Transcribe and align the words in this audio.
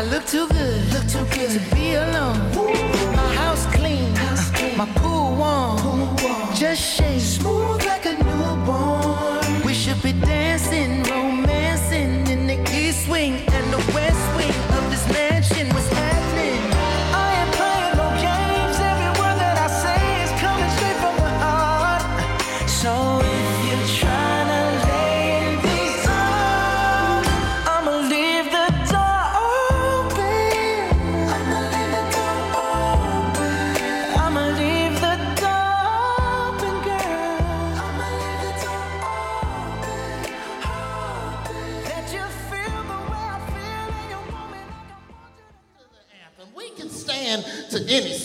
I 0.00 0.04
look 0.04 0.24
too 0.24 0.48
good, 0.48 0.94
look 0.94 1.06
too 1.08 1.26
good 1.36 1.50
to 1.50 1.74
be 1.74 1.92
alone. 1.92 2.38
My 3.14 3.34
house 3.34 3.66
clean, 3.66 4.14
house 4.16 4.50
clean. 4.52 4.74
my 4.74 4.86
pool 4.94 5.36
warm. 5.36 5.76
pool 5.76 6.16
warm. 6.22 6.54
Just 6.54 6.80
shake 6.80 7.20
smooth 7.20 7.79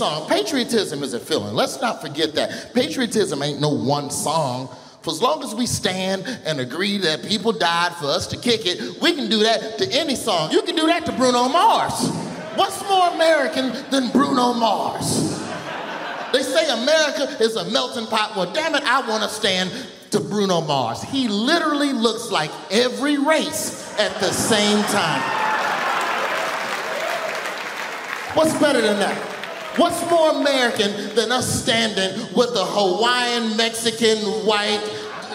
song. 0.06 0.30
Patriotism 0.30 1.02
is 1.02 1.16
a 1.16 1.20
feeling. 1.20 1.56
Let's 1.56 1.82
not 1.82 2.00
forget 2.00 2.36
that. 2.36 2.74
Patriotism 2.76 3.42
ain't 3.42 3.60
no 3.60 3.70
one 3.70 4.12
song. 4.12 4.70
For 5.02 5.10
as 5.10 5.20
long 5.20 5.44
as 5.44 5.56
we 5.56 5.66
stand 5.66 6.26
and 6.46 6.60
agree 6.60 6.98
that 7.00 7.24
people 7.24 7.52
died 7.52 7.96
for 7.96 8.06
us 8.06 8.28
to 8.28 8.38
kick 8.38 8.68
it, 8.68 9.02
we 9.02 9.16
can 9.16 9.30
do 9.30 9.40
that 9.40 9.80
to 9.80 9.92
any 9.92 10.16
song. 10.16 10.52
You 10.52 10.62
can 10.62 10.76
do 10.76 10.86
that 10.86 11.08
to 11.08 11.12
Bruno 11.12 11.50
Mars. 11.50 12.08
What's 12.56 12.88
more 12.88 13.10
American 13.16 13.72
than 13.90 14.12
Bruno 14.12 14.54
Mars? 14.54 15.40
They 16.32 16.44
say 16.44 16.70
America 16.70 17.38
is 17.40 17.56
a 17.56 17.70
melting 17.72 18.06
pot. 18.06 18.36
Well, 18.36 18.52
damn 18.54 18.76
it, 18.76 18.84
I 18.84 19.08
want 19.10 19.24
to 19.24 19.30
stand 19.30 19.72
to 20.12 20.20
Bruno 20.20 20.62
Mars. 20.62 21.02
He 21.02 21.28
literally 21.28 21.94
looks 21.94 22.30
like 22.30 22.52
every 22.70 23.18
race 23.18 24.00
at 24.00 24.14
the 24.20 24.32
same 24.32 24.84
time. 24.86 25.22
What's 28.36 28.54
better 28.60 28.82
than 28.82 29.00
that? 29.00 29.35
What's 29.78 30.10
more 30.10 30.30
American 30.30 31.16
than 31.16 31.34
us 31.34 31.62
standing 31.62 32.34
with 32.34 32.52
a 32.52 32.64
Hawaiian, 32.64 33.58
Mexican, 33.58 34.20
white, 34.46 34.82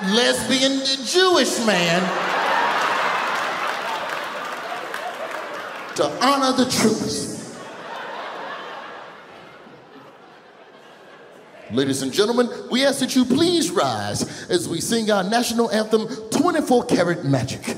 lesbian, 0.04 0.80
Jewish 1.04 1.58
man 1.66 2.00
to 5.96 6.24
honor 6.24 6.56
the 6.56 6.70
troops? 6.70 7.54
Ladies 11.70 12.00
and 12.00 12.10
gentlemen, 12.10 12.48
we 12.70 12.86
ask 12.86 13.00
that 13.00 13.14
you 13.14 13.26
please 13.26 13.70
rise 13.70 14.48
as 14.48 14.66
we 14.66 14.80
sing 14.80 15.10
our 15.10 15.22
national 15.22 15.70
anthem, 15.70 16.08
24 16.30 16.86
Karat 16.86 17.24
Magic. 17.26 17.76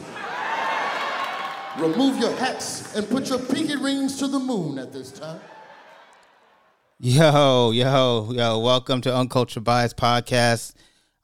Remove 1.76 2.18
your 2.18 2.32
hats 2.36 2.94
and 2.94 3.08
put 3.08 3.28
your 3.30 3.40
pinky 3.40 3.74
rings 3.74 4.16
to 4.18 4.28
the 4.28 4.38
moon 4.38 4.78
at 4.78 4.92
this 4.92 5.10
time. 5.10 5.40
Yo, 7.04 7.72
yo, 7.72 8.30
yo, 8.30 8.60
welcome 8.60 9.00
to 9.00 9.12
Uncultured 9.12 9.64
Bias 9.64 9.92
Podcast. 9.92 10.74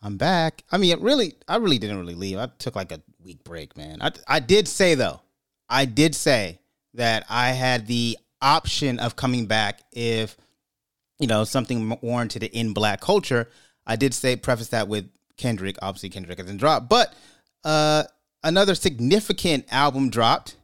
I'm 0.03 0.17
back. 0.17 0.65
I 0.73 0.77
mean, 0.77 0.99
really, 0.99 1.35
I 1.47 1.59
really 1.59 1.79
didn't 1.79 2.01
really 2.01 2.17
leave. 2.17 2.37
I 2.37 2.49
took 2.59 2.75
like 2.75 2.91
a 2.91 3.01
week 3.23 3.45
break, 3.45 3.77
man. 3.77 3.99
I, 4.01 4.11
I 4.27 4.41
did 4.41 4.67
say, 4.67 4.97
though, 4.97 5.21
I 5.69 5.85
did 5.85 6.17
say 6.17 6.59
that 6.95 7.27
I 7.31 7.51
had 7.51 7.87
the 7.87 8.19
option 8.43 8.99
of 8.99 9.15
coming 9.15 9.47
back 9.47 9.79
if, 9.93 10.37
you 11.21 11.29
know, 11.29 11.45
something 11.45 11.97
warranted 12.03 12.43
in 12.43 12.73
black 12.73 13.01
culture. 13.01 13.49
I 13.87 13.95
did 13.95 14.15
say, 14.15 14.35
preface 14.35 14.71
that 14.71 14.89
with 14.89 15.09
Kendrick. 15.37 15.77
Obviously, 15.81 16.09
Kendrick 16.09 16.41
hasn't 16.41 16.59
dropped, 16.59 16.89
but 16.89 17.15
uh, 17.63 18.03
another 18.43 18.75
significant 18.75 19.65
album 19.71 20.11
dropped 20.11 20.57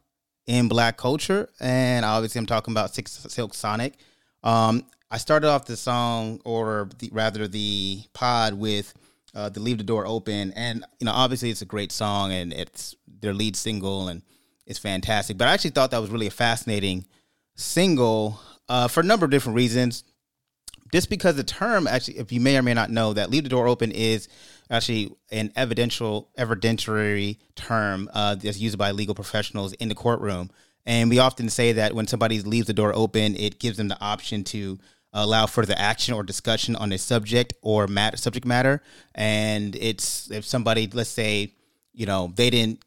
in 0.45 0.67
black 0.67 0.97
culture. 0.97 1.47
And 1.61 2.03
obviously, 2.03 2.39
I'm 2.39 2.45
talking 2.45 2.73
about 2.73 2.93
Six, 2.93 3.13
Silk 3.29 3.53
Sonic. 3.53 3.93
Um, 4.43 4.85
I 5.11 5.17
started 5.17 5.47
off 5.47 5.65
the 5.65 5.77
song, 5.77 6.41
or 6.45 6.89
the, 6.99 7.09
rather 7.11 7.47
the 7.47 8.03
pod, 8.13 8.55
with 8.55 8.93
uh, 9.33 9.49
the 9.49 9.59
"Leave 9.59 9.77
the 9.77 9.83
Door 9.83 10.07
Open," 10.07 10.51
and 10.53 10.83
you 10.99 11.05
know, 11.05 11.11
obviously, 11.11 11.49
it's 11.49 11.61
a 11.61 11.65
great 11.65 11.91
song, 11.91 12.31
and 12.31 12.51
it's 12.51 12.95
their 13.07 13.33
lead 13.33 13.55
single, 13.55 14.07
and 14.07 14.23
it's 14.65 14.79
fantastic. 14.79 15.37
But 15.37 15.47
I 15.47 15.53
actually 15.53 15.71
thought 15.71 15.91
that 15.91 16.01
was 16.01 16.09
really 16.09 16.27
a 16.27 16.31
fascinating 16.31 17.05
single 17.55 18.39
uh, 18.67 18.87
for 18.87 19.01
a 19.01 19.03
number 19.03 19.25
of 19.25 19.31
different 19.31 19.55
reasons. 19.55 20.03
Just 20.91 21.09
because 21.09 21.35
the 21.35 21.43
term, 21.43 21.87
actually, 21.87 22.19
if 22.19 22.31
you 22.31 22.39
may 22.39 22.57
or 22.57 22.61
may 22.61 22.73
not 22.73 22.89
know, 22.89 23.13
that 23.13 23.29
"Leave 23.29 23.43
the 23.43 23.49
Door 23.49 23.67
Open" 23.67 23.91
is 23.91 24.27
actually 24.71 25.15
an 25.31 25.51
evidential 25.55 26.29
evidentiary 26.37 27.37
term 27.55 28.09
uh, 28.13 28.35
that's 28.35 28.59
used 28.59 28.77
by 28.77 28.91
legal 28.91 29.13
professionals 29.13 29.73
in 29.73 29.89
the 29.89 29.95
courtroom. 29.95 30.49
And 30.85 31.09
we 31.09 31.19
often 31.19 31.49
say 31.49 31.73
that 31.73 31.93
when 31.93 32.07
somebody 32.07 32.41
leaves 32.41 32.67
the 32.67 32.73
door 32.73 32.95
open, 32.95 33.35
it 33.35 33.59
gives 33.59 33.77
them 33.77 33.87
the 33.87 33.99
option 33.99 34.43
to 34.45 34.77
allow 35.23 35.45
further 35.45 35.73
action 35.77 36.13
or 36.13 36.23
discussion 36.23 36.75
on 36.75 36.91
a 36.91 36.97
subject 36.97 37.53
or 37.61 37.87
matter, 37.87 38.17
subject 38.17 38.45
matter. 38.45 38.81
And 39.15 39.75
it's 39.75 40.29
if 40.29 40.45
somebody, 40.45 40.89
let's 40.91 41.09
say, 41.09 41.53
you 41.93 42.05
know, 42.05 42.33
they 42.35 42.49
didn't, 42.49 42.83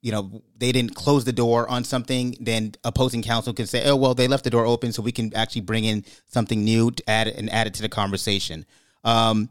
you 0.00 0.12
know, 0.12 0.42
they 0.56 0.72
didn't 0.72 0.94
close 0.94 1.24
the 1.24 1.32
door 1.32 1.68
on 1.68 1.84
something, 1.84 2.36
then 2.40 2.72
opposing 2.84 3.22
counsel 3.22 3.52
can 3.52 3.66
say, 3.66 3.88
oh, 3.88 3.96
well, 3.96 4.14
they 4.14 4.28
left 4.28 4.44
the 4.44 4.50
door 4.50 4.64
open, 4.64 4.92
so 4.92 5.02
we 5.02 5.12
can 5.12 5.34
actually 5.34 5.60
bring 5.60 5.84
in 5.84 6.04
something 6.26 6.64
new 6.64 6.90
to 6.90 7.10
add 7.10 7.28
and 7.28 7.50
add 7.50 7.66
it 7.66 7.74
to 7.74 7.82
the 7.82 7.88
conversation. 7.88 8.64
Um, 9.04 9.50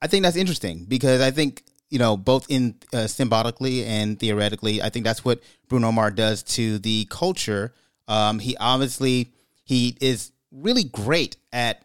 I 0.00 0.06
think 0.06 0.24
that's 0.24 0.36
interesting 0.36 0.84
because 0.86 1.20
I 1.20 1.30
think 1.30 1.62
you 1.90 1.98
know 1.98 2.16
both 2.16 2.46
in 2.48 2.76
uh, 2.92 3.06
symbolically 3.06 3.84
and 3.84 4.18
theoretically, 4.18 4.82
I 4.82 4.88
think 4.88 5.04
that's 5.04 5.24
what 5.24 5.40
Bruno 5.68 5.92
Mars 5.92 6.14
does 6.14 6.42
to 6.54 6.78
the 6.78 7.06
culture. 7.10 7.74
Um, 8.08 8.38
he 8.38 8.56
obviously 8.56 9.32
he 9.64 9.96
is 10.00 10.31
really 10.52 10.84
great 10.84 11.36
at 11.52 11.84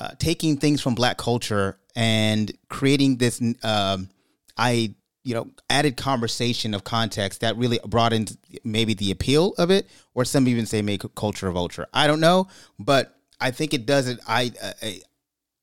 uh, 0.00 0.10
taking 0.18 0.56
things 0.56 0.80
from 0.80 0.94
Black 0.94 1.18
culture 1.18 1.78
and 1.94 2.52
creating 2.68 3.16
this 3.16 3.40
um, 3.62 4.08
I 4.56 4.94
you 5.24 5.34
know 5.34 5.48
added 5.70 5.96
conversation 5.96 6.74
of 6.74 6.84
context 6.84 7.40
that 7.40 7.56
really 7.56 7.80
broadens 7.86 8.36
maybe 8.64 8.94
the 8.94 9.10
appeal 9.10 9.54
of 9.58 9.70
it, 9.70 9.88
or 10.14 10.24
some 10.24 10.48
even 10.48 10.66
say 10.66 10.82
make 10.82 11.02
culture 11.14 11.48
of 11.48 11.56
ultra. 11.56 11.86
I 11.92 12.06
don't 12.06 12.20
know, 12.20 12.48
but 12.78 13.14
I 13.40 13.50
think 13.50 13.74
it 13.74 13.86
does 13.86 14.08
it. 14.08 14.18
I 14.26 14.52
a 14.82 15.00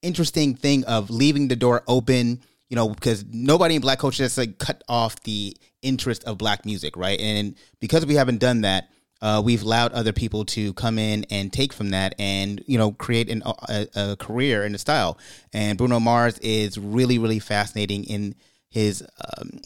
interesting 0.01 0.55
thing 0.55 0.83
of 0.85 1.09
leaving 1.09 1.47
the 1.47 1.55
door 1.55 1.83
open. 1.87 2.41
You 2.69 2.75
know, 2.75 2.89
because 2.89 3.23
nobody 3.25 3.75
in 3.75 3.81
black 3.81 3.99
culture 3.99 4.23
has 4.23 4.35
like 4.35 4.57
cut 4.57 4.83
off 4.89 5.21
the 5.23 5.55
interest 5.83 6.23
of 6.23 6.39
black 6.39 6.65
music, 6.65 6.97
right? 6.97 7.19
And 7.19 7.55
because 7.79 8.03
we 8.03 8.15
haven't 8.15 8.39
done 8.39 8.61
that, 8.61 8.89
uh, 9.23 9.41
we've 9.43 9.63
allowed 9.63 9.93
other 9.93 10.11
people 10.11 10.43
to 10.43 10.73
come 10.73 10.99
in 10.99 11.25
and 11.31 11.51
take 11.51 11.71
from 11.71 11.91
that 11.91 12.13
and 12.19 12.61
you 12.67 12.77
know 12.77 12.91
create 12.91 13.29
an, 13.29 13.41
a, 13.69 13.87
a 13.95 14.15
career 14.17 14.65
in 14.65 14.73
the 14.73 14.77
style. 14.77 15.17
And 15.53 15.77
bruno 15.77 15.99
mars 15.99 16.37
is 16.39 16.77
really 16.77 17.17
really 17.17 17.39
fascinating 17.39 18.03
in 18.03 18.35
his 18.69 19.01
um, 19.01 19.61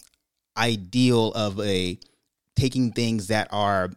ideal 0.55 1.33
of 1.33 1.59
a 1.59 1.97
taking 2.55 2.91
things 2.91 3.27
that 3.27 3.47
are 3.51 3.89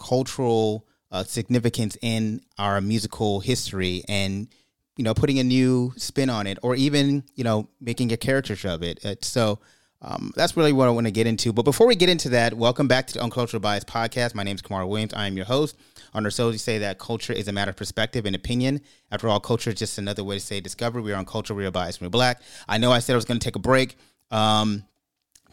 cultural 0.00 0.86
uh, 1.12 1.22
significance 1.22 1.96
in 2.02 2.40
our 2.58 2.80
musical 2.80 3.38
history 3.38 4.02
and 4.08 4.48
you 4.96 5.04
know 5.04 5.14
putting 5.14 5.38
a 5.38 5.44
new 5.44 5.92
spin 5.96 6.28
on 6.28 6.48
it 6.48 6.58
or 6.62 6.74
even 6.74 7.22
you 7.36 7.44
know 7.44 7.68
making 7.80 8.10
a 8.10 8.16
caricature 8.16 8.68
of 8.68 8.82
it. 8.82 9.04
Uh, 9.04 9.14
so 9.22 9.60
um, 10.04 10.32
that's 10.36 10.54
really 10.56 10.72
what 10.72 10.86
I 10.86 10.90
want 10.90 11.06
to 11.06 11.10
get 11.10 11.26
into. 11.26 11.52
But 11.52 11.62
before 11.62 11.86
we 11.86 11.96
get 11.96 12.10
into 12.10 12.28
that, 12.30 12.52
welcome 12.54 12.86
back 12.86 13.06
to 13.06 13.14
the 13.14 13.22
Uncultural 13.22 13.60
Bias 13.60 13.84
podcast. 13.84 14.34
My 14.34 14.42
name 14.42 14.54
is 14.54 14.60
Kamara 14.60 14.86
Williams. 14.86 15.14
I 15.14 15.26
am 15.26 15.36
your 15.36 15.46
host. 15.46 15.76
On 16.12 16.24
our 16.24 16.30
show, 16.30 16.50
we 16.50 16.58
say 16.58 16.78
that 16.78 16.98
culture 16.98 17.32
is 17.32 17.48
a 17.48 17.52
matter 17.52 17.70
of 17.70 17.76
perspective 17.76 18.26
and 18.26 18.36
opinion. 18.36 18.82
After 19.10 19.28
all, 19.28 19.40
culture 19.40 19.70
is 19.70 19.76
just 19.76 19.96
another 19.96 20.22
way 20.22 20.36
to 20.36 20.44
say 20.44 20.60
discovery. 20.60 21.00
We 21.00 21.12
are 21.12 21.16
on 21.16 21.24
culture, 21.24 21.54
we 21.54 21.64
are 21.64 21.70
biased, 21.70 22.02
we're 22.02 22.10
black. 22.10 22.42
I 22.68 22.76
know 22.76 22.92
I 22.92 22.98
said 22.98 23.14
I 23.14 23.16
was 23.16 23.24
going 23.24 23.40
to 23.40 23.44
take 23.44 23.56
a 23.56 23.60
break. 23.60 23.96
Um, 24.30 24.84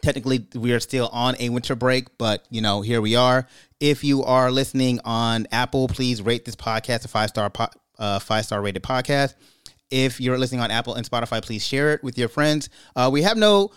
technically, 0.02 0.46
we 0.54 0.74
are 0.74 0.82
still 0.82 1.08
on 1.14 1.36
a 1.40 1.48
winter 1.50 1.76
break, 1.76 2.18
but 2.18 2.46
you 2.50 2.62
know, 2.62 2.82
here 2.82 3.00
we 3.00 3.16
are. 3.16 3.48
If 3.80 4.04
you 4.04 4.24
are 4.24 4.52
listening 4.52 5.00
on 5.06 5.48
Apple, 5.54 5.88
please 5.88 6.22
rate 6.22 6.44
this 6.44 6.58
podcast 6.58 7.06
a 7.06 7.08
five 7.08 7.30
star 7.30 7.50
po- 7.50 7.70
uh, 7.98 8.20
five 8.20 8.46
star 8.46 8.62
rated 8.62 8.84
podcast. 8.84 9.34
If 9.90 10.20
you're 10.20 10.38
listening 10.38 10.62
on 10.62 10.72
Apple 10.72 10.96
and 10.96 11.10
Spotify, 11.10 11.42
please 11.42 11.66
share 11.66 11.94
it 11.94 12.04
with 12.04 12.18
your 12.18 12.28
friends. 12.28 12.70
Uh, 12.98 13.10
we 13.12 13.22
have 13.24 13.38
no 13.38 13.72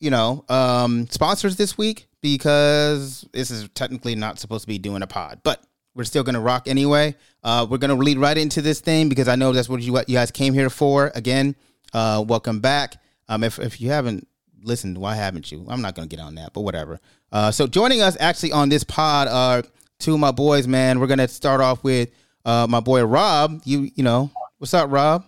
you 0.00 0.10
know, 0.10 0.44
um, 0.48 1.06
sponsors 1.08 1.56
this 1.56 1.78
week 1.78 2.08
because 2.22 3.26
this 3.32 3.50
is 3.50 3.68
technically 3.74 4.14
not 4.14 4.38
supposed 4.38 4.62
to 4.62 4.68
be 4.68 4.78
doing 4.78 5.02
a 5.02 5.06
pod, 5.06 5.40
but 5.44 5.62
we're 5.94 6.04
still 6.04 6.22
gonna 6.22 6.40
rock 6.40 6.66
anyway. 6.66 7.14
Uh, 7.44 7.66
we're 7.68 7.78
gonna 7.78 7.94
lead 7.94 8.18
right 8.18 8.36
into 8.36 8.62
this 8.62 8.80
thing 8.80 9.08
because 9.08 9.28
I 9.28 9.36
know 9.36 9.52
that's 9.52 9.68
what 9.68 9.82
you 9.82 9.96
you 10.06 10.14
guys 10.14 10.30
came 10.30 10.54
here 10.54 10.70
for. 10.70 11.12
Again, 11.14 11.54
uh, 11.92 12.24
welcome 12.26 12.60
back. 12.60 12.96
Um, 13.28 13.44
if 13.44 13.58
if 13.58 13.80
you 13.80 13.90
haven't 13.90 14.26
listened, 14.62 14.98
why 14.98 15.14
haven't 15.14 15.52
you? 15.52 15.66
I'm 15.68 15.82
not 15.82 15.94
gonna 15.94 16.08
get 16.08 16.20
on 16.20 16.34
that, 16.36 16.52
but 16.52 16.62
whatever. 16.62 17.00
Uh, 17.30 17.50
so 17.50 17.66
joining 17.66 18.00
us 18.00 18.16
actually 18.20 18.52
on 18.52 18.68
this 18.68 18.84
pod 18.84 19.28
are 19.28 19.62
two 19.98 20.14
of 20.14 20.20
my 20.20 20.32
boys, 20.32 20.66
man. 20.66 21.00
We're 21.00 21.06
gonna 21.06 21.28
start 21.28 21.60
off 21.60 21.84
with 21.84 22.10
uh, 22.44 22.66
my 22.68 22.80
boy 22.80 23.04
Rob. 23.04 23.60
You 23.64 23.90
you 23.94 24.02
know 24.02 24.30
what's 24.58 24.74
up, 24.74 24.90
Rob? 24.90 25.24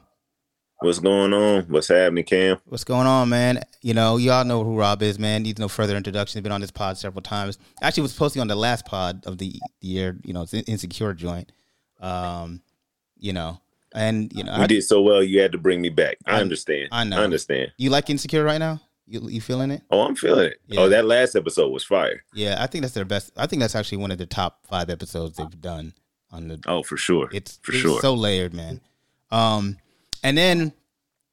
What's 0.82 0.98
going 0.98 1.32
on? 1.32 1.62
What's 1.64 1.88
happening, 1.88 2.24
Cam? 2.24 2.58
What's 2.66 2.82
going 2.82 3.06
on, 3.06 3.28
man? 3.28 3.60
You 3.82 3.94
know, 3.94 4.16
y'all 4.16 4.44
know 4.44 4.64
who 4.64 4.76
Rob 4.76 5.00
is, 5.02 5.16
man. 5.18 5.44
Needs 5.44 5.60
no 5.60 5.68
further 5.68 5.96
introduction. 5.96 6.38
He's 6.38 6.42
been 6.42 6.50
on 6.52 6.60
this 6.60 6.72
pod 6.72 6.98
several 6.98 7.22
times. 7.22 7.56
Actually, 7.80 8.02
was 8.02 8.12
supposed 8.12 8.34
to 8.34 8.38
be 8.38 8.40
on 8.40 8.48
the 8.48 8.56
last 8.56 8.84
pod 8.84 9.24
of 9.26 9.38
the 9.38 9.54
year. 9.80 10.18
You 10.24 10.32
know, 10.32 10.42
it's 10.42 10.52
insecure 10.54 11.14
joint. 11.14 11.52
Um, 12.00 12.62
you 13.16 13.32
know, 13.32 13.60
and 13.94 14.32
you 14.34 14.42
know, 14.42 14.56
You 14.56 14.62
I, 14.62 14.66
did 14.66 14.82
so 14.82 15.00
well, 15.02 15.22
you 15.22 15.40
had 15.40 15.52
to 15.52 15.58
bring 15.58 15.80
me 15.80 15.88
back. 15.88 16.16
I, 16.26 16.38
I- 16.38 16.40
understand. 16.40 16.88
I 16.90 17.04
know. 17.04 17.20
I 17.20 17.24
understand. 17.24 17.72
you 17.78 17.90
like 17.90 18.10
insecure 18.10 18.42
right 18.42 18.58
now? 18.58 18.80
You 19.06 19.28
you 19.28 19.40
feeling 19.40 19.70
it? 19.70 19.82
Oh, 19.90 20.00
I'm 20.00 20.16
feeling 20.16 20.46
it. 20.46 20.58
Yeah. 20.66 20.80
Oh, 20.80 20.88
that 20.88 21.04
last 21.04 21.36
episode 21.36 21.70
was 21.70 21.84
fire. 21.84 22.24
Yeah, 22.34 22.56
I 22.58 22.66
think 22.66 22.82
that's 22.82 22.94
their 22.94 23.04
best. 23.04 23.30
I 23.36 23.46
think 23.46 23.60
that's 23.60 23.76
actually 23.76 23.98
one 23.98 24.10
of 24.10 24.18
the 24.18 24.26
top 24.26 24.66
five 24.68 24.90
episodes 24.90 25.36
they've 25.36 25.60
done 25.60 25.92
on 26.32 26.48
the. 26.48 26.60
Oh, 26.66 26.82
for 26.82 26.96
sure. 26.96 27.28
It's 27.32 27.58
for 27.62 27.72
it's 27.72 27.80
sure. 27.80 28.00
so 28.00 28.14
layered, 28.14 28.52
man. 28.54 28.80
Um, 29.30 29.78
and 30.22 30.36
then 30.36 30.72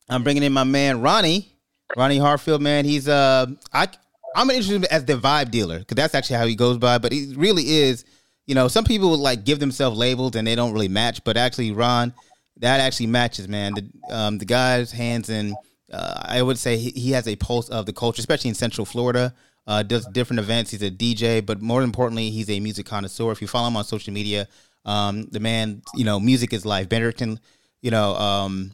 I'm 0.10 0.24
bringing 0.24 0.44
in 0.44 0.54
my 0.54 0.64
man 0.64 1.02
Ronnie, 1.02 1.52
Ronnie 1.96 2.20
Harfield, 2.20 2.62
man. 2.62 2.86
He's 2.86 3.08
uh, 3.08 3.48
I 3.74 3.88
I'm 4.36 4.50
him 4.50 4.84
as 4.92 5.06
the 5.06 5.14
vibe 5.14 5.52
dealer 5.52 5.80
because 5.80 5.96
that's 5.96 6.16
actually 6.16 6.38
how 6.38 6.46
he 6.46 6.56
goes 6.56 6.78
by. 6.78 6.98
But 6.98 7.12
he 7.12 7.34
really 7.36 7.64
is. 7.64 8.06
You 8.46 8.56
know, 8.56 8.68
some 8.68 8.84
people 8.84 9.16
like 9.18 9.44
give 9.44 9.60
themselves 9.60 9.98
labels 9.98 10.36
and 10.36 10.48
they 10.48 10.56
don't 10.56 10.74
really 10.74 10.88
match, 10.88 11.24
but 11.24 11.38
actually, 11.38 11.72
Ron, 11.72 12.14
that 12.58 12.80
actually 12.80 13.08
matches, 13.08 13.48
man. 13.48 13.74
The 13.76 14.16
um, 14.16 14.38
the 14.38 14.46
guy's 14.46 14.92
hands 14.92 15.30
and 15.30 15.56
Uh, 15.92 16.22
I 16.38 16.42
would 16.42 16.58
say 16.58 16.78
he, 16.78 16.92
he 16.92 17.12
has 17.12 17.28
a 17.28 17.36
pulse 17.36 17.70
of 17.70 17.86
the 17.86 17.94
culture, 17.94 18.20
especially 18.20 18.50
in 18.50 18.56
Central 18.56 18.86
Florida. 18.86 19.34
Uh, 19.66 19.84
does 19.84 20.06
different 20.08 20.40
events. 20.40 20.72
He's 20.72 20.82
a 20.82 20.90
DJ, 20.92 21.46
but 21.46 21.62
more 21.62 21.84
importantly, 21.84 22.30
he's 22.32 22.50
a 22.50 22.60
music 22.60 22.86
connoisseur. 22.86 23.32
If 23.32 23.42
you 23.42 23.48
follow 23.48 23.68
him 23.68 23.78
on 23.78 23.84
social 23.84 24.14
media, 24.14 24.48
um, 24.86 25.26
the 25.32 25.40
man, 25.40 25.82
you 25.96 26.06
know, 26.06 26.20
music 26.20 26.54
is 26.54 26.66
life. 26.66 26.90
Benderton, 26.90 27.40
you 27.82 27.92
know, 27.92 28.16
um, 28.16 28.72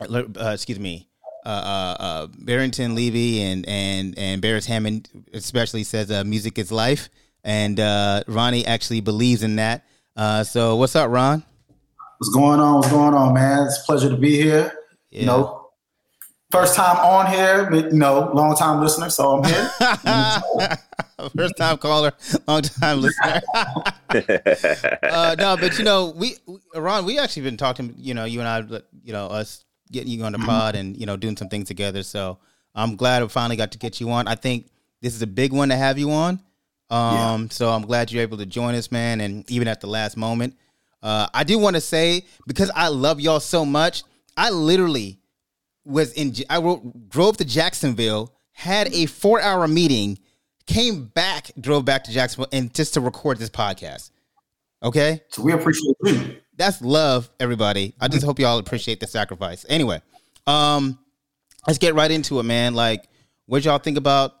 uh, 0.00 0.50
excuse 0.52 0.78
me, 0.78 1.08
uh, 1.44 1.48
uh, 1.48 2.02
uh, 2.02 2.26
Barrington 2.38 2.94
Levy 2.94 3.42
and 3.42 3.66
and 3.68 4.18
and 4.18 4.42
Beres 4.42 4.66
Hammond 4.66 5.08
especially 5.32 5.84
says 5.84 6.10
uh, 6.10 6.24
music 6.24 6.58
is 6.58 6.70
life, 6.70 7.08
and 7.44 7.80
uh, 7.80 8.22
Ronnie 8.26 8.66
actually 8.66 9.00
believes 9.00 9.42
in 9.42 9.56
that. 9.56 9.84
Uh, 10.16 10.44
so 10.44 10.76
what's 10.76 10.96
up, 10.96 11.10
Ron? 11.10 11.44
What's 12.18 12.34
going 12.34 12.60
on? 12.60 12.76
What's 12.76 12.90
going 12.90 13.14
on, 13.14 13.34
man? 13.34 13.66
It's 13.66 13.80
a 13.80 13.84
pleasure 13.84 14.10
to 14.10 14.16
be 14.16 14.36
here. 14.36 14.72
Yeah. 15.10 15.20
You 15.20 15.26
know, 15.26 15.70
first 16.50 16.74
time 16.74 16.96
on 16.98 17.32
here, 17.32 17.68
but 17.70 17.92
you 17.92 17.98
know, 17.98 18.30
long 18.34 18.56
time 18.56 18.82
listener, 18.82 19.08
so 19.08 19.38
I'm 19.38 19.44
here. 19.44 20.78
First 21.36 21.56
time 21.56 21.78
caller, 21.78 22.12
long 22.46 22.62
time 22.62 23.00
listener. 23.00 23.40
uh, 25.02 25.34
no, 25.36 25.56
but 25.56 25.76
you 25.76 25.84
know, 25.84 26.12
we, 26.16 26.36
we 26.46 26.60
Ron, 26.76 27.04
we 27.04 27.18
actually 27.18 27.42
been 27.42 27.56
talking. 27.56 27.92
You 27.96 28.14
know, 28.14 28.24
you 28.24 28.38
and 28.38 28.48
I, 28.48 28.80
you 29.02 29.12
know, 29.12 29.26
us 29.26 29.64
getting 29.90 30.12
you 30.12 30.24
on 30.24 30.32
the 30.32 30.38
pod 30.38 30.74
and 30.74 30.96
you 30.96 31.06
know 31.06 31.16
doing 31.16 31.36
some 31.36 31.48
things 31.48 31.68
together. 31.68 32.02
So 32.02 32.38
I'm 32.74 32.96
glad 32.96 33.22
we 33.22 33.28
finally 33.28 33.56
got 33.56 33.72
to 33.72 33.78
get 33.78 34.00
you 34.00 34.10
on. 34.10 34.28
I 34.28 34.34
think 34.34 34.70
this 35.00 35.14
is 35.14 35.22
a 35.22 35.26
big 35.26 35.52
one 35.52 35.68
to 35.70 35.76
have 35.76 35.98
you 35.98 36.10
on. 36.10 36.40
Um, 36.90 37.50
so 37.50 37.70
I'm 37.70 37.82
glad 37.82 38.10
you're 38.10 38.22
able 38.22 38.38
to 38.38 38.46
join 38.46 38.74
us, 38.74 38.90
man. 38.90 39.20
And 39.20 39.48
even 39.50 39.68
at 39.68 39.80
the 39.80 39.86
last 39.86 40.16
moment, 40.16 40.56
uh, 41.02 41.28
I 41.32 41.44
do 41.44 41.58
want 41.58 41.76
to 41.76 41.80
say 41.80 42.24
because 42.46 42.70
I 42.74 42.88
love 42.88 43.20
y'all 43.20 43.40
so 43.40 43.64
much, 43.64 44.04
I 44.36 44.50
literally 44.50 45.18
was 45.84 46.12
in. 46.12 46.34
I 46.48 46.58
wrote, 46.58 47.08
drove 47.08 47.36
to 47.38 47.44
Jacksonville, 47.44 48.32
had 48.52 48.92
a 48.92 49.06
four 49.06 49.40
hour 49.40 49.68
meeting, 49.68 50.18
came 50.66 51.04
back, 51.06 51.50
drove 51.60 51.84
back 51.84 52.04
to 52.04 52.12
Jacksonville, 52.12 52.48
and 52.52 52.72
just 52.74 52.94
to 52.94 53.00
record 53.00 53.38
this 53.38 53.50
podcast. 53.50 54.10
Okay, 54.82 55.22
so 55.28 55.42
we 55.42 55.52
appreciate 55.52 55.96
you. 56.04 56.36
That's 56.58 56.82
love, 56.82 57.30
everybody. 57.40 57.94
I 58.00 58.08
just 58.08 58.24
hope 58.24 58.38
y'all 58.38 58.58
appreciate 58.58 59.00
the 59.00 59.06
sacrifice. 59.06 59.64
Anyway, 59.68 60.02
um, 60.46 60.98
let's 61.66 61.78
get 61.78 61.94
right 61.94 62.10
into 62.10 62.40
it, 62.40 62.42
man. 62.42 62.74
Like, 62.74 63.08
what 63.46 63.64
y'all 63.64 63.78
think 63.78 63.96
about, 63.96 64.32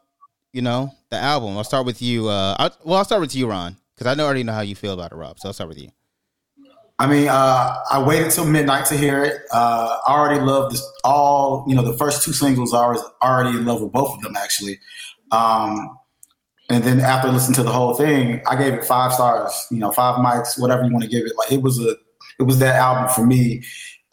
you 0.52 0.60
know, 0.60 0.92
the 1.10 1.16
album? 1.16 1.56
I'll 1.56 1.64
start 1.64 1.86
with 1.86 2.02
you. 2.02 2.28
Uh, 2.28 2.56
I, 2.58 2.70
well, 2.84 2.98
I'll 2.98 3.04
start 3.04 3.20
with 3.20 3.34
you, 3.34 3.48
Ron, 3.48 3.76
because 3.94 4.08
I 4.08 4.14
know 4.14 4.24
already 4.24 4.42
know 4.42 4.52
how 4.52 4.60
you 4.60 4.74
feel 4.74 4.92
about 4.92 5.12
it, 5.12 5.14
Rob. 5.14 5.38
So 5.38 5.48
I'll 5.48 5.52
start 5.52 5.68
with 5.68 5.80
you. 5.80 5.90
I 6.98 7.06
mean, 7.06 7.28
uh, 7.28 7.76
I 7.92 8.02
waited 8.02 8.32
till 8.32 8.44
midnight 8.44 8.86
to 8.86 8.96
hear 8.96 9.22
it. 9.22 9.42
Uh, 9.52 9.98
I 10.04 10.12
already 10.12 10.40
love 10.40 10.72
this. 10.72 10.84
All 11.04 11.64
you 11.68 11.76
know, 11.76 11.82
the 11.82 11.96
first 11.96 12.24
two 12.24 12.32
singles, 12.32 12.74
I 12.74 12.88
was 12.88 13.00
already 13.22 13.56
in 13.56 13.64
love 13.64 13.80
with 13.80 13.92
both 13.92 14.16
of 14.16 14.22
them, 14.22 14.34
actually. 14.36 14.80
Um, 15.30 15.96
and 16.68 16.82
then 16.82 16.98
after 16.98 17.30
listening 17.30 17.54
to 17.54 17.62
the 17.62 17.70
whole 17.70 17.94
thing, 17.94 18.42
I 18.48 18.56
gave 18.56 18.74
it 18.74 18.84
five 18.84 19.12
stars. 19.12 19.66
You 19.70 19.78
know, 19.78 19.92
five 19.92 20.16
mics, 20.16 20.60
whatever 20.60 20.84
you 20.84 20.92
want 20.92 21.04
to 21.04 21.08
give 21.08 21.24
it. 21.24 21.32
Like 21.36 21.52
it 21.52 21.62
was 21.62 21.78
a, 21.78 21.94
it 22.38 22.44
was 22.44 22.58
that 22.58 22.76
album 22.76 23.08
for 23.08 23.26
me. 23.26 23.62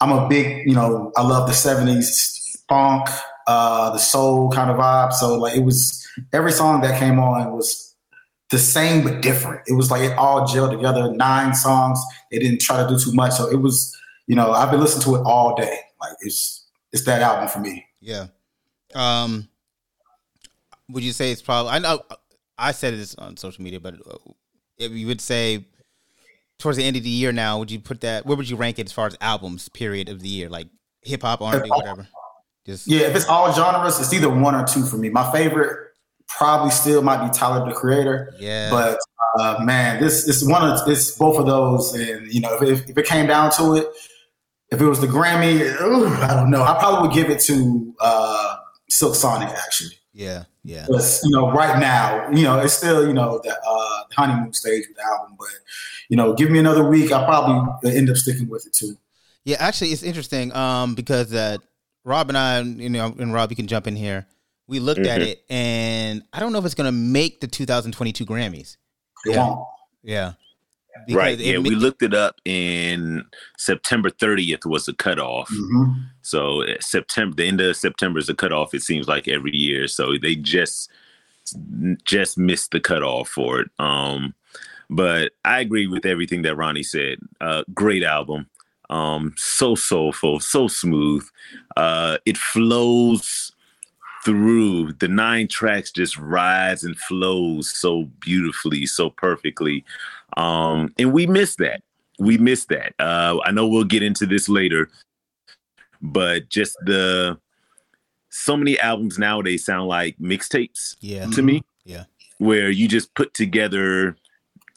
I'm 0.00 0.12
a 0.12 0.28
big, 0.28 0.66
you 0.68 0.74
know, 0.74 1.12
I 1.16 1.22
love 1.22 1.48
the 1.48 1.54
'70s 1.54 2.58
funk, 2.68 3.08
uh, 3.46 3.90
the 3.90 3.98
soul 3.98 4.50
kind 4.50 4.70
of 4.70 4.76
vibe. 4.76 5.12
So 5.12 5.38
like 5.38 5.56
it 5.56 5.64
was 5.64 6.06
every 6.32 6.52
song 6.52 6.80
that 6.82 6.98
came 6.98 7.18
on 7.18 7.52
was 7.52 7.94
the 8.50 8.58
same 8.58 9.02
but 9.02 9.22
different. 9.22 9.62
It 9.66 9.74
was 9.74 9.90
like 9.90 10.02
it 10.02 10.16
all 10.18 10.46
gelled 10.46 10.72
together. 10.72 11.12
Nine 11.12 11.54
songs. 11.54 12.00
They 12.30 12.38
didn't 12.38 12.60
try 12.60 12.82
to 12.82 12.88
do 12.88 12.98
too 12.98 13.12
much. 13.12 13.32
So 13.32 13.48
it 13.48 13.56
was, 13.56 13.96
you 14.26 14.36
know, 14.36 14.52
I've 14.52 14.70
been 14.70 14.80
listening 14.80 15.04
to 15.04 15.16
it 15.16 15.22
all 15.24 15.54
day. 15.56 15.78
Like 16.00 16.16
it's 16.20 16.66
it's 16.92 17.04
that 17.04 17.22
album 17.22 17.48
for 17.48 17.60
me. 17.60 17.86
Yeah. 18.00 18.26
Um, 18.94 19.48
would 20.88 21.02
you 21.02 21.12
say 21.12 21.32
it's 21.32 21.42
probably? 21.42 21.72
I 21.72 21.78
know 21.78 22.02
I 22.58 22.72
said 22.72 22.94
this 22.94 23.14
on 23.16 23.36
social 23.36 23.64
media, 23.64 23.80
but 23.80 23.94
uh, 23.94 24.18
if 24.78 24.92
you 24.92 25.06
would 25.06 25.20
say 25.20 25.66
towards 26.58 26.78
the 26.78 26.84
end 26.84 26.96
of 26.96 27.02
the 27.02 27.10
year 27.10 27.32
now, 27.32 27.58
would 27.58 27.70
you 27.70 27.80
put 27.80 28.00
that? 28.00 28.26
Where 28.26 28.36
would 28.36 28.48
you 28.48 28.56
rank 28.56 28.78
it 28.78 28.86
as 28.86 28.92
far 28.92 29.06
as 29.06 29.16
albums? 29.20 29.68
Period 29.68 30.08
of 30.08 30.20
the 30.20 30.28
year, 30.28 30.48
like 30.48 30.68
hip 31.02 31.22
hop, 31.22 31.40
R 31.40 31.54
and 31.54 31.62
B, 31.64 31.70
whatever. 31.70 32.08
Just 32.64 32.86
Yeah, 32.86 33.02
if 33.02 33.16
it's 33.16 33.26
all 33.26 33.52
genres, 33.52 34.00
it's 34.00 34.12
either 34.12 34.28
one 34.28 34.54
or 34.54 34.66
two 34.66 34.84
for 34.84 34.96
me. 34.96 35.08
My 35.08 35.30
favorite 35.30 35.92
probably 36.28 36.70
still 36.70 37.02
might 37.02 37.24
be 37.24 37.32
Tyler 37.32 37.68
the 37.68 37.74
Creator. 37.74 38.34
yeah. 38.38 38.70
But 38.70 38.98
uh, 39.38 39.62
man, 39.62 40.02
this 40.02 40.26
is 40.26 40.46
one 40.46 40.68
of 40.68 40.88
it's 40.88 41.12
both 41.12 41.38
of 41.38 41.46
those, 41.46 41.94
and 41.94 42.26
you 42.32 42.40
know, 42.40 42.54
if, 42.56 42.62
if, 42.62 42.90
if 42.90 42.98
it 42.98 43.06
came 43.06 43.26
down 43.26 43.50
to 43.52 43.74
it, 43.74 43.86
if 44.70 44.80
it 44.80 44.86
was 44.86 45.00
the 45.00 45.06
Grammy, 45.06 45.60
ooh, 45.80 46.08
I 46.08 46.34
don't 46.34 46.50
know. 46.50 46.62
I 46.62 46.78
probably 46.78 47.08
would 47.08 47.14
give 47.14 47.30
it 47.30 47.40
to 47.42 47.94
uh, 48.00 48.56
Silk 48.88 49.14
Sonic 49.14 49.48
actually. 49.50 49.96
yeah, 50.12 50.44
yeah, 50.66 50.84
Because 50.86 51.22
you 51.24 51.30
know, 51.30 51.50
right 51.52 51.78
now, 51.78 52.28
you 52.30 52.42
know, 52.42 52.58
it's 52.58 52.74
still 52.74 53.06
you 53.06 53.12
know 53.14 53.40
the 53.44 53.52
uh, 53.66 54.02
honeymoon 54.14 54.52
stage 54.52 54.84
with 54.88 54.96
the 54.96 55.04
album, 55.04 55.36
but 55.38 55.48
you 56.08 56.16
know, 56.16 56.34
give 56.34 56.50
me 56.50 56.58
another 56.58 56.84
week, 56.88 57.12
I'll 57.12 57.24
probably 57.24 57.96
end 57.96 58.10
up 58.10 58.16
sticking 58.16 58.48
with 58.48 58.66
it 58.66 58.72
too. 58.72 58.96
yeah. 59.44 59.56
Actually, 59.60 59.90
it's 59.92 60.02
interesting 60.02 60.52
um, 60.54 60.94
because 60.94 61.32
uh, 61.32 61.56
Rob 62.04 62.28
and 62.28 62.36
I, 62.38 62.60
you 62.60 62.88
know, 62.90 63.14
and 63.18 63.32
Rob, 63.32 63.50
you 63.50 63.56
can 63.56 63.66
jump 63.66 63.86
in 63.86 63.96
here. 63.96 64.26
We 64.68 64.80
looked 64.80 65.06
at 65.06 65.20
Mhm. 65.20 65.26
it, 65.28 65.44
and 65.48 66.22
I 66.32 66.40
don't 66.40 66.52
know 66.52 66.58
if 66.58 66.64
it's 66.64 66.74
gonna 66.74 66.90
make 66.92 67.40
the 67.40 67.46
2022 67.46 68.26
Grammys. 68.26 68.76
It 69.24 69.32
Yeah. 69.34 69.38
won't. 69.48 69.66
Yeah, 70.02 70.32
right. 71.10 71.38
Yeah, 71.38 71.58
we 71.58 71.74
looked 71.74 72.02
it 72.02 72.14
up 72.14 72.36
in 72.44 73.24
September 73.58 74.10
30th 74.10 74.66
was 74.66 74.86
the 74.86 74.94
cutoff. 74.94 75.48
Mhm. 75.50 76.06
So 76.22 76.62
uh, 76.62 76.74
September, 76.80 77.36
the 77.36 77.46
end 77.46 77.60
of 77.60 77.76
September 77.76 78.18
is 78.18 78.26
the 78.26 78.34
cutoff. 78.34 78.74
It 78.74 78.82
seems 78.82 79.08
like 79.08 79.28
every 79.28 79.54
year. 79.56 79.88
So 79.88 80.14
they 80.20 80.34
just 80.34 80.90
just 82.04 82.36
missed 82.36 82.72
the 82.72 82.80
cutoff 82.80 83.28
for 83.28 83.60
it. 83.60 83.70
Um, 83.78 84.34
but 84.90 85.32
I 85.44 85.60
agree 85.60 85.86
with 85.86 86.06
everything 86.06 86.42
that 86.42 86.56
Ronnie 86.56 86.82
said. 86.82 87.18
Uh, 87.40 87.62
great 87.74 88.02
album. 88.02 88.48
Um, 88.90 89.34
so 89.36 89.74
soulful, 89.74 90.40
so 90.40 90.68
smooth. 90.68 91.26
Uh, 91.76 92.18
it 92.24 92.36
flows 92.36 93.52
through 94.24 94.92
the 94.94 95.06
nine 95.08 95.46
tracks 95.46 95.92
just 95.92 96.18
rides 96.18 96.82
and 96.82 96.98
flows 96.98 97.70
so 97.70 98.10
beautifully, 98.20 98.84
so 98.86 99.10
perfectly. 99.10 99.84
Um, 100.36 100.92
and 100.98 101.12
we 101.12 101.26
miss 101.26 101.56
that. 101.56 101.82
We 102.18 102.38
miss 102.38 102.66
that. 102.66 102.94
Uh, 102.98 103.38
I 103.44 103.50
know 103.50 103.66
we'll 103.66 103.84
get 103.84 104.02
into 104.02 104.26
this 104.26 104.48
later, 104.48 104.88
but 106.00 106.48
just 106.48 106.76
the 106.84 107.38
so 108.30 108.56
many 108.56 108.78
albums 108.78 109.18
nowadays 109.18 109.64
sound 109.64 109.88
like 109.88 110.18
mixtapes 110.18 110.96
yeah, 111.00 111.26
to 111.26 111.42
me. 111.42 111.62
Yeah, 111.84 112.04
where 112.38 112.70
you 112.70 112.88
just 112.88 113.14
put 113.14 113.32
together 113.34 114.16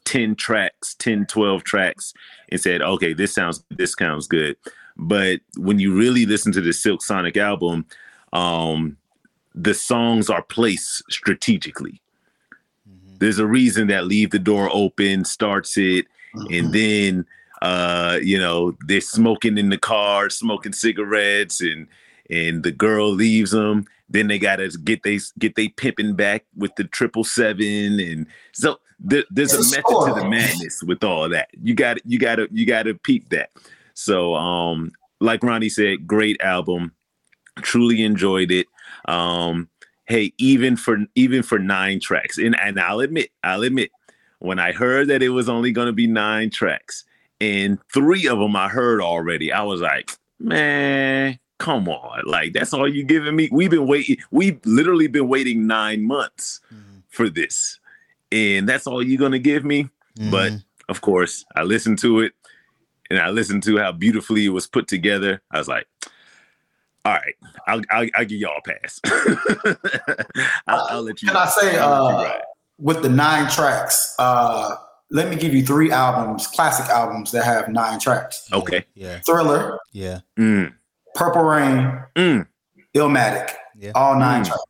10 0.05 0.35
tracks 0.35 0.95
10 0.95 1.27
12 1.27 1.63
tracks 1.63 2.13
and 2.49 2.59
said 2.59 2.81
okay 2.81 3.13
this 3.13 3.33
sounds 3.33 3.63
this 3.69 3.93
sounds 3.97 4.27
good. 4.27 4.55
But 4.97 5.39
when 5.55 5.79
you 5.79 5.95
really 5.95 6.25
listen 6.25 6.51
to 6.53 6.61
the 6.61 6.73
silk 6.73 7.01
sonic 7.01 7.37
album 7.37 7.85
um 8.33 8.97
the 9.55 9.73
songs 9.73 10.29
are 10.29 10.43
placed 10.43 11.03
strategically 11.09 12.01
there's 13.19 13.39
a 13.39 13.47
reason 13.47 13.87
that 13.87 14.05
leave 14.05 14.31
the 14.31 14.39
door 14.39 14.69
open 14.71 15.23
starts 15.25 15.77
it 15.77 16.05
and 16.51 16.73
then 16.73 17.25
uh 17.61 18.17
you 18.21 18.37
know 18.37 18.75
they're 18.87 19.01
smoking 19.01 19.57
in 19.57 19.69
the 19.69 19.77
car 19.77 20.29
smoking 20.29 20.73
cigarettes 20.73 21.61
and 21.61 21.87
and 22.29 22.63
the 22.63 22.71
girl 22.71 23.09
leaves 23.09 23.51
them. 23.51 23.85
Then 24.09 24.27
they 24.27 24.39
gotta 24.39 24.69
get 24.83 25.03
they 25.03 25.19
get 25.37 25.55
they 25.55 25.69
pimping 25.69 26.15
back 26.15 26.45
with 26.55 26.75
the 26.75 26.83
triple 26.83 27.23
seven, 27.23 27.99
and 27.99 28.27
so 28.53 28.79
there, 28.99 29.23
there's 29.29 29.53
It's 29.53 29.71
a 29.71 29.75
method 29.75 30.13
to 30.13 30.21
the 30.21 30.27
madness 30.27 30.83
with 30.83 31.03
all 31.03 31.29
that. 31.29 31.49
You 31.61 31.73
got 31.73 32.05
you 32.05 32.17
got 32.17 32.35
to 32.35 32.47
you 32.51 32.65
got 32.65 32.83
to 32.83 32.95
peep 32.95 33.29
that. 33.29 33.51
So, 33.93 34.33
um, 34.35 34.91
like 35.19 35.43
Ronnie 35.43 35.69
said, 35.69 36.07
great 36.07 36.41
album. 36.41 36.93
Truly 37.61 38.03
enjoyed 38.03 38.51
it. 38.51 38.67
Um, 39.05 39.69
hey, 40.09 40.33
even 40.37 40.75
for 40.75 40.97
even 41.15 41.43
for 41.43 41.59
nine 41.59 41.99
tracks, 41.99 42.37
and 42.37 42.59
and 42.59 42.79
I'll 42.79 42.99
admit, 42.99 43.29
I'll 43.43 43.63
admit, 43.63 43.91
when 44.39 44.59
I 44.59 44.73
heard 44.73 45.07
that 45.07 45.23
it 45.23 45.29
was 45.29 45.47
only 45.47 45.71
going 45.71 45.87
to 45.87 45.93
be 45.93 46.07
nine 46.07 46.49
tracks, 46.49 47.05
and 47.39 47.79
three 47.93 48.27
of 48.27 48.39
them 48.39 48.55
I 48.55 48.67
heard 48.67 49.01
already, 49.01 49.53
I 49.53 49.61
was 49.61 49.81
like, 49.81 50.11
man, 50.39 51.39
come 51.59 51.87
on, 51.87 52.23
like 52.25 52.53
that's 52.53 52.73
all 52.73 52.87
you 52.87 53.03
giving 53.03 53.35
me? 53.35 53.47
We've 53.51 53.71
been 53.71 53.87
waiting. 53.87 54.17
We've 54.31 54.59
literally 54.65 55.07
been 55.07 55.29
waiting 55.29 55.67
nine 55.67 56.03
months 56.03 56.59
mm-hmm. 56.73 56.99
for 57.07 57.29
this, 57.29 57.79
and 58.31 58.67
that's 58.67 58.87
all 58.87 59.01
you're 59.01 59.19
gonna 59.19 59.39
give 59.39 59.63
me. 59.63 59.89
But 60.31 60.51
mm-hmm. 60.51 60.57
of 60.89 60.99
course, 60.99 61.45
I 61.55 61.63
listened 61.63 61.99
to 61.99 62.19
it 62.19 62.33
and 63.09 63.19
I 63.19 63.29
listened 63.29 63.63
to 63.63 63.77
how 63.77 63.91
beautifully 63.91 64.45
it 64.45 64.49
was 64.49 64.67
put 64.67 64.87
together. 64.87 65.41
I 65.51 65.57
was 65.57 65.67
like, 65.67 65.87
all 67.09 67.15
right, 67.15 67.35
I'll, 67.67 67.81
I'll, 67.89 68.07
I'll 68.15 68.25
give 68.25 68.39
y'all 68.39 68.59
a 68.59 68.61
pass. 68.69 68.99
I'll, 70.67 70.87
I'll 70.89 71.01
let 71.01 71.21
you. 71.21 71.27
Can 71.29 71.37
I 71.37 71.45
say, 71.47 71.77
I'll 71.79 72.03
let 72.03 72.21
you 72.21 72.27
uh, 72.27 72.41
with 72.77 73.01
the 73.01 73.09
nine 73.09 73.49
tracks, 73.49 74.15
uh, 74.19 74.75
let 75.11 75.29
me 75.29 75.35
give 75.35 75.53
you 75.53 75.65
three 75.65 75.91
albums, 75.91 76.47
classic 76.47 76.85
albums 76.87 77.31
that 77.31 77.43
have 77.45 77.67
nine 77.69 77.99
tracks: 77.99 78.47
Okay. 78.53 78.85
Yeah. 78.95 79.19
Thriller, 79.19 79.79
Yeah. 79.91 80.19
Mm, 80.37 80.73
Purple 81.15 81.41
Rain, 81.43 82.03
mm, 82.15 82.45
Illmatic, 82.95 83.51
Yeah. 83.77 83.91
all 83.95 84.17
nine 84.19 84.43
Mm. 84.43 84.47
tracks. 84.47 84.63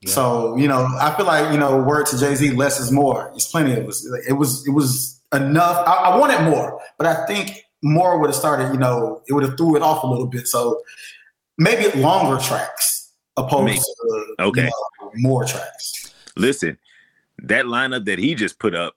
Yeah. 0.00 0.10
So 0.12 0.56
you 0.56 0.66
know, 0.66 0.88
I 1.00 1.14
feel 1.16 1.26
like 1.26 1.52
you 1.52 1.58
know, 1.58 1.76
word 1.82 2.06
to 2.06 2.18
Jay 2.18 2.34
Z, 2.34 2.50
less 2.52 2.80
is 2.80 2.90
more. 2.90 3.30
It's 3.34 3.48
plenty 3.50 3.78
of 3.78 3.86
us. 3.86 4.04
It 4.28 4.32
was 4.32 4.66
it 4.66 4.70
was 4.70 5.20
enough. 5.32 5.86
I, 5.86 5.92
I 5.92 6.16
wanted 6.18 6.40
more, 6.42 6.80
but 6.98 7.06
I 7.06 7.26
think 7.26 7.62
more 7.82 8.18
would 8.18 8.28
have 8.28 8.36
started. 8.36 8.72
You 8.72 8.78
know, 8.80 9.22
it 9.28 9.32
would 9.34 9.44
have 9.44 9.56
threw 9.56 9.76
it 9.76 9.82
off 9.82 10.02
a 10.02 10.06
little 10.06 10.26
bit. 10.26 10.48
So 10.48 10.80
maybe 11.58 11.98
longer 11.98 12.42
tracks 12.42 13.12
opposed 13.36 13.64
Maybe. 13.64 13.78
to 13.78 14.34
Okay. 14.40 14.60
you 14.62 14.66
know, 15.02 15.10
more 15.16 15.44
tracks. 15.44 16.12
listen, 16.36 16.78
that 17.42 17.64
lineup 17.66 18.04
that 18.06 18.18
he 18.18 18.34
just 18.34 18.58
put 18.58 18.74
up, 18.74 18.94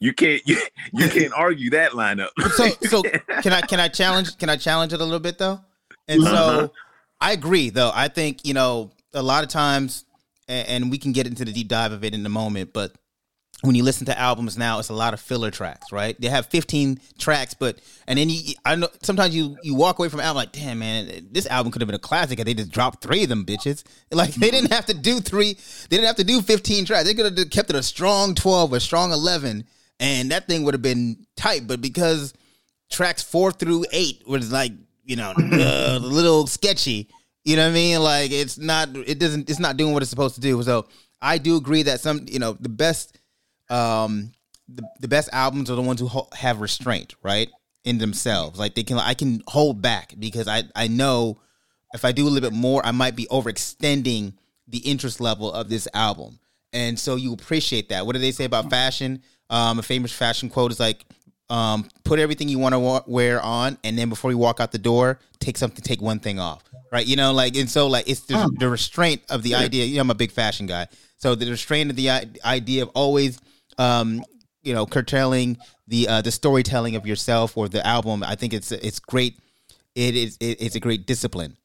you 0.00 0.12
can't 0.12 0.42
you, 0.46 0.56
you 0.92 1.08
can't 1.08 1.32
argue 1.34 1.70
that 1.70 1.92
lineup. 1.92 2.28
so 2.56 2.68
so 2.88 3.02
can 3.42 3.52
I 3.52 3.60
can 3.62 3.80
I 3.80 3.88
challenge 3.88 4.36
can 4.38 4.48
I 4.50 4.56
challenge 4.56 4.92
it 4.92 5.00
a 5.00 5.04
little 5.04 5.20
bit 5.20 5.38
though? 5.38 5.60
And 6.08 6.22
Uh-huh. 6.22 6.60
so 6.66 6.72
I 7.20 7.32
agree 7.32 7.70
though. 7.70 7.92
I 7.94 8.08
think 8.08 8.44
you 8.44 8.54
know 8.54 8.90
a 9.14 9.22
lot 9.22 9.44
of 9.44 9.50
times, 9.50 10.04
and, 10.48 10.68
and 10.68 10.90
we 10.90 10.98
can 10.98 11.12
get 11.12 11.26
into 11.26 11.44
the 11.44 11.52
deep 11.52 11.68
dive 11.68 11.92
of 11.92 12.02
it 12.04 12.14
in 12.14 12.24
a 12.26 12.30
moment, 12.30 12.72
but. 12.72 12.92
When 13.62 13.76
you 13.76 13.84
listen 13.84 14.06
to 14.06 14.18
albums 14.18 14.58
now, 14.58 14.80
it's 14.80 14.88
a 14.88 14.94
lot 14.94 15.14
of 15.14 15.20
filler 15.20 15.52
tracks, 15.52 15.92
right? 15.92 16.20
They 16.20 16.28
have 16.28 16.46
15 16.46 17.00
tracks, 17.16 17.54
but 17.54 17.80
and 18.08 18.18
then 18.18 18.28
you, 18.28 18.54
I 18.64 18.74
know 18.74 18.88
sometimes 19.02 19.36
you 19.36 19.56
you 19.62 19.74
walk 19.74 19.98
away 19.98 20.08
from 20.08 20.18
album 20.18 20.36
like, 20.36 20.52
damn 20.52 20.80
man, 20.80 21.28
this 21.30 21.46
album 21.46 21.70
could 21.70 21.80
have 21.80 21.86
been 21.86 21.94
a 21.94 22.00
classic, 22.00 22.40
and 22.40 22.48
they 22.48 22.54
just 22.54 22.72
dropped 22.72 23.02
three 23.02 23.22
of 23.22 23.28
them 23.28 23.44
bitches. 23.44 23.84
Like 24.12 24.34
they 24.34 24.50
didn't 24.50 24.72
have 24.72 24.86
to 24.86 24.94
do 24.94 25.20
three, 25.20 25.54
they 25.54 25.96
didn't 25.96 26.06
have 26.06 26.16
to 26.16 26.24
do 26.24 26.42
15 26.42 26.84
tracks. 26.84 27.04
They 27.04 27.14
could 27.14 27.38
have 27.38 27.50
kept 27.50 27.70
it 27.70 27.76
a 27.76 27.82
strong 27.82 28.34
12, 28.34 28.72
a 28.74 28.80
strong 28.80 29.10
11, 29.12 29.64
and 30.00 30.30
that 30.30 30.46
thing 30.46 30.64
would 30.64 30.74
have 30.74 30.82
been 30.82 31.24
tight. 31.36 31.66
But 31.66 31.80
because 31.80 32.34
tracks 32.92 33.22
four 33.22 33.50
through 33.50 33.86
eight 33.90 34.22
was 34.26 34.52
like 34.52 34.72
you 35.04 35.16
know 35.16 35.32
uh, 35.38 35.96
a 35.96 35.98
little 35.98 36.46
sketchy 36.46 37.08
you 37.44 37.56
know 37.56 37.62
what 37.62 37.70
i 37.70 37.74
mean 37.74 38.00
like 38.00 38.30
it's 38.30 38.58
not 38.58 38.88
it 38.94 39.18
doesn't 39.18 39.50
it's 39.50 39.58
not 39.58 39.76
doing 39.76 39.92
what 39.92 40.02
it's 40.02 40.10
supposed 40.10 40.34
to 40.36 40.40
do 40.40 40.62
so 40.62 40.86
i 41.20 41.38
do 41.38 41.56
agree 41.56 41.82
that 41.82 42.00
some 42.00 42.24
you 42.28 42.38
know 42.38 42.52
the 42.60 42.68
best 42.68 43.18
um 43.72 44.32
the, 44.68 44.82
the 45.00 45.08
best 45.08 45.28
albums 45.32 45.70
are 45.70 45.74
the 45.74 45.82
ones 45.82 46.00
who 46.00 46.06
ho- 46.06 46.28
have 46.34 46.60
restraint 46.60 47.14
right 47.22 47.48
in 47.84 47.98
themselves. 47.98 48.58
Like 48.58 48.74
they 48.74 48.82
can 48.84 48.98
i 48.98 49.14
can 49.14 49.42
hold 49.46 49.82
back 49.82 50.14
because 50.18 50.46
i 50.48 50.62
i 50.76 50.86
know 50.88 51.38
if 51.94 52.04
i 52.04 52.12
do 52.12 52.26
a 52.26 52.30
little 52.30 52.48
bit 52.48 52.56
more 52.56 52.84
i 52.86 52.90
might 52.92 53.16
be 53.16 53.26
overextending 53.26 54.34
the 54.68 54.78
interest 54.78 55.20
level 55.20 55.52
of 55.52 55.68
this 55.68 55.88
album. 55.94 56.38
And 56.72 56.98
so 56.98 57.16
you 57.16 57.32
appreciate 57.34 57.90
that. 57.90 58.06
What 58.06 58.14
do 58.14 58.18
they 58.20 58.32
say 58.32 58.44
about 58.44 58.70
fashion? 58.70 59.22
Um 59.50 59.78
a 59.78 59.82
famous 59.82 60.12
fashion 60.12 60.48
quote 60.48 60.70
is 60.72 60.80
like 60.80 61.04
um, 61.50 61.86
put 62.04 62.18
everything 62.18 62.48
you 62.48 62.58
want 62.58 62.72
to 62.72 62.78
wa- 62.78 63.02
wear 63.06 63.42
on, 63.42 63.76
and 63.84 63.98
then 63.98 64.08
before 64.08 64.30
you 64.30 64.38
walk 64.38 64.58
out 64.58 64.72
the 64.72 64.78
door, 64.78 65.18
take 65.38 65.58
something, 65.58 65.82
take 65.82 66.00
one 66.00 66.18
thing 66.18 66.38
off, 66.38 66.62
right? 66.90 67.04
You 67.06 67.16
know, 67.16 67.34
like, 67.34 67.56
and 67.56 67.68
so 67.68 67.88
like 67.88 68.08
it's 68.08 68.20
the, 68.20 68.36
the 68.58 68.70
restraint 68.70 69.20
of 69.28 69.42
the 69.42 69.54
idea. 69.56 69.84
You 69.84 69.96
know, 69.96 70.00
I'm 70.02 70.10
a 70.10 70.14
big 70.14 70.30
fashion 70.30 70.64
guy, 70.66 70.86
so 71.18 71.34
the 71.34 71.50
restraint 71.50 71.90
of 71.90 71.96
the 71.96 72.08
i- 72.10 72.24
idea 72.46 72.84
of 72.84 72.88
always, 72.94 73.38
um, 73.82 74.24
you 74.62 74.72
know, 74.72 74.86
curtailing 74.86 75.58
the 75.88 76.08
uh, 76.08 76.22
the 76.22 76.30
storytelling 76.30 76.96
of 76.96 77.06
yourself 77.06 77.56
or 77.56 77.68
the 77.68 77.84
album. 77.86 78.22
I 78.22 78.36
think 78.36 78.52
it's 78.52 78.70
it's 78.72 79.00
great. 79.00 79.38
It 79.94 80.14
is 80.14 80.36
it, 80.40 80.60
it's 80.60 80.76
a 80.76 80.80
great 80.80 81.06
discipline. 81.06 81.56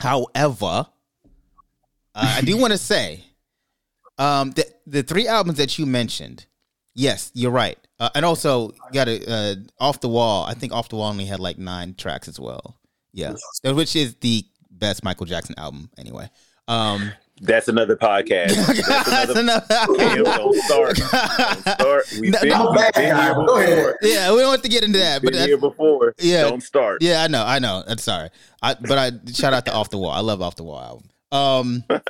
However, 0.00 0.86
uh, 2.14 2.34
I 2.36 2.42
do 2.42 2.56
want 2.58 2.72
to 2.72 2.78
say, 2.92 3.24
um, 4.18 4.50
the 4.52 4.66
the 4.86 5.02
three 5.02 5.26
albums 5.26 5.58
that 5.58 5.78
you 5.78 5.86
mentioned. 5.86 6.46
Yes, 6.98 7.30
you're 7.34 7.50
right. 7.50 7.78
Uh, 8.00 8.08
and 8.14 8.24
also, 8.24 8.72
got 8.92 9.04
to 9.04 9.30
uh, 9.30 9.54
off 9.78 10.00
the 10.00 10.08
wall. 10.08 10.44
I 10.44 10.54
think 10.54 10.72
off 10.72 10.88
the 10.88 10.96
wall 10.96 11.10
only 11.10 11.26
had 11.26 11.40
like 11.40 11.58
nine 11.58 11.94
tracks 11.94 12.28
as 12.28 12.40
well. 12.40 12.78
Yeah, 13.12 13.34
which 13.64 13.96
is 13.96 14.14
the 14.16 14.44
best 14.70 15.04
Michael 15.04 15.26
Jackson 15.26 15.54
album 15.58 15.90
anyway. 15.98 16.28
Um, 16.68 17.12
That's 17.42 17.68
another 17.68 17.96
podcast. 17.96 18.54
That's 18.86 19.10
that's 19.10 19.30
another. 19.34 19.64
enough. 19.68 20.36
Don't 20.38 20.54
start. 20.62 20.96
Don't 21.12 21.60
start. 21.60 22.04
We've 22.20 22.32
No, 22.32 22.40
been, 22.40 22.48
no, 22.48 22.70
we've 22.70 22.92
been 22.94 23.16
here 23.16 23.34
before. 23.34 23.98
yeah, 24.02 24.32
we 24.32 24.38
don't 24.40 24.52
have 24.52 24.62
to 24.62 24.68
get 24.70 24.84
into 24.84 24.98
that, 24.98 25.20
but 25.22 25.32
Been 25.32 25.38
that's, 25.40 25.46
here 25.48 25.58
before. 25.58 26.14
Yeah. 26.18 26.42
Don't 26.44 26.62
start. 26.62 27.02
yeah, 27.02 27.22
I 27.22 27.28
know, 27.28 27.44
I 27.44 27.58
know. 27.58 27.82
I'm 27.86 27.98
sorry, 27.98 28.30
I, 28.62 28.74
but 28.74 28.96
I 28.96 29.10
shout 29.32 29.52
out 29.52 29.66
to 29.66 29.72
Off 29.74 29.90
the 29.90 29.98
Wall. 29.98 30.10
I 30.12 30.20
love 30.20 30.40
Off 30.40 30.56
the 30.56 30.64
Wall 30.64 30.80
album. 30.80 31.84
Um, 31.90 32.00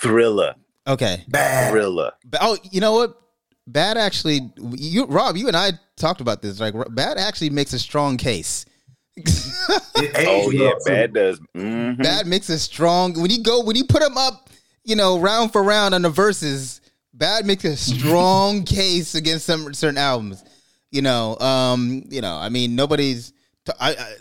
Thriller. 0.00 0.54
okay, 0.86 1.24
Bad. 1.28 1.70
Thriller. 1.70 2.12
Oh, 2.40 2.56
you 2.70 2.80
know 2.80 2.92
what? 2.94 3.16
Bad 3.66 3.96
actually, 3.98 4.50
you 4.72 5.04
Rob, 5.06 5.36
you 5.36 5.46
and 5.46 5.56
I 5.56 5.72
talked 5.96 6.20
about 6.20 6.42
this. 6.42 6.58
Like, 6.58 6.74
Bad 6.90 7.18
actually 7.18 7.50
makes 7.50 7.72
a 7.72 7.78
strong 7.78 8.16
case. 8.16 8.64
It 9.16 9.26
aged 10.16 10.28
Oh 10.28 10.50
yeah, 10.50 10.70
too. 10.70 10.78
bad 10.86 11.12
does. 11.14 11.40
Mhm. 11.56 12.02
Bad 12.02 12.26
makes 12.26 12.48
a 12.48 12.58
strong 12.58 13.20
when 13.20 13.30
you 13.30 13.42
go 13.42 13.62
when 13.62 13.76
you 13.76 13.84
put 13.84 14.00
them 14.02 14.16
up, 14.16 14.48
you 14.84 14.96
know, 14.96 15.18
round 15.18 15.52
for 15.52 15.62
round 15.62 15.94
on 15.94 16.02
the 16.02 16.10
verses. 16.10 16.80
Bad 17.12 17.44
makes 17.44 17.64
a 17.64 17.76
strong 17.98 18.62
case 18.64 19.14
against 19.14 19.46
some 19.46 19.74
certain 19.74 19.98
albums. 19.98 20.44
You 20.90 21.02
know, 21.02 21.36
um, 21.38 22.04
you 22.08 22.20
know, 22.20 22.34
I 22.36 22.48
mean, 22.48 22.74
nobody's. 22.74 23.32
T- 23.66 23.72
I, 23.78 23.90
I 23.92 24.14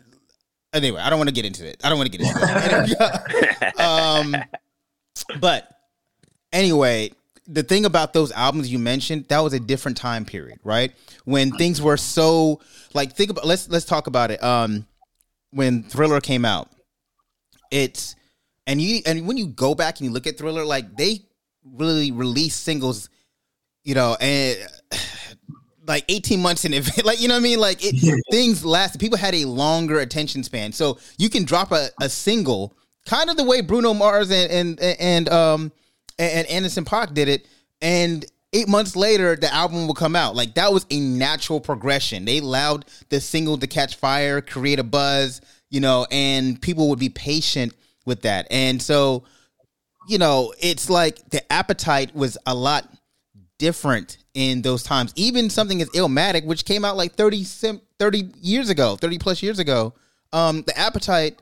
anyway, 0.74 1.00
I 1.02 1.10
don't 1.10 1.18
want 1.20 1.30
to 1.30 1.34
get 1.36 1.46
into 1.46 1.68
it. 1.68 1.78
I 1.84 1.90
don't 1.90 1.98
want 1.98 2.12
to 2.12 2.18
get 2.18 2.28
into 2.28 2.96
it. 3.62 3.80
um, 3.80 4.36
but 5.40 5.68
anyway, 6.52 7.12
the 7.52 7.64
thing 7.64 7.84
about 7.86 8.14
those 8.14 8.32
albums 8.32 8.72
you 8.72 8.78
mentioned, 8.78 9.26
that 9.30 9.40
was 9.40 9.54
a 9.54 9.60
different 9.60 9.98
time 9.98 10.24
period, 10.24 10.60
right? 10.64 10.94
When 11.26 11.52
things 11.52 11.82
were 11.82 11.98
so 11.98 12.62
like 12.94 13.14
think 13.14 13.32
about 13.32 13.46
let's 13.46 13.68
let's 13.70 13.86
talk 13.86 14.08
about 14.08 14.32
it. 14.32 14.42
Um 14.44 14.86
when 15.52 15.84
Thriller 15.84 16.22
came 16.22 16.46
out, 16.46 16.70
it's 17.72 18.16
and 18.68 18.80
you 18.80 19.02
and 19.06 19.28
when 19.28 19.36
you 19.36 19.48
go 19.48 19.74
back 19.74 20.00
and 20.00 20.06
you 20.06 20.14
look 20.14 20.28
at 20.28 20.38
Thriller, 20.38 20.64
like 20.64 20.96
they 20.96 21.22
really 21.64 22.12
released 22.12 22.64
singles, 22.64 23.10
you 23.84 23.96
know, 23.96 24.16
and 24.22 24.58
like 25.88 26.06
18 26.08 26.40
months 26.40 26.66
in 26.66 26.74
advance. 26.74 27.04
Like, 27.04 27.20
you 27.20 27.28
know 27.28 27.34
what 27.34 27.40
I 27.40 27.44
mean? 27.44 27.60
Like 27.60 27.80
it 27.82 28.24
things 28.30 28.64
lasted. 28.64 29.00
People 29.00 29.18
had 29.18 29.34
a 29.34 29.46
longer 29.46 30.00
attention 30.00 30.44
span. 30.44 30.72
So 30.72 31.00
you 31.18 31.32
can 31.32 31.46
drop 31.46 31.72
a, 31.72 31.90
a 32.00 32.10
single, 32.10 32.76
kind 33.08 33.32
of 33.32 33.38
the 33.38 33.44
way 33.44 33.62
Bruno 33.62 33.96
Mars 33.96 34.30
and 34.30 34.52
and 34.52 34.80
and 34.80 35.30
um 35.30 35.72
and 36.20 36.48
Anderson 36.48 36.86
.Paak 36.86 37.14
did 37.14 37.28
it, 37.28 37.48
and 37.82 38.26
eight 38.54 38.68
months 38.68 38.96
later 38.96 39.36
the 39.36 39.52
album 39.54 39.88
will 39.88 39.94
come 39.94 40.16
out. 40.16 40.36
Like 40.36 40.56
that 40.56 40.74
was 40.74 40.86
a 40.90 41.00
natural 41.00 41.60
progression. 41.60 42.26
They 42.26 42.40
allowed 42.40 42.86
the 43.10 43.22
single 43.22 43.58
to 43.58 43.68
catch 43.68 43.96
fire, 43.96 44.42
create 44.42 44.80
a 44.80 44.84
buzz, 44.84 45.42
you 45.70 45.80
know, 45.80 46.06
and 46.12 46.62
people 46.62 46.90
would 46.90 47.00
be 47.00 47.10
patient 47.10 47.74
with 48.06 48.24
that. 48.24 48.48
And 48.52 48.82
so, 48.82 49.24
you 50.08 50.18
know, 50.18 50.54
it's 50.60 50.90
like 50.90 51.30
the 51.30 51.52
appetite 51.52 52.16
was 52.16 52.38
a 52.46 52.56
lot 52.56 52.88
different 53.58 54.18
in 54.34 54.62
those 54.62 54.84
times. 54.84 55.14
Even 55.16 55.50
something 55.50 55.82
as 55.82 55.90
Illmatic, 55.90 56.46
which 56.46 56.66
came 56.66 56.84
out 56.84 56.98
like 56.98 57.14
30, 57.14 57.44
30 58.00 58.32
years 58.42 58.70
ago, 58.70 58.96
30 58.96 59.20
plus 59.20 59.44
years 59.44 59.60
ago, 59.60 59.94
um, 60.34 60.64
the 60.64 60.78
appetite, 60.78 61.40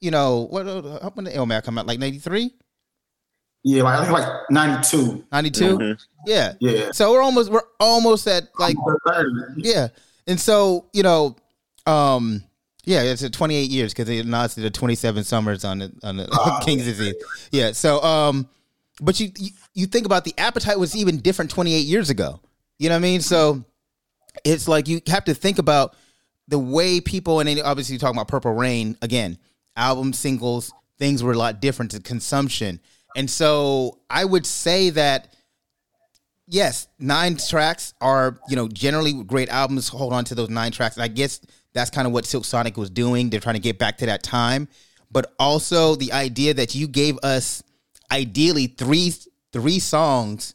you 0.00 0.10
know, 0.10 0.46
what, 0.50 0.66
uh, 0.66 1.10
when 1.10 1.24
did 1.24 1.34
Illmatic 1.34 1.64
come 1.64 1.78
out? 1.78 1.86
Like 1.86 1.98
93, 1.98 2.52
Yeah, 3.64 3.82
like 3.82 3.98
I 3.98 4.02
think 4.04 4.12
like 4.18 4.50
92. 4.50 5.24
92? 5.32 5.78
Mhm. 5.78 6.06
Yeah. 6.26 6.54
Yeah. 6.60 6.92
So 6.92 7.12
we're 7.12 7.22
almost, 7.22 7.50
we're 7.50 7.62
almost 7.80 8.26
at 8.26 8.44
like, 8.58 8.76
Thirty. 9.06 9.30
yeah. 9.56 9.88
And 10.26 10.38
so, 10.40 10.86
you 10.92 11.02
know, 11.02 11.36
um, 11.86 12.42
Yeah, 12.84 13.02
it's 13.02 13.22
a 13.22 13.28
28 13.30 13.70
years 13.70 13.92
because 13.92 14.06
they 14.06 14.18
announced 14.18 14.56
the 14.56 14.70
27 14.70 15.24
summers 15.24 15.64
on 15.64 15.78
the 15.78 15.92
on 16.02 16.16
the 16.16 16.28
oh, 16.32 16.60
King's 16.64 16.84
Disease. 16.84 17.14
Yeah, 17.50 17.72
so 17.72 18.02
um, 18.02 18.48
but 19.00 19.20
you, 19.20 19.30
you 19.36 19.50
you 19.74 19.86
think 19.86 20.06
about 20.06 20.24
the 20.24 20.34
appetite 20.38 20.78
was 20.78 20.96
even 20.96 21.18
different 21.18 21.50
28 21.50 21.80
years 21.80 22.08
ago. 22.10 22.40
You 22.78 22.88
know 22.88 22.94
what 22.94 23.00
I 23.00 23.02
mean? 23.02 23.20
So 23.20 23.64
it's 24.44 24.68
like 24.68 24.88
you 24.88 25.00
have 25.08 25.24
to 25.24 25.34
think 25.34 25.58
about 25.58 25.94
the 26.46 26.58
way 26.58 27.00
people 27.00 27.40
and 27.40 27.60
obviously 27.60 27.94
you 27.94 27.98
talking 27.98 28.16
about 28.16 28.28
Purple 28.28 28.54
Rain 28.54 28.96
again, 29.02 29.36
album 29.76 30.12
singles, 30.14 30.72
things 30.98 31.22
were 31.22 31.32
a 31.32 31.38
lot 31.38 31.60
different 31.60 31.90
to 31.90 32.00
consumption. 32.00 32.80
And 33.18 33.28
so 33.28 33.98
I 34.08 34.24
would 34.24 34.46
say 34.46 34.90
that 34.90 35.34
yes, 36.46 36.86
nine 37.00 37.36
tracks 37.36 37.92
are, 38.00 38.38
you 38.48 38.54
know, 38.54 38.68
generally 38.68 39.12
great 39.24 39.48
albums 39.48 39.88
hold 39.88 40.12
on 40.12 40.24
to 40.26 40.36
those 40.36 40.48
nine 40.48 40.70
tracks. 40.70 40.94
And 40.94 41.02
I 41.02 41.08
guess 41.08 41.40
that's 41.72 41.90
kind 41.90 42.06
of 42.06 42.12
what 42.12 42.26
Silk 42.26 42.44
Sonic 42.44 42.76
was 42.76 42.90
doing. 42.90 43.28
They're 43.28 43.40
trying 43.40 43.56
to 43.56 43.60
get 43.60 43.76
back 43.76 43.98
to 43.98 44.06
that 44.06 44.22
time. 44.22 44.68
But 45.10 45.34
also 45.36 45.96
the 45.96 46.12
idea 46.12 46.54
that 46.54 46.76
you 46.76 46.86
gave 46.86 47.18
us 47.24 47.64
ideally 48.12 48.68
three 48.68 49.12
three 49.52 49.80
songs 49.80 50.54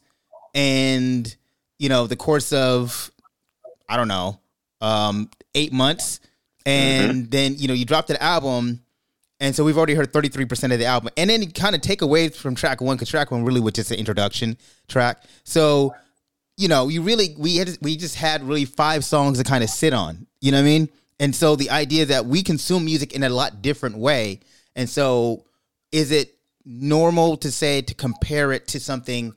and 0.54 1.36
you 1.78 1.90
know 1.90 2.06
the 2.06 2.16
course 2.16 2.50
of 2.54 3.10
I 3.90 3.98
don't 3.98 4.08
know, 4.08 4.40
um, 4.80 5.28
eight 5.54 5.72
months, 5.72 6.20
and 6.64 7.12
mm-hmm. 7.12 7.30
then 7.30 7.56
you 7.58 7.68
know 7.68 7.74
you 7.74 7.84
dropped 7.84 8.08
an 8.08 8.16
album, 8.20 8.83
and 9.40 9.54
so 9.54 9.64
we've 9.64 9.76
already 9.76 9.94
heard 9.94 10.12
thirty 10.12 10.28
three 10.28 10.44
percent 10.44 10.72
of 10.72 10.78
the 10.78 10.86
album, 10.86 11.10
and 11.16 11.30
then 11.30 11.50
kind 11.50 11.74
of 11.74 11.80
take 11.80 12.02
away 12.02 12.28
from 12.28 12.54
track 12.54 12.80
one 12.80 12.96
because 12.96 13.08
track 13.08 13.30
one 13.30 13.44
really 13.44 13.60
was 13.60 13.74
just 13.74 13.90
an 13.90 13.98
introduction 13.98 14.56
track. 14.88 15.22
So 15.44 15.94
you 16.56 16.68
know 16.68 16.88
you 16.88 17.02
really 17.02 17.34
we 17.38 17.56
had 17.56 17.76
we 17.80 17.96
just 17.96 18.16
had 18.16 18.42
really 18.42 18.64
five 18.64 19.04
songs 19.04 19.38
to 19.38 19.44
kind 19.44 19.64
of 19.64 19.70
sit 19.70 19.92
on. 19.92 20.26
You 20.40 20.52
know 20.52 20.58
what 20.58 20.62
I 20.62 20.66
mean? 20.66 20.88
And 21.20 21.34
so 21.34 21.56
the 21.56 21.70
idea 21.70 22.06
that 22.06 22.26
we 22.26 22.42
consume 22.42 22.84
music 22.84 23.12
in 23.12 23.22
a 23.22 23.28
lot 23.28 23.62
different 23.62 23.96
way, 23.96 24.40
and 24.74 24.88
so 24.88 25.44
is 25.92 26.10
it 26.10 26.34
normal 26.64 27.36
to 27.36 27.50
say 27.50 27.82
to 27.82 27.94
compare 27.94 28.52
it 28.52 28.66
to 28.68 28.80
something 28.80 29.34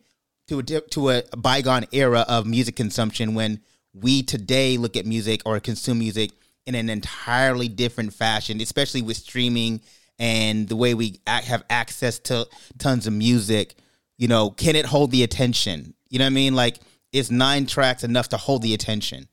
to 0.47 0.59
a 0.59 0.63
to 0.63 1.09
a 1.09 1.23
bygone 1.37 1.85
era 1.91 2.25
of 2.27 2.45
music 2.45 2.75
consumption 2.75 3.33
when 3.33 3.61
we 3.93 4.23
today 4.23 4.77
look 4.77 4.95
at 4.95 5.05
music 5.05 5.41
or 5.45 5.59
consume 5.59 5.99
music 5.99 6.31
in 6.67 6.75
an 6.75 6.89
entirely 6.89 7.69
different 7.69 8.13
fashion, 8.13 8.61
especially 8.61 9.01
with 9.01 9.17
streaming 9.17 9.81
and 10.19 10.67
the 10.67 10.75
way 10.75 10.93
we 10.93 11.21
have 11.25 11.63
access 11.69 12.19
to 12.19 12.47
tons 12.77 13.07
of 13.07 13.13
music. 13.13 13.75
You 14.17 14.27
know, 14.27 14.49
can 14.49 14.75
it 14.75 14.85
hold 14.85 15.11
the 15.11 15.23
attention? 15.23 15.93
You 16.09 16.19
know 16.19 16.25
what 16.25 16.31
I 16.31 16.35
mean? 16.35 16.55
Like, 16.55 16.77
is 17.13 17.31
nine 17.31 17.65
tracks 17.65 18.03
enough 18.03 18.29
to 18.29 18.37
hold 18.37 18.61
the 18.61 18.73
attention? 18.73 19.27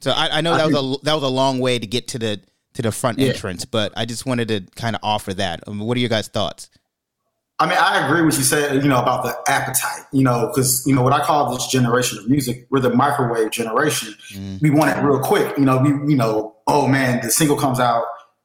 So 0.00 0.12
I, 0.12 0.38
I 0.38 0.40
know 0.40 0.56
that 0.56 0.66
was 0.66 0.74
a 0.74 1.04
that 1.04 1.14
was 1.14 1.22
a 1.24 1.28
long 1.28 1.58
way 1.58 1.78
to 1.78 1.86
get 1.86 2.08
to 2.08 2.18
the 2.18 2.40
to 2.74 2.82
the 2.82 2.92
front 2.92 3.18
yeah. 3.18 3.28
entrance, 3.28 3.64
but 3.64 3.92
I 3.96 4.04
just 4.04 4.26
wanted 4.26 4.48
to 4.48 4.60
kind 4.76 4.94
of 4.94 5.00
offer 5.02 5.34
that. 5.34 5.64
I 5.66 5.70
mean, 5.70 5.80
what 5.80 5.96
are 5.96 6.00
your 6.00 6.08
guys' 6.08 6.28
thoughts? 6.28 6.70
I 7.60 7.66
mean, 7.66 7.78
I 7.78 8.06
agree 8.06 8.22
with 8.22 8.36
you 8.36 8.44
said, 8.44 8.82
you 8.82 8.88
know, 8.88 9.00
about 9.00 9.24
the 9.24 9.36
appetite, 9.50 10.04
you 10.12 10.22
know, 10.22 10.46
because, 10.46 10.86
you 10.86 10.94
know, 10.94 11.02
what 11.02 11.12
I 11.12 11.20
call 11.20 11.52
this 11.52 11.66
generation 11.66 12.18
of 12.18 12.28
music, 12.28 12.66
we're 12.70 12.78
the 12.78 12.90
microwave 12.90 13.50
generation. 13.50 14.14
Mm. 14.32 14.62
We 14.62 14.70
want 14.70 14.96
it 14.96 15.02
real 15.02 15.18
quick. 15.18 15.58
You 15.58 15.64
know, 15.64 15.78
we, 15.78 15.88
you 16.10 16.16
know, 16.16 16.54
oh 16.68 16.86
man, 16.86 17.20
the 17.20 17.30
single 17.30 17.56
comes 17.56 17.80
out, 17.80 18.04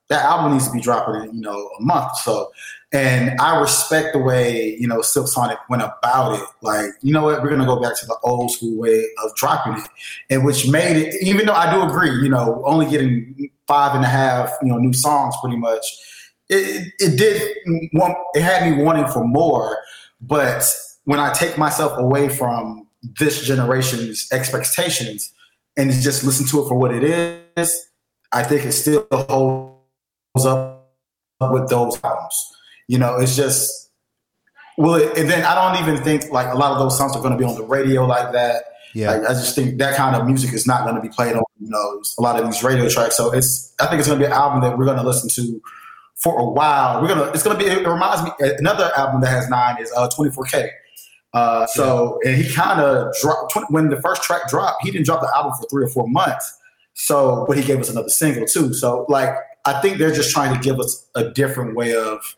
that 0.10 0.26
album 0.26 0.54
needs 0.54 0.68
to 0.68 0.74
be 0.74 0.82
dropping 0.82 1.30
in, 1.30 1.36
you 1.36 1.42
know, 1.42 1.70
a 1.80 1.82
month. 1.82 2.18
So, 2.18 2.52
and 2.92 3.40
I 3.40 3.60
respect 3.60 4.14
the 4.14 4.20
way, 4.20 4.76
you 4.80 4.88
know, 4.88 5.02
Silk 5.02 5.28
Sonic 5.28 5.58
went 5.70 5.84
about 5.84 6.40
it. 6.40 6.46
Like, 6.62 6.90
you 7.02 7.14
know 7.14 7.24
what, 7.24 7.42
we're 7.42 7.50
going 7.50 7.62
to 7.62 7.68
go 7.68 7.80
back 7.80 7.98
to 8.00 8.06
the 8.06 8.18
old 8.24 8.52
school 8.52 8.78
way 8.78 9.06
of 9.24 9.36
dropping 9.36 9.78
it. 9.78 9.90
And 10.30 10.44
which 10.44 10.68
made 10.68 10.98
it, 10.98 11.16
even 11.24 11.46
though 11.46 11.54
I 11.54 11.72
do 11.72 11.84
agree, 11.84 12.22
you 12.24 12.30
know, 12.30 12.64
only 12.66 12.88
getting 12.88 13.52
five 13.68 13.96
and 13.96 14.04
a 14.04 14.08
half, 14.08 14.52
you 14.62 14.70
know, 14.70 14.78
new 14.78 14.94
songs 14.94 15.36
pretty 15.42 15.58
much 15.58 15.86
it, 16.54 16.94
it 17.00 17.18
did 17.18 17.58
want, 17.94 18.18
it 18.34 18.42
had 18.42 18.70
me 18.70 18.84
wanting 18.84 19.08
for 19.08 19.26
more 19.26 19.78
but 20.22 20.64
when 21.06 21.20
i 21.20 21.32
take 21.34 21.58
myself 21.58 21.98
away 21.98 22.30
from 22.30 22.88
this 23.20 23.44
generation's 23.46 24.28
expectations 24.32 25.34
and 25.76 25.92
just 25.92 26.24
listen 26.24 26.46
to 26.48 26.64
it 26.64 26.68
for 26.68 26.78
what 26.78 26.94
it 26.94 27.04
is 27.04 27.90
i 28.32 28.44
think 28.44 28.66
it 28.66 28.72
still 28.72 29.08
holds 29.12 30.46
up 30.46 30.84
with 31.52 31.70
those 31.70 32.02
albums. 32.04 32.52
You 32.88 32.98
know 32.98 33.18
it's 33.18 33.36
just 33.36 33.92
well 34.78 34.96
it, 34.96 35.18
and 35.18 35.30
then 35.30 35.46
i 35.46 35.56
don't 35.56 35.82
even 35.84 36.04
think 36.04 36.32
like 36.32 36.52
a 36.54 36.58
lot 36.58 36.72
of 36.72 36.80
those 36.80 36.98
songs 36.98 37.16
are 37.16 37.22
going 37.22 37.32
to 37.32 37.38
be 37.38 37.46
on 37.46 37.56
the 37.56 37.64
radio 37.64 38.06
like 38.06 38.32
that. 38.34 38.66
Yeah. 38.94 39.12
Like, 39.12 39.30
i 39.30 39.34
just 39.34 39.56
think 39.56 39.78
that 39.80 39.96
kind 39.96 40.16
of 40.16 40.26
music 40.28 40.54
is 40.54 40.68
not 40.68 40.84
going 40.84 40.96
to 40.96 41.02
be 41.02 41.10
played 41.10 41.36
on 41.36 41.44
you 41.60 41.70
know 41.70 42.02
a 42.18 42.22
lot 42.22 42.40
of 42.40 42.46
these 42.46 42.64
radio 42.64 42.90
tracks. 42.90 43.18
So 43.18 43.32
it's 43.34 43.74
i 43.80 43.88
think 43.88 44.00
it's 44.00 44.08
going 44.08 44.20
to 44.20 44.26
be 44.26 44.28
an 44.28 44.38
album 44.38 44.62
that 44.62 44.78
we're 44.78 44.86
going 44.86 44.98
to 44.98 45.04
listen 45.04 45.30
to 45.30 45.62
for 46.24 46.40
a 46.40 46.46
while. 46.46 47.02
We're 47.02 47.10
gonna. 47.10 47.26
It's 47.32 47.44
gonna 47.44 47.60
be. 47.60 47.66
It 47.66 47.86
reminds 47.86 48.24
me. 48.24 48.32
Another 48.40 48.92
album 48.96 49.22
that 49.22 49.30
has 49.30 49.50
nine 49.50 49.82
is 49.82 49.92
uh 49.96 50.10
24K. 50.10 50.70
Uh, 51.34 51.66
so 51.66 52.20
and 52.24 52.36
he 52.36 52.52
kind 52.52 52.80
of 52.80 53.14
dropped 53.22 53.56
when 53.70 53.90
the 53.90 54.00
first 54.02 54.24
track 54.24 54.48
dropped. 54.48 54.84
He 54.84 54.92
didn't 54.92 55.06
drop 55.06 55.22
the 55.22 55.32
album 55.36 55.54
for 55.60 55.68
three 55.68 55.84
or 55.84 55.90
four 55.90 56.08
months. 56.08 56.60
So, 56.94 57.46
but 57.48 57.58
he 57.58 57.64
gave 57.64 57.80
us 57.80 57.90
another 57.90 58.10
single 58.10 58.46
too. 58.46 58.74
So, 58.74 59.06
like, 59.10 59.36
I 59.66 59.82
think 59.82 59.98
they're 59.98 60.14
just 60.14 60.32
trying 60.32 60.54
to 60.54 60.60
give 60.62 60.80
us 60.80 61.08
a 61.16 61.32
different 61.32 61.76
way 61.76 61.96
of, 61.96 62.38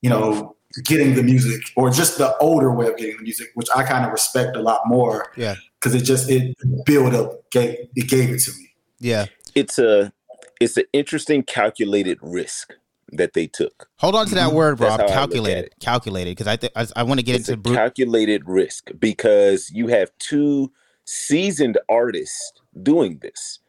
you 0.00 0.10
know, 0.10 0.56
getting 0.84 1.14
the 1.14 1.22
music, 1.22 1.62
or 1.76 1.90
just 1.90 2.18
the 2.18 2.36
older 2.38 2.72
way 2.72 2.88
of 2.88 2.96
getting 2.96 3.16
the 3.16 3.22
music, 3.22 3.50
which 3.54 3.68
I 3.76 3.84
kind 3.84 4.04
of 4.04 4.10
respect 4.10 4.56
a 4.56 4.60
lot 4.60 4.80
more. 4.86 5.30
Yeah, 5.36 5.54
because 5.78 5.94
it 5.94 6.02
just 6.02 6.28
it 6.28 6.56
built 6.84 7.14
up, 7.14 7.48
gave, 7.50 7.76
it 7.94 8.08
gave 8.08 8.30
it 8.30 8.40
to 8.40 8.50
me. 8.58 8.74
Yeah, 8.98 9.26
it's 9.54 9.78
a 9.78 10.12
it's 10.60 10.76
an 10.76 10.84
interesting 10.92 11.44
calculated 11.44 12.18
risk 12.22 12.74
that 13.12 13.34
they 13.34 13.46
took. 13.46 13.88
Hold 13.98 14.14
on 14.14 14.26
to 14.26 14.34
that 14.34 14.52
word, 14.52 14.80
Rob. 14.80 15.00
Calculated, 15.06 15.74
calculated, 15.80 16.30
because 16.30 16.46
I 16.46 16.56
th- 16.56 16.72
I, 16.74 16.86
I 16.96 17.02
want 17.02 17.20
to 17.20 17.24
get 17.24 17.36
it's 17.36 17.48
into 17.48 17.74
calculated 17.74 18.42
risk 18.46 18.90
because 18.98 19.70
you 19.70 19.88
have 19.88 20.10
two 20.18 20.72
seasoned 21.04 21.78
artists 21.88 22.52
doing 22.82 23.18
this 23.22 23.60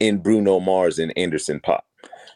in 0.00 0.18
Bruno 0.18 0.60
Mars 0.60 0.98
and 0.98 1.12
Anderson 1.16 1.60
.Paak. 1.60 1.80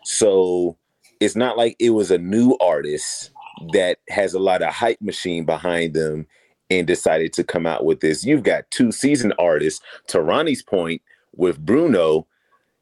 So 0.05 0.77
it's 1.21 1.37
not 1.37 1.57
like 1.57 1.77
it 1.79 1.91
was 1.91 2.11
a 2.11 2.19
new 2.19 2.57
artist 2.61 3.31
that 3.73 3.99
has 4.09 4.35
a 4.35 4.41
lot 4.41 4.62
of 4.62 4.73
hype 4.73 5.01
machine 5.01 5.45
behind 5.45 5.95
them 5.95 6.27
and 6.71 6.87
decided 6.87 7.33
to 7.35 7.45
come 7.45 7.67
out 7.67 7.85
with 7.85 8.01
this. 8.01 8.25
You've 8.25 8.43
got 8.43 8.71
two 8.71 8.93
seasoned 8.93 9.35
artists. 9.38 9.81
To 10.09 10.21
Ronnie's 10.21 10.62
point, 10.62 11.03
with 11.35 11.65
Bruno, 11.65 12.27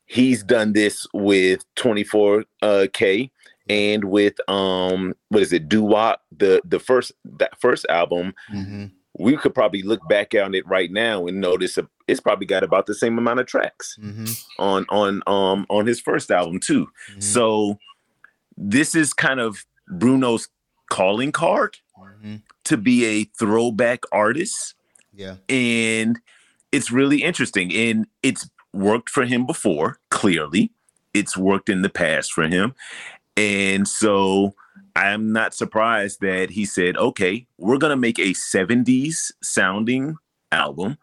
he's 0.07 0.43
done 0.43 0.73
this 0.73 1.07
with 1.13 1.65
24K 1.77 3.31
and 3.71 4.05
with 4.05 4.35
um 4.51 5.15
what 5.29 5.43
is 5.43 5.53
it 5.53 5.69
doo 5.69 5.83
wop 5.83 6.23
the 6.37 6.61
the 6.65 6.81
first 6.81 7.13
that 7.25 7.59
first 7.61 7.87
album 7.89 8.35
mm-hmm. 8.53 8.87
we 9.17 9.37
could 9.37 9.55
probably 9.55 9.83
look 9.83 10.07
back 10.09 10.35
on 10.35 10.55
it 10.55 10.67
right 10.67 10.91
now 10.91 11.27
and 11.27 11.41
notice 11.41 11.79
a, 11.79 11.89
it's 12.09 12.21
probably 12.21 12.47
got 12.47 12.65
about 12.65 12.87
the 12.87 12.95
same 12.95 13.17
amount 13.17 13.39
of 13.39 13.47
tracks 13.47 13.97
mm-hmm. 14.03 14.25
on 14.59 14.85
on 14.89 15.23
um 15.29 15.65
on 15.71 15.87
his 15.87 16.01
first 16.01 16.31
album 16.33 16.59
too 16.59 16.87
mm-hmm. 17.11 17.21
so 17.21 17.79
this 18.57 18.95
is 18.97 19.15
kind 19.15 19.39
of 19.39 19.65
bruno's 19.89 20.49
calling 20.91 21.31
card 21.31 21.77
mm-hmm. 21.97 22.37
to 22.65 22.77
be 22.77 23.05
a 23.05 23.25
throwback 23.39 24.03
artist 24.11 24.75
yeah 25.15 25.37
and 25.49 26.19
it's 26.73 26.91
really 26.91 27.23
interesting 27.23 27.73
and 27.73 28.07
it's 28.25 28.51
worked 28.73 29.11
for 29.11 29.25
him 29.25 29.47
before 29.47 29.99
clearly 30.11 30.73
it's 31.15 31.37
worked 31.37 31.69
in 31.69 31.83
the 31.83 31.89
past 31.89 32.33
for 32.33 32.47
him 32.49 32.75
and 33.41 33.89
so 33.89 34.55
I'm 34.95 35.33
not 35.33 35.55
surprised 35.55 36.21
that 36.21 36.51
he 36.51 36.67
said, 36.67 36.99
okay, 36.99 37.47
we're 37.57 37.79
going 37.79 37.91
to 37.91 37.97
make 37.97 38.19
a 38.19 38.35
70s 38.35 39.33
sounding 39.43 40.17
album 40.53 40.99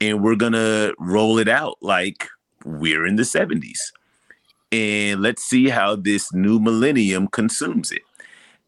and 0.00 0.22
we're 0.22 0.34
going 0.34 0.54
to 0.54 0.94
roll 0.98 1.36
it 1.36 1.46
out 1.46 1.76
like 1.82 2.26
we're 2.64 3.04
in 3.04 3.16
the 3.16 3.24
70s. 3.24 3.92
And 4.72 5.20
let's 5.20 5.42
see 5.42 5.68
how 5.68 5.94
this 5.94 6.32
new 6.32 6.58
millennium 6.58 7.28
consumes 7.28 7.92
it. 7.92 8.02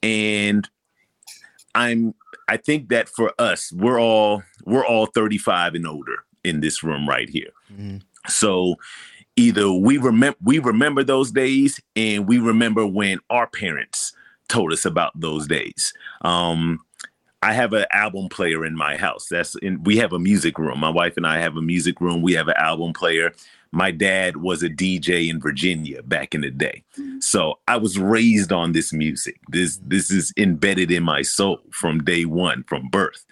And 0.02 0.68
I'm 1.74 2.14
I 2.48 2.56
think 2.58 2.88
that 2.88 3.08
for 3.08 3.32
us, 3.38 3.72
we're 3.72 4.00
all 4.00 4.42
we're 4.64 4.84
all 4.84 5.06
35 5.06 5.74
and 5.74 5.86
older 5.86 6.24
in 6.44 6.60
this 6.60 6.82
room 6.82 7.08
right 7.08 7.30
here. 7.30 7.50
Mm-hmm. 7.72 7.98
So 8.28 8.76
either 9.40 9.72
we 9.72 9.96
remember 9.96 10.38
we 10.42 10.58
remember 10.58 11.02
those 11.02 11.30
days 11.30 11.80
and 11.96 12.28
we 12.28 12.38
remember 12.38 12.86
when 12.86 13.18
our 13.30 13.46
parents 13.46 14.12
told 14.48 14.72
us 14.72 14.84
about 14.84 15.18
those 15.18 15.46
days. 15.46 15.94
Um, 16.22 16.80
I 17.42 17.54
have 17.54 17.72
an 17.72 17.86
album 17.92 18.28
player 18.28 18.66
in 18.66 18.76
my 18.76 18.98
house. 18.98 19.28
That's 19.28 19.54
in 19.56 19.82
we 19.82 19.96
have 19.96 20.12
a 20.12 20.18
music 20.18 20.58
room. 20.58 20.78
My 20.80 20.90
wife 20.90 21.16
and 21.16 21.26
I 21.26 21.38
have 21.38 21.56
a 21.56 21.62
music 21.62 22.00
room. 22.00 22.20
We 22.20 22.34
have 22.34 22.48
an 22.48 22.56
album 22.58 22.92
player. 22.92 23.32
My 23.72 23.92
dad 23.92 24.38
was 24.38 24.62
a 24.62 24.68
DJ 24.68 25.30
in 25.30 25.40
Virginia 25.40 26.02
back 26.02 26.34
in 26.34 26.40
the 26.40 26.50
day. 26.50 26.82
So 27.20 27.60
I 27.68 27.76
was 27.76 27.98
raised 27.98 28.52
on 28.52 28.72
this 28.72 28.92
music. 28.92 29.40
This 29.48 29.80
this 29.82 30.10
is 30.10 30.34
embedded 30.36 30.90
in 30.90 31.02
my 31.02 31.22
soul 31.22 31.60
from 31.70 32.04
day 32.04 32.26
one, 32.26 32.64
from 32.64 32.88
birth. 32.88 33.24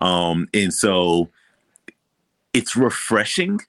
Um, 0.00 0.48
and 0.54 0.72
so 0.72 1.28
it's 2.54 2.76
refreshing 2.76 3.60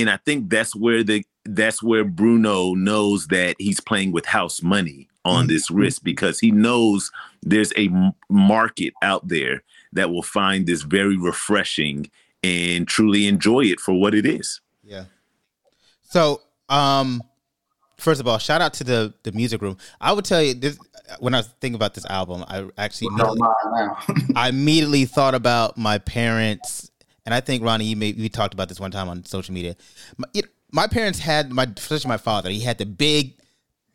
and 0.00 0.10
I 0.10 0.16
think 0.18 0.50
that's 0.50 0.74
where 0.74 1.02
the 1.04 1.24
that's 1.44 1.82
where 1.82 2.04
Bruno 2.04 2.74
knows 2.74 3.26
that 3.28 3.56
he's 3.58 3.80
playing 3.80 4.12
with 4.12 4.26
house 4.26 4.62
money 4.62 5.08
on 5.24 5.46
this 5.46 5.70
Mhm. 5.70 5.76
risk 5.76 6.02
because 6.02 6.38
he 6.40 6.50
knows 6.50 7.10
there's 7.42 7.72
a 7.76 7.88
market 8.28 8.92
out 9.02 9.28
there 9.28 9.62
that 9.92 10.10
will 10.10 10.22
find 10.22 10.66
this 10.66 10.82
very 10.82 11.16
refreshing 11.16 12.10
and 12.42 12.86
truly 12.88 13.26
enjoy 13.26 13.62
it 13.64 13.80
for 13.80 13.94
what 13.94 14.14
it 14.14 14.24
is. 14.26 14.60
Yeah. 14.84 15.04
So, 16.02 16.40
um, 16.68 17.22
first 17.98 18.20
of 18.20 18.26
all, 18.28 18.38
shout 18.38 18.60
out 18.60 18.74
to 18.74 18.84
the 18.84 19.14
the 19.22 19.32
music 19.32 19.62
room. 19.62 19.76
I 20.00 20.12
would 20.12 20.24
tell 20.24 20.42
you 20.42 20.54
this 20.54 20.78
when 21.18 21.34
I 21.34 21.38
was 21.38 21.48
thinking 21.60 21.74
about 21.74 21.94
this 21.94 22.04
album. 22.06 22.44
I 22.48 22.66
actually 22.78 23.08
Don't 23.16 23.38
immediately. 23.38 24.34
I 24.36 24.48
immediately 24.48 25.04
thought 25.06 25.34
about 25.34 25.76
my 25.76 25.98
parents, 25.98 26.89
and 27.30 27.34
I 27.36 27.40
think 27.40 27.62
Ronnie, 27.62 27.84
you 27.84 27.94
may 27.94 28.12
we 28.12 28.28
talked 28.28 28.54
about 28.54 28.68
this 28.68 28.80
one 28.80 28.90
time 28.90 29.08
on 29.08 29.24
social 29.24 29.54
media. 29.54 29.76
My, 30.16 30.26
know, 30.34 30.48
my 30.72 30.88
parents 30.88 31.20
had 31.20 31.52
my, 31.52 31.68
especially 31.76 32.08
my 32.08 32.16
father. 32.16 32.50
He 32.50 32.58
had 32.58 32.76
the 32.78 32.86
big. 32.86 33.34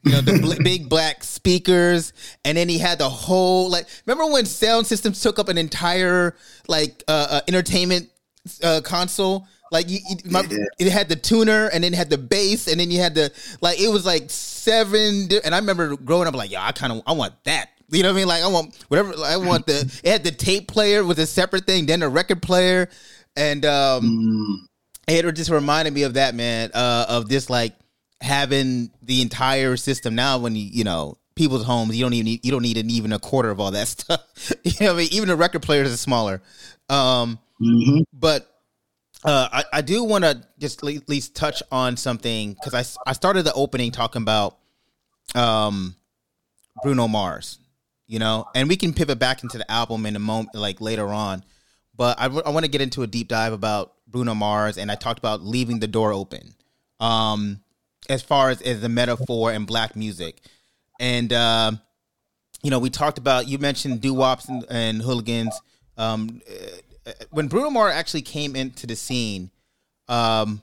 You 0.04 0.12
know 0.14 0.22
the 0.22 0.40
bl- 0.40 0.64
big 0.64 0.88
black 0.88 1.22
speakers, 1.24 2.14
and 2.46 2.58
then 2.58 2.70
he 2.70 2.78
had 2.78 2.98
the 3.00 3.10
whole 3.10 3.70
like. 3.70 3.88
Remember 4.06 4.32
when 4.32 4.46
sound 4.46 4.88
systems 4.88 5.20
took 5.20 5.38
up 5.38 5.50
an 5.50 5.58
entire 5.58 6.36
like 6.70 7.04
uh, 7.10 7.28
uh 7.30 7.42
entertainment 7.50 8.10
uh, 8.64 8.80
console? 8.86 9.48
Like 9.72 9.90
you, 9.90 10.00
you- 10.08 10.32
my, 10.32 10.46
Yeah. 10.50 10.60
it 10.80 10.92
had 10.94 11.10
the 11.10 11.18
tuner, 11.18 11.68
and 11.74 11.84
then 11.84 11.94
it 11.94 11.98
had 11.98 12.10
the 12.10 12.18
bass, 12.20 12.68
and 12.70 12.80
then 12.80 12.90
you 12.90 13.00
had 13.02 13.16
the 13.16 13.34
like. 13.60 13.82
It 13.82 13.90
was 13.90 14.06
like 14.06 14.30
seven, 14.30 15.28
di- 15.28 15.42
and 15.44 15.54
I 15.54 15.58
remember 15.58 15.98
growing 15.98 16.28
up 16.28 16.36
like, 16.36 16.52
yeah, 16.52 16.66
I 16.66 16.72
kind 16.72 16.94
of 16.94 17.02
I 17.06 17.12
want 17.12 17.34
that. 17.44 17.70
You 17.90 18.02
know 18.04 18.10
what 18.10 18.16
I 18.16 18.20
mean? 18.20 18.28
Like 18.28 18.44
I 18.44 18.48
want 18.48 18.76
whatever. 18.88 19.14
I 19.24 19.38
want 19.38 19.66
the. 19.66 19.80
It 20.04 20.10
had 20.12 20.24
the 20.24 20.32
tape 20.32 20.68
player 20.68 21.04
with 21.04 21.20
a 21.20 21.26
separate 21.26 21.66
thing, 21.66 21.86
then 21.86 22.00
the 22.00 22.10
record 22.10 22.42
player, 22.42 22.90
and 23.36 23.66
um, 23.66 24.04
Mm, 24.04 25.26
it 25.28 25.32
just 25.34 25.50
reminded 25.50 25.94
me 25.94 26.04
of 26.04 26.16
that 26.16 26.36
man 26.36 26.72
uh, 26.74 27.06
of 27.10 27.30
this 27.30 27.50
like 27.50 27.74
having 28.22 28.92
the 29.02 29.22
entire 29.22 29.78
system 29.78 30.16
now 30.16 30.38
when 30.38 30.56
you 30.56 30.64
you 30.64 30.84
know 30.84 31.18
people's 31.36 31.66
homes 31.66 31.96
you 31.96 32.04
don't 32.04 32.14
even 32.14 32.26
need, 32.26 32.46
you 32.46 32.52
don't 32.52 32.62
need 32.62 32.78
an, 32.78 32.90
even 32.90 33.12
a 33.12 33.20
quarter 33.20 33.50
of 33.50 33.60
all 33.60 33.72
that 33.72 33.88
stuff. 33.88 34.22
You 34.64 34.72
know 34.82 34.88
what 34.88 34.94
I 34.94 34.98
mean? 35.04 35.10
Even 35.12 35.30
the 35.30 35.36
record 35.36 35.62
players 35.62 35.94
are 35.94 35.98
smaller. 35.98 36.42
Um 36.90 37.40
mhm. 37.62 38.04
but 38.14 38.52
uh, 39.26 39.50
I, 39.52 39.64
I 39.74 39.82
do 39.82 40.04
want 40.04 40.24
to 40.24 40.44
just 40.60 40.84
le- 40.84 40.94
at 40.94 41.10
least 41.10 41.36
touch 41.36 41.64
on 41.72 41.98
something 41.98 42.54
because 42.54 42.74
I, 42.76 43.10
I 43.10 43.14
started 43.14 43.44
the 43.44 43.54
opening 43.54 43.92
talking 43.92 44.22
about 44.22 44.58
um, 45.34 45.96
Bruno 46.84 47.08
Mars, 47.08 47.58
you 48.06 48.20
know, 48.20 48.46
and 48.54 48.70
we 48.70 48.76
can 48.76 48.94
pivot 48.94 49.18
back 49.18 49.42
into 49.42 49.58
the 49.58 49.70
album 49.72 50.06
in 50.06 50.16
a 50.16 50.20
moment, 50.20 50.54
like 50.54 50.80
later 50.80 51.08
on. 51.08 51.44
But 51.98 52.20
I, 52.20 52.28
want 52.28 52.66
to 52.66 52.72
get 52.72 52.82
into 52.82 53.04
a 53.04 53.08
deep 53.08 53.28
dive 53.30 53.54
about 53.54 53.94
Bruno 54.08 54.36
Mars, 54.36 54.78
and 54.78 54.92
I 54.92 54.96
talked 54.96 55.20
about 55.20 55.42
leaving 55.42 55.80
the 55.80 55.88
door 55.88 56.12
open, 56.12 56.56
um, 57.00 57.62
as 58.10 58.22
far 58.22 58.50
as 58.50 58.62
as 58.62 58.82
the 58.82 58.90
metaphor 58.90 59.54
in 59.54 59.66
black 59.66 59.96
music, 59.96 60.42
and 61.00 61.32
uh, 61.32 61.72
you 62.64 62.72
know, 62.72 62.80
we 62.80 62.90
talked 62.90 63.18
about 63.18 63.48
you 63.48 63.58
mentioned 63.60 64.02
doo 64.02 64.14
wops 64.14 64.50
and, 64.50 64.66
and 64.70 65.02
hooligans. 65.02 65.60
Um, 65.98 66.42
uh, 67.06 67.12
when 67.30 67.48
Bruno 67.48 67.70
Mars 67.70 67.94
actually 67.94 68.24
came 68.24 68.56
into 68.56 68.88
the 68.88 68.96
scene, 68.96 69.52
um, 70.08 70.62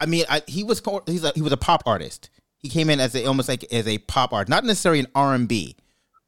I 0.00 0.06
mean, 0.06 0.24
I, 0.28 0.42
he 0.46 0.64
was 0.64 0.82
he's 1.06 1.24
a, 1.24 1.32
he 1.34 1.42
was 1.42 1.52
a 1.52 1.56
pop 1.56 1.82
artist. 1.86 2.30
He 2.58 2.68
came 2.68 2.90
in 2.90 3.00
as 3.00 3.14
a 3.14 3.26
almost 3.26 3.48
like 3.48 3.70
as 3.72 3.86
a 3.86 3.98
pop 3.98 4.32
art, 4.32 4.48
not 4.48 4.64
necessarily 4.64 5.00
an 5.00 5.06
R 5.14 5.34
and 5.34 5.46
B, 5.46 5.76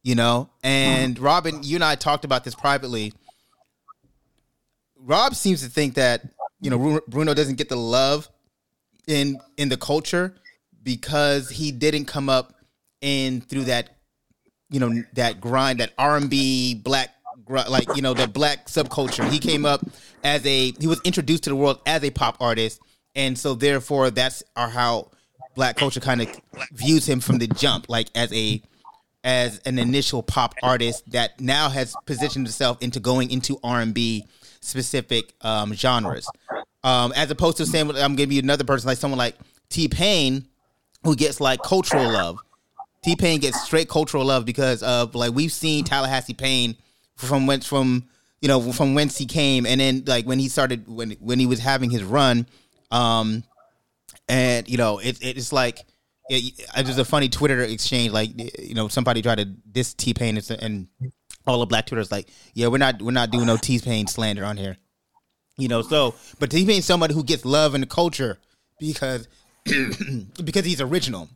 you 0.03 0.15
know. 0.15 0.51
And 0.63 1.19
Robin, 1.19 1.63
you 1.63 1.77
and 1.77 1.85
I 1.85 1.95
talked 1.95 2.25
about 2.25 2.45
this 2.45 2.55
privately. 2.55 3.13
Rob 5.05 5.35
seems 5.35 5.63
to 5.63 5.69
think 5.69 5.95
that 5.95 6.23
you 6.61 6.71
know 6.71 7.01
Bruno 7.09 7.35
doesn't 7.35 7.57
get 7.57 7.69
the 7.69 7.77
love 7.77 8.29
in 9.07 9.39
in 9.57 9.69
the 9.69 9.77
culture 9.77 10.35
because 10.83 11.51
he 11.51 11.73
didn't 11.73 12.07
come 12.07 12.29
up 12.29 12.55
in 13.01 13.41
through 13.43 13.65
that 13.65 13.91
you 14.71 14.81
know 14.81 15.03
that 15.13 15.41
grind 15.41 15.81
that 15.81 15.93
r&b 15.99 16.75
black 16.77 17.11
like 17.49 17.87
you 17.95 18.03
know 18.03 18.15
the 18.15 18.27
black 18.27 18.67
subculture. 18.67 19.29
He 19.29 19.39
came 19.39 19.67
up 19.67 19.81
as 20.23 20.45
a 20.47 20.73
he 20.73 20.87
was 20.87 21.01
introduced 21.05 21.45
to 21.45 21.51
the 21.51 21.57
world 21.57 21.81
as 21.87 22.03
a 22.03 22.11
pop 22.11 22.37
artist. 22.41 22.81
And 23.15 23.39
so 23.39 23.55
therefore 23.55 24.11
that's 24.11 24.43
our 24.57 24.69
how 24.69 25.11
black 25.55 25.77
culture 25.77 26.01
kind 26.01 26.23
of 26.23 26.29
views 26.73 27.09
him 27.09 27.21
from 27.21 27.39
the 27.39 27.47
jump 27.47 27.89
like 27.89 28.09
as 28.15 28.33
a 28.33 28.63
as 29.23 29.59
an 29.65 29.79
initial 29.79 30.23
pop 30.23 30.55
artist 30.63 31.09
that 31.13 31.41
now 31.41 31.69
has 31.69 31.95
positioned 32.07 32.47
himself 32.47 32.83
into 32.83 33.01
going 33.01 33.31
into 33.31 33.59
r&b 33.63 34.27
specific 34.65 35.35
um, 35.43 35.73
genres 35.75 36.29
um, 36.83 37.13
as 37.17 37.31
opposed 37.31 37.57
to 37.57 37.67
saying 37.67 37.91
i'm 37.97 38.17
give 38.17 38.33
you 38.33 38.41
another 38.41 38.65
person 38.65 38.89
like 38.89 38.99
someone 38.99 39.19
like 39.19 39.37
t-pain 39.69 40.47
who 41.03 41.15
gets 41.15 41.41
like 41.41 41.61
cultural 41.63 42.11
love 42.11 42.39
T 43.05 43.15
Pain 43.17 43.39
gets 43.39 43.61
straight 43.63 43.89
cultural 43.89 44.25
love 44.25 44.47
because 44.47 44.83
of 44.83 45.15
like 45.15 45.35
we've 45.35 45.53
seen 45.53 45.85
Tallahassee 45.85 46.33
Pain 46.33 46.75
from 47.17 47.47
whence 47.47 47.67
from 47.67 48.09
you 48.41 48.49
know 48.49 48.73
from 48.73 48.95
whence 48.95 49.19
he 49.19 49.27
came, 49.27 49.67
and 49.67 49.79
then 49.79 50.05
like 50.07 50.25
when 50.25 50.39
he 50.39 50.49
started 50.49 50.89
when 50.89 51.11
when 51.21 51.39
he 51.39 51.45
was 51.45 51.59
having 51.59 51.91
his 51.91 52.03
run, 52.03 52.47
um, 52.91 53.45
and 54.27 54.67
you 54.71 54.79
know 54.79 55.01
it, 55.01 55.19
it's 55.21 55.53
like 55.53 55.81
it, 56.31 56.59
it 56.79 56.87
was 56.87 56.97
a 56.97 57.05
funny 57.05 57.29
Twitter 57.29 57.61
exchange. 57.61 58.11
Like 58.11 58.31
you 58.59 58.75
know 58.75 58.89
somebody 58.89 59.21
tried 59.21 59.39
to 59.39 59.45
diss 59.45 59.93
T 59.93 60.15
Pain 60.15 60.41
and 60.59 60.89
all 61.47 61.61
the 61.61 61.67
black 61.67 61.87
Twitter's 61.87 62.13
like, 62.13 62.29
yeah, 62.55 62.69
we're 62.69 62.79
not 62.79 63.01
we're 63.03 63.11
not 63.11 63.31
doing 63.31 63.47
no 63.47 63.57
T 63.57 63.79
Pain 63.79 64.07
slander 64.07 64.45
on 64.45 64.57
here, 64.57 64.77
you 65.57 65.69
know. 65.69 65.83
So, 65.83 66.15
but 66.39 66.51
T 66.51 66.65
Pain's 66.65 66.85
somebody 66.85 67.15
who 67.15 67.23
gets 67.25 67.45
love 67.45 67.75
in 67.75 67.81
the 67.81 67.87
culture 67.87 68.39
because 68.79 69.29
because 70.45 70.65
he's 70.65 70.81
original. 70.81 71.29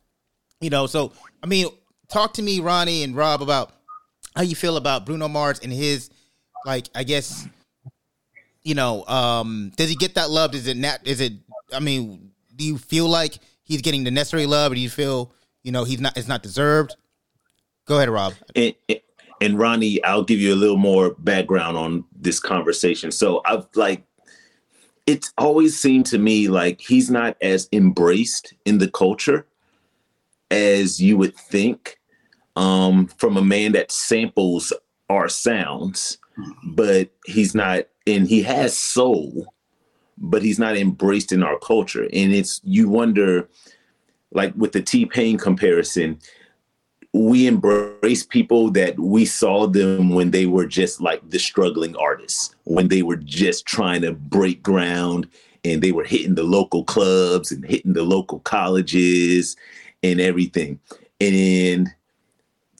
You 0.61 0.69
know 0.69 0.87
so 0.87 1.13
i 1.41 1.47
mean 1.47 1.67
talk 2.09 2.33
to 2.33 2.41
me 2.41 2.59
ronnie 2.59 3.03
and 3.03 3.15
rob 3.15 3.41
about 3.41 3.71
how 4.35 4.41
you 4.41 4.55
feel 4.55 4.75
about 4.75 5.05
bruno 5.05 5.29
mars 5.29 5.59
and 5.59 5.71
his 5.71 6.09
like 6.65 6.89
i 6.95 7.03
guess 7.03 7.47
you 8.63 8.75
know 8.75 9.05
um 9.05 9.71
does 9.77 9.89
he 9.89 9.95
get 9.95 10.15
that 10.15 10.29
love? 10.29 10.53
Is 10.53 10.67
it 10.67 10.75
not 10.75 11.07
is 11.07 11.21
it 11.21 11.33
i 11.73 11.79
mean 11.79 12.31
do 12.55 12.65
you 12.65 12.77
feel 12.77 13.07
like 13.07 13.35
he's 13.63 13.81
getting 13.81 14.03
the 14.03 14.11
necessary 14.11 14.45
love 14.45 14.73
or 14.73 14.75
do 14.75 14.81
you 14.81 14.89
feel 14.89 15.31
you 15.63 15.71
know 15.71 15.85
he's 15.85 16.01
not 16.01 16.17
it's 16.17 16.27
not 16.27 16.43
deserved? 16.43 16.95
Go 17.85 17.95
ahead 17.95 18.09
rob. 18.09 18.33
And, 18.55 18.75
and 19.41 19.57
Ronnie, 19.57 20.03
I'll 20.03 20.23
give 20.23 20.39
you 20.39 20.53
a 20.53 20.55
little 20.55 20.77
more 20.77 21.15
background 21.19 21.77
on 21.77 22.03
this 22.19 22.39
conversation. 22.39 23.11
So 23.11 23.41
I've 23.45 23.67
like, 23.75 24.03
it's 25.07 25.33
always 25.37 25.79
seemed 25.79 26.05
to 26.07 26.17
me 26.17 26.47
like 26.47 26.81
he's 26.81 27.09
not 27.09 27.35
as 27.41 27.67
embraced 27.71 28.53
in 28.65 28.77
the 28.77 28.89
culture 28.89 29.47
as 30.51 31.01
you 31.01 31.17
would 31.17 31.35
think 31.35 31.99
um, 32.55 33.07
from 33.07 33.37
a 33.37 33.41
man 33.41 33.71
that 33.71 33.91
samples 33.91 34.73
our 35.09 35.27
sounds, 35.27 36.17
but 36.63 37.09
he's 37.25 37.55
not, 37.55 37.85
and 38.05 38.27
he 38.27 38.41
has 38.43 38.77
soul, 38.77 39.53
but 40.17 40.41
he's 40.43 40.59
not 40.59 40.77
embraced 40.77 41.31
in 41.31 41.41
our 41.43 41.57
culture. 41.59 42.03
And 42.03 42.33
it's, 42.33 42.61
you 42.63 42.89
wonder, 42.89 43.49
like 44.31 44.53
with 44.55 44.73
the 44.73 44.81
T 44.81 45.05
Pain 45.05 45.37
comparison, 45.37 46.19
we 47.13 47.47
embrace 47.47 48.23
people 48.23 48.69
that 48.71 48.99
we 48.99 49.25
saw 49.25 49.65
them 49.65 50.09
when 50.09 50.31
they 50.31 50.45
were 50.45 50.67
just 50.67 51.01
like 51.01 51.27
the 51.29 51.39
struggling 51.39 51.95
artists, 51.95 52.55
when 52.65 52.87
they 52.87 53.01
were 53.01 53.15
just 53.15 53.65
trying 53.65 54.01
to 54.01 54.13
break 54.13 54.61
ground 54.61 55.27
and 55.63 55.81
they 55.81 55.91
were 55.91 56.03
hitting 56.03 56.35
the 56.35 56.43
local 56.43 56.83
clubs 56.83 57.51
and 57.51 57.65
hitting 57.65 57.93
the 57.93 58.03
local 58.03 58.39
colleges 58.41 59.57
and 60.03 60.21
everything. 60.21 60.79
And 61.19 61.89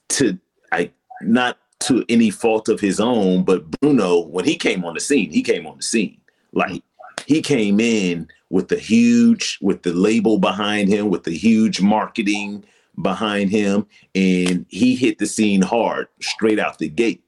to 0.09 0.37
I 0.71 0.91
not 1.21 1.57
to 1.81 2.05
any 2.07 2.29
fault 2.29 2.69
of 2.69 2.79
his 2.79 2.99
own, 2.99 3.43
but 3.43 3.69
Bruno, 3.79 4.19
when 4.19 4.45
he 4.45 4.55
came 4.55 4.85
on 4.85 4.93
the 4.93 4.99
scene, 4.99 5.31
he 5.31 5.41
came 5.41 5.65
on 5.65 5.77
the 5.77 5.83
scene. 5.83 6.19
Like 6.53 6.83
he 7.25 7.41
came 7.41 7.79
in 7.79 8.27
with 8.49 8.67
the 8.67 8.77
huge, 8.77 9.57
with 9.61 9.81
the 9.81 9.93
label 9.93 10.37
behind 10.37 10.89
him, 10.89 11.09
with 11.09 11.23
the 11.23 11.35
huge 11.35 11.81
marketing 11.81 12.63
behind 13.01 13.49
him, 13.49 13.85
and 14.15 14.65
he 14.69 14.95
hit 14.95 15.19
the 15.19 15.27
scene 15.27 15.61
hard 15.61 16.07
straight 16.21 16.59
out 16.59 16.79
the 16.79 16.89
gate. 16.89 17.23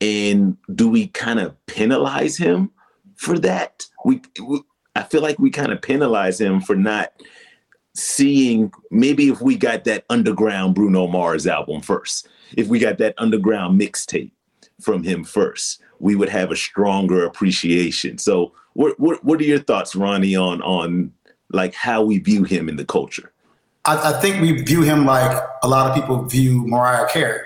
And 0.00 0.56
do 0.74 0.88
we 0.88 1.08
kind 1.08 1.40
of 1.40 1.54
penalize 1.66 2.36
him 2.36 2.70
for 3.16 3.38
that? 3.40 3.86
We, 4.04 4.20
we 4.46 4.60
I 4.96 5.02
feel 5.02 5.22
like 5.22 5.38
we 5.38 5.50
kind 5.50 5.72
of 5.72 5.82
penalize 5.82 6.40
him 6.40 6.60
for 6.60 6.76
not 6.76 7.12
seeing 7.94 8.72
maybe 8.90 9.28
if 9.28 9.40
we 9.40 9.56
got 9.56 9.84
that 9.84 10.04
underground 10.10 10.74
Bruno 10.74 11.06
Mars 11.06 11.46
album 11.46 11.80
first, 11.80 12.28
if 12.56 12.68
we 12.68 12.78
got 12.78 12.98
that 12.98 13.14
underground 13.18 13.80
mixtape 13.80 14.32
from 14.80 15.02
him 15.02 15.24
first, 15.24 15.80
we 16.00 16.14
would 16.16 16.28
have 16.28 16.50
a 16.50 16.56
stronger 16.56 17.24
appreciation. 17.24 18.18
So 18.18 18.52
what 18.74 18.98
what 19.00 19.24
what 19.24 19.40
are 19.40 19.44
your 19.44 19.58
thoughts, 19.58 19.96
Ronnie, 19.96 20.36
on 20.36 20.60
on 20.62 21.12
like 21.50 21.74
how 21.74 22.02
we 22.02 22.18
view 22.18 22.44
him 22.44 22.68
in 22.68 22.76
the 22.76 22.84
culture? 22.84 23.32
I, 23.86 24.10
I 24.10 24.20
think 24.20 24.40
we 24.40 24.52
view 24.62 24.82
him 24.82 25.04
like 25.04 25.36
a 25.62 25.68
lot 25.68 25.88
of 25.88 25.94
people 25.94 26.22
view 26.24 26.66
Mariah 26.66 27.06
Carey. 27.08 27.40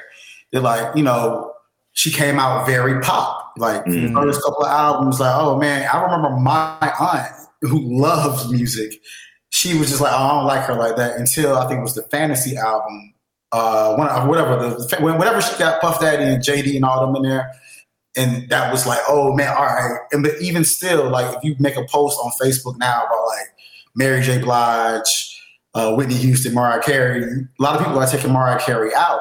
They're 0.52 0.60
like, 0.62 0.96
you 0.96 1.02
know, 1.02 1.52
she 1.92 2.10
came 2.10 2.38
out 2.38 2.66
very 2.66 3.00
pop. 3.00 3.52
Like 3.56 3.84
Mhm. 3.86 4.08
the 4.14 4.20
first 4.20 4.42
couple 4.44 4.64
of 4.64 4.70
albums, 4.70 5.18
like, 5.18 5.34
oh 5.34 5.58
man, 5.58 5.88
I 5.92 6.00
remember 6.02 6.30
my 6.30 6.76
aunt 7.00 7.32
who 7.62 7.80
loves 8.00 8.50
music. 8.50 9.00
she 9.50 9.76
was 9.78 9.88
just 9.88 10.00
like, 10.00 10.12
oh, 10.12 10.16
I 10.16 10.28
don't 10.28 10.44
like 10.44 10.64
her 10.66 10.74
like 10.74 10.96
that 10.96 11.16
until 11.16 11.56
I 11.56 11.66
think 11.66 11.78
it 11.78 11.82
was 11.82 11.94
the 11.94 12.02
Fantasy 12.02 12.56
album, 12.56 13.14
uh, 13.50 13.96
whatever 13.96 14.56
the 14.56 14.96
whatever 15.00 15.40
she 15.40 15.56
got 15.58 15.80
Puff 15.80 16.00
Daddy 16.00 16.22
and 16.22 16.42
JD 16.42 16.76
and 16.76 16.84
all 16.84 17.04
them 17.06 17.16
in 17.16 17.22
there, 17.28 17.50
and 18.16 18.48
that 18.50 18.70
was 18.70 18.86
like, 18.86 19.00
oh 19.08 19.34
man, 19.34 19.48
all 19.56 19.64
right. 19.64 19.98
And 20.12 20.22
but 20.22 20.34
even 20.40 20.64
still, 20.64 21.08
like 21.10 21.34
if 21.34 21.42
you 21.42 21.56
make 21.58 21.76
a 21.76 21.84
post 21.86 22.18
on 22.22 22.30
Facebook 22.40 22.76
now 22.78 23.04
about 23.06 23.26
like 23.26 23.48
Mary 23.96 24.20
J. 24.22 24.38
Blige, 24.38 25.27
uh, 25.78 25.94
Whitney 25.94 26.16
Houston, 26.16 26.54
Mariah 26.54 26.82
Carey, 26.82 27.22
a 27.22 27.62
lot 27.62 27.76
of 27.76 27.86
people 27.86 27.98
are 27.98 28.06
taking 28.06 28.32
Mariah 28.32 28.60
Carey 28.60 28.92
out 28.94 29.20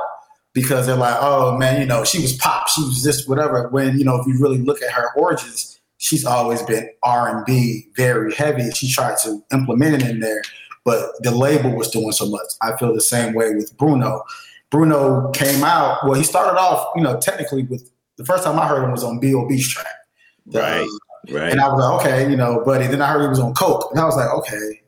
because 0.54 0.88
they're 0.88 0.96
like, 0.96 1.18
oh 1.20 1.56
man, 1.58 1.80
you 1.80 1.86
know, 1.86 2.04
she 2.04 2.20
was 2.20 2.36
pop, 2.38 2.68
she 2.70 2.82
was 2.82 3.04
this, 3.04 3.28
whatever. 3.28 3.68
When 3.70 3.98
you 3.98 4.04
know, 4.04 4.20
if 4.20 4.26
you 4.26 4.40
really 4.42 4.58
look 4.58 4.82
at 4.82 4.92
her 4.92 5.14
origins, 5.16 5.80
she's 5.98 6.26
always 6.26 6.64
been 6.64 6.90
R 7.04 7.36
and 7.36 7.46
B, 7.46 7.88
very 7.96 8.34
heavy. 8.34 8.72
She 8.72 8.92
tried 8.92 9.18
to 9.24 9.44
implement 9.54 10.02
it 10.02 10.10
in 10.10 10.20
there, 10.20 10.42
but 10.84 11.12
the 11.22 11.32
label 11.32 11.76
was 11.76 11.92
doing 11.92 12.12
so 12.12 12.28
much. 12.28 12.48
I 12.62 12.76
feel 12.78 12.94
the 12.94 13.02
same 13.02 13.36
way 13.36 13.54
with 13.54 13.78
Bruno. 13.78 14.24
Bruno 14.72 15.30
came 15.32 15.64
out. 15.64 16.00
Well, 16.04 16.16
he 16.16 16.24
started 16.24 16.60
off, 16.60 16.92
you 16.96 17.04
know, 17.04 17.20
technically 17.20 17.64
with 17.64 17.90
the 18.18 18.26
first 18.26 18.44
time 18.44 18.60
I 18.60 18.68
heard 18.68 18.84
him 18.84 18.92
was 18.92 19.04
on 19.04 19.20
B.O.B.'s 19.20 19.68
track. 19.68 19.86
Right. 20.48 20.88
Right. 21.30 21.52
And 21.52 21.62
I 21.62 21.68
was 21.68 21.84
like, 21.84 22.06
okay, 22.06 22.30
you 22.32 22.38
know, 22.38 22.64
buddy. 22.66 22.88
Then 22.88 23.02
I 23.02 23.08
heard 23.12 23.22
he 23.22 23.28
was 23.28 23.40
on 23.40 23.54
Coke, 23.54 23.90
and 23.92 24.00
I 24.00 24.06
was 24.06 24.16
like, 24.16 24.30
okay, 24.30 24.82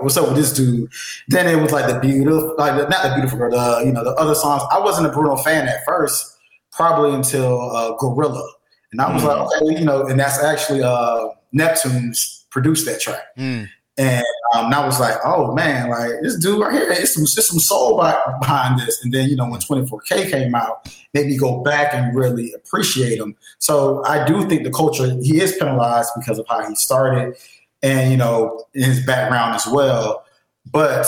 what's 0.00 0.16
up 0.16 0.28
with 0.28 0.36
this 0.36 0.52
dude? 0.52 0.90
Then 1.28 1.46
it 1.46 1.60
was 1.60 1.72
like 1.72 1.86
the 1.86 1.98
beautiful, 2.00 2.54
like 2.58 2.76
the, 2.76 2.88
not 2.88 3.02
the 3.02 3.14
beautiful 3.14 3.38
girl, 3.38 3.50
the 3.50 3.86
you 3.86 3.92
know 3.92 4.04
the 4.04 4.14
other 4.14 4.34
songs. 4.34 4.62
I 4.70 4.78
wasn't 4.80 5.06
a 5.06 5.10
Bruno 5.10 5.36
fan 5.36 5.68
at 5.68 5.84
first, 5.84 6.38
probably 6.72 7.14
until 7.14 7.70
uh, 7.70 7.96
Gorilla, 7.96 8.48
and 8.92 9.00
I 9.00 9.12
was 9.12 9.22
mm. 9.22 9.26
like, 9.26 9.62
okay, 9.62 9.80
you 9.80 9.84
know, 9.84 10.06
and 10.06 10.18
that's 10.18 10.42
actually 10.42 10.82
uh, 10.82 11.28
Neptune's 11.52 12.46
produced 12.50 12.86
that 12.86 13.00
track. 13.00 13.22
Mm. 13.36 13.68
And, 13.98 14.24
um, 14.54 14.66
and 14.66 14.74
I 14.74 14.86
was 14.86 14.98
like, 14.98 15.16
oh 15.24 15.54
man, 15.54 15.90
like 15.90 16.12
this 16.22 16.36
dude 16.36 16.58
right 16.58 16.72
here, 16.72 16.90
it's 16.90 17.14
some, 17.14 17.24
it's 17.24 17.48
some 17.48 17.58
soul 17.58 17.98
behind 18.40 18.80
this. 18.80 19.04
And 19.04 19.12
then, 19.12 19.28
you 19.28 19.36
know, 19.36 19.46
when 19.46 19.60
24K 19.60 20.30
came 20.30 20.54
out, 20.54 20.88
made 21.12 21.26
me 21.26 21.36
go 21.36 21.60
back 21.62 21.92
and 21.92 22.16
really 22.16 22.52
appreciate 22.54 23.18
him. 23.18 23.36
So 23.58 24.02
I 24.06 24.24
do 24.24 24.48
think 24.48 24.64
the 24.64 24.70
culture, 24.70 25.06
he 25.22 25.40
is 25.40 25.54
penalized 25.58 26.12
because 26.16 26.38
of 26.38 26.46
how 26.48 26.66
he 26.66 26.74
started 26.76 27.36
and, 27.82 28.10
you 28.10 28.16
know, 28.16 28.64
his 28.74 29.04
background 29.04 29.54
as 29.54 29.66
well. 29.66 30.24
But 30.70 31.06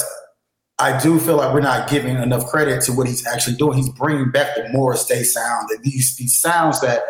I 0.79 0.99
do 1.01 1.21
feel 1.21 1.37
like 1.37 1.53
we're 1.55 1.61
not 1.61 1.89
giving 1.89 2.17
enough 2.17 2.47
credit 2.47 2.83
to 2.85 2.93
what 2.93 3.07
he's 3.07 3.27
actually 3.27 3.57
doing. 3.57 3.79
He's 3.79 3.91
bringing 3.91 4.31
back 4.31 4.57
the 4.57 4.69
Morris 4.71 5.07
Day 5.07 5.23
sound 5.23 5.71
and 5.71 5.83
these, 5.85 6.17
these 6.17 6.37
sounds 6.37 6.81
that 6.81 7.03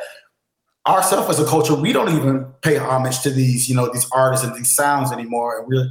ourselves 0.86 1.30
as 1.30 1.38
a 1.38 1.48
culture, 1.48 1.74
we 1.74 1.92
don't 1.92 2.10
even 2.10 2.44
pay 2.62 2.76
homage 2.76 3.20
to 3.20 3.30
these, 3.30 3.68
you 3.68 3.74
know, 3.74 3.90
these 3.92 4.08
artists 4.12 4.44
and 4.44 4.54
these 4.54 4.74
sounds 4.74 5.12
anymore. 5.12 5.60
And 5.60 5.68
we're 5.68 5.90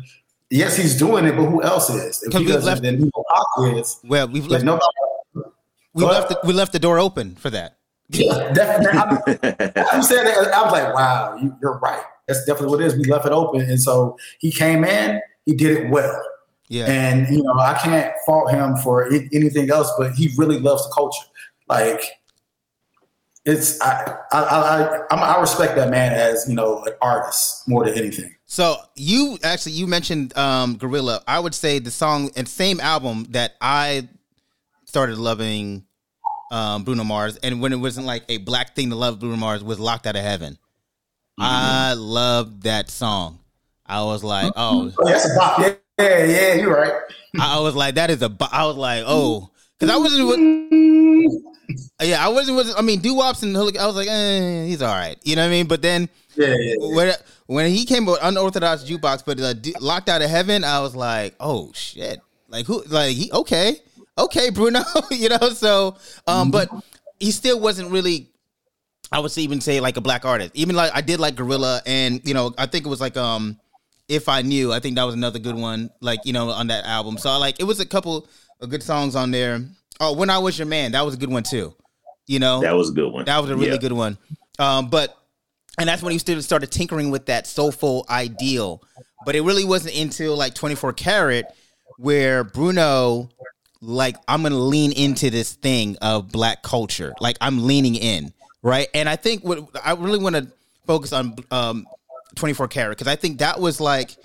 yes, 0.49 0.77
he's 0.77 0.97
doing 0.97 1.25
it, 1.25 1.35
but 1.35 1.45
who 1.45 1.63
else 1.63 1.89
is? 1.89 2.21
If 2.23 2.33
he 2.33 2.45
doesn't, 2.45 2.65
left, 2.65 2.81
then 2.83 3.09
who 3.55 3.77
is? 3.77 3.99
Well, 4.03 4.27
we've 4.27 4.45
left 4.45 4.65
nobody. 4.65 4.85
We 5.93 6.05
left 6.05 6.29
the, 6.29 6.39
we 6.43 6.53
left 6.53 6.73
the 6.73 6.79
door 6.79 6.99
open 6.99 7.35
for 7.35 7.49
that. 7.49 7.77
Yeah, 8.09 8.51
definitely. 8.53 8.99
I'm, 8.99 9.87
I'm 9.91 10.03
saying 10.03 10.25
that, 10.25 10.53
I 10.53 10.63
was 10.63 10.71
like, 10.71 10.93
wow, 10.93 11.37
you, 11.41 11.55
you're 11.61 11.79
right. 11.79 12.03
That's 12.31 12.45
definitely 12.45 12.71
what 12.71 12.81
it 12.81 12.87
is. 12.87 12.95
We 12.95 13.05
left 13.05 13.25
it 13.25 13.31
open, 13.31 13.61
and 13.61 13.81
so 13.81 14.17
he 14.39 14.51
came 14.51 14.83
in. 14.83 15.21
He 15.45 15.53
did 15.53 15.77
it 15.77 15.89
well. 15.89 16.21
Yeah. 16.67 16.85
And 16.85 17.27
you 17.29 17.43
know, 17.43 17.53
I 17.59 17.73
can't 17.73 18.13
fault 18.25 18.51
him 18.51 18.77
for 18.77 19.11
anything 19.11 19.69
else, 19.69 19.91
but 19.97 20.13
he 20.13 20.31
really 20.37 20.59
loves 20.59 20.87
the 20.87 20.93
culture. 20.93 21.25
Like 21.67 22.01
it's 23.45 23.81
I 23.81 24.15
I 24.31 24.39
I, 24.39 25.15
I, 25.15 25.15
I 25.15 25.41
respect 25.41 25.75
that 25.75 25.89
man 25.89 26.13
as 26.13 26.47
you 26.47 26.55
know 26.55 26.83
an 26.85 26.93
artist 27.01 27.67
more 27.67 27.85
than 27.85 27.97
anything. 27.97 28.35
So 28.45 28.77
you 28.95 29.37
actually 29.43 29.73
you 29.73 29.87
mentioned 29.87 30.37
um, 30.37 30.77
Gorilla. 30.77 31.21
I 31.27 31.39
would 31.39 31.55
say 31.55 31.79
the 31.79 31.91
song 31.91 32.31
and 32.35 32.47
same 32.47 32.79
album 32.79 33.25
that 33.29 33.55
I 33.59 34.07
started 34.85 35.17
loving 35.17 35.85
um, 36.51 36.83
Bruno 36.83 37.03
Mars, 37.03 37.37
and 37.37 37.61
when 37.61 37.73
it 37.73 37.77
wasn't 37.77 38.05
like 38.05 38.23
a 38.29 38.37
black 38.37 38.75
thing 38.75 38.89
to 38.89 38.95
love 38.95 39.19
Bruno 39.19 39.37
Mars 39.37 39.63
was 39.63 39.79
Locked 39.79 40.05
Out 40.05 40.15
of 40.15 40.23
Heaven. 40.23 40.57
Mm-hmm. 41.39 41.43
I 41.43 41.93
love 41.93 42.61
that 42.63 42.89
song. 42.89 43.39
I 43.85 44.03
was 44.03 44.23
like, 44.23 44.53
oh, 44.55 44.91
oh 44.97 45.05
that's 45.05 45.25
a 45.25 45.35
bop. 45.35 45.59
Yeah, 45.59 45.75
yeah, 45.99 46.25
yeah, 46.25 46.53
you're 46.55 46.73
right. 46.73 46.93
I 47.39 47.59
was 47.59 47.75
like, 47.75 47.95
that 47.95 48.09
is 48.09 48.21
a. 48.21 48.35
I 48.51 48.65
was 48.65 48.77
like, 48.77 49.03
oh, 49.05 49.49
because 49.77 49.93
I 49.93 49.97
wasn't. 49.97 50.27
With, 50.27 51.41
yeah, 52.01 52.25
I 52.25 52.29
wasn't. 52.29 52.57
Was 52.57 52.73
I 52.75 52.81
mean, 52.81 52.99
doo 52.99 53.15
wops 53.15 53.43
and 53.43 53.55
I 53.55 53.61
was 53.61 53.95
like, 53.95 54.07
eh, 54.07 54.65
he's 54.65 54.81
all 54.81 54.93
right. 54.93 55.17
You 55.23 55.35
know 55.35 55.43
what 55.43 55.47
I 55.47 55.51
mean? 55.51 55.67
But 55.67 55.81
then, 55.81 56.09
yeah, 56.35 56.47
yeah, 56.47 56.75
yeah. 56.79 56.95
when 56.95 57.13
when 57.47 57.71
he 57.71 57.85
came 57.85 58.05
with 58.05 58.19
unorthodox 58.21 58.83
jukebox, 58.83 59.23
but 59.25 59.39
uh, 59.39 59.53
locked 59.79 60.09
out 60.09 60.21
of 60.21 60.29
heaven, 60.29 60.63
I 60.63 60.79
was 60.79 60.95
like, 60.95 61.35
oh 61.39 61.71
shit, 61.73 62.19
like 62.49 62.65
who? 62.65 62.83
Like 62.87 63.15
he 63.15 63.31
okay, 63.31 63.75
okay, 64.17 64.49
Bruno. 64.49 64.81
you 65.11 65.29
know, 65.29 65.49
so 65.49 65.97
um, 66.27 66.51
but 66.51 66.69
he 67.19 67.31
still 67.31 67.59
wasn't 67.59 67.91
really. 67.91 68.30
I 69.11 69.19
would 69.19 69.37
even 69.37 69.59
say 69.61 69.79
like 69.79 69.97
a 69.97 70.01
black 70.01 70.25
artist. 70.25 70.51
Even 70.53 70.75
like 70.75 70.91
I 70.93 71.01
did 71.01 71.19
like 71.19 71.35
Gorilla, 71.35 71.81
and 71.85 72.21
you 72.27 72.33
know, 72.33 72.53
I 72.57 72.65
think 72.65 72.85
it 72.85 72.89
was 72.89 73.01
like 73.01 73.17
um, 73.17 73.59
if 74.07 74.29
I 74.29 74.41
knew, 74.41 74.71
I 74.71 74.79
think 74.79 74.95
that 74.95 75.03
was 75.03 75.15
another 75.15 75.39
good 75.39 75.55
one. 75.55 75.89
Like 75.99 76.21
you 76.25 76.33
know, 76.33 76.49
on 76.49 76.67
that 76.67 76.85
album. 76.85 77.17
So 77.17 77.29
I 77.29 77.37
like 77.37 77.59
it 77.59 77.65
was 77.65 77.79
a 77.79 77.85
couple 77.85 78.27
of 78.59 78.69
good 78.69 78.83
songs 78.83 79.15
on 79.15 79.31
there. 79.31 79.61
Oh, 79.99 80.13
when 80.13 80.29
I 80.29 80.39
was 80.39 80.57
your 80.57 80.67
man, 80.67 80.93
that 80.93 81.05
was 81.05 81.15
a 81.15 81.17
good 81.17 81.29
one 81.29 81.43
too. 81.43 81.75
You 82.27 82.39
know, 82.39 82.61
that 82.61 82.75
was 82.75 82.89
a 82.89 82.93
good 82.93 83.11
one. 83.11 83.25
That 83.25 83.41
was 83.41 83.49
a 83.49 83.55
really 83.55 83.71
yeah. 83.71 83.77
good 83.77 83.91
one. 83.91 84.17
Um, 84.59 84.89
but 84.89 85.17
and 85.77 85.87
that's 85.87 86.01
when 86.01 86.11
he 86.11 86.19
started 86.19 86.71
tinkering 86.71 87.11
with 87.11 87.25
that 87.25 87.47
soulful 87.47 88.05
ideal. 88.09 88.81
But 89.25 89.35
it 89.35 89.41
really 89.41 89.65
wasn't 89.65 89.95
until 89.95 90.35
like 90.35 90.55
24 90.55 90.93
Karat 90.93 91.45
where 91.97 92.43
Bruno, 92.43 93.29
like, 93.81 94.15
I'm 94.27 94.43
gonna 94.43 94.55
lean 94.55 94.91
into 94.91 95.29
this 95.29 95.53
thing 95.53 95.97
of 96.01 96.31
black 96.31 96.63
culture. 96.63 97.13
Like, 97.19 97.37
I'm 97.41 97.65
leaning 97.65 97.95
in, 97.95 98.33
right? 98.63 98.87
And 98.93 99.07
I 99.09 99.15
think 99.15 99.43
what 99.43 99.69
I 99.83 99.93
really 99.93 100.19
want 100.19 100.35
to 100.35 100.47
focus 100.85 101.13
on 101.13 101.35
um 101.51 101.85
24 102.35 102.67
Karat 102.67 102.97
because 102.97 103.07
I 103.07 103.15
think 103.15 103.39
that 103.39 103.59
was 103.59 103.79
like, 103.79 104.15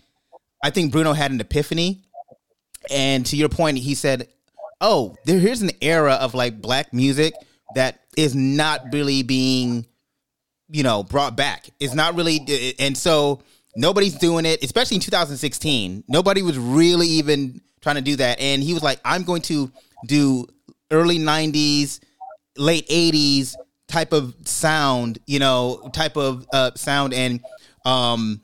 I 0.62 0.70
think 0.70 0.92
Bruno 0.92 1.12
had 1.12 1.30
an 1.30 1.40
epiphany. 1.40 2.02
And 2.90 3.26
to 3.26 3.36
your 3.36 3.48
point, 3.48 3.78
he 3.78 3.94
said, 3.94 4.28
oh, 4.80 5.16
there 5.24 5.38
here's 5.38 5.62
an 5.62 5.72
era 5.80 6.14
of 6.14 6.34
like 6.34 6.60
black 6.60 6.92
music 6.92 7.34
that 7.74 8.00
is 8.16 8.34
not 8.34 8.92
really 8.92 9.22
being, 9.22 9.86
you 10.68 10.82
know, 10.82 11.02
brought 11.02 11.36
back. 11.36 11.68
It's 11.80 11.94
not 11.94 12.14
really, 12.14 12.74
and 12.78 12.96
so 12.96 13.42
nobody's 13.74 14.14
doing 14.14 14.46
it, 14.46 14.62
especially 14.62 14.96
in 14.96 15.00
2016. 15.00 16.04
Nobody 16.08 16.42
was 16.42 16.58
really 16.58 17.08
even 17.08 17.60
trying 17.80 17.96
to 17.96 18.02
do 18.02 18.16
that, 18.16 18.40
and 18.40 18.62
he 18.62 18.72
was 18.72 18.82
like, 18.82 19.00
I'm 19.04 19.24
going 19.24 19.42
to 19.42 19.70
do 20.06 20.46
early 20.90 21.18
90s, 21.18 22.00
late 22.56 22.88
80s 22.88 23.56
type 23.88 24.12
of 24.12 24.34
sound, 24.44 25.18
you 25.26 25.38
know, 25.38 25.90
type 25.92 26.16
of 26.16 26.46
uh, 26.52 26.72
sound, 26.74 27.14
and 27.14 27.40
um, 27.84 28.40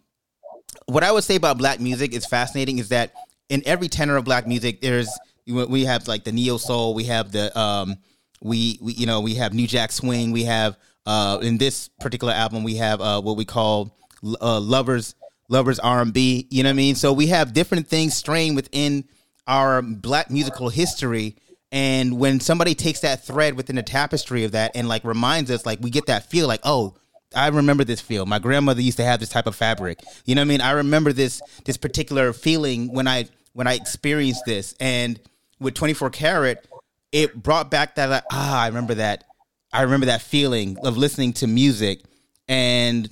what 0.86 1.02
I 1.02 1.12
would 1.12 1.24
say 1.24 1.36
about 1.36 1.58
black 1.58 1.80
music 1.80 2.14
is 2.14 2.26
fascinating 2.26 2.78
is 2.78 2.90
that 2.90 3.12
in 3.48 3.62
every 3.66 3.88
tenor 3.88 4.16
of 4.16 4.24
black 4.24 4.46
music, 4.46 4.80
there's 4.80 5.10
we 5.46 5.84
have 5.84 6.06
like 6.08 6.24
the 6.24 6.32
neo 6.32 6.56
soul, 6.56 6.94
we 6.94 7.04
have 7.04 7.32
the 7.32 7.56
um, 7.58 7.96
we, 8.40 8.78
we 8.80 8.92
you 8.94 9.06
know 9.06 9.20
we 9.20 9.34
have 9.34 9.52
New 9.52 9.66
Jack 9.66 9.92
Swing, 9.92 10.32
we 10.32 10.44
have 10.44 10.76
uh, 11.06 11.38
in 11.42 11.58
this 11.58 11.88
particular 12.00 12.32
album 12.32 12.64
we 12.64 12.76
have 12.76 13.00
uh, 13.00 13.20
what 13.20 13.36
we 13.36 13.44
call 13.44 13.96
uh, 14.40 14.60
lovers 14.60 15.14
lovers 15.48 15.78
R 15.78 16.00
and 16.00 16.12
B. 16.12 16.46
You 16.50 16.62
know 16.62 16.68
what 16.68 16.74
I 16.74 16.76
mean? 16.76 16.94
So 16.94 17.12
we 17.12 17.28
have 17.28 17.52
different 17.52 17.88
things 17.88 18.14
strained 18.14 18.56
within 18.56 19.04
our 19.46 19.82
black 19.82 20.30
musical 20.30 20.68
history. 20.68 21.36
And 21.72 22.18
when 22.18 22.38
somebody 22.38 22.74
takes 22.74 23.00
that 23.00 23.24
thread 23.24 23.54
within 23.56 23.76
the 23.76 23.82
tapestry 23.82 24.44
of 24.44 24.52
that 24.52 24.72
and 24.74 24.88
like 24.88 25.04
reminds 25.04 25.50
us, 25.50 25.64
like 25.64 25.80
we 25.80 25.90
get 25.90 26.06
that 26.06 26.28
feel, 26.28 26.46
like 26.46 26.60
oh, 26.64 26.94
I 27.34 27.48
remember 27.48 27.82
this 27.82 28.00
feel. 28.00 28.26
My 28.26 28.38
grandmother 28.38 28.82
used 28.82 28.98
to 28.98 29.04
have 29.04 29.18
this 29.18 29.30
type 29.30 29.46
of 29.46 29.56
fabric. 29.56 29.98
You 30.26 30.34
know 30.34 30.42
what 30.42 30.46
I 30.46 30.48
mean? 30.48 30.60
I 30.60 30.72
remember 30.72 31.12
this 31.12 31.40
this 31.64 31.78
particular 31.78 32.32
feeling 32.34 32.92
when 32.92 33.08
I 33.08 33.26
when 33.54 33.66
I 33.66 33.74
experienced 33.74 34.44
this. 34.44 34.74
And 34.80 35.18
with 35.58 35.74
24 35.74 36.10
karat, 36.10 36.66
it 37.10 37.42
brought 37.42 37.70
back 37.70 37.94
that 37.94 38.10
like, 38.10 38.24
ah, 38.30 38.62
I 38.62 38.66
remember 38.66 38.94
that. 38.94 39.24
I 39.72 39.82
remember 39.82 40.06
that 40.06 40.20
feeling 40.20 40.76
of 40.84 40.98
listening 40.98 41.32
to 41.34 41.46
music. 41.46 42.02
And 42.48 43.08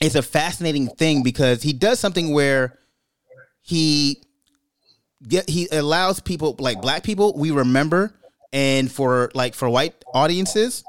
it's 0.00 0.14
a 0.14 0.22
fascinating 0.22 0.88
thing 0.88 1.22
because 1.22 1.62
he 1.62 1.74
does 1.74 2.00
something 2.00 2.32
where 2.32 2.78
he 3.60 4.22
get 5.26 5.48
he 5.48 5.68
allows 5.70 6.20
people 6.20 6.56
like 6.58 6.80
black 6.80 7.02
people 7.02 7.34
we 7.36 7.50
remember 7.50 8.14
and 8.52 8.90
for 8.90 9.30
like 9.34 9.54
for 9.54 9.68
white 9.68 9.94
audiences 10.14 10.84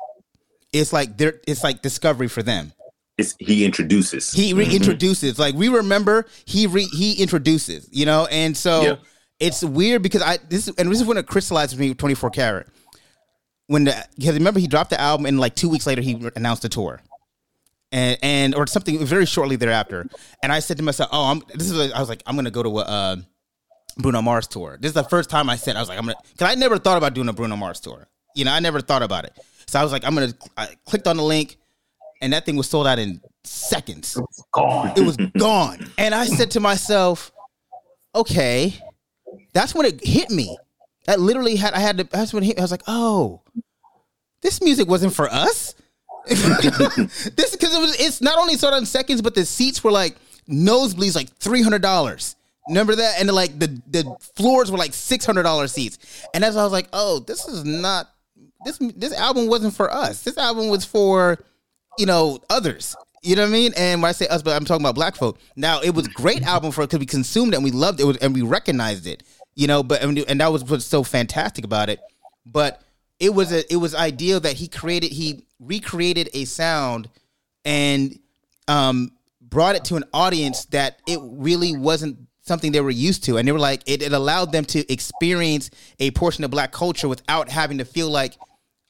it's 0.74 0.94
like 0.94 1.18
there 1.18 1.42
it's 1.48 1.64
like 1.64 1.82
discovery 1.82 2.28
for 2.28 2.42
them 2.42 2.72
it's, 3.18 3.36
he 3.40 3.66
introduces 3.66 4.32
he 4.32 4.54
reintroduces 4.54 5.32
mm-hmm. 5.32 5.42
like 5.42 5.56
we 5.56 5.68
remember 5.68 6.26
he 6.46 6.66
re, 6.66 6.86
he 6.86 7.22
introduces 7.22 7.90
you 7.92 8.06
know 8.06 8.26
and 8.32 8.56
so 8.56 8.82
yeah 8.82 8.96
it's 9.42 9.64
weird 9.64 10.04
because 10.04 10.22
I 10.22 10.38
this 10.48 10.68
and 10.68 10.90
this 10.90 11.02
is 11.02 11.06
when 11.06 11.18
it 11.18 11.26
crystallized 11.26 11.74
for 11.76 11.82
me 11.82 11.94
24 11.94 12.30
karat. 12.30 12.68
When 13.68 13.86
the 13.86 14.08
because 14.16 14.36
remember 14.36 14.60
he 14.60 14.68
dropped 14.68 14.92
the 14.92 15.02
album 15.02 15.26
and 15.26 15.40
like 15.40 15.56
two 15.56 15.68
weeks 15.68 15.88
later 15.88 16.02
he 16.02 16.30
announced 16.36 16.64
a 16.64 16.70
tour. 16.70 17.02
and 17.92 18.18
and 18.22 18.56
or 18.56 18.68
something 18.68 19.04
very 19.04 19.26
shortly 19.26 19.56
thereafter. 19.56 20.08
And 20.44 20.54
I 20.54 20.60
said 20.60 20.78
to 20.78 20.84
myself, 20.84 21.10
"Oh, 21.12 21.32
I'm 21.32 21.42
this 21.56 21.70
is." 21.70 21.78
What, 21.78 21.94
I 21.94 22.00
was 22.00 22.08
like, 22.08 22.22
"I'm 22.28 22.36
gonna 22.36 22.52
go 22.52 22.64
to 22.64 22.80
a 22.80 22.84
uh, 22.84 23.16
Bruno 23.98 24.22
Mars 24.22 24.48
tour." 24.48 24.78
This 24.80 24.90
is 24.90 24.94
the 24.94 25.04
first 25.04 25.30
time 25.30 25.50
I 25.50 25.56
said 25.56 25.76
I 25.76 25.80
was 25.80 25.90
like, 25.90 25.98
"I'm 25.98 26.06
gonna," 26.06 26.18
because 26.34 26.52
I 26.52 26.56
never 26.56 26.78
thought 26.78 26.98
about 26.98 27.14
doing 27.14 27.30
a 27.30 27.34
Bruno 27.34 27.56
Mars 27.56 27.80
tour. 27.80 28.08
You 28.36 28.46
know, 28.46 28.52
I 28.52 28.60
never 28.60 28.82
thought 28.82 29.04
about 29.04 29.26
it. 29.26 29.38
So 29.68 29.80
I 29.80 29.84
was 29.84 29.92
like, 29.92 30.06
"I'm 30.06 30.14
gonna." 30.14 30.34
I 30.58 30.70
clicked 30.86 31.08
on 31.08 31.18
the 31.18 31.24
link, 31.24 31.58
and 32.22 32.34
that 32.34 32.46
thing 32.46 32.56
was 32.56 32.70
sold 32.70 32.88
out 32.88 33.00
in 33.00 33.22
seconds. 33.44 34.20
Gone. 34.52 34.94
It 34.96 35.02
was 35.02 35.18
gone, 35.38 35.90
and 35.98 36.14
I 36.14 36.26
said 36.26 36.52
to 36.52 36.60
myself, 36.60 37.32
"Okay." 38.16 38.82
That's 39.54 39.74
when 39.74 39.86
it 39.86 40.06
hit 40.06 40.30
me. 40.30 40.58
That 41.06 41.20
literally 41.20 41.56
had 41.56 41.74
I 41.74 41.80
had 41.80 41.98
to. 41.98 42.04
That's 42.06 42.34
when 42.34 42.44
it 42.44 42.48
hit, 42.48 42.58
me. 42.58 42.62
I 42.62 42.64
was 42.64 42.72
like, 42.72 42.84
"Oh, 42.88 43.42
this 44.42 44.62
music 44.62 44.88
wasn't 44.88 45.14
for 45.14 45.30
us." 45.30 45.76
this 46.28 47.52
because 47.52 47.74
it 47.76 47.80
was 47.82 48.00
it's 48.00 48.22
not 48.22 48.38
only 48.38 48.56
sold 48.56 48.74
out 48.74 48.78
in 48.78 48.86
seconds, 48.86 49.22
but 49.22 49.34
the 49.34 49.46
seats 49.46 49.84
were 49.84 49.92
like 49.92 50.16
nosebleeds 50.48 51.16
like 51.16 51.30
three 51.38 51.62
hundred 51.62 51.82
dollars. 51.82 52.36
Remember 52.68 52.96
that? 52.96 53.20
And 53.20 53.30
like 53.32 53.58
the 53.58 53.82
the 53.88 54.04
floors 54.36 54.72
were 54.72 54.78
like 54.78 54.94
six 54.94 55.26
hundred 55.26 55.44
dollars 55.44 55.72
seats. 55.72 56.26
And 56.34 56.44
as 56.44 56.56
I 56.56 56.64
was 56.64 56.72
like, 56.72 56.88
oh, 56.94 57.20
this 57.20 57.48
is 57.48 57.66
not 57.66 58.10
this 58.66 58.78
this 58.96 59.14
album 59.14 59.48
wasn't 59.48 59.74
for 59.74 59.92
us. 59.92 60.24
This 60.24 60.38
album 60.38 60.70
was 60.70 60.86
for 60.86 61.44
you 61.98 62.06
know 62.06 62.40
others. 62.50 62.96
You 63.24 63.36
know 63.36 63.44
what 63.44 63.50
I 63.50 63.52
mean? 63.52 63.74
And 63.78 64.02
when 64.02 64.10
I 64.10 64.14
say 64.14 64.28
us, 64.28 64.42
but 64.42 64.56
I'm 64.56 64.66
talking 64.66 64.84
about 64.84 64.96
black 64.96 65.16
folk. 65.16 65.40
Now 65.56 65.82
it 65.82 65.94
was 65.94 66.08
great 66.08 66.42
album 66.44 66.72
for 66.72 66.82
because 66.82 67.00
we 67.00 67.06
consumed 67.06 67.54
it 67.54 67.58
and 67.58 67.64
we 67.64 67.72
loved 67.72 68.00
it 68.00 68.18
and 68.22 68.34
we 68.34 68.42
recognized 68.42 69.06
it. 69.06 69.24
You 69.56 69.68
know, 69.68 69.84
but 69.84 70.02
and, 70.02 70.18
and 70.18 70.42
that 70.42 70.52
was 70.52 70.64
what's 70.64 70.86
so 70.86 71.04
fantastic 71.04 71.66
about 71.66 71.90
it. 71.90 72.00
But 72.46 72.82
it 73.20 73.34
was 73.34 73.52
a 73.52 73.72
it 73.72 73.78
was 73.78 73.94
ideal 73.94 74.40
that 74.42 74.54
he 74.54 74.68
created 74.68 75.12
he 75.12 75.46
recreated 75.60 76.30
a 76.34 76.46
sound 76.46 77.10
and 77.64 78.18
um 78.68 79.12
brought 79.40 79.76
it 79.76 79.86
to 79.86 79.96
an 79.96 80.04
audience 80.14 80.66
that 80.66 81.00
it 81.08 81.20
really 81.22 81.76
wasn't 81.76 82.18
something 82.52 82.74
they 82.74 82.82
were 82.82 82.92
used 82.92 83.24
to. 83.24 83.38
And 83.38 83.48
they 83.48 83.54
were 83.54 83.60
like 83.60 83.82
it, 83.86 84.02
it 84.02 84.12
allowed 84.12 84.52
them 84.52 84.66
to 84.66 84.92
experience 84.92 85.70
a 86.00 86.12
portion 86.12 86.44
of 86.44 86.52
black 86.52 86.74
culture 86.74 87.08
without 87.08 87.48
having 87.50 87.78
to 87.78 87.86
feel 87.86 88.10
like 88.10 88.34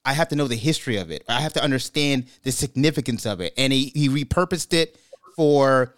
i 0.04 0.14
have 0.14 0.30
to 0.30 0.36
know 0.36 0.48
the 0.48 0.56
history 0.56 0.98
of 0.98 1.12
it. 1.12 1.24
I 1.30 1.42
have 1.42 1.54
to 1.54 1.64
understand 1.64 2.26
the 2.42 2.52
significance 2.52 3.28
of 3.28 3.40
it. 3.40 3.54
And 3.58 3.72
he, 3.72 3.92
he 3.94 4.10
repurposed 4.10 4.74
it 4.74 4.98
for 5.36 5.96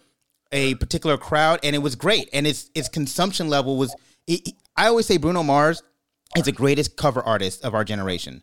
a 0.52 0.74
particular 0.74 1.16
crowd 1.16 1.60
and 1.62 1.74
it 1.74 1.78
was 1.78 1.94
great. 1.96 2.28
And 2.34 2.46
its 2.46 2.70
its 2.74 2.88
consumption 2.90 3.48
level 3.48 3.78
was 3.78 3.94
it, 4.26 4.50
i 4.76 4.86
always 4.86 5.06
say 5.06 5.16
bruno 5.16 5.42
mars 5.42 5.82
is 6.36 6.44
the 6.44 6.52
greatest 6.52 6.96
cover 6.96 7.22
artist 7.22 7.64
of 7.64 7.74
our 7.74 7.84
generation. 7.84 8.42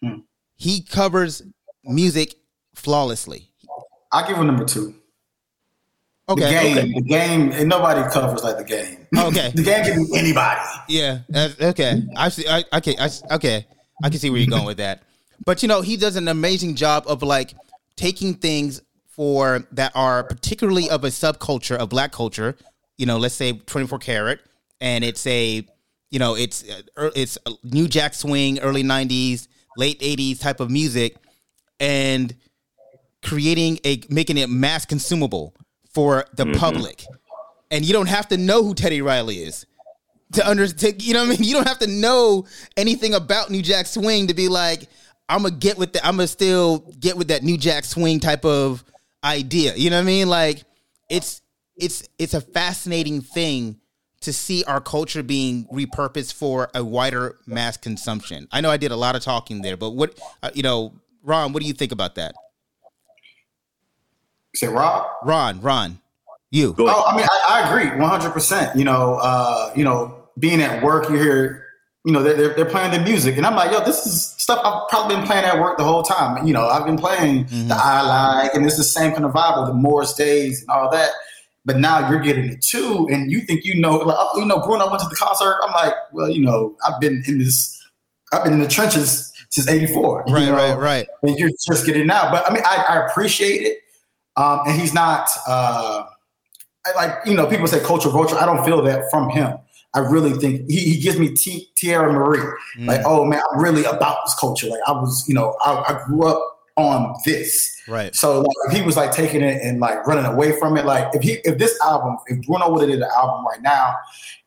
Hmm. 0.00 0.20
he 0.54 0.82
covers 0.82 1.42
music 1.82 2.36
flawlessly. 2.76 3.50
I 4.12 4.26
give 4.28 4.36
him 4.36 4.46
number 4.46 4.64
two. 4.64 4.94
Okay 6.28 6.42
the 6.42 6.50
game, 6.50 6.78
okay 6.78 6.92
the 6.92 7.00
game, 7.02 7.52
and 7.52 7.68
nobody 7.68 8.08
covers 8.10 8.42
like 8.42 8.58
the 8.58 8.64
game. 8.64 9.06
Okay. 9.16 9.50
the 9.54 9.62
game 9.62 9.84
can 9.84 10.04
be 10.04 10.18
anybody. 10.18 10.60
Yeah. 10.88 11.20
okay. 11.60 12.02
I 12.16 12.28
see. 12.28 12.46
I, 12.48 12.64
okay. 12.74 12.96
I, 12.98 13.10
okay. 13.34 13.66
I 14.02 14.10
can 14.10 14.18
see 14.18 14.30
where 14.30 14.40
you're 14.40 14.50
going 14.50 14.66
with 14.66 14.78
that. 14.78 15.02
But 15.44 15.62
you 15.62 15.68
know, 15.68 15.80
he 15.80 15.96
does 15.96 16.16
an 16.16 16.28
amazing 16.28 16.74
job 16.74 17.04
of 17.06 17.22
like 17.22 17.54
taking 17.96 18.34
things 18.34 18.82
for 19.08 19.66
that 19.72 19.92
are 19.94 20.22
particularly 20.24 20.88
of 20.90 21.04
a 21.04 21.08
subculture 21.08 21.76
of 21.76 21.88
black 21.88 22.12
culture. 22.12 22.56
You 22.96 23.06
know, 23.06 23.18
let's 23.18 23.34
say 23.34 23.52
24 23.52 23.98
karat, 23.98 24.40
and 24.80 25.04
it's 25.04 25.26
a, 25.26 25.66
you 26.10 26.18
know, 26.18 26.34
it's 26.34 26.68
uh, 26.96 27.10
it's 27.14 27.38
a 27.46 27.52
new 27.64 27.88
jack 27.88 28.14
swing, 28.14 28.58
early 28.60 28.82
90s, 28.82 29.48
late 29.76 30.00
80s 30.00 30.40
type 30.40 30.60
of 30.60 30.70
music, 30.70 31.16
and 31.80 32.34
creating 33.22 33.78
a 33.84 34.00
making 34.08 34.38
it 34.38 34.48
mass 34.48 34.84
consumable 34.84 35.54
for 35.98 36.24
the 36.34 36.46
public. 36.60 37.04
And 37.72 37.84
you 37.84 37.92
don't 37.92 38.06
have 38.06 38.28
to 38.28 38.36
know 38.36 38.62
who 38.62 38.72
Teddy 38.72 39.02
Riley 39.02 39.38
is 39.38 39.66
to 40.34 40.46
understand. 40.46 41.02
You 41.02 41.12
know 41.14 41.26
what 41.26 41.34
I 41.34 41.40
mean? 41.40 41.42
You 41.48 41.54
don't 41.54 41.66
have 41.66 41.80
to 41.80 41.88
know 41.88 42.46
anything 42.76 43.14
about 43.14 43.50
New 43.50 43.62
Jack 43.62 43.86
Swing 43.86 44.28
to 44.28 44.34
be 44.34 44.46
like, 44.46 44.86
I'm 45.28 45.42
gonna 45.42 45.56
get 45.56 45.76
with 45.76 45.94
that. 45.94 46.06
I'm 46.06 46.14
gonna 46.14 46.28
still 46.28 46.78
get 47.00 47.16
with 47.16 47.28
that 47.28 47.42
New 47.42 47.58
Jack 47.58 47.84
Swing 47.84 48.20
type 48.20 48.44
of 48.44 48.84
idea. 49.24 49.74
You 49.74 49.90
know 49.90 49.96
what 49.96 50.02
I 50.02 50.06
mean? 50.06 50.28
Like, 50.28 50.62
it's 51.10 51.42
it's 51.76 52.08
it's 52.16 52.34
a 52.34 52.40
fascinating 52.40 53.20
thing 53.20 53.80
to 54.20 54.32
see 54.32 54.62
our 54.64 54.80
culture 54.80 55.24
being 55.24 55.66
repurposed 55.66 56.34
for 56.34 56.70
a 56.76 56.84
wider 56.84 57.38
mass 57.44 57.76
consumption. 57.76 58.46
I 58.52 58.60
know 58.60 58.70
I 58.70 58.76
did 58.76 58.92
a 58.92 58.96
lot 58.96 59.16
of 59.16 59.22
talking 59.22 59.62
there, 59.62 59.76
but 59.76 59.90
what 59.90 60.16
uh, 60.44 60.50
you 60.54 60.62
know, 60.62 60.92
Ron, 61.24 61.52
what 61.52 61.60
do 61.60 61.66
you 61.66 61.74
think 61.74 61.90
about 61.90 62.14
that? 62.14 62.36
Say 64.58 64.66
Rob. 64.66 65.06
Ron, 65.22 65.60
Ron, 65.60 66.00
you. 66.50 66.74
Oh, 66.78 67.04
I 67.06 67.16
mean, 67.16 67.26
I, 67.30 67.60
I 67.62 67.68
agree, 67.70 67.96
one 68.00 68.10
hundred 68.10 68.32
percent. 68.32 68.76
You 68.76 68.82
know, 68.84 69.14
uh, 69.22 69.72
you 69.76 69.84
know, 69.84 70.28
being 70.36 70.60
at 70.60 70.82
work, 70.82 71.08
you 71.08 71.14
hear, 71.16 71.64
you 72.04 72.12
know, 72.12 72.24
they're, 72.24 72.34
they're 72.34 72.54
they're 72.54 72.64
playing 72.64 72.90
the 72.90 72.98
music, 72.98 73.36
and 73.36 73.46
I'm 73.46 73.54
like, 73.54 73.70
yo, 73.70 73.84
this 73.84 74.04
is 74.04 74.26
stuff 74.38 74.60
I've 74.64 74.88
probably 74.88 75.14
been 75.14 75.26
playing 75.26 75.44
at 75.44 75.60
work 75.60 75.78
the 75.78 75.84
whole 75.84 76.02
time. 76.02 76.44
You 76.44 76.54
know, 76.54 76.66
I've 76.66 76.84
been 76.84 76.96
playing 76.98 77.46
the 77.68 77.76
I 77.78 78.02
like, 78.02 78.54
and 78.54 78.66
it's 78.66 78.76
the 78.76 78.82
same 78.82 79.12
kind 79.12 79.24
of 79.24 79.32
vibe 79.32 79.60
with 79.60 79.68
the 79.68 79.74
Morris 79.74 80.14
Days 80.14 80.60
and 80.62 80.70
all 80.70 80.90
that. 80.90 81.10
But 81.64 81.76
now 81.76 82.10
you're 82.10 82.20
getting 82.20 82.46
it 82.48 82.60
too, 82.62 83.06
and 83.12 83.30
you 83.30 83.42
think 83.42 83.64
you 83.64 83.80
know, 83.80 83.96
like, 83.98 84.16
oh, 84.18 84.40
you 84.40 84.46
know, 84.46 84.58
Bruno 84.58 84.88
went 84.90 85.02
to 85.02 85.08
the 85.08 85.14
concert. 85.16 85.58
I'm 85.62 85.72
like, 85.72 85.94
well, 86.12 86.30
you 86.30 86.42
know, 86.42 86.74
I've 86.84 86.98
been 86.98 87.22
in 87.28 87.38
this, 87.38 87.78
I've 88.32 88.42
been 88.42 88.54
in 88.54 88.60
the 88.60 88.68
trenches 88.68 89.32
since 89.50 89.68
'84. 89.68 90.24
you 90.26 90.34
Right, 90.34 90.44
know? 90.46 90.54
right, 90.54 90.78
right. 90.78 91.06
and 91.22 91.38
you're 91.38 91.50
just 91.64 91.86
getting 91.86 92.02
it 92.02 92.06
now. 92.06 92.30
But 92.32 92.50
I 92.50 92.54
mean, 92.54 92.62
I, 92.64 92.84
I 92.88 93.06
appreciate 93.06 93.62
it. 93.62 93.78
Um, 94.38 94.60
and 94.66 94.80
he's 94.80 94.94
not 94.94 95.28
uh, 95.46 96.04
like 96.96 97.12
you 97.26 97.34
know 97.34 97.46
people 97.46 97.66
say 97.66 97.80
culture 97.80 98.08
vulture. 98.08 98.36
I 98.36 98.46
don't 98.46 98.64
feel 98.64 98.80
that 98.82 99.10
from 99.10 99.28
him. 99.28 99.58
I 99.94 100.00
really 100.00 100.32
think 100.32 100.68
he, 100.70 100.80
he 100.92 101.00
gives 101.00 101.18
me 101.18 101.34
T- 101.34 101.68
Teena 101.76 102.12
Marie. 102.12 102.44
Like, 102.78 103.00
oh 103.04 103.24
man, 103.24 103.42
I'm 103.52 103.60
really 103.60 103.84
about 103.84 104.18
this 104.24 104.34
culture. 104.34 104.68
Like 104.68 104.80
I 104.86 104.92
was, 104.92 105.24
you 105.26 105.34
know, 105.34 105.56
I, 105.64 105.72
I 105.88 106.04
grew 106.06 106.26
up 106.26 106.40
on 106.76 107.16
this. 107.24 107.74
Right. 107.88 108.14
So 108.14 108.40
like, 108.42 108.56
if 108.66 108.76
he 108.76 108.82
was 108.82 108.96
like 108.96 109.12
taking 109.12 109.40
it 109.42 109.60
and 109.62 109.80
like 109.80 110.06
running 110.06 110.26
away 110.26 110.56
from 110.58 110.76
it, 110.76 110.84
like 110.84 111.12
if 111.14 111.22
he 111.22 111.38
if 111.44 111.58
this 111.58 111.78
album, 111.82 112.18
if 112.26 112.46
Bruno 112.46 112.70
would 112.70 112.82
have 112.82 112.90
did 112.90 113.00
an 113.00 113.08
album 113.16 113.44
right 113.46 113.62
now, 113.62 113.96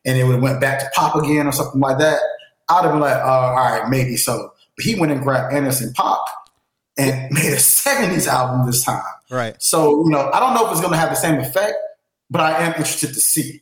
and 0.06 0.18
it 0.18 0.24
would 0.24 0.42
went 0.42 0.62
back 0.62 0.80
to 0.80 0.90
pop 0.94 1.16
again 1.16 1.48
or 1.48 1.52
something 1.52 1.82
like 1.82 1.98
that, 1.98 2.22
I'd 2.70 2.84
have 2.84 2.94
been 2.94 3.02
like, 3.02 3.18
uh, 3.18 3.28
all 3.28 3.56
right, 3.56 3.90
maybe 3.90 4.16
so. 4.16 4.54
But 4.78 4.86
he 4.86 4.98
went 4.98 5.12
and 5.12 5.22
grabbed 5.22 5.54
Anderson 5.54 5.92
.Paak 5.94 6.24
and 7.02 7.32
made 7.34 7.54
a 7.54 7.58
'70s 7.58 8.28
album 8.28 8.66
this 8.66 8.84
time. 8.84 9.02
Right. 9.30 9.56
So 9.62 10.04
you 10.06 10.10
know, 10.10 10.30
I 10.34 10.40
don't 10.40 10.54
know 10.54 10.66
if 10.66 10.72
it's 10.72 10.82
going 10.82 10.94
to 10.94 11.00
have 11.00 11.10
the 11.10 11.16
same 11.16 11.40
effect, 11.40 11.76
but 12.30 12.42
I 12.42 12.60
am 12.64 12.74
interested 12.74 13.08
to 13.14 13.22
see. 13.22 13.62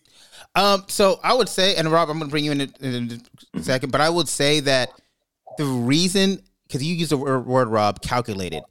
Um, 0.55 0.83
so 0.87 1.19
I 1.23 1.33
would 1.33 1.47
say, 1.49 1.75
and 1.75 1.91
Rob, 1.91 2.09
I'm 2.09 2.17
going 2.17 2.29
to 2.29 2.31
bring 2.31 2.43
you 2.45 2.51
in, 2.51 2.61
a- 2.61 2.85
in 2.85 3.21
a 3.55 3.61
second, 3.61 3.91
but 3.91 4.01
I 4.01 4.09
would 4.09 4.27
say 4.27 4.59
that 4.61 4.89
the 5.57 5.65
reason, 5.65 6.41
because 6.67 6.83
you 6.83 6.95
used 6.95 7.11
the 7.11 7.17
word, 7.17 7.45
word 7.45 7.67
Rob, 7.67 8.01
calculated. 8.01 8.63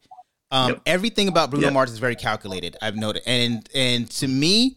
Um, 0.50 0.68
Yep. 0.70 0.80
everything 0.86 1.28
about 1.28 1.50
Bruno 1.50 1.66
Yep. 1.66 1.72
Mars 1.74 1.92
is 1.92 1.98
very 1.98 2.16
calculated. 2.16 2.76
I've 2.82 2.96
noted, 2.96 3.22
and 3.26 3.68
and 3.74 4.10
to 4.12 4.26
me, 4.26 4.76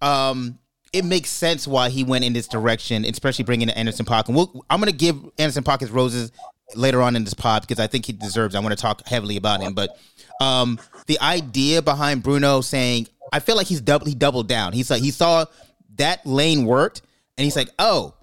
um, 0.00 0.58
it 0.92 1.04
makes 1.04 1.28
sense 1.28 1.66
why 1.66 1.90
he 1.90 2.02
went 2.04 2.24
in 2.24 2.32
this 2.32 2.46
direction, 2.48 3.04
especially 3.04 3.44
bringing 3.44 3.68
in 3.68 3.74
Anderson 3.74 4.06
.Paak. 4.06 4.28
And 4.28 4.36
we'll, 4.36 4.64
I'm 4.70 4.80
going 4.80 4.90
to 4.90 4.96
give 4.96 5.16
Anderson 5.38 5.64
.Paak 5.64 5.80
his 5.80 5.90
roses 5.90 6.32
later 6.74 7.02
on 7.02 7.16
in 7.16 7.24
this 7.24 7.34
pod 7.34 7.62
because 7.62 7.78
I 7.78 7.86
think 7.86 8.06
he 8.06 8.12
deserves. 8.12 8.54
I 8.54 8.60
want 8.60 8.76
to 8.76 8.80
talk 8.80 9.06
heavily 9.06 9.36
about 9.36 9.60
him, 9.60 9.74
but 9.74 9.98
um, 10.40 10.78
the 11.06 11.18
idea 11.20 11.82
behind 11.82 12.22
Bruno 12.22 12.60
saying, 12.60 13.08
I 13.32 13.40
feel 13.40 13.56
like 13.56 13.66
he's 13.66 13.80
double, 13.80 14.06
he 14.06 14.14
doubled 14.14 14.48
down. 14.48 14.72
He's 14.72 14.90
like 14.90 15.02
he 15.02 15.10
saw 15.10 15.46
that 15.96 16.24
lane 16.24 16.64
worked, 16.64 17.02
and 17.36 17.44
he's 17.44 17.56
like, 17.56 17.70
oh 17.78 18.14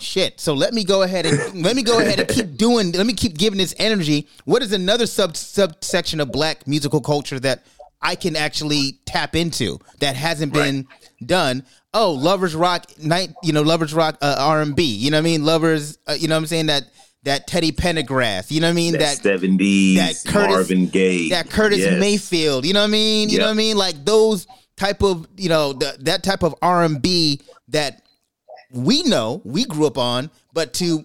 shit. 0.00 0.40
So 0.40 0.54
let 0.54 0.74
me 0.74 0.84
go 0.84 1.02
ahead 1.02 1.26
and 1.26 1.62
let 1.62 1.76
me 1.76 1.82
go 1.82 2.00
ahead 2.00 2.20
and 2.20 2.28
keep 2.28 2.56
doing. 2.56 2.92
Let 2.92 3.06
me 3.06 3.14
keep 3.14 3.36
giving 3.36 3.58
this 3.58 3.74
energy. 3.78 4.28
What 4.44 4.62
is 4.62 4.72
another 4.72 5.06
sub 5.06 5.36
subsection 5.36 6.20
of 6.20 6.32
black 6.32 6.66
musical 6.66 7.00
culture 7.00 7.40
that 7.40 7.64
I 8.02 8.14
can 8.14 8.36
actually 8.36 9.00
tap 9.06 9.34
into 9.34 9.78
that 10.00 10.16
hasn't 10.16 10.52
been 10.52 10.86
done? 11.24 11.64
Oh, 11.94 12.12
lovers 12.12 12.54
rock 12.54 12.86
night. 12.98 13.30
You 13.42 13.52
know, 13.52 13.62
lovers 13.62 13.94
rock 13.94 14.18
uh, 14.20 14.36
R 14.38 14.62
and 14.62 14.76
B. 14.76 14.84
You 14.84 15.10
know 15.10 15.16
what 15.16 15.22
I 15.22 15.24
mean? 15.24 15.44
Lovers. 15.44 15.98
Uh, 16.06 16.12
you 16.18 16.28
know 16.28 16.34
what 16.34 16.40
I'm 16.40 16.46
saying 16.46 16.66
that. 16.66 16.84
That 17.26 17.46
Teddy 17.46 17.72
Pendergrass, 17.72 18.50
you 18.50 18.60
know 18.60 18.68
what 18.68 18.70
I 18.70 18.74
mean? 18.74 18.92
that 18.92 19.00
That 19.00 19.16
seventies 19.18 19.98
that 19.98 20.32
Curtis- 20.32 20.48
Marvin 20.54 20.86
Gaye, 20.88 21.28
that 21.30 21.50
Curtis 21.50 21.78
Yes. 21.80 21.98
Mayfield. 22.00 22.64
You 22.64 22.72
know 22.72 22.80
what 22.80 22.84
I 22.88 22.90
mean? 22.92 23.28
You 23.28 23.38
know 23.38 23.46
what 23.46 23.50
I 23.50 23.54
mean? 23.54 23.76
Like 23.76 24.04
those 24.04 24.46
type 24.76 25.02
of 25.02 25.26
you 25.36 25.48
know 25.48 25.72
the, 25.72 25.96
that 26.00 26.22
type 26.22 26.42
of 26.42 26.54
R 26.62 26.84
and 26.84 27.02
B 27.02 27.40
that 27.68 28.02
we 28.72 29.02
know 29.02 29.42
we 29.44 29.64
grew 29.64 29.86
up 29.86 29.98
on, 29.98 30.30
but 30.52 30.72
to 30.74 31.04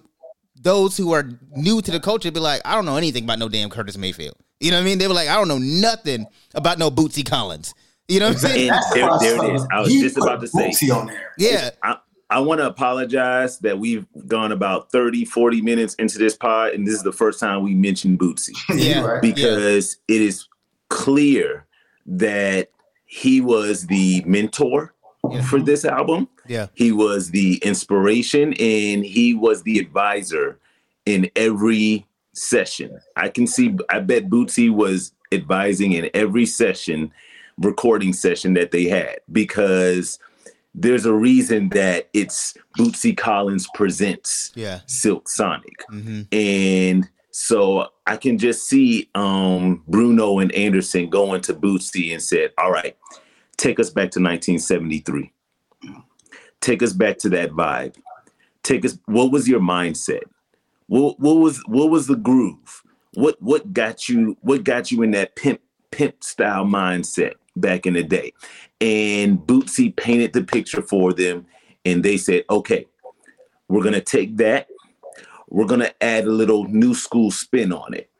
those 0.60 0.96
who 0.96 1.12
are 1.12 1.28
new 1.56 1.82
to 1.82 1.90
the 1.90 1.98
culture, 1.98 2.30
be 2.30 2.38
like, 2.38 2.60
I 2.64 2.74
don't 2.76 2.84
know 2.84 2.96
anything 2.96 3.24
about 3.24 3.38
no 3.40 3.48
damn 3.48 3.68
Curtis 3.68 3.96
Mayfield. 3.98 4.36
You 4.60 4.70
know 4.70 4.76
what 4.76 4.82
I 4.82 4.84
mean? 4.84 4.98
They 4.98 5.08
were 5.08 5.14
like, 5.14 5.28
I 5.28 5.34
don't 5.34 5.48
know 5.48 5.58
nothing 5.58 6.24
about 6.54 6.78
no 6.78 6.88
Bootsy 6.88 7.28
Collins. 7.28 7.74
You 8.06 8.20
know 8.20 8.28
what 8.28 8.34
I'm 8.34 8.38
saying? 8.40 8.72
There- 8.94 9.06
what 9.08 9.20
I 9.22 9.24
there 9.24 9.34
it 9.34 9.38
saw. 9.38 9.54
is. 9.56 9.66
I 9.72 9.80
was 9.80 9.88
He 9.88 10.00
just 10.02 10.16
about 10.18 10.40
to 10.40 10.46
say. 10.46 10.68
Bootsy 10.70 10.94
on 10.96 11.06
there. 11.08 11.32
Yeah, 11.36 11.70
I, 11.82 11.96
I 12.32 12.40
want 12.40 12.60
to 12.60 12.66
apologize 12.66 13.58
that 13.58 13.78
we've 13.78 14.06
gone 14.26 14.52
about 14.52 14.90
30, 14.90 15.24
40 15.26 15.60
minutes 15.60 15.94
into 15.96 16.16
this 16.18 16.34
pod, 16.36 16.72
and 16.72 16.86
this 16.86 16.94
is 16.94 17.02
the 17.02 17.12
first 17.12 17.38
time 17.38 17.62
we 17.62 17.74
mentioned 17.74 18.18
Bootsy 18.18 18.56
Yeah. 18.74 19.02
Right. 19.04 19.20
because 19.22 19.98
it 20.08 20.22
is 20.22 20.48
clear 20.88 21.66
that 22.06 22.70
he 23.04 23.40
was 23.42 23.86
the 23.86 24.22
mentor 24.26 24.94
Yeah. 25.30 25.42
for 25.42 25.60
this 25.60 25.84
album. 25.84 26.28
Yeah. 26.48 26.68
He 26.74 26.90
was 26.90 27.30
the 27.30 27.56
inspiration 27.58 28.54
and 28.54 29.04
he 29.04 29.34
was 29.34 29.62
the 29.62 29.78
advisor 29.78 30.58
in 31.04 31.30
every 31.36 32.06
session. 32.32 32.98
I 33.14 33.28
can 33.28 33.46
see, 33.46 33.76
I 33.90 34.00
bet 34.00 34.30
Bootsy 34.30 34.70
was 34.70 35.12
advising 35.32 35.92
in 35.92 36.08
every 36.14 36.46
session, 36.46 37.12
recording 37.58 38.12
session 38.14 38.54
that 38.54 38.70
they 38.70 38.84
had 38.84 39.20
because 39.30 40.18
there's 40.74 41.04
a 41.06 41.12
reason 41.12 41.68
that 41.70 42.08
it's 42.12 42.54
Bootsy 42.78 43.16
Collins 43.16 43.68
presents 43.74 44.52
Yeah. 44.54 44.80
Silk 44.86 45.28
Sonic. 45.28 45.84
hmm 45.88 46.22
And 46.32 47.08
so 47.30 47.88
I 48.06 48.16
can 48.16 48.38
just 48.38 48.68
see 48.68 49.08
um, 49.14 49.82
Bruno 49.88 50.38
and 50.38 50.52
Anderson 50.52 51.08
going 51.08 51.40
to 51.42 51.54
Bootsy 51.54 52.12
and 52.12 52.22
said, 52.22 52.52
All 52.58 52.70
right, 52.70 52.96
take 53.56 53.80
us 53.80 53.90
back 53.90 54.10
to 54.12 54.20
1973. 54.20 55.32
Take 56.60 56.82
us 56.82 56.92
back 56.92 57.18
to 57.18 57.28
that 57.30 57.50
vibe. 57.50 57.96
Take 58.62 58.84
us, 58.84 58.98
what 59.06 59.32
was 59.32 59.48
your 59.48 59.60
mindset? 59.60 60.22
What, 60.86 61.18
what 61.18 61.34
was 61.36 61.60
what 61.66 61.90
was 61.90 62.06
the 62.06 62.16
groove? 62.16 62.82
What 63.14 63.40
what 63.40 63.72
got 63.72 64.08
you 64.08 64.36
what 64.42 64.62
got 64.64 64.92
you 64.92 65.02
in 65.02 65.10
that 65.12 65.36
pimp 65.36 65.60
pimp 65.90 66.22
style 66.22 66.64
mindset 66.64 67.34
back 67.56 67.86
in 67.86 67.94
the 67.94 68.02
day? 68.02 68.32
And 68.80 69.38
Bootsy 69.38 69.94
painted 69.94 70.32
the 70.32 70.44
picture 70.44 70.82
for 70.82 71.12
them 71.12 71.46
and 71.84 72.02
they 72.02 72.16
said, 72.16 72.44
okay, 72.50 72.86
we're 73.68 73.82
gonna 73.82 74.00
take 74.00 74.36
that 74.38 74.68
we're 75.52 75.66
going 75.66 75.80
to 75.80 76.02
add 76.02 76.24
a 76.24 76.30
little 76.30 76.64
new 76.64 76.94
school 76.94 77.30
spin 77.30 77.74
on 77.74 77.92
it. 77.92 78.10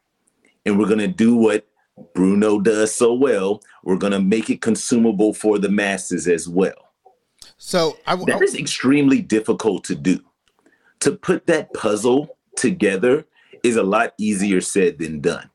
And 0.66 0.78
we're 0.78 0.87
going 0.87 0.99
to 0.99 1.09
do 1.09 1.35
what 1.35 1.66
Bruno 2.14 2.61
does 2.61 2.95
so 2.95 3.14
well. 3.14 3.62
We're 3.83 3.97
going 3.97 4.12
to 4.12 4.20
make 4.20 4.51
it 4.51 4.61
consumable 4.61 5.33
for 5.33 5.59
the 5.59 5.70
masses 5.70 6.28
as 6.28 6.47
well. 6.47 6.93
So 7.57 7.97
I, 8.07 8.12
I 8.12 8.16
That 8.16 8.43
is 8.43 8.55
extremely 8.55 9.22
difficult 9.22 9.83
to 9.85 9.95
do. 9.95 10.20
To 11.01 11.12
put 11.12 11.47
that 11.47 11.72
puzzle 11.72 12.37
together 12.55 13.24
is 13.62 13.76
a 13.76 13.83
lot 13.83 14.12
easier 14.18 14.61
said 14.61 14.99
than 14.99 15.20
done. 15.20 15.49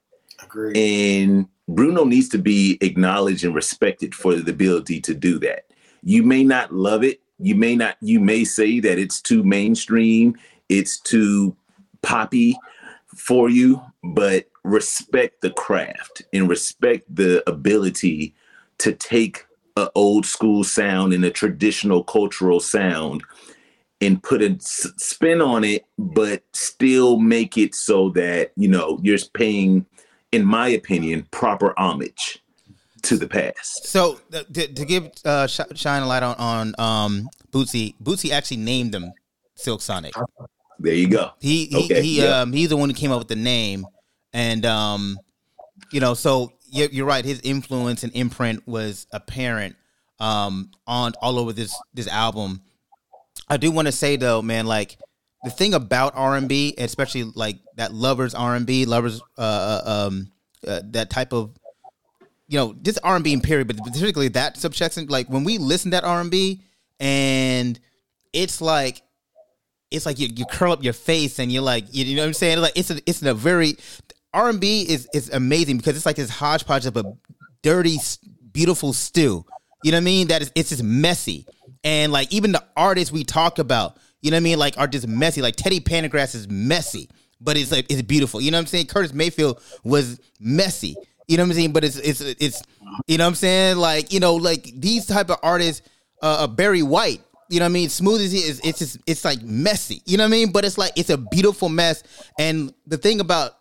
Agreed. 0.44 0.76
And 0.76 1.48
Bruno 1.68 2.06
needs 2.06 2.30
to 2.30 2.38
be 2.38 2.78
acknowledged 2.82 3.44
and 3.44 3.54
respected 3.54 4.16
for 4.16 4.36
the 4.36 4.52
ability 4.52 5.02
to 5.02 5.14
do 5.14 5.38
that. 5.40 5.66
You 6.04 6.24
may 6.24 6.44
not 6.44 6.74
love 6.74 7.04
it. 7.04 7.22
You 7.40 7.56
may 7.56 7.76
not, 7.76 7.98
you 8.02 8.20
may 8.20 8.44
say 8.44 8.80
that 8.80 8.98
it's 8.98 9.22
too 9.22 9.44
mainstream, 9.44 10.36
it's 10.70 11.00
too 11.00 11.56
poppy 12.02 12.58
for 13.16 13.50
you, 13.50 13.82
but 14.04 14.48
respect 14.64 15.42
the 15.42 15.52
craft 15.52 16.24
and 16.34 16.50
respect 16.50 17.04
the 17.14 17.48
ability 17.48 18.34
to 18.80 18.94
take 18.94 19.46
an 19.76 19.88
old 19.94 20.26
school 20.26 20.64
sound 20.64 21.14
and 21.14 21.24
a 21.24 21.30
traditional 21.30 22.04
cultural 22.04 22.60
sound 22.60 23.24
and 24.02 24.22
put 24.24 24.42
a 24.42 24.56
spin 24.60 25.42
on 25.42 25.64
it, 25.64 25.86
but 25.98 26.44
still 26.54 27.20
make 27.20 27.58
it 27.58 27.76
so 27.76 28.10
that, 28.10 28.52
you 28.56 28.68
know, 28.68 29.00
you're 29.02 29.18
paying, 29.34 29.86
in 30.38 30.46
my 30.46 30.68
opinion, 30.70 31.28
proper 31.32 31.74
homage 31.80 32.40
to 33.02 33.18
the 33.18 33.28
past. 33.28 33.88
So 33.88 34.20
to, 34.32 34.44
to 34.68 34.86
give 34.86 35.10
uh, 35.26 35.48
sh- 35.48 35.62
shine 35.74 36.04
a 36.04 36.08
light 36.08 36.24
on 36.24 36.36
on 36.36 36.76
um, 36.78 37.30
Bootsy, 37.52 37.96
Bootsy 38.02 38.30
actually 38.32 38.58
named 38.58 38.94
them 38.94 39.14
Silk 39.56 39.82
Sonic. 39.82 40.14
There 40.80 40.94
you 40.94 41.08
go. 41.10 41.32
He 41.40 41.66
he, 41.66 41.86
Okay, 41.86 42.02
he 42.04 42.22
yeah. 42.22 42.42
um 42.42 42.54
he's 42.54 42.70
the 42.70 42.78
one 42.78 42.90
who 42.90 42.96
came 42.96 43.12
up 43.12 43.18
with 43.18 43.28
the 43.28 43.36
name, 43.36 43.86
and 44.32 44.64
um, 44.66 45.18
you 45.92 46.00
know, 46.00 46.14
so 46.14 46.54
you're, 46.70 46.90
you're 46.90 47.06
right. 47.08 47.26
His 47.26 47.42
influence 47.42 48.04
and 48.04 48.16
imprint 48.16 48.68
was 48.68 49.08
apparent 49.12 49.76
um 50.20 50.70
on 50.86 51.14
all 51.22 51.40
over 51.40 51.52
this 51.52 51.76
this 51.96 52.08
album. 52.08 52.62
I 53.50 53.58
do 53.58 53.72
want 53.72 53.88
to 53.88 53.92
say 53.92 54.18
though, 54.18 54.42
man, 54.44 54.68
like 54.68 54.98
the 55.44 55.50
thing 55.50 55.74
about 55.74 56.14
R 56.16 56.36
and 56.36 56.50
B, 56.50 56.74
especially 56.78 57.24
like 57.24 57.58
that 57.76 57.94
lovers 57.94 58.34
R 58.34 58.56
and 58.56 58.66
B, 58.66 58.86
lovers 58.86 59.22
uh, 59.38 59.42
uh 59.42 60.08
um 60.08 60.32
uh, 60.68 60.82
that 60.92 61.10
type 61.10 61.34
of 61.34 61.58
you 62.48 62.58
know 62.58 62.74
just 62.82 63.00
R 63.04 63.16
and 63.16 63.24
B 63.24 63.34
in 63.34 63.42
period, 63.42 63.68
but 63.68 63.78
particularly 63.78 64.30
that 64.30 64.58
subsection. 64.58 65.08
Like 65.08 65.28
when 65.28 65.44
we 65.44 65.58
listen 65.58 65.92
to 65.92 65.98
that 65.98 66.04
R 66.04 66.22
and 67.00 67.80
it's 68.34 68.62
like 68.62 69.02
it's 69.92 70.06
like 70.06 70.20
you, 70.20 70.28
you 70.36 70.46
curl 70.46 70.72
up 70.72 70.84
your 70.84 70.94
face 70.94 71.40
and 71.40 71.52
you're 71.52 71.62
like 71.62 71.86
you, 71.92 72.06
you 72.06 72.16
know 72.16 72.24
what 72.24 72.28
I'm 72.28 72.34
saying? 72.34 72.60
Like 72.60 72.74
it's 72.76 72.90
a, 72.90 73.00
it's 73.06 73.22
a 73.22 73.34
very 73.34 73.78
R 74.34 74.50
and 74.50 74.60
B 74.60 74.82
is 74.82 75.08
is 75.14 75.30
amazing 75.30 75.78
because 75.78 75.96
it's 75.96 76.06
like 76.06 76.16
this 76.16 76.30
hodgepodge 76.30 76.86
of 76.86 76.98
a 76.98 77.16
dirty 77.62 77.98
beautiful 78.52 78.94
stew. 78.94 79.46
You 79.84 79.92
know 79.92 79.98
what 79.98 80.02
I 80.02 80.06
mean? 80.06 80.28
That 80.28 80.42
is 80.42 80.52
it's 80.56 80.70
just 80.70 80.84
messy. 80.84 81.46
And 81.84 82.12
like 82.12 82.34
even 82.34 82.52
the 82.52 82.64
artists 82.76 83.12
we 83.12 83.24
talk 83.24 83.60
about 83.60 83.98
you 84.22 84.32
know 84.32 84.36
what 84.36 84.42
I 84.42 84.44
mean 84.44 84.60
like 84.60 84.78
are 84.78 84.88
just 84.88 85.08
messy 85.08 85.42
like 85.42 85.56
Teddy 85.56 85.80
Pendergrass 85.80 86.36
is 86.36 86.48
messy 86.50 87.10
but 87.40 87.58
it's 87.58 87.72
like 87.72 87.86
it's 87.90 88.02
beautiful 88.02 88.42
you 88.42 88.52
know 88.52 88.58
what 88.58 88.62
I'm 88.62 88.68
saying 88.68 88.88
Curtis 88.88 89.14
Mayfield 89.14 89.62
was 89.84 90.20
messy 90.40 90.96
you 91.28 91.38
know 91.38 91.44
what 91.44 91.50
I'm 91.50 91.54
saying 91.54 91.74
but 91.74 91.84
it's 91.84 91.98
it's 91.98 92.22
it's 92.22 92.62
you 93.08 93.18
know 93.18 93.26
what 93.26 93.30
I'm 93.30 93.36
saying 93.36 93.78
like 93.78 94.12
you 94.12 94.20
know 94.20 94.36
like 94.36 94.72
these 94.76 95.06
type 95.06 95.30
of 95.30 95.38
artists 95.44 95.88
uh, 96.22 96.38
uh 96.40 96.48
Barry 96.48 96.84
White 96.84 97.22
you 97.50 97.60
know 97.60 97.66
what 97.66 97.70
I 97.70 97.74
mean? 97.74 97.90
Smooth 97.90 98.22
as 98.22 98.32
he 98.32 98.40
is, 98.40 98.60
it's 98.64 98.80
just 98.80 98.98
it's 99.06 99.24
like 99.24 99.42
messy. 99.42 100.02
You 100.06 100.18
know 100.18 100.24
what 100.24 100.30
I 100.30 100.32
mean? 100.32 100.52
But 100.52 100.66
it's 100.66 100.78
like 100.78 100.92
it's 100.96 101.10
a 101.10 101.18
beautiful 101.18 101.70
mess. 101.70 102.04
And 102.38 102.74
the 102.86 102.98
thing 102.98 103.20
about 103.20 103.52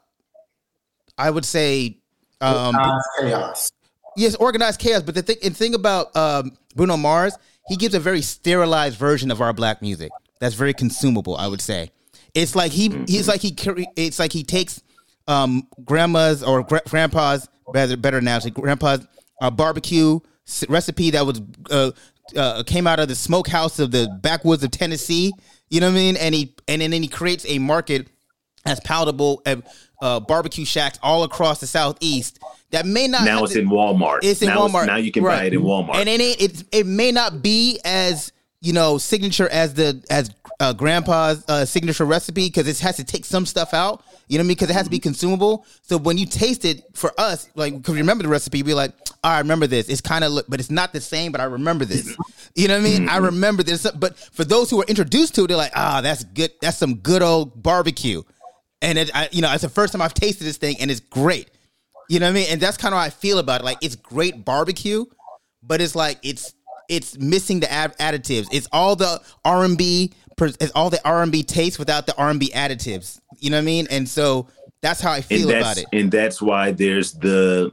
I 1.17 1.31
would 1.31 1.45
say 1.45 1.99
um 2.41 2.75
chaos. 3.19 3.71
yes, 4.17 4.35
organized 4.37 4.81
chaos. 4.81 5.03
But 5.03 5.15
the 5.15 5.23
thing 5.23 5.37
and 5.45 5.57
thing 5.57 5.75
about 5.75 6.15
um 6.17 6.57
Bruno 6.75 6.97
Mars, 6.97 7.37
he 7.69 7.77
gives 7.77 7.95
a 7.95 8.01
very 8.01 8.23
sterilized 8.23 8.99
version 8.99 9.31
of 9.31 9.41
our 9.41 9.53
black 9.53 9.83
music. 9.83 10.11
That's 10.41 10.55
very 10.55 10.75
consumable, 10.75 11.37
I 11.37 11.47
would 11.49 11.61
say. 11.61 11.91
It's 12.35 12.55
like 12.55 12.73
he 12.73 12.89
he's 13.09 13.29
like 13.29 13.41
he 13.41 13.55
it's 13.97 14.19
like 14.19 14.33
he 14.33 14.43
takes 14.43 14.83
um 15.29 15.67
grandma's 15.85 16.43
or 16.43 16.63
gra- 16.63 16.83
grandpa's 16.89 17.49
better 17.73 17.97
better 17.97 18.19
analogy 18.19 18.51
grandpa's 18.51 19.07
uh, 19.41 19.51
barbecue 19.51 20.21
recipe 20.69 21.11
that 21.11 21.25
was 21.27 21.41
uh, 21.71 21.91
uh 22.37 22.63
came 22.65 22.87
out 22.87 23.01
of 23.01 23.09
the 23.09 23.15
smokehouse 23.15 23.79
of 23.79 23.91
the 23.91 24.07
backwoods 24.23 24.63
of 24.63 24.71
Tennessee 24.71 25.33
you 25.71 25.81
know 25.81 25.87
what 25.87 25.93
I 25.95 25.97
mean 25.97 26.17
and 26.17 26.35
he 26.35 26.55
and, 26.69 26.81
then 26.83 26.93
he 26.93 27.09
creates 27.09 27.45
a 27.49 27.59
market 27.59 28.07
as 28.67 28.79
palatable 28.81 29.43
uh, 29.47 29.57
uh, 30.03 30.21
barbecue 30.21 30.65
shacks 30.65 30.99
all 31.03 31.25
across 31.25 31.59
the 31.61 31.67
southeast 31.67 32.39
that 32.71 32.85
may 32.85 33.09
not 33.09 33.25
Now 33.25 33.37
have 33.37 33.45
it's 33.45 33.55
the- 33.55 33.61
in 33.61 33.69
Walmart. 33.71 34.19
it's 34.23 34.43
in 34.43 34.49
now 34.49 34.69
Walmart. 34.69 34.87
now 34.87 34.97
you 34.97 35.11
can 35.11 35.25
buy 35.25 35.45
it 35.45 35.55
in 35.55 35.63
Walmart. 35.63 35.97
and 35.97 36.09
it 36.09 36.21
ain't, 36.21 36.41
it 36.41 36.65
it 36.71 36.87
may 36.87 37.11
not 37.13 37.41
be 37.43 37.81
as 37.85 38.31
you 38.67 38.73
know 38.73 38.99
signature 38.99 39.49
as 39.49 39.75
the 39.75 40.05
as 40.11 40.31
uh, 40.59 40.73
grandpa's 40.73 41.45
uh, 41.49 41.65
signature 41.65 42.05
recipe 42.05 42.47
because 42.47 42.67
it 42.67 42.79
has 42.81 42.97
to 42.97 43.05
take 43.05 43.25
some 43.25 43.47
stuff 43.47 43.73
out. 43.73 44.03
You 44.27 44.39
know 44.39 44.43
what 44.43 44.47
I 44.47 44.49
mean? 44.49 44.55
Because 44.57 44.71
it 44.71 44.73
has 44.73 44.85
to 44.85 44.91
be 44.91 44.99
consumable. 44.99 45.65
So 45.83 45.99
when 45.99 46.19
you 46.19 46.27
taste 46.27 46.65
it 46.65 46.83
for 46.95 47.13
us, 47.19 47.49
like 47.55 47.77
because 47.77 47.95
you 47.95 48.01
remember 48.01 48.25
the 48.25 48.29
recipe, 48.29 48.63
be 48.63 48.75
like, 48.75 48.93
oh, 49.23 49.29
I 49.29 49.39
remember 49.39 49.69
this. 49.69 49.89
It's 49.89 50.01
kind 50.01 50.25
of, 50.25 50.41
but 50.49 50.59
it's 50.59 50.71
not 50.71 50.93
the 50.93 51.01
same. 51.01 51.31
But 51.31 51.41
I 51.41 51.45
remember 51.45 51.85
this. 51.85 52.17
You 52.57 52.69
know 52.69 52.75
what 52.75 52.87
I 52.87 52.91
mean? 52.91 53.09
I 53.11 53.19
remember 53.19 53.63
this. 53.63 53.87
But 53.91 54.17
for 54.17 54.43
those 54.43 54.71
who 54.71 54.81
are 54.81 54.87
introduced 54.87 55.35
to 55.35 55.45
it, 55.45 55.49
they're 55.49 55.59
like, 55.59 55.73
ah, 55.77 56.01
that's 56.01 56.25
good. 56.25 56.51
That's 56.63 56.79
some 56.79 56.95
good 56.95 57.21
old 57.21 57.63
barbecue. 57.63 58.23
And 58.81 58.97
it, 58.97 59.11
I, 59.15 59.29
you 59.31 59.43
know, 59.43 59.53
it's 59.53 59.61
the 59.63 59.69
first 59.69 59.93
time 59.93 60.01
I've 60.01 60.15
tasted 60.15 60.45
this 60.45 60.57
thing, 60.57 60.77
and 60.81 60.91
it's 60.91 61.01
great. 61.01 61.51
You 62.09 62.19
know 62.19 62.27
what 62.27 62.31
I 62.31 62.35
mean? 62.35 62.47
And 62.49 62.61
that's 62.61 62.79
kind 62.79 62.95
of 62.95 62.99
how 62.99 63.05
I 63.05 63.11
feel 63.11 63.39
about 63.39 63.61
it. 63.61 63.65
Like 63.65 63.77
it's 63.83 63.95
great 63.95 64.43
barbecue, 64.43 65.05
but 65.63 65.83
it's 65.83 65.95
like 65.95 66.19
it's 66.23 66.55
it's 66.89 67.19
missing 67.19 67.61
the 67.61 67.71
ad- 67.73 67.97
additives. 67.99 68.47
It's 68.53 68.69
all 68.73 68.97
the 68.97 69.21
R 69.45 69.65
and 69.65 69.77
B. 69.79 70.13
It's 70.39 70.73
all 70.75 70.91
the 70.91 71.01
R 71.07 71.23
and 71.23 71.33
B 71.33 71.43
taste 71.43 71.79
without 71.79 72.07
the 72.07 72.17
R 72.17 72.31
and 72.31 72.39
B 72.41 72.51
additives. 72.55 73.21
You 73.39 73.51
know 73.51 73.57
what 73.57 73.63
I 73.63 73.65
mean? 73.65 73.87
And 73.91 74.09
so 74.09 74.49
that's 74.83 75.01
how 75.01 75.11
I 75.13 75.21
feel 75.23 75.49
about 75.51 75.79
it. 75.79 75.87
and 75.93 76.11
that's 76.11 76.41
why 76.43 76.73
there's 76.73 77.13
the 77.15 77.73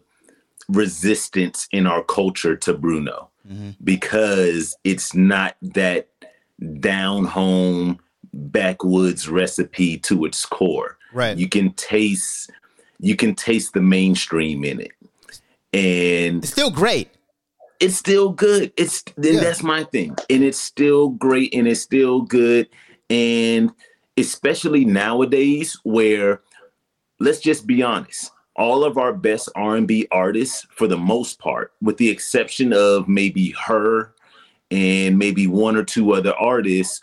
resistance 0.69 1.67
in 1.71 1.85
our 1.87 2.03
culture 2.03 2.55
to 2.57 2.73
Bruno 2.73 3.29
Mm-hmm. 3.45 3.71
because 3.83 4.73
it's 4.85 5.13
not 5.13 5.57
that 5.61 6.07
down 6.79 7.25
home 7.25 7.99
backwoods 8.33 9.27
recipe 9.27 9.97
to 9.97 10.23
its 10.23 10.45
core. 10.45 10.97
Right. 11.11 11.37
You 11.37 11.49
can 11.49 11.73
taste 11.73 12.49
you 13.01 13.17
can 13.17 13.35
taste 13.35 13.73
the 13.73 13.81
mainstream 13.81 14.63
in 14.63 14.79
it. 14.79 14.91
And 15.73 16.37
It's 16.41 16.53
still 16.53 16.71
great. 16.71 17.09
It's 17.79 17.95
still 17.97 18.29
good. 18.29 18.71
It's 18.77 19.03
then 19.17 19.35
Yeah. 19.35 19.39
that's 19.41 19.63
my 19.63 19.83
thing, 19.85 20.15
and 20.29 20.43
it's 20.43 20.59
still 20.59 21.09
great, 21.09 21.53
and 21.53 21.67
it's 21.67 21.81
still 21.81 22.21
good, 22.21 22.69
and 23.09 23.71
especially 24.17 24.85
nowadays 24.85 25.77
where, 25.83 26.41
let's 27.19 27.39
just 27.39 27.65
be 27.67 27.81
honest, 27.83 28.31
all 28.55 28.83
of 28.83 28.97
our 28.97 29.13
best 29.13 29.49
R 29.55 29.75
and 29.75 29.87
B 29.87 30.07
artists, 30.11 30.65
for 30.69 30.87
the 30.87 30.97
most 30.97 31.39
part, 31.39 31.73
with 31.81 31.97
the 31.97 32.09
exception 32.09 32.71
of 32.73 33.07
maybe 33.07 33.49
her 33.65 34.13
and 34.69 35.17
maybe 35.17 35.47
one 35.47 35.75
or 35.75 35.83
two 35.83 36.13
other 36.13 36.33
artists, 36.35 37.01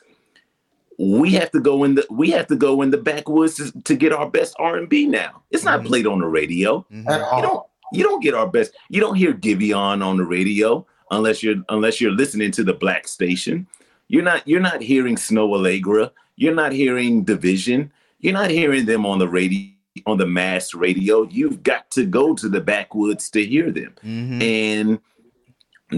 we 0.99 1.33
have 1.33 1.51
to 1.51 1.61
go 1.61 1.83
in 1.85 1.95
the 1.97 2.07
we 2.11 2.31
have 2.31 2.47
to 2.49 2.57
go 2.57 2.83
in 2.83 2.91
the 2.91 2.99
backwoods 2.99 3.55
to, 3.57 3.73
to 3.83 3.97
get 3.97 4.13
our 4.13 4.29
best 4.31 4.55
R 4.59 4.77
and 4.77 4.89
B 4.89 5.07
now. 5.07 5.43
It's 5.51 5.65
not 5.65 5.81
Mhm. 5.81 5.87
played 5.87 6.07
on 6.07 6.21
the 6.21 6.27
radio. 6.27 6.87
Mhm. 6.93 7.09
All. 7.33 7.43
don't 7.43 7.67
You 7.93 8.03
don't 8.03 8.23
get 8.23 8.35
our 8.35 8.47
best. 8.47 8.73
You 8.89 9.01
don't 9.01 9.17
hear 9.17 9.33
Giveon 9.33 10.05
on 10.05 10.17
the 10.17 10.25
radio 10.25 10.87
unless 11.11 11.43
you're 11.43 11.63
unless 11.69 12.01
you're 12.01 12.13
listening 12.13 12.51
to 12.53 12.65
the 12.65 12.75
black 12.75 13.09
station. 13.09 13.67
You're 14.09 14.23
not 14.23 14.47
you're 14.47 14.61
not 14.61 14.83
hearing 14.83 15.17
Snoh 15.17 15.51
Aalegra. 15.51 16.11
You're 16.37 16.55
not 16.55 16.73
hearing 16.73 17.25
dvsn. 17.25 17.91
You're 18.21 18.33
not 18.33 18.51
hearing 18.51 18.87
them 18.87 19.07
on 19.07 19.19
the 19.19 19.29
radio 19.29 19.71
on 20.07 20.19
the 20.19 20.27
mass 20.27 20.75
radio. 20.75 21.23
You've 21.23 21.63
got 21.63 21.91
to 21.93 22.07
go 22.07 22.35
to 22.35 22.49
the 22.49 22.61
backwoods 22.61 23.29
to 23.31 23.45
hear 23.45 23.71
them. 23.71 23.95
Mm-hmm. 24.05 24.43
And 24.43 25.01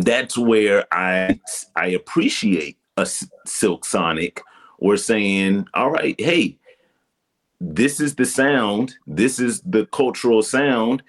that's 0.04 0.38
where 0.38 0.86
I 0.92 1.40
I 1.76 1.88
appreciate 1.88 2.78
a 2.96 3.06
Silk 3.46 3.84
Sonic 3.84 4.42
or 4.78 4.96
saying, 4.96 5.66
all 5.74 5.90
right, 5.90 6.20
hey, 6.20 6.58
this 7.60 8.00
is 8.00 8.16
the 8.16 8.24
sound, 8.24 8.96
this 9.06 9.38
is 9.38 9.60
the 9.60 9.86
cultural 9.86 10.42
sound. 10.42 11.02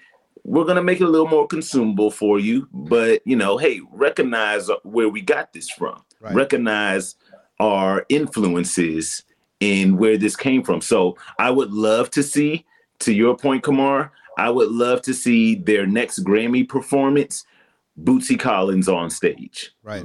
We're 0.44 0.64
gonna 0.64 0.82
make 0.82 1.00
it 1.00 1.04
a 1.04 1.10
little 1.10 1.28
more 1.28 1.46
consumable 1.46 2.10
for 2.10 2.38
you, 2.38 2.66
mm-hmm. 2.66 2.84
but 2.88 3.22
you 3.24 3.36
know, 3.36 3.56
hey, 3.58 3.80
recognize 3.90 4.70
uh, 4.70 4.76
where 4.82 5.08
we 5.08 5.20
got 5.20 5.52
this 5.52 5.70
from. 5.70 6.02
Right. 6.20 6.34
Recognize 6.34 7.16
our 7.60 8.04
influences 8.08 9.22
and 9.60 9.98
where 9.98 10.16
this 10.16 10.36
came 10.36 10.62
from. 10.62 10.80
So 10.80 11.16
I 11.38 11.50
would 11.50 11.72
love 11.72 12.10
to 12.10 12.22
see, 12.22 12.66
to 13.00 13.12
your 13.12 13.36
point, 13.36 13.62
Kamar, 13.62 14.12
I 14.36 14.50
would 14.50 14.70
love 14.70 15.02
to 15.02 15.14
see 15.14 15.54
their 15.54 15.86
next 15.86 16.24
Grammy 16.24 16.68
performance 16.68 17.44
Bootsy 18.02 18.38
Collins 18.38 18.88
on 18.88 19.10
stage. 19.10 19.72
Right. 19.82 20.04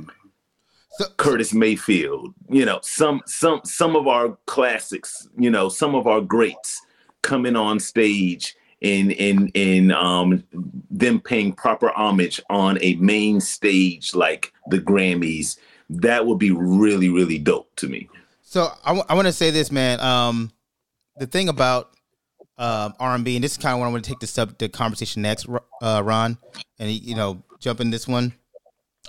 So, 0.92 1.06
Curtis 1.18 1.54
Mayfield, 1.54 2.34
you 2.50 2.66
know, 2.66 2.80
some 2.84 3.22
some 3.26 3.62
some 3.64 3.96
of 3.96 4.08
our 4.08 4.38
classics, 4.46 5.28
you 5.38 5.50
know, 5.50 5.70
some 5.70 5.96
of 5.96 6.08
our 6.08 6.22
greats 6.22 6.82
coming 7.22 7.56
on 7.56 7.80
stage 7.80 8.56
in 8.82 9.12
in 9.12 9.48
in 9.50 9.92
um 9.92 10.44
them 10.90 11.20
paying 11.20 11.54
proper 11.54 11.92
homage 11.96 12.42
on 12.50 12.78
a 12.82 12.96
main 12.96 13.42
stage 13.42 14.16
like 14.16 14.54
the 14.68 14.80
Grammys. 14.80 15.58
That 15.90 16.26
would 16.26 16.40
be 16.40 16.52
really 16.52 17.10
really 17.10 17.40
dope 17.40 17.76
to 17.78 17.88
me. 17.88 18.10
So 18.42 18.72
I, 18.84 18.90
w- 18.90 19.06
I 19.08 19.14
want 19.14 19.28
to 19.28 19.34
say 19.34 19.52
this, 19.52 19.72
man. 19.72 20.00
Um, 20.00 20.52
the 21.18 21.28
thing 21.28 21.50
about 21.50 21.92
um, 22.58 22.94
R&B, 23.00 23.36
and 23.36 23.44
this 23.44 23.52
is 23.52 23.58
kind 23.58 23.74
of 23.74 23.80
what 23.80 23.86
I 23.86 23.90
want 23.90 24.04
to 24.04 24.10
take 24.10 24.20
the 24.20 24.28
sub 24.28 24.58
the 24.58 24.70
conversation 24.70 25.22
next, 25.22 25.48
uh, 25.82 26.02
Ron, 26.04 26.38
and 26.80 26.90
you 26.90 27.16
know, 27.16 27.44
jump 27.60 27.80
in 27.80 27.92
this 27.92 28.08
one. 28.08 28.34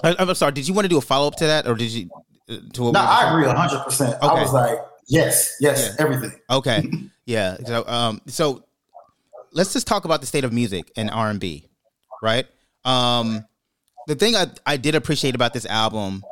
I, 0.05 0.15
am 0.19 0.35
sorry. 0.35 0.53
Did 0.53 0.69
you 0.69 0.75
want 0.75 0.85
to 0.85 0.89
do 0.89 0.99
a 0.99 1.01
follow 1.01 1.27
up 1.27 1.37
to 1.37 1.47
that, 1.47 1.67
or 1.67 1.75
did 1.75 1.91
you? 1.91 2.11
Uh, 2.49 2.59
to 2.75 2.93
no, 2.93 3.01
I 3.01 3.31
agree 3.31 3.49
hundred 3.49 3.83
percent. 3.85 4.17
I 4.23 4.41
was 4.41 4.53
like, 4.53 4.79
yes, 5.07 5.57
yes, 5.61 5.95
yeah. 5.99 6.05
everything. 6.05 6.39
Okay, 6.51 6.91
yeah. 7.25 7.57
So, 7.65 7.87
um, 7.87 8.21
so 8.27 8.65
let's 9.53 9.73
just 9.73 9.87
talk 9.87 10.05
about 10.05 10.21
the 10.21 10.27
state 10.27 10.45
of 10.45 10.53
music 10.53 10.91
and 10.97 11.11
R 11.11 11.31
and 11.31 11.41
B, 11.41 11.69
right? 12.23 12.47
Um, 12.85 13.45
the 14.07 14.15
thing 14.15 14.37
I 14.37 14.47
I 14.67 14.77
did 14.77 14.95
appreciate 14.95 15.35
about 15.35 15.53
this 15.53 15.67
album 15.67 16.23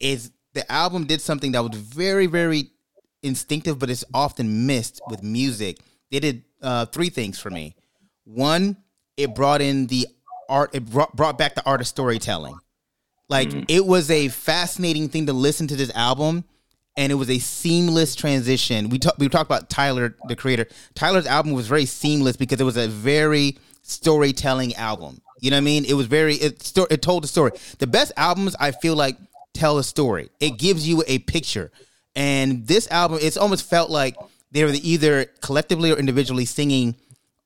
is 0.00 0.30
the 0.52 0.70
album 0.70 1.06
did 1.06 1.20
something 1.20 1.52
that 1.52 1.62
was 1.62 1.78
very 1.78 2.26
very 2.26 2.70
instinctive, 3.22 3.78
but 3.78 3.90
it's 3.90 4.04
often 4.12 4.66
missed 4.66 5.00
with 5.08 5.22
music. 5.22 5.78
They 6.10 6.20
did 6.20 6.44
uh, 6.62 6.86
three 6.86 7.10
things 7.10 7.38
for 7.38 7.50
me. 7.50 7.74
One, 8.24 8.76
it 9.16 9.34
brought 9.34 9.60
in 9.60 9.86
the 9.86 10.06
art. 10.48 10.74
It 10.74 10.84
brought 10.84 11.14
brought 11.16 11.38
back 11.38 11.54
the 11.54 11.66
art 11.66 11.80
of 11.80 11.86
storytelling. 11.86 12.56
Like 13.28 13.48
mm-hmm. 13.48 13.64
it 13.68 13.84
was 13.84 14.10
a 14.10 14.28
fascinating 14.28 15.08
thing 15.08 15.26
to 15.26 15.32
listen 15.32 15.66
to 15.68 15.76
this 15.76 15.90
album, 15.94 16.44
and 16.96 17.10
it 17.10 17.16
was 17.16 17.30
a 17.30 17.38
seamless 17.38 18.14
transition. 18.14 18.88
We 18.88 18.98
talked 18.98 19.18
we 19.18 19.28
talked 19.28 19.48
about 19.48 19.68
Tyler, 19.68 20.16
the 20.28 20.36
creator. 20.36 20.66
Tyler's 20.94 21.26
album 21.26 21.52
was 21.52 21.66
very 21.66 21.86
seamless 21.86 22.36
because 22.36 22.60
it 22.60 22.64
was 22.64 22.76
a 22.76 22.88
very 22.88 23.58
storytelling 23.82 24.74
album. 24.76 25.20
You 25.40 25.50
know 25.50 25.56
what 25.56 25.62
I 25.62 25.64
mean? 25.64 25.84
It 25.84 25.94
was 25.94 26.06
very 26.06 26.36
it 26.36 26.62
sto- 26.62 26.86
it 26.90 27.02
told 27.02 27.24
a 27.24 27.26
story. 27.26 27.52
The 27.78 27.86
best 27.86 28.12
albums 28.16 28.56
I 28.58 28.70
feel 28.70 28.94
like 28.94 29.16
tell 29.52 29.78
a 29.78 29.84
story. 29.84 30.30
It 30.40 30.58
gives 30.58 30.86
you 30.86 31.02
a 31.06 31.18
picture. 31.20 31.70
And 32.16 32.66
this 32.66 32.88
album, 32.90 33.18
it's 33.20 33.36
almost 33.36 33.68
felt 33.68 33.90
like 33.90 34.16
they 34.52 34.64
were 34.64 34.72
either 34.82 35.24
collectively 35.40 35.90
or 35.90 35.98
individually 35.98 36.44
singing 36.44 36.94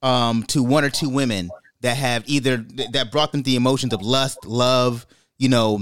um, 0.03 0.42
to 0.44 0.62
one 0.62 0.84
or 0.84 0.90
two 0.90 1.09
women 1.09 1.51
that 1.80 1.96
have 1.96 2.24
either 2.26 2.59
that 2.92 3.11
brought 3.11 3.32
them 3.32 3.42
the 3.42 3.57
emotions 3.57 3.94
of 3.94 4.03
lust, 4.03 4.44
love, 4.44 5.07
you 5.38 5.49
know, 5.49 5.80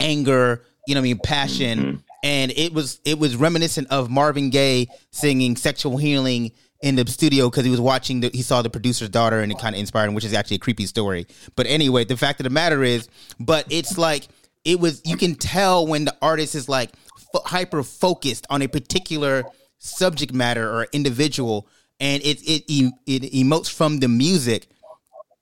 anger, 0.00 0.62
you 0.86 0.94
know, 0.94 1.00
what 1.00 1.04
I 1.04 1.08
mean, 1.08 1.18
passion. 1.18 2.02
And 2.22 2.52
it 2.52 2.72
was 2.72 3.00
it 3.04 3.18
was 3.18 3.36
reminiscent 3.36 3.88
of 3.90 4.10
Marvin 4.10 4.50
Gaye 4.50 4.88
singing 5.10 5.56
"Sexual 5.56 5.96
Healing" 5.96 6.52
in 6.82 6.96
the 6.96 7.06
studio 7.06 7.50
because 7.50 7.64
he 7.64 7.70
was 7.70 7.80
watching 7.80 8.20
the 8.20 8.30
he 8.32 8.42
saw 8.42 8.62
the 8.62 8.70
producer's 8.70 9.08
daughter 9.08 9.40
and 9.40 9.52
it 9.52 9.58
kind 9.58 9.74
of 9.74 9.80
inspired 9.80 10.08
him, 10.08 10.14
which 10.14 10.24
is 10.24 10.32
actually 10.32 10.56
a 10.56 10.60
creepy 10.60 10.86
story. 10.86 11.26
But 11.56 11.66
anyway, 11.66 12.04
the 12.04 12.16
fact 12.16 12.40
of 12.40 12.44
the 12.44 12.50
matter 12.50 12.82
is, 12.82 13.08
but 13.38 13.66
it's 13.70 13.98
like 13.98 14.28
it 14.64 14.80
was 14.80 15.02
you 15.04 15.16
can 15.16 15.34
tell 15.34 15.86
when 15.86 16.04
the 16.04 16.16
artist 16.22 16.54
is 16.54 16.68
like 16.68 16.90
f- 17.34 17.42
hyper 17.44 17.82
focused 17.82 18.46
on 18.50 18.62
a 18.62 18.68
particular 18.68 19.44
subject 19.78 20.32
matter 20.32 20.70
or 20.70 20.86
individual, 20.92 21.68
and 21.98 22.22
it 22.22 22.40
it 22.42 22.64
it 23.06 23.32
emotes 23.32 23.70
from 23.70 23.98
the 23.98 24.08
music, 24.08 24.66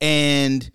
and 0.01 0.69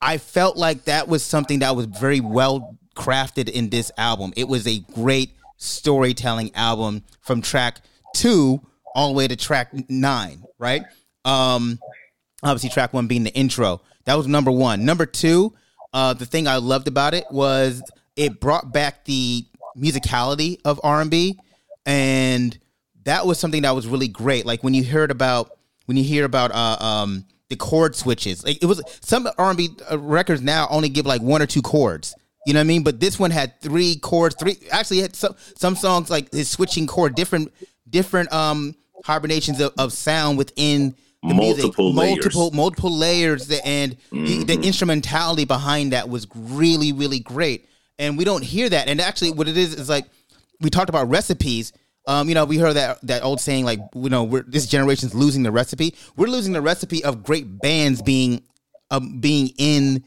I 0.00 0.18
felt 0.18 0.56
like 0.56 0.84
that 0.84 1.08
was 1.08 1.24
something 1.24 1.60
that 1.60 1.76
was 1.76 1.86
very 1.86 2.20
well 2.20 2.78
crafted 2.94 3.48
in 3.48 3.70
this 3.70 3.90
album. 3.96 4.32
It 4.36 4.48
was 4.48 4.66
a 4.66 4.80
great 4.94 5.32
storytelling 5.56 6.54
album 6.54 7.04
from 7.20 7.42
track 7.42 7.78
two 8.14 8.60
all 8.94 9.08
the 9.08 9.14
way 9.14 9.28
to 9.28 9.36
track 9.36 9.72
nine, 9.88 10.44
right? 10.58 10.82
Um, 11.24 11.78
obviously, 12.42 12.70
track 12.70 12.92
one 12.92 13.06
being 13.06 13.24
the 13.24 13.34
intro. 13.34 13.80
That 14.04 14.16
was 14.16 14.26
number 14.26 14.50
one. 14.50 14.84
Number 14.84 15.06
two, 15.06 15.54
uh, 15.92 16.14
the 16.14 16.26
thing 16.26 16.48
I 16.48 16.56
loved 16.56 16.88
about 16.88 17.14
it 17.14 17.24
was 17.30 17.82
it 18.16 18.40
brought 18.40 18.72
back 18.72 19.04
the 19.04 19.44
musicality 19.76 20.58
of 20.64 20.80
R 20.82 21.00
and 21.00 21.10
B, 21.10 21.38
and 21.86 22.56
that 23.04 23.26
was 23.26 23.38
something 23.38 23.62
that 23.62 23.74
was 23.74 23.86
really 23.86 24.08
great. 24.08 24.44
Like 24.44 24.62
when 24.62 24.74
you 24.74 24.84
heard 24.84 25.10
about 25.10 25.52
when 25.86 25.96
you 25.96 26.04
hear 26.04 26.24
about 26.24 26.52
uh, 26.52 26.84
um, 26.84 27.24
the 27.52 27.56
chord 27.56 27.94
switches. 27.94 28.44
Like 28.44 28.62
it 28.62 28.66
was 28.66 28.82
some 29.02 29.28
R&B 29.36 29.70
uh, 29.90 29.98
records 29.98 30.40
now 30.40 30.66
only 30.70 30.88
give 30.88 31.04
like 31.04 31.20
one 31.20 31.42
or 31.42 31.46
two 31.46 31.60
chords. 31.60 32.14
You 32.46 32.54
know 32.54 32.60
what 32.60 32.64
I 32.64 32.66
mean? 32.66 32.82
But 32.82 33.00
this 33.00 33.18
one 33.18 33.30
had 33.30 33.60
three 33.60 33.96
chords. 33.96 34.34
Three 34.34 34.58
actually 34.70 35.00
had 35.00 35.14
some 35.14 35.36
some 35.56 35.76
songs 35.76 36.10
like 36.10 36.32
his 36.32 36.50
switching 36.50 36.86
chord, 36.86 37.14
different 37.14 37.52
different 37.88 38.32
um 38.32 38.74
hibernations 39.04 39.60
of, 39.60 39.72
of 39.78 39.92
sound 39.92 40.38
within 40.38 40.94
the 41.22 41.34
multiple 41.34 41.92
music, 41.92 41.96
layers. 41.98 42.16
multiple 42.16 42.50
multiple 42.52 42.96
layers, 42.96 43.50
and 43.64 43.96
mm-hmm. 44.10 44.24
the, 44.24 44.56
the 44.56 44.66
instrumentality 44.66 45.44
behind 45.44 45.92
that 45.92 46.08
was 46.08 46.26
really 46.34 46.92
really 46.92 47.20
great. 47.20 47.68
And 47.98 48.18
we 48.18 48.24
don't 48.24 48.42
hear 48.42 48.68
that. 48.68 48.88
And 48.88 49.00
actually, 49.00 49.30
what 49.30 49.46
it 49.48 49.56
is 49.56 49.74
is 49.74 49.88
like 49.88 50.06
we 50.60 50.70
talked 50.70 50.88
about 50.88 51.08
recipes 51.08 51.72
um, 52.06 52.28
you 52.28 52.34
know, 52.34 52.44
we 52.44 52.58
heard 52.58 52.74
that 52.74 52.98
that 53.06 53.22
old 53.22 53.40
saying 53.40 53.64
like, 53.64 53.78
you 53.94 54.10
know, 54.10 54.24
we're, 54.24 54.42
this 54.42 54.66
generation's 54.66 55.14
losing 55.14 55.42
the 55.42 55.52
recipe. 55.52 55.94
We're 56.16 56.26
losing 56.26 56.52
the 56.52 56.60
recipe 56.60 57.04
of 57.04 57.22
great 57.22 57.60
bands 57.60 58.02
being 58.02 58.42
um, 58.90 59.20
being 59.20 59.50
in 59.56 60.04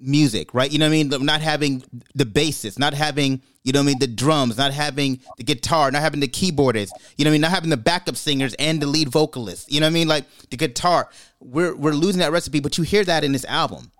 music, 0.00 0.54
right? 0.54 0.70
You 0.70 0.78
know 0.78 0.86
what 0.86 0.94
I 0.94 1.02
mean? 1.02 1.24
Not 1.24 1.40
having 1.40 1.82
the 2.14 2.24
bassist, 2.24 2.78
not 2.78 2.94
having, 2.94 3.42
you 3.64 3.72
know 3.72 3.80
what 3.80 3.84
I 3.84 3.86
mean, 3.86 3.98
the 3.98 4.06
drums, 4.06 4.58
not 4.58 4.72
having 4.72 5.20
the 5.36 5.44
guitar, 5.44 5.90
not 5.90 6.02
having 6.02 6.20
the 6.20 6.28
keyboardists, 6.28 6.90
you 7.16 7.24
know 7.24 7.30
what 7.30 7.32
I 7.32 7.32
mean, 7.32 7.40
not 7.42 7.50
having 7.50 7.70
the 7.70 7.76
backup 7.76 8.16
singers 8.16 8.54
and 8.54 8.80
the 8.80 8.86
lead 8.86 9.08
vocalist. 9.08 9.70
You 9.70 9.80
know 9.80 9.86
what 9.86 9.90
I 9.90 9.94
mean? 9.94 10.08
Like 10.08 10.24
the 10.50 10.56
guitar. 10.56 11.08
We're 11.40 11.74
we're 11.76 11.92
losing 11.92 12.20
that 12.20 12.32
recipe, 12.32 12.60
but 12.60 12.78
you 12.78 12.84
hear 12.84 13.04
that 13.04 13.24
in 13.24 13.32
this 13.32 13.44
album. 13.44 13.90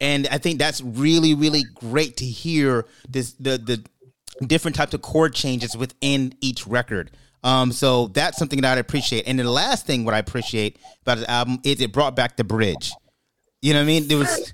And 0.00 0.28
I 0.28 0.38
think 0.38 0.58
that's 0.58 0.80
really, 0.82 1.34
really 1.34 1.64
great 1.74 2.18
to 2.18 2.24
hear 2.24 2.86
this 3.08 3.32
the 3.32 3.58
the 3.58 3.84
different 4.46 4.76
types 4.76 4.92
of 4.94 5.02
chord 5.02 5.34
changes 5.34 5.76
within 5.76 6.34
each 6.40 6.66
record. 6.66 7.10
Um, 7.42 7.70
so 7.72 8.08
that's 8.08 8.38
something 8.38 8.60
that 8.62 8.76
I 8.76 8.80
appreciate. 8.80 9.24
And 9.26 9.38
the 9.38 9.48
last 9.48 9.86
thing 9.86 10.04
what 10.04 10.14
I 10.14 10.18
appreciate 10.18 10.78
about 11.02 11.18
the 11.18 11.30
album 11.30 11.60
is 11.62 11.80
it 11.80 11.92
brought 11.92 12.16
back 12.16 12.36
the 12.36 12.44
bridge. 12.44 12.92
You 13.62 13.72
know 13.72 13.78
what 13.78 13.84
I 13.84 13.86
mean? 13.86 14.08
There 14.08 14.18
was 14.18 14.52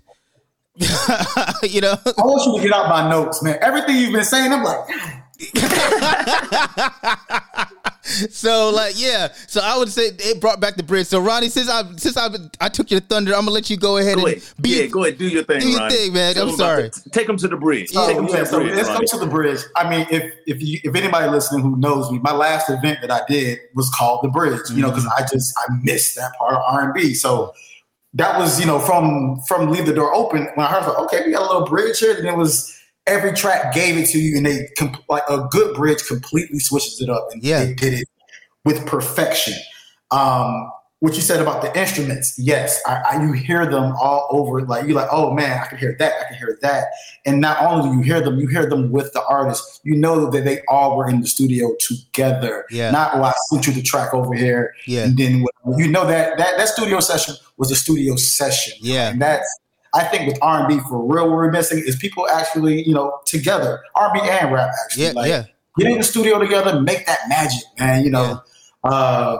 you 1.62 1.80
know. 1.80 1.96
I 2.06 2.22
want 2.22 2.46
you 2.46 2.56
to 2.56 2.62
get 2.62 2.72
out 2.72 2.88
my 2.88 3.08
notes, 3.08 3.42
man. 3.42 3.58
Everything 3.60 3.96
you've 3.96 4.12
been 4.12 4.24
saying, 4.24 4.52
I'm 4.52 4.64
like, 4.64 4.88
so 8.30 8.70
like 8.70 8.94
yeah, 8.96 9.28
so 9.48 9.60
I 9.62 9.76
would 9.76 9.88
say 9.88 10.06
it 10.06 10.40
brought 10.40 10.60
back 10.60 10.76
the 10.76 10.82
bridge. 10.82 11.08
So 11.08 11.20
Ronnie, 11.20 11.48
since 11.48 11.68
I 11.68 11.82
since 11.96 12.16
I 12.16 12.28
I 12.60 12.68
took 12.68 12.90
your 12.90 13.00
thunder, 13.00 13.32
I'm 13.32 13.40
gonna 13.40 13.50
let 13.50 13.68
you 13.68 13.76
go 13.76 13.98
ahead 13.98 14.16
go 14.16 14.26
and 14.26 14.36
ahead. 14.36 14.52
be 14.60 14.80
yeah, 14.80 14.86
go 14.86 15.04
ahead, 15.04 15.18
do 15.18 15.28
your 15.28 15.42
thing, 15.42 15.60
do 15.60 15.68
your 15.68 15.80
Ronnie. 15.80 15.96
thing, 15.96 16.12
man. 16.12 16.34
Tell 16.34 16.48
I'm 16.48 16.56
sorry. 16.56 16.90
To, 16.90 17.10
take 17.10 17.26
them 17.26 17.36
to 17.38 17.48
the 17.48 17.56
bridge. 17.56 17.90
Oh, 17.94 18.06
take 18.06 18.16
them 18.16 18.26
yeah, 18.26 18.36
to 18.36 18.40
the 18.40 18.46
so 18.46 18.60
bridge. 18.60 18.74
let's 18.76 18.88
Ronnie. 18.88 19.06
come 19.06 19.18
to 19.18 19.24
the 19.24 19.30
bridge. 19.30 19.60
I 19.76 19.90
mean, 19.90 20.06
if 20.10 20.32
if 20.46 20.62
you 20.62 20.78
if 20.84 20.94
anybody 20.94 21.28
listening 21.28 21.62
who 21.62 21.76
knows 21.76 22.10
me, 22.10 22.18
my 22.20 22.32
last 22.32 22.70
event 22.70 23.00
that 23.00 23.10
I 23.10 23.22
did 23.28 23.58
was 23.74 23.90
called 23.90 24.20
the 24.22 24.28
Bridge. 24.28 24.60
Mm-hmm. 24.60 24.76
You 24.76 24.82
know, 24.82 24.90
because 24.90 25.06
I 25.06 25.22
just 25.22 25.52
I 25.58 25.74
missed 25.82 26.16
that 26.16 26.32
part 26.34 26.54
of 26.54 26.62
R 26.66 26.84
and 26.84 26.94
B. 26.94 27.14
So 27.14 27.52
that 28.14 28.38
was 28.38 28.60
you 28.60 28.66
know 28.66 28.78
from 28.78 29.40
from 29.48 29.70
leave 29.70 29.86
the 29.86 29.94
door 29.94 30.14
open 30.14 30.48
when 30.54 30.66
I 30.66 30.70
heard 30.70 30.86
like, 30.86 30.98
okay, 30.98 31.22
we 31.26 31.32
got 31.32 31.42
a 31.42 31.46
little 31.46 31.66
bridge 31.66 31.98
here, 31.98 32.16
and 32.16 32.26
it 32.26 32.36
was 32.36 32.78
every 33.06 33.32
track 33.32 33.74
gave 33.74 33.96
it 33.96 34.08
to 34.10 34.18
you, 34.18 34.36
and 34.36 34.46
they 34.46 34.68
comp- 34.78 35.08
like 35.08 35.24
a 35.28 35.46
good 35.50 35.74
bridge 35.74 36.06
completely 36.06 36.58
switches 36.58 37.00
it 37.00 37.08
up, 37.08 37.28
and 37.32 37.42
yeah. 37.42 37.64
they 37.64 37.74
did 37.74 37.94
it 37.94 38.08
with 38.64 38.86
perfection. 38.86 39.54
Um, 40.10 40.70
what 41.02 41.16
you 41.16 41.20
said 41.20 41.40
about 41.40 41.62
the 41.62 41.76
instruments, 41.76 42.38
yes, 42.38 42.80
I, 42.86 43.02
I, 43.10 43.22
you 43.24 43.32
hear 43.32 43.66
them 43.66 43.92
all 44.00 44.28
over. 44.30 44.64
Like 44.64 44.86
you're 44.86 44.94
like, 44.94 45.08
oh 45.10 45.34
man, 45.34 45.60
I 45.60 45.66
can 45.66 45.76
hear 45.76 45.96
that, 45.98 46.12
I 46.12 46.28
can 46.28 46.38
hear 46.38 46.60
that. 46.62 46.92
And 47.26 47.40
not 47.40 47.60
only 47.60 47.90
do 47.90 47.96
you 47.96 48.02
hear 48.02 48.20
them, 48.20 48.38
you 48.38 48.46
hear 48.46 48.66
them 48.66 48.92
with 48.92 49.12
the 49.12 49.20
artist. 49.24 49.80
You 49.82 49.96
know 49.96 50.30
that 50.30 50.44
they 50.44 50.62
all 50.68 50.96
were 50.96 51.08
in 51.08 51.20
the 51.20 51.26
studio 51.26 51.74
together. 51.80 52.66
Yeah. 52.70 52.92
Not 52.92 53.16
oh, 53.16 53.24
I 53.24 53.32
sent 53.48 53.66
you 53.66 53.72
the 53.72 53.82
track 53.82 54.14
over 54.14 54.32
here. 54.32 54.76
Yeah. 54.86 55.02
And 55.06 55.16
then 55.16 55.44
you 55.76 55.88
know 55.88 56.06
that 56.06 56.38
that 56.38 56.56
that 56.56 56.68
studio 56.68 57.00
session 57.00 57.34
was 57.62 57.70
a 57.70 57.76
studio 57.76 58.16
session. 58.16 58.74
Yeah. 58.80 59.10
And 59.10 59.22
that's 59.22 59.46
I 59.94 60.04
think 60.04 60.26
with 60.26 60.38
R 60.42 60.60
and 60.60 60.68
B 60.68 60.82
for 60.88 61.00
real, 61.00 61.28
what 61.28 61.36
we're 61.36 61.52
missing 61.52 61.78
is 61.78 61.94
people 61.96 62.28
actually, 62.28 62.82
you 62.82 62.92
know, 62.92 63.20
together, 63.24 63.80
R 63.94 64.10
and 64.10 64.20
B 64.20 64.28
and 64.28 64.52
rap 64.52 64.70
actually. 64.84 65.04
Yeah, 65.04 65.12
like, 65.12 65.28
yeah. 65.28 65.44
Get 65.78 65.90
in 65.92 65.98
the 65.98 66.04
studio 66.04 66.38
together, 66.38 66.80
make 66.80 67.06
that 67.06 67.20
magic, 67.28 67.62
man. 67.78 68.02
You 68.02 68.10
know, 68.10 68.42
uh, 68.84 69.36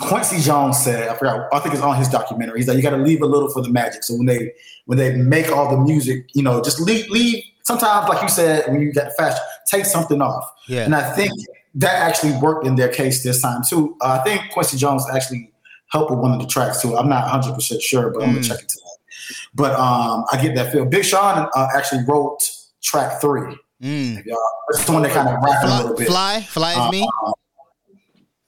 Quincy 0.00 0.40
Jones 0.40 0.82
said, 0.82 1.08
I 1.08 1.14
forgot, 1.14 1.52
I 1.52 1.58
think 1.58 1.74
it's 1.74 1.82
on 1.82 1.96
his 1.96 2.08
documentary. 2.08 2.60
He's 2.60 2.68
like, 2.68 2.76
you 2.76 2.82
got 2.82 2.90
to 2.90 2.96
leave 2.96 3.20
a 3.20 3.26
little 3.26 3.50
for 3.50 3.60
the 3.60 3.68
magic. 3.68 4.04
So 4.04 4.14
when 4.16 4.26
they 4.26 4.52
when 4.86 4.96
they 4.96 5.14
make 5.16 5.50
all 5.50 5.70
the 5.70 5.76
music, 5.76 6.30
you 6.34 6.42
know, 6.42 6.62
just 6.62 6.80
leave 6.80 7.08
leave. 7.10 7.44
Sometimes, 7.64 8.08
like 8.08 8.22
you 8.22 8.28
said, 8.30 8.66
when 8.72 8.80
you 8.80 8.90
get 8.92 9.14
fast, 9.16 9.42
take 9.70 9.84
something 9.84 10.22
off. 10.22 10.50
Yeah. 10.66 10.84
And 10.84 10.94
I 10.94 11.12
think 11.14 11.32
that 11.74 11.94
actually 11.94 12.32
worked 12.40 12.66
in 12.66 12.76
their 12.76 12.88
case 12.88 13.22
this 13.22 13.42
time 13.42 13.62
too. 13.68 13.96
Uh, 14.00 14.18
I 14.20 14.24
think 14.24 14.50
Quincy 14.52 14.78
Jones 14.78 15.04
actually 15.12 15.52
helped 15.88 16.10
with 16.10 16.20
one 16.20 16.32
of 16.32 16.40
the 16.40 16.46
tracks 16.46 16.80
too. 16.82 16.96
I'm 16.96 17.08
not 17.08 17.24
100 17.24 17.54
percent 17.54 17.82
sure, 17.82 18.10
but 18.10 18.22
I'm 18.22 18.30
gonna 18.30 18.40
Mm. 18.40 18.48
check 18.48 18.60
into 18.60 18.76
that. 18.76 18.98
But 19.54 19.72
um, 19.78 20.24
I 20.32 20.40
get 20.40 20.54
that 20.54 20.72
feel. 20.72 20.84
Big 20.84 21.04
Sean 21.04 21.48
uh, 21.54 21.68
actually 21.74 22.02
wrote 22.06 22.38
track 22.82 23.20
three. 23.20 23.56
Mm. 23.82 24.22
It's 24.70 24.84
the 24.84 24.92
one 24.92 25.02
that 25.02 25.12
kind 25.12 25.28
of 25.28 25.34
rapping 25.42 25.70
a 25.70 25.76
little 25.82 25.96
bit. 25.96 26.08
fly, 26.08 26.40
fly 26.42 26.72
is 26.86 26.90
me. 26.92 27.08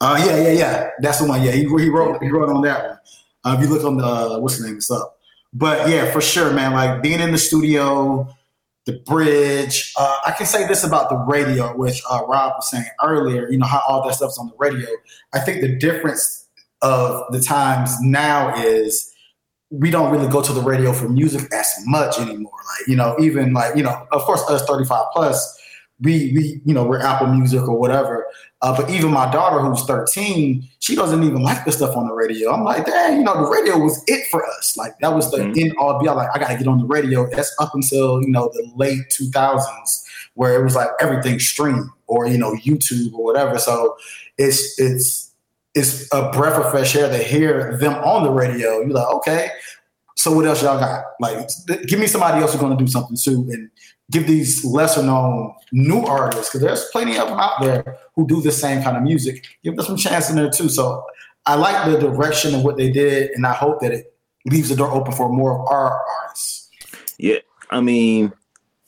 Uh, 0.01 0.23
yeah, 0.27 0.37
yeah, 0.41 0.53
yeah. 0.53 0.91
That's 1.01 1.19
the 1.19 1.27
one. 1.27 1.43
Yeah, 1.43 1.53
he, 1.53 1.61
he 1.65 1.89
wrote 1.91 2.23
he 2.23 2.31
wrote 2.31 2.49
on 2.49 2.63
that 2.63 2.83
one. 2.89 2.99
Uh, 3.45 3.57
if 3.59 3.63
you 3.63 3.75
look 3.75 3.85
on 3.85 3.97
the 3.97 4.05
uh, 4.05 4.39
what's 4.39 4.59
the 4.59 4.67
name, 4.67 4.77
it's 4.77 4.91
up. 4.91 5.19
But 5.53 5.89
yeah, 5.89 6.11
for 6.11 6.21
sure, 6.21 6.53
man. 6.53 6.73
Like 6.73 7.03
being 7.03 7.21
in 7.21 7.33
the 7.33 7.39
studio, 7.39 8.29
the 8.87 8.95
bridge. 9.07 9.93
Uh, 9.99 10.17
I 10.25 10.33
can 10.33 10.47
say 10.47 10.67
this 10.67 10.85
about 10.85 11.11
the 11.11 11.17
radio, 11.17 11.77
which 11.77 12.01
uh, 12.11 12.23
Rob 12.27 12.53
was 12.57 12.71
saying 12.71 12.85
earlier. 13.05 13.49
You 13.51 13.59
know 13.59 13.67
how 13.67 13.83
all 13.87 14.07
that 14.07 14.15
stuff's 14.15 14.39
on 14.39 14.47
the 14.49 14.55
radio. 14.59 14.89
I 15.35 15.41
think 15.41 15.61
the 15.61 15.77
difference 15.77 16.40
of 16.83 17.31
the 17.33 17.41
times 17.41 17.95
now 18.01 18.55
is 18.57 19.13
we 19.71 19.91
don't 19.91 20.11
really 20.11 20.29
go 20.29 20.43
to 20.43 20.53
the 20.53 20.63
radio 20.63 20.93
for 20.93 21.09
music 21.09 21.53
as 21.53 21.69
much 21.87 22.19
anymore. 22.19 22.53
Like 22.79 22.89
you 22.89 22.97
know, 22.97 23.17
even 23.21 23.53
like 23.53 23.77
you 23.77 23.83
know, 23.83 24.07
of 24.13 24.23
course, 24.23 24.43
us 24.49 24.65
thirty 24.67 24.85
five 24.85 25.07
plus. 25.13 25.57
We, 26.03 26.33
we, 26.35 26.63
you 26.65 26.73
know, 26.73 26.83
we're 26.87 27.01
Apple 27.03 27.27
Music 27.27 27.61
or 27.61 27.79
whatever. 27.79 28.27
Uh, 28.63 28.75
but 28.75 28.89
even 28.89 29.11
my 29.11 29.31
daughter, 29.31 29.59
who's 29.61 29.83
13, 29.85 30.67
she 30.79 30.95
doesn't 30.95 31.23
even 31.23 31.43
like 31.43 31.67
the 31.67 31.73
stuff 31.73 31.95
on 31.95 32.09
the 32.09 32.15
radio. 32.15 32.51
I'm 32.55 32.65
like, 32.65 32.87
dang, 32.87 33.19
you 33.19 33.23
know, 33.23 33.35
the 33.45 33.51
radio 33.51 33.77
was 33.77 34.03
it 34.07 34.27
for 34.31 34.43
us. 34.47 34.79
Like 34.79 34.99
that 35.01 35.15
was 35.15 35.31
the 35.31 35.37
Mhm. 35.37 35.61
end 35.61 35.75
all 35.79 36.01
be 36.01 36.09
all. 36.09 36.17
Like 36.17 36.31
I 36.35 36.39
got 36.39 36.49
to 36.49 36.57
get 36.57 36.67
on 36.69 36.79
the 36.79 36.87
radio. 36.87 37.29
That's 37.29 37.55
up 37.61 37.75
until 37.75 38.23
you 38.23 38.31
know 38.31 38.51
the 38.55 38.67
late 38.77 39.11
2000s, 39.11 40.03
where 40.37 40.59
it 40.59 40.65
was 40.65 40.75
like 40.75 40.89
everything 41.01 41.39
streamed 41.39 41.91
or 42.07 42.27
you 42.27 42.39
know 42.39 42.55
YouTube 42.55 43.13
or 43.13 43.23
whatever. 43.23 43.59
So 43.59 43.95
it's 44.39 44.81
it's 44.81 45.30
it's 45.75 46.09
a 46.13 46.31
breath 46.31 46.63
of 46.63 46.71
fresh 46.71 46.97
air 46.97 47.09
to 47.09 47.19
hear 47.19 47.77
them 47.79 47.95
on 47.95 48.25
the 48.25 48.31
radio. 48.31 48.81
You're 48.81 48.89
like, 48.89 49.15
okay, 49.17 49.51
so 50.17 50.33
what 50.33 50.47
else 50.47 50.63
y'all 50.63 50.79
got? 50.79 51.05
Like, 51.21 51.49
give 51.87 51.99
me 51.99 52.07
somebody 52.07 52.41
else 52.41 52.53
who's 52.53 52.61
going 52.61 52.77
to 52.77 52.85
do 52.85 52.91
something 52.91 53.17
too, 53.17 53.49
and 53.51 53.71
give 54.11 54.27
these 54.27 54.65
lesser 54.65 55.03
known 55.03 55.55
new 55.73 56.01
artists 56.01 56.49
because 56.49 56.61
there's 56.61 56.85
plenty 56.91 57.17
of 57.17 57.29
them 57.29 57.39
out 57.39 57.61
there 57.61 57.99
who 58.17 58.27
do 58.27 58.43
the 58.43 58.51
same 58.51 58.83
kind 58.83 58.97
of 58.97 59.03
music. 59.03 59.47
Give 59.63 59.77
them 59.77 59.87
some 59.87 59.97
chance 59.97 60.29
in 60.29 60.37
there 60.37 60.51
too. 60.51 60.69
So 60.69 61.05
I 61.47 61.55
like 61.55 61.91
the 61.91 61.99
direction 61.99 62.55
of 62.55 62.65
what 62.65 62.77
they 62.77 62.91
did, 62.91 63.31
and 63.31 63.47
I 63.47 63.53
hope 63.53 63.81
that 63.81 63.93
it 63.93 64.15
leaves 64.47 64.69
the 64.69 64.77
door 64.77 64.91
open 64.91 65.13
for 65.13 65.29
more 65.29 65.61
of 65.61 65.67
our 65.69 66.05
artists. 66.23 66.69
Yeah, 67.19 67.39
I 67.71 67.81
mean, 67.81 68.33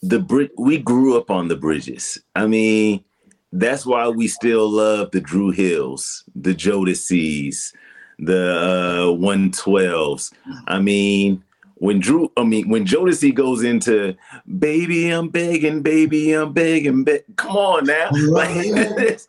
the 0.03 0.18
bridge. 0.18 0.51
We 0.59 0.78
grew 0.78 1.16
up 1.16 1.30
on 1.30 1.49
the 1.49 1.57
bridges. 1.57 2.18
I 2.35 2.47
mean, 2.47 3.05
that's 3.53 3.84
why 3.84 4.09
we 4.09 4.28
still 4.28 4.68
love 4.68 5.11
the 5.11 5.20
Dru 5.20 5.50
Hills, 5.50 6.24
the 6.34 6.55
Jodeci's, 6.55 7.72
the 8.18 8.57
uh, 8.57 9.16
112s. 9.16 10.32
I 10.66 10.78
mean, 10.80 11.44
when 11.74 12.00
Dru, 12.00 12.30
I 12.36 12.44
mean, 12.44 12.68
when 12.68 12.86
Jodeci 12.86 13.34
goes 13.34 13.62
into 13.62 14.16
"Baby, 14.59 15.11
I'm 15.11 15.28
begging, 15.28 15.82
baby, 15.82 16.32
I'm 16.32 16.53
begging," 16.53 17.05
be-, 17.05 17.20
come 17.36 17.57
on 17.57 17.86
now, 17.86 18.11
like 18.28 19.20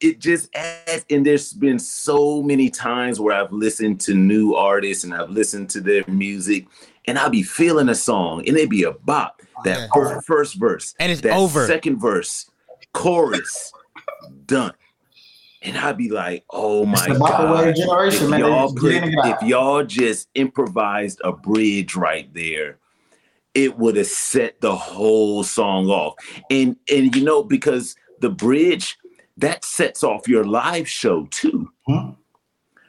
it 0.00 0.20
just 0.20 0.54
adds 0.54 1.04
and 1.10 1.26
there's 1.26 1.52
been 1.52 1.78
so 1.78 2.42
many 2.42 2.70
times 2.70 3.18
where 3.18 3.34
i've 3.34 3.52
listened 3.52 4.00
to 4.00 4.14
new 4.14 4.54
artists 4.54 5.04
and 5.04 5.12
i've 5.12 5.30
listened 5.30 5.68
to 5.68 5.80
their 5.80 6.04
music 6.06 6.66
and 7.08 7.18
i'll 7.18 7.30
be 7.30 7.42
feeling 7.42 7.88
a 7.88 7.94
song 7.94 8.38
and 8.46 8.56
it'd 8.56 8.70
be 8.70 8.84
a 8.84 8.92
bop 8.92 9.42
that 9.64 9.78
Yeah. 9.78 9.86
fir- 9.92 10.20
first 10.22 10.54
verse 10.54 10.94
And 11.00 11.10
it's 11.10 11.20
that 11.22 11.36
over. 11.36 11.66
second 11.66 11.98
verse 11.98 12.48
chorus 12.92 13.72
done 14.46 14.72
and 15.62 15.76
i'd 15.78 15.96
be 15.96 16.08
like 16.10 16.44
oh 16.50 16.86
my 16.86 17.04
god 17.08 17.74
generation, 17.74 18.24
if 18.24 18.30
man. 18.30 18.40
Y'all, 18.40 18.68
just 18.68 18.76
put, 18.76 18.90
get 18.92 19.02
in 19.02 19.12
and 19.12 19.22
get 19.24 19.42
if 19.42 19.48
y'all 19.48 19.84
just 19.84 20.28
improvised 20.34 21.20
a 21.24 21.32
bridge 21.32 21.96
right 21.96 22.32
there 22.34 22.78
it 23.54 23.76
would 23.78 23.96
have 23.96 24.06
set 24.06 24.60
the 24.60 24.74
whole 24.76 25.42
song 25.42 25.88
off 25.88 26.14
and 26.50 26.76
and 26.92 27.14
you 27.16 27.24
know 27.24 27.42
because 27.42 27.96
the 28.20 28.30
bridge 28.30 28.96
that 29.36 29.64
sets 29.64 30.02
off 30.04 30.26
your 30.28 30.44
live 30.44 30.88
show 30.88 31.26
too 31.30 31.68
Hmm. 31.86 32.10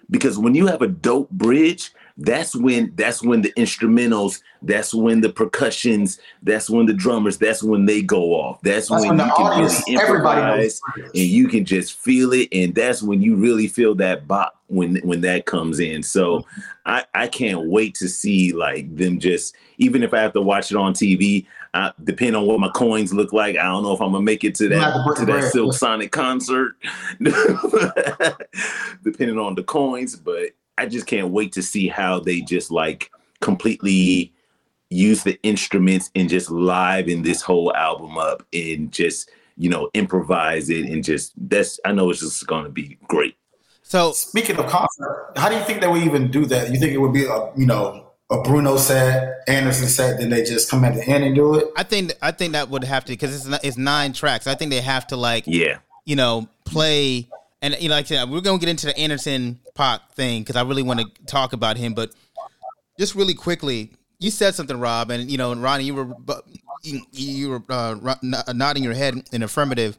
because 0.09 0.37
when 0.37 0.55
you 0.55 0.67
have 0.67 0.81
a 0.81 0.87
dope 0.87 1.29
bridge 1.31 1.91
that's 2.21 2.55
when 2.55 2.91
that's 2.95 3.23
when 3.23 3.41
the 3.41 3.51
instrumentals 3.53 4.41
that's 4.61 4.93
when 4.93 5.21
the 5.21 5.29
percussions 5.29 6.19
that's 6.43 6.69
when 6.69 6.85
the 6.85 6.93
drummers 6.93 7.37
that's 7.37 7.63
when 7.63 7.85
they 7.85 8.01
go 8.01 8.33
off. 8.33 8.59
That's, 8.61 8.89
That's 8.89 9.01
when, 9.05 9.09
when 9.09 9.17
the 9.17 9.25
you 9.25 9.33
can 9.35 9.45
audience, 9.45 9.83
really 9.87 10.01
everybody 10.01 10.41
improvise 10.41 10.81
knows. 10.97 11.11
and 11.15 11.23
you 11.23 11.47
can 11.47 11.63
just 11.65 11.97
feel 11.97 12.33
it 12.33 12.49
and 12.51 12.75
that's 12.75 13.01
when 13.01 13.21
you 13.21 13.35
really 13.35 13.67
feel 13.67 13.95
that 13.95 14.27
bop 14.27 14.57
when 14.67 14.97
when 14.97 15.21
that 15.21 15.45
comes 15.45 15.79
in. 15.79 16.03
So 16.03 16.45
i 16.85 17.05
i 17.13 17.27
can't 17.27 17.69
wait 17.69 17.95
to 17.95 18.07
see 18.09 18.51
like 18.53 18.93
them 18.95 19.19
just 19.19 19.55
even 19.77 20.03
if 20.03 20.13
i 20.13 20.19
have 20.19 20.33
to 20.33 20.41
watch 20.41 20.71
it 20.71 20.77
on 20.77 20.93
tv 20.93 21.45
uh, 21.73 21.91
depending 22.03 22.35
on 22.35 22.45
what 22.47 22.59
my 22.59 22.69
coins 22.69 23.13
look 23.13 23.31
like 23.31 23.55
i 23.57 23.63
don't 23.63 23.83
know 23.83 23.93
if 23.93 24.01
i'm 24.01 24.11
gonna 24.11 24.23
make 24.23 24.43
it 24.43 24.55
to 24.55 24.67
have 24.69 24.93
to 24.93 25.03
that 25.05 25.15
to 25.17 25.25
that 25.25 25.51
silk 25.51 25.73
sonic 25.73 26.11
concert. 26.11 26.75
Depending 29.03 29.37
on 29.37 29.55
the 29.55 29.63
coins 29.63 30.15
but 30.15 30.49
i 30.79 30.85
just 30.85 31.05
can't 31.05 31.29
wait 31.29 31.51
to 31.53 31.61
see 31.61 31.87
how 31.87 32.19
they 32.19 32.41
just 32.41 32.71
like 32.71 33.11
completely 33.41 34.33
use 34.89 35.23
the 35.23 35.39
instruments 35.43 36.09
and 36.15 36.29
just 36.29 36.49
live 36.49 37.07
in 37.07 37.21
this 37.21 37.41
whole 37.41 37.73
album 37.75 38.17
up 38.17 38.43
and 38.53 38.91
just 38.91 39.29
you 39.57 39.69
know 39.69 39.89
improvise 39.93 40.69
it 40.69 40.85
and 40.85 41.03
just 41.03 41.33
that's 41.49 41.79
i 41.85 41.91
know 41.91 42.09
it's 42.09 42.21
just 42.21 42.47
gonna 42.47 42.69
be 42.69 42.97
great 43.07 43.35
So 43.83 44.11
Speaking 44.13 44.57
of 44.57 44.67
concert, 44.67 45.33
how 45.35 45.49
do 45.49 45.55
you 45.55 45.63
think 45.63 45.81
they 45.81 45.87
would 45.87 46.03
even 46.03 46.29
do 46.29 46.45
that? 46.45 46.71
You 46.71 46.79
think 46.79 46.93
it 46.93 46.99
would 46.99 47.13
be 47.13 47.25
a 47.25 47.51
you 47.57 47.65
know 47.65 48.09
a 48.29 48.41
Bruno 48.43 48.77
set, 48.77 49.41
Anderson 49.47 49.87
set, 49.87 50.19
then 50.19 50.29
they 50.29 50.43
just 50.43 50.69
come 50.69 50.85
at 50.85 50.93
the 50.93 51.03
end 51.03 51.23
and 51.23 51.33
do 51.33 51.55
it? 51.55 51.65
I 51.75 51.81
think 51.83 52.13
I 52.21 52.31
think 52.31 52.53
that 52.53 52.69
would 52.69 52.83
have 52.83 53.03
to 53.05 53.13
because 53.13 53.47
it's 53.47 53.63
it's 53.63 53.77
nine 53.77 54.13
tracks. 54.13 54.45
I 54.45 54.53
think 54.53 54.69
they 54.69 54.81
have 54.81 55.07
to 55.07 55.17
like 55.17 55.45
yeah 55.47 55.79
you 56.05 56.15
know 56.15 56.47
play 56.65 57.27
and 57.61 57.75
you 57.79 57.89
know 57.89 57.95
like 57.95 58.05
I 58.05 58.07
said, 58.07 58.29
we're 58.29 58.41
gonna 58.41 58.59
get 58.59 58.69
into 58.69 58.85
the 58.85 58.97
Anderson 58.97 59.59
.Paak 59.75 60.11
thing 60.13 60.41
because 60.41 60.55
I 60.55 60.63
really 60.63 60.83
want 60.83 60.99
to 60.99 61.25
talk 61.25 61.53
about 61.53 61.77
him. 61.77 61.93
But 61.93 62.11
just 62.97 63.15
really 63.15 63.33
quickly, 63.33 63.91
you 64.19 64.31
said 64.31 64.55
something, 64.55 64.79
Rob, 64.79 65.11
and 65.11 65.29
you 65.29 65.37
know, 65.37 65.51
and 65.51 65.61
Ronnie, 65.61 65.85
you 65.85 65.95
were 65.95 66.15
you, 66.83 67.01
you 67.11 67.49
were 67.49 67.61
uh, 67.69 68.15
nodding 68.53 68.83
your 68.83 68.93
head 68.93 69.15
in 69.31 69.43
affirmative. 69.43 69.97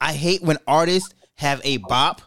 I 0.00 0.12
hate 0.12 0.42
when 0.42 0.58
artists 0.66 1.14
have 1.36 1.60
a 1.64 1.78
bop 1.78 2.22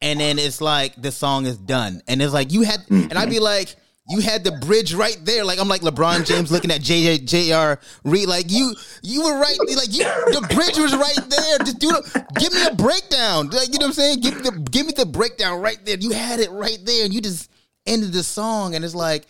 and 0.00 0.18
then 0.18 0.38
it's 0.38 0.60
like 0.60 1.00
the 1.00 1.12
song 1.12 1.46
is 1.46 1.56
done. 1.56 2.02
And 2.08 2.20
it's 2.20 2.32
like 2.32 2.52
you 2.52 2.62
had 2.62 2.80
and 2.90 3.14
I'd 3.14 3.30
be 3.30 3.38
like, 3.38 3.76
you 4.12 4.20
had 4.20 4.44
the 4.44 4.52
bridge 4.52 4.92
right 4.92 5.16
there. 5.22 5.44
Like 5.44 5.58
I'm 5.58 5.68
like 5.68 5.80
LeBron 5.80 6.26
James 6.26 6.52
looking 6.52 6.70
at 6.70 6.82
JJ 6.82 7.24
JR 7.24 7.80
Reed. 8.08 8.28
Like 8.28 8.50
you 8.50 8.74
you 9.02 9.24
were 9.24 9.40
right 9.40 9.56
like 9.74 9.92
you 9.92 10.04
the 10.04 10.46
bridge 10.54 10.78
was 10.78 10.94
right 10.94 11.30
there. 11.30 11.58
Just 11.60 11.78
do 11.78 11.90
give 12.38 12.52
me 12.52 12.66
a 12.66 12.74
breakdown. 12.74 13.48
Like 13.48 13.72
you 13.72 13.78
know 13.78 13.86
what 13.86 13.88
I'm 13.88 13.92
saying? 13.92 14.20
Give 14.20 14.36
me 14.36 14.42
the 14.42 14.50
give 14.70 14.86
me 14.86 14.92
the 14.94 15.06
breakdown 15.06 15.60
right 15.60 15.78
there. 15.84 15.96
You 15.96 16.10
had 16.10 16.40
it 16.40 16.50
right 16.50 16.78
there 16.84 17.04
and 17.06 17.14
you 17.14 17.22
just 17.22 17.50
ended 17.86 18.12
the 18.12 18.22
song 18.22 18.74
and 18.74 18.84
it's 18.84 18.94
like 18.94 19.26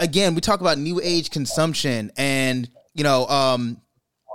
again, 0.00 0.34
we 0.34 0.40
talk 0.40 0.60
about 0.60 0.78
new 0.78 1.00
age 1.02 1.30
consumption 1.30 2.12
and 2.16 2.68
you 2.94 3.02
know, 3.02 3.26
um 3.26 3.80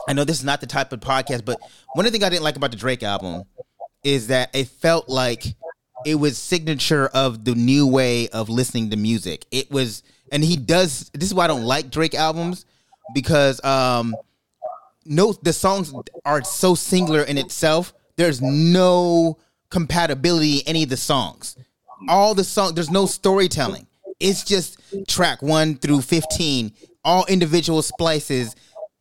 I 0.07 0.13
know 0.13 0.25
this 0.25 0.39
is 0.39 0.45
not 0.45 0.59
the 0.59 0.67
type 0.67 0.91
of 0.91 0.99
podcast, 0.99 1.45
but 1.45 1.59
one 1.93 2.05
of 2.05 2.11
the 2.11 2.17
things 2.17 2.25
I 2.25 2.30
didn't 2.30 2.43
like 2.43 2.57
about 2.57 2.71
the 2.71 2.77
Drake 2.77 3.03
album 3.03 3.43
is 4.03 4.27
that 4.27 4.55
it 4.55 4.67
felt 4.67 5.09
like 5.09 5.43
it 6.05 6.15
was 6.15 6.37
signature 6.37 7.07
of 7.07 7.45
the 7.45 7.55
new 7.55 7.87
way 7.87 8.29
of 8.29 8.49
listening 8.49 8.89
to 8.91 8.97
music. 8.97 9.45
It 9.51 9.69
was, 9.71 10.03
and 10.31 10.43
he 10.43 10.55
does. 10.57 11.09
This 11.13 11.29
is 11.29 11.33
why 11.33 11.45
I 11.45 11.47
don't 11.47 11.63
like 11.63 11.89
Drake 11.89 12.15
albums 12.15 12.65
because 13.13 13.63
um, 13.63 14.15
no, 15.05 15.33
the 15.33 15.53
songs 15.53 15.93
are 16.25 16.43
so 16.43 16.75
singular 16.75 17.23
in 17.23 17.37
itself. 17.37 17.93
There's 18.15 18.41
no 18.41 19.37
compatibility 19.69 20.57
in 20.57 20.67
any 20.67 20.83
of 20.83 20.89
the 20.89 20.97
songs. 20.97 21.57
All 22.07 22.33
the 22.33 22.43
song, 22.43 22.75
there's 22.75 22.89
no 22.89 23.05
storytelling. 23.05 23.87
It's 24.19 24.43
just 24.43 24.79
track 25.07 25.41
one 25.41 25.75
through 25.75 26.01
fifteen, 26.01 26.73
all 27.03 27.25
individual 27.27 27.81
splices, 27.81 28.55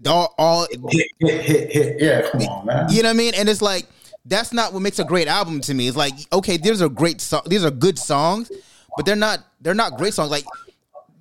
all, 0.06 0.34
all 0.38 0.66
Hit, 0.90 1.06
hit, 1.18 1.40
hit, 1.44 1.70
hit. 1.70 1.96
Yeah, 2.00 2.30
come 2.30 2.42
on, 2.42 2.66
man. 2.66 2.86
you 2.90 3.02
know 3.02 3.08
what 3.08 3.14
I 3.14 3.18
mean? 3.18 3.34
And 3.34 3.48
it's 3.48 3.62
like 3.62 3.86
that's 4.28 4.52
not 4.52 4.72
what 4.72 4.80
makes 4.80 4.98
a 4.98 5.04
great 5.04 5.28
album 5.28 5.60
to 5.62 5.74
me. 5.74 5.88
It's 5.88 5.96
like 5.96 6.14
okay, 6.32 6.56
these 6.56 6.82
are 6.82 6.88
great 6.88 7.20
song, 7.20 7.42
these 7.46 7.64
are 7.64 7.70
good 7.70 7.98
songs, 7.98 8.50
but 8.96 9.06
they're 9.06 9.16
not 9.16 9.40
they're 9.60 9.74
not 9.74 9.96
great 9.96 10.14
songs. 10.14 10.30
Like 10.30 10.44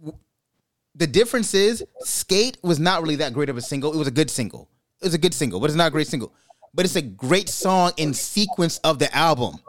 w- 0.01 0.17
the 0.95 1.07
difference 1.07 1.53
is, 1.53 1.83
Skate 2.01 2.57
was 2.63 2.79
not 2.79 3.01
really 3.01 3.15
that 3.17 3.33
great 3.33 3.49
of 3.49 3.57
a 3.57 3.61
single. 3.61 3.93
It 3.93 3.97
was 3.97 4.07
a 4.07 4.11
good 4.11 4.29
single. 4.29 4.69
It 5.01 5.05
was 5.05 5.13
a 5.13 5.17
good 5.19 5.33
single, 5.33 5.59
but 5.59 5.69
it's 5.69 5.77
not 5.77 5.87
a 5.87 5.91
great 5.91 6.07
single. 6.07 6.33
But 6.73 6.85
it's 6.85 6.95
a 6.95 7.01
great 7.01 7.49
song 7.49 7.91
in 7.97 8.13
sequence 8.13 8.77
of 8.79 8.99
the 8.99 9.13
album. 9.15 9.59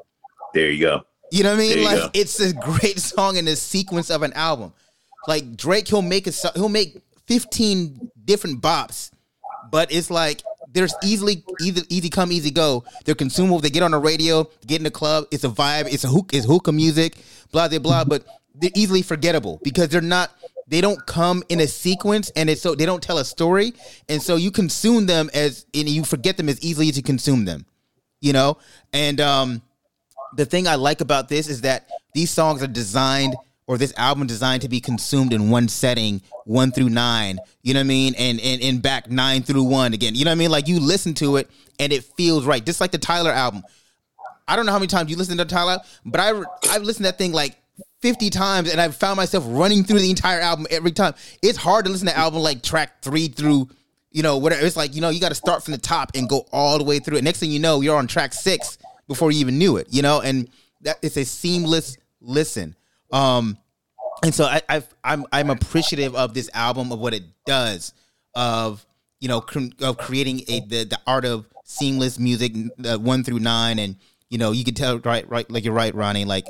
There 0.55 0.71
you 0.71 0.81
go. 0.81 1.03
You 1.31 1.43
know 1.43 1.51
what 1.51 1.57
I 1.57 1.59
mean? 1.59 1.85
There 1.85 1.99
Like 2.03 2.11
it's 2.15 2.41
a 2.41 2.53
great 2.53 2.99
song 2.99 3.37
in 3.37 3.45
the 3.45 3.57
sequence 3.57 4.11
of 4.11 4.23
an 4.23 4.33
album. 4.33 4.73
Like 5.27 5.57
Drake, 5.57 5.89
he'll 5.89 6.03
make 6.03 6.27
a 6.27 6.33
so- 6.33 6.51
he'll 6.55 6.69
make 6.69 7.01
fifteen 7.27 8.11
different 8.25 8.63
bops, 8.63 9.11
but 9.71 9.93
it's 9.93 10.11
like 10.11 10.43
there's 10.79 10.95
easily 11.03 11.43
easy 11.61 11.83
easy 11.89 12.09
come 12.09 12.31
easy 12.31 12.53
go. 12.53 12.85
They're 13.05 13.17
consumable. 13.17 13.59
They 13.59 13.71
get 13.71 13.83
on 13.83 13.91
the 13.91 13.99
radio, 13.99 14.49
get 14.65 14.79
in 14.79 14.85
the 14.85 14.93
club. 14.93 15.27
It's 15.33 15.43
a 15.43 15.49
vibe. 15.49 15.93
It's 15.93 16.05
a 16.05 16.09
hook. 16.09 16.33
It's 16.33 16.47
hookah 16.47 16.71
music. 16.71 17.17
Blah 17.51 17.67
blah 17.69 17.81
blah. 17.81 18.05
But 18.05 18.25
they're 18.55 18.71
easily 18.77 19.03
forgettable 19.03 19.61
because 19.65 19.89
they're 19.89 20.01
not. 20.01 20.31
They 20.69 20.81
don't 20.81 21.05
come 21.07 21.43
in 21.49 21.61
a 21.61 21.67
sequence, 21.67 22.31
and 22.37 22.49
it's 22.49 22.61
so 22.61 22.77
they 22.77 22.87
don't 22.87 23.03
tell 23.03 23.19
a 23.19 23.25
story, 23.25 23.73
and 24.09 24.23
so 24.23 24.37
you 24.37 24.53
consume 24.53 25.07
them 25.07 25.31
as 25.35 25.67
and 25.75 25.89
you 25.89 26.05
forget 26.05 26.37
them 26.37 26.49
as 26.49 26.63
easily 26.63 26.89
as 26.89 26.97
you 26.97 27.03
consume 27.03 27.45
them. 27.45 27.67
You 28.21 28.33
know, 28.33 28.59
and 28.93 29.21
um 29.21 29.63
the 30.37 30.47
thing 30.47 30.69
I 30.69 30.77
like 30.77 31.01
about 31.01 31.29
this 31.29 31.49
is 31.49 31.63
that 31.63 31.89
these 32.15 32.31
songs 32.31 32.63
are 32.63 32.69
designed 32.69 33.35
or 33.69 33.77
this 33.77 33.93
album 33.99 34.27
designed 34.27 34.63
to 34.63 34.69
be 34.69 34.81
consumed 34.81 35.33
in 35.33 35.51
one 35.51 35.69
setting, 35.69 36.23
one 36.45 36.73
through 36.73 36.89
nine. 36.89 37.39
You 37.63 37.75
know 37.75 37.81
what 37.81 37.85
I 37.85 37.89
mean? 37.89 38.15
And 38.19 38.41
and, 38.41 38.63
and 38.63 38.83
back 38.83 39.11
nine 39.11 39.43
through 39.43 39.63
one 39.63 39.95
again. 39.95 40.17
You 40.17 40.25
know 40.25 40.31
what 40.31 40.37
I 40.37 40.39
mean? 40.39 40.51
Like 40.51 40.67
you 40.67 40.81
listen 40.81 41.15
to 41.15 41.37
it 41.37 41.49
and 41.79 41.93
it 41.93 42.03
feels 42.03 42.47
right. 42.47 42.65
Just 42.65 42.81
like 42.81 42.91
the 42.91 42.99
Tyler 42.99 43.31
album. 43.31 43.63
I 44.49 44.57
don't 44.57 44.65
know 44.65 44.73
how 44.73 44.79
many 44.79 44.89
times 44.89 45.11
you 45.11 45.17
listen 45.17 45.37
to 45.37 45.45
Tyler, 45.45 45.79
but 46.05 46.21
I 46.21 46.31
I've 46.71 46.83
listened 46.83 47.05
to 47.05 47.13
that 47.13 47.19
thing 47.19 47.33
like 47.33 47.57
50 48.01 48.31
times 48.31 48.71
and 48.71 48.81
I've 48.81 48.97
found 48.97 49.19
myself 49.19 49.45
running 49.47 49.85
through 49.85 49.99
the 49.99 50.11
entire 50.11 50.41
album 50.41 50.67
every 50.71 50.93
time. 50.93 51.15
It's 51.43 51.59
hard 51.59 51.85
to 51.85 51.91
listen 51.91 52.07
to 52.07 52.17
album 52.17 52.41
like 52.41 52.63
track 52.63 53.03
three 53.03 53.29
through, 53.29 53.69
you 54.11 54.23
know, 54.23 54.39
whatever. 54.39 54.65
It's 54.65 54.77
like, 54.77 54.95
you 54.95 55.03
know, 55.03 55.11
you 55.11 55.21
got 55.21 55.29
to 55.29 55.35
start 55.35 55.63
from 55.63 55.73
the 55.73 55.79
top 55.79 56.13
and 56.15 56.27
go 56.27 56.47
all 56.53 56.79
the 56.79 56.85
way 56.85 57.01
through 57.01 57.19
it. 57.19 57.25
Next 57.25 57.41
thing 57.41 57.51
you 57.51 57.59
know, 57.59 57.83
you're 57.83 57.99
on 57.99 58.07
track 58.07 58.33
six 58.33 58.79
before 59.09 59.31
you 59.31 59.41
even 59.41 59.59
knew 59.59 59.77
it, 59.77 59.89
you 59.91 60.01
know, 60.01 60.23
and 60.23 60.49
that 60.83 60.99
it's 61.03 61.19
a 61.19 61.25
seamless 61.25 61.99
listen. 62.21 62.75
Um, 63.13 63.59
and 64.23 64.35
so 64.35 64.45
I, 64.45 64.63
I've, 64.69 64.95
I'm 65.05 65.27
I'm 65.33 65.51
appreciative 65.51 66.15
of 66.15 66.35
this 66.35 66.51
album 66.53 66.93
of 66.93 66.99
what 66.99 67.15
it 67.15 67.23
does 67.47 67.93
of 68.35 68.85
you 69.21 69.29
know 69.29 69.41
cr- 69.41 69.71
of 69.81 69.99
creating 69.99 70.43
a 70.49 70.61
the, 70.61 70.85
the 70.85 70.99
art 71.07 71.25
of 71.25 71.47
seamless 71.65 72.19
music 72.19 72.53
uh, 72.85 72.99
one 72.99 73.23
through 73.23 73.39
nine. 73.39 73.79
And 73.79 73.97
you 74.29 74.39
know 74.39 74.53
you 74.53 74.65
can 74.65 74.75
tell 74.75 74.99
right 74.99 75.29
right 75.29 75.49
like 75.51 75.65
you're 75.65 75.75
right 75.75 75.95
Ronnie 75.95 76.25
like 76.25 76.47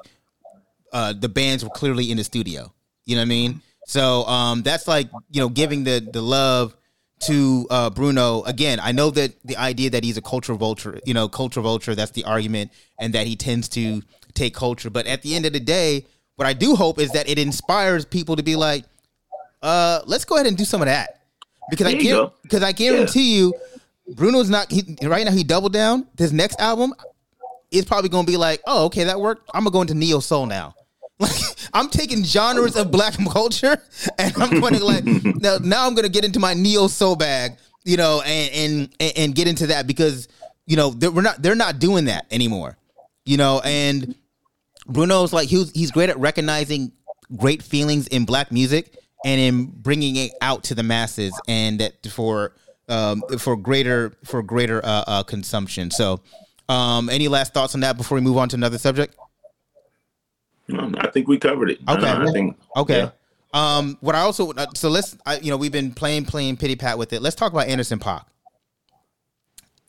uh 0.93 1.13
the 1.13 1.29
bands 1.29 1.63
were 1.63 1.71
clearly 1.71 2.11
in 2.11 2.17
the 2.17 2.25
studio. 2.25 2.73
You 3.05 3.17
know 3.17 3.21
what 3.21 3.27
I 3.27 3.29
mean? 3.29 3.63
So 3.87 4.25
um 4.25 4.63
that's 4.63 4.89
like 4.89 5.11
you 5.31 5.41
know 5.41 5.49
giving 5.49 5.85
the 5.85 6.07
the 6.13 6.23
love 6.23 6.75
to 7.21 7.67
uh 7.71 7.91
Bruno. 7.91 8.43
Again 8.45 8.81
I 8.83 8.93
know 8.93 9.11
that 9.11 9.35
the 9.45 9.57
idea 9.57 9.91
that 9.91 10.05
he's 10.05 10.17
a 10.17 10.23
culture 10.23 10.55
vulture 10.55 11.01
you 11.05 11.15
know 11.15 11.29
culture 11.29 11.61
vulture 11.61 11.95
that's 11.95 12.13
the 12.13 12.25
argument 12.25 12.71
and 12.99 13.13
that 13.13 13.27
he 13.27 13.37
tends 13.37 13.69
to 13.71 14.03
take 14.33 14.55
culture. 14.55 14.89
But 14.89 15.07
at 15.07 15.23
the 15.23 15.35
end 15.35 15.45
of 15.45 15.53
the 15.53 15.61
day 15.61 16.07
what 16.39 16.47
I 16.47 16.53
do 16.53 16.77
hope 16.77 17.01
is 17.01 17.11
that 17.13 17.29
it 17.29 17.37
inspires 17.39 18.05
people 18.05 18.37
to 18.37 18.45
be 18.45 18.55
like, 18.55 18.85
uh, 19.61 20.01
let's 20.07 20.25
go 20.25 20.37
ahead 20.37 20.47
and 20.47 20.57
do 20.57 20.65
some 20.65 20.81
of 20.81 20.87
that. 20.87 21.19
Because 21.69 21.89
I 21.89 21.93
There 21.93 22.01
guar- 22.01 22.11
go. 22.11 22.33
because 22.43 22.63
I 22.63 22.71
guarantee 22.73 23.37
you, 23.37 23.55
Bruno's 24.15 24.49
not 24.49 24.71
he, 24.71 24.97
right 25.03 25.25
now. 25.25 25.33
He 25.33 25.43
doubled 25.43 25.73
down. 25.73 26.07
This 26.15 26.31
next 26.31 26.61
album 26.61 26.95
is 27.73 27.85
probably 27.85 28.09
going 28.09 28.25
to 28.25 28.31
be 28.31 28.37
like, 28.37 28.63
oh, 28.67 28.85
okay, 28.87 29.03
that 29.05 29.21
worked. 29.21 29.51
I'm 29.53 29.65
gonna 29.65 29.73
go 29.73 29.83
into 29.83 29.95
neo 29.95 30.21
soul 30.21 30.47
now. 30.47 30.75
Like 31.21 31.33
I'm 31.75 31.89
taking 31.91 32.23
genres 32.23 32.77
of 32.77 32.93
black 32.93 33.15
culture 33.33 33.77
and 34.21 34.33
I'm 34.41 34.61
going 34.61 34.75
to 34.75 34.85
like 34.85 35.05
now, 35.05 35.59
now 35.61 35.85
I'm 35.85 35.95
going 35.97 36.05
to 36.05 36.09
get 36.09 36.25
into 36.25 36.39
my 36.39 36.55
neo 36.55 36.87
soul 36.87 37.17
bag, 37.17 37.57
you 37.85 37.97
know, 37.97 38.23
and 38.25 38.89
and 39.01 39.13
and 39.17 39.35
get 39.35 39.49
into 39.49 39.67
that 39.67 39.89
because 39.89 40.29
you 40.65 40.77
know 40.77 40.91
they're, 40.91 41.11
we're 41.11 41.23
not 41.23 41.43
they're 41.43 41.57
not 41.57 41.81
doing 41.81 42.05
that 42.05 42.27
anymore, 42.31 42.79
you 43.27 43.37
know, 43.37 43.61
and 43.65 44.15
Bruno's 44.89 45.33
like 45.33 45.49
he's 45.49 45.71
he's 45.73 45.91
great 45.91 46.11
at 46.11 46.19
recognizing 46.19 46.93
great 47.37 47.63
feelings 47.63 48.07
in 48.09 48.25
black 48.25 48.51
music 48.51 48.97
and 49.25 49.41
in 49.41 49.67
bringing 49.67 50.17
it 50.17 50.33
out 50.41 50.65
to 50.65 50.75
the 50.75 50.83
masses 50.83 51.39
and 51.47 51.81
that 51.81 52.07
for 52.07 52.55
um 52.89 53.23
for 53.39 53.57
greater 53.57 54.17
for 54.25 54.43
greater 54.43 54.85
uh, 54.85 55.05
uh 55.07 55.23
consumption. 55.23 55.91
So, 55.91 56.21
um 56.69 57.11
any 57.11 57.29
last 57.29 57.53
thoughts 57.53 57.75
on 57.75 57.81
that 57.81 57.97
before 57.97 58.17
we 58.17 58.23
move 58.23 58.39
on 58.39 58.49
to 58.51 58.57
another 58.57 58.79
subject? 58.79 59.15
I 60.71 61.09
think 61.09 61.29
we 61.29 61.39
covered 61.39 61.71
it. 61.71 61.79
Okay. 61.89 62.07
I 62.07 62.31
think 62.31 62.57
Okay. 62.77 62.99
yeah. 62.99 63.11
Um, 63.55 63.97
what 64.01 64.15
I 64.15 64.21
also 64.21 64.53
uh, 64.53 64.67
so 64.75 64.91
let's 64.91 65.17
I, 65.25 65.39
you 65.39 65.51
know 65.51 65.57
we've 65.57 65.73
been 65.73 65.93
playing 65.93 66.27
playing 66.27 66.59
pity 66.59 66.77
pat 66.77 66.99
with 66.99 67.13
it. 67.13 67.23
Let's 67.23 67.37
talk 67.37 67.53
about 67.53 67.67
Anderson 67.69 67.99
Paak. 67.99 68.25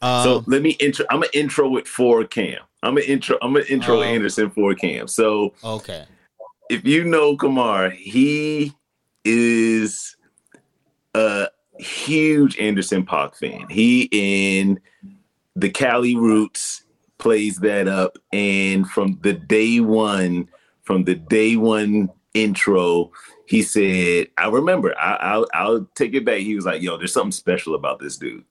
Um, 0.02 0.24
So 0.24 0.44
let 0.48 0.62
me 0.62 0.72
intro. 0.80 1.06
I'm 1.10 1.18
gonna 1.22 1.28
intro 1.34 1.76
it 1.78 1.88
for 1.88 2.24
Cam. 2.26 2.60
I'm 2.84 2.96
gonna 2.96 3.06
intro. 3.06 3.38
I'm 3.42 3.54
gonna 3.54 3.66
intro 3.70 4.00
Oh. 4.00 4.04
Anderson 4.04 4.50
for 4.50 4.74
Cam. 4.76 5.08
So 5.08 5.54
okay, 5.64 6.06
if 6.70 6.86
you 6.86 7.04
know 7.04 7.36
Kamar, 7.36 7.90
he 7.90 8.74
is 9.26 10.16
a 11.16 11.48
huge 11.80 12.58
Anderson 12.60 13.06
.Paak 13.06 13.36
fan. 13.36 13.66
He 13.70 14.10
in 14.12 14.80
the 15.56 15.70
Cali 15.70 16.16
Roots 16.16 16.84
plays 17.18 17.58
that 17.58 17.88
up, 17.88 18.18
and 18.32 18.90
from 18.90 19.20
the 19.24 19.34
day 19.34 19.82
one, 19.82 20.48
from 20.84 21.04
the 21.04 21.16
day 21.16 21.58
one 21.58 22.10
intro, 22.34 23.12
he 23.48 23.62
said, 23.62 24.28
"I 24.38 24.48
remember. 24.48 24.98
I, 24.98 25.16
I'll 25.16 25.48
I'll 25.54 25.90
take 25.96 26.14
it 26.14 26.24
back." 26.24 26.38
He 26.40 26.56
was 26.56 26.66
like, 26.66 26.82
"Yo, 26.82 26.96
there's 26.98 27.12
something 27.12 27.34
special 27.34 27.76
about 27.76 28.00
this 28.00 28.16
dude. 28.18 28.46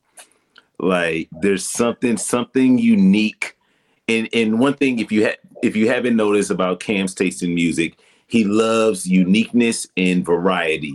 Like, 0.79 1.29
there's 1.41 1.65
something 1.65 2.17
something 2.17 2.79
unique." 2.79 3.57
And 4.09 4.29
and 4.33 4.59
one 4.59 4.75
thing, 4.75 4.99
if 4.99 5.13
you 5.13 5.27
ha- 5.27 5.37
if 5.63 5.77
you 5.77 5.89
haven't 5.89 6.17
noticed 6.17 6.51
about 6.51 6.81
Cam's 6.81 7.15
taste 7.15 7.43
in 7.43 7.55
music, 7.55 7.97
he 8.27 8.45
loves 8.45 9.07
uniqueness 9.07 9.87
and 9.97 10.25
variety 10.25 10.95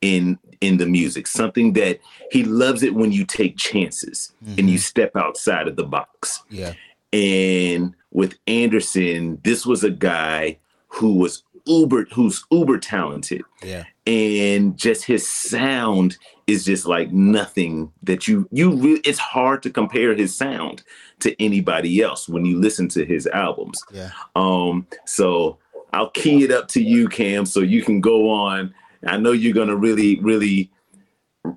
in 0.00 0.38
in 0.60 0.78
the 0.78 0.86
music. 0.86 1.26
Something 1.26 1.72
that 1.74 2.00
he 2.30 2.44
loves 2.44 2.82
it 2.82 2.94
when 2.94 3.12
you 3.12 3.24
take 3.24 3.56
chances 3.56 4.32
and 4.46 4.58
you 4.58 4.64
mm-hmm. 4.64 4.76
step 4.76 5.16
outside 5.16 5.68
of 5.68 5.76
the 5.76 5.84
box. 5.84 6.42
yeah, 6.50 6.74
And 7.12 7.94
with 8.10 8.36
Anderson, 8.46 9.40
this 9.44 9.64
was 9.66 9.84
a 9.84 9.90
guy 9.90 10.58
who 10.88 11.14
was 11.14 11.42
uber 11.68 12.06
who's 12.12 12.44
uber 12.50 12.78
talented 12.78 13.42
yeah, 13.62 13.84
and 14.06 14.76
just 14.76 15.04
his 15.04 15.28
sound 15.28 16.16
is 16.46 16.64
just 16.64 16.86
like 16.86 17.12
nothing 17.12 17.92
that 18.02 18.26
you 18.26 18.48
you 18.50 18.70
really 18.70 19.00
it's 19.00 19.18
hard 19.18 19.62
to 19.62 19.70
compare 19.70 20.14
his 20.14 20.34
sound 20.36 20.82
to 21.20 21.40
anybody 21.42 22.00
else 22.00 22.28
when 22.28 22.44
you 22.44 22.58
listen 22.58 22.88
to 22.88 23.04
his 23.04 23.26
albums 23.28 23.80
yeah. 23.92 24.10
um 24.34 24.86
so 25.04 25.58
i'll 25.92 26.10
key 26.10 26.44
it 26.44 26.50
up 26.50 26.68
to 26.68 26.82
you 26.82 27.08
cam 27.08 27.44
so 27.44 27.60
you 27.60 27.82
can 27.82 28.00
go 28.00 28.30
on 28.30 28.72
i 29.06 29.16
know 29.16 29.32
you're 29.32 29.54
gonna 29.54 29.76
really 29.76 30.18
really 30.20 30.70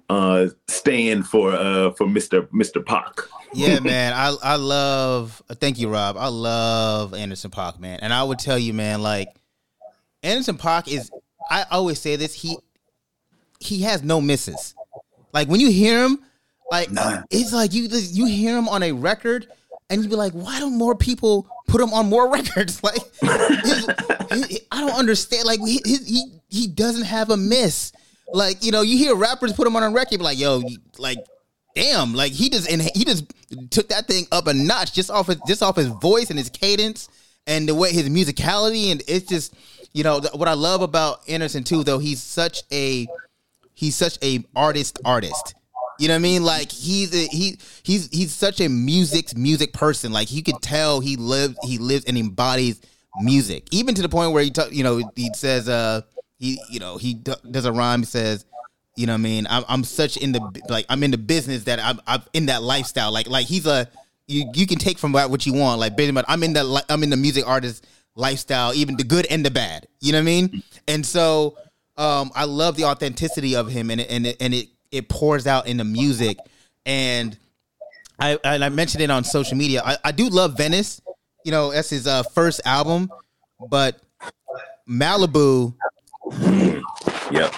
uh 0.09 0.47
stand 0.67 1.27
for 1.27 1.51
uh 1.53 1.91
for 1.91 2.05
mr 2.05 2.47
mr 2.49 2.83
.Paak. 2.83 3.27
Yeah, 3.53 3.79
man. 3.81 4.13
I 4.13 4.35
I 4.41 4.55
love. 4.55 5.41
Thank 5.53 5.79
you, 5.79 5.89
Rob. 5.89 6.17
I 6.17 6.27
love 6.27 7.13
Anderson 7.13 7.51
.Paak, 7.51 7.79
man. 7.79 7.99
And 8.01 8.13
I 8.13 8.23
would 8.23 8.39
tell 8.39 8.57
you, 8.57 8.73
man, 8.73 9.01
like 9.01 9.27
Anderson 10.23 10.57
.Paak 10.57 10.87
is. 10.87 11.11
I 11.49 11.65
always 11.71 11.99
say 11.99 12.15
this. 12.15 12.33
He 12.33 12.57
he 13.59 13.81
has 13.83 14.03
no 14.03 14.21
misses. 14.21 14.75
Like 15.33 15.47
when 15.47 15.59
you 15.59 15.69
hear 15.71 16.03
him, 16.03 16.19
like 16.69 16.91
None. 16.91 17.25
it's 17.29 17.53
like 17.53 17.73
you 17.73 17.87
you 17.89 18.25
hear 18.25 18.57
him 18.57 18.67
on 18.69 18.83
a 18.83 18.91
record, 18.91 19.47
and 19.89 20.03
you 20.03 20.09
be 20.09 20.15
like, 20.15 20.33
why 20.33 20.59
don't 20.59 20.77
more 20.77 20.95
people 20.95 21.47
put 21.67 21.81
him 21.81 21.93
on 21.93 22.07
more 22.09 22.29
records? 22.33 22.83
Like 22.83 22.99
his- 23.21 23.87
his- 24.31 24.61
I 24.71 24.79
don't 24.81 24.97
understand. 24.97 25.45
Like 25.45 25.59
he, 25.59 25.81
his, 25.85 26.07
he 26.07 26.25
he 26.49 26.67
doesn't 26.67 27.03
have 27.05 27.29
a 27.29 27.37
miss. 27.37 27.91
Like 28.31 28.63
you 28.63 28.71
know, 28.71 28.81
you 28.81 28.97
hear 28.97 29.15
rappers 29.15 29.53
put 29.53 29.67
him 29.67 29.75
on 29.75 29.83
a 29.83 29.89
record, 29.89 30.19
be 30.19 30.23
like, 30.23 30.39
yo, 30.39 30.61
like 30.97 31.17
damn, 31.75 32.13
like 32.13 32.31
he 32.31 32.49
just 32.49 32.69
and 32.69 32.81
he 32.81 33.03
just 33.05 33.25
took 33.71 33.89
that 33.89 34.07
thing 34.07 34.25
up 34.31 34.47
a 34.47 34.53
notch 34.53 34.93
just 34.93 35.09
off 35.09 35.27
his 35.27 35.37
just 35.47 35.63
off 35.63 35.75
his 35.75 35.87
voice 35.87 36.29
and 36.29 36.37
his 36.37 36.49
cadence 36.49 37.09
and 37.47 37.67
the 37.67 37.73
way 37.75 37.91
his 37.91 38.07
musicality 38.09 38.91
and 38.91 39.01
it's 39.07 39.27
just 39.27 39.53
you 39.93 40.03
know 40.03 40.19
th- 40.19 40.33
what 40.33 40.47
I 40.47 40.53
love 40.53 40.81
about 40.81 41.27
Anderson 41.27 41.63
too 41.63 41.83
though 41.83 41.99
he's 41.99 42.21
such 42.21 42.63
a 42.71 43.07
he's 43.73 43.95
such 43.95 44.17
a 44.23 44.43
artist 44.55 44.99
artist 45.05 45.55
You 45.99 46.07
know 46.07 46.15
what 46.15 46.19
I 46.19 46.21
mean? 46.21 46.43
Like 46.43 46.71
he's 46.71 47.13
a, 47.13 47.27
he 47.27 47.57
he's 47.83 48.09
he's 48.09 48.33
such 48.33 48.59
a 48.59 48.67
music 48.67 49.37
music 49.37 49.71
person. 49.71 50.11
Like 50.11 50.31
you 50.31 50.41
could 50.41 50.59
tell 50.61 50.99
he 50.99 51.15
lives 51.15 51.55
he 51.63 51.77
lives 51.77 52.05
and 52.05 52.17
embodies 52.17 52.81
music, 53.19 53.67
even 53.71 53.93
to 53.95 54.01
the 54.01 54.09
point 54.09 54.31
where 54.33 54.43
he 54.43 54.49
t- 54.49 54.71
you 54.71 54.83
know 54.83 55.01
he 55.15 55.29
says 55.35 55.69
uh 55.69 56.01
he 56.39 56.59
you 56.69 56.79
know 56.79 56.97
he 56.97 57.13
d- 57.13 57.33
does 57.51 57.65
a 57.65 57.71
rhyme. 57.71 57.99
He 57.99 58.05
says 58.05 58.45
you 58.95 59.05
know 59.05 59.13
what 59.13 59.19
I 59.19 59.29
mean 59.29 59.47
I'm, 59.47 59.63
I'm 59.67 59.83
such 59.83 60.17
in 60.17 60.31
the 60.31 60.41
like 60.69 60.85
I'm 60.89 61.03
in 61.03 61.11
the 61.11 61.19
business 61.19 61.65
that 61.65 61.79
I'm 61.79 62.01
I'm 62.07 62.23
in 62.33 62.47
that 62.47 62.63
lifestyle. 62.63 63.11
Like 63.11 63.27
like 63.29 63.45
he's 63.45 63.67
a 63.67 63.87
you 64.27 64.49
you 64.55 64.65
can 64.65 64.79
take 64.79 64.97
from 64.97 65.11
what 65.13 65.45
you 65.45 65.53
want. 65.53 65.79
Like 65.79 65.93
I'm 66.27 66.43
in 66.43 66.53
the 66.53 66.85
I'm 66.89 67.03
in 67.03 67.09
the 67.11 67.17
music 67.17 67.47
artist 67.47 67.85
lifestyle, 68.15 68.73
even 68.73 68.97
the 68.97 69.03
good 69.03 69.25
and 69.27 69.45
the 69.45 69.51
bad. 69.51 69.87
You 69.99 70.11
know 70.11 70.19
what 70.19 70.23
I 70.23 70.25
mean? 70.25 70.63
And 70.87 71.05
so 71.05 71.57
um, 71.97 72.31
I 72.35 72.45
love 72.45 72.75
the 72.75 72.85
authenticity 72.85 73.55
of 73.55 73.69
him, 73.69 73.89
and 73.89 74.01
it, 74.01 74.09
and 74.09 74.27
it, 74.27 74.37
and 74.39 74.53
it 74.53 74.69
it 74.91 75.09
pours 75.09 75.47
out 75.47 75.67
in 75.67 75.77
the 75.77 75.83
music. 75.83 76.37
And 76.85 77.37
I 78.19 78.37
and 78.43 78.63
I 78.63 78.69
mentioned 78.69 79.03
it 79.03 79.11
on 79.11 79.23
social 79.23 79.57
media. 79.57 79.81
I, 79.83 79.97
I 80.05 80.11
do 80.11 80.29
love 80.29 80.57
Venice. 80.57 81.01
You 81.43 81.51
know, 81.51 81.71
that's 81.71 81.89
his 81.89 82.07
uh, 82.07 82.23
first 82.23 82.61
album, 82.65 83.09
but 83.69 83.99
Malibu. 84.87 85.73
Yep. 87.31 87.51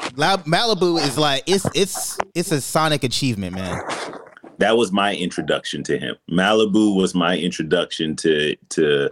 Malibu 0.45 0.99
is 0.99 1.17
like 1.17 1.43
it's 1.47 1.65
it's 1.73 2.17
it's 2.35 2.51
a 2.51 2.61
sonic 2.61 3.03
achievement, 3.03 3.55
man. 3.55 3.81
That 4.59 4.77
was 4.77 4.91
my 4.91 5.15
introduction 5.15 5.83
to 5.83 5.97
him. 5.97 6.15
Malibu 6.29 6.95
was 6.95 7.15
my 7.15 7.37
introduction 7.37 8.15
to 8.17 8.55
to 8.69 9.09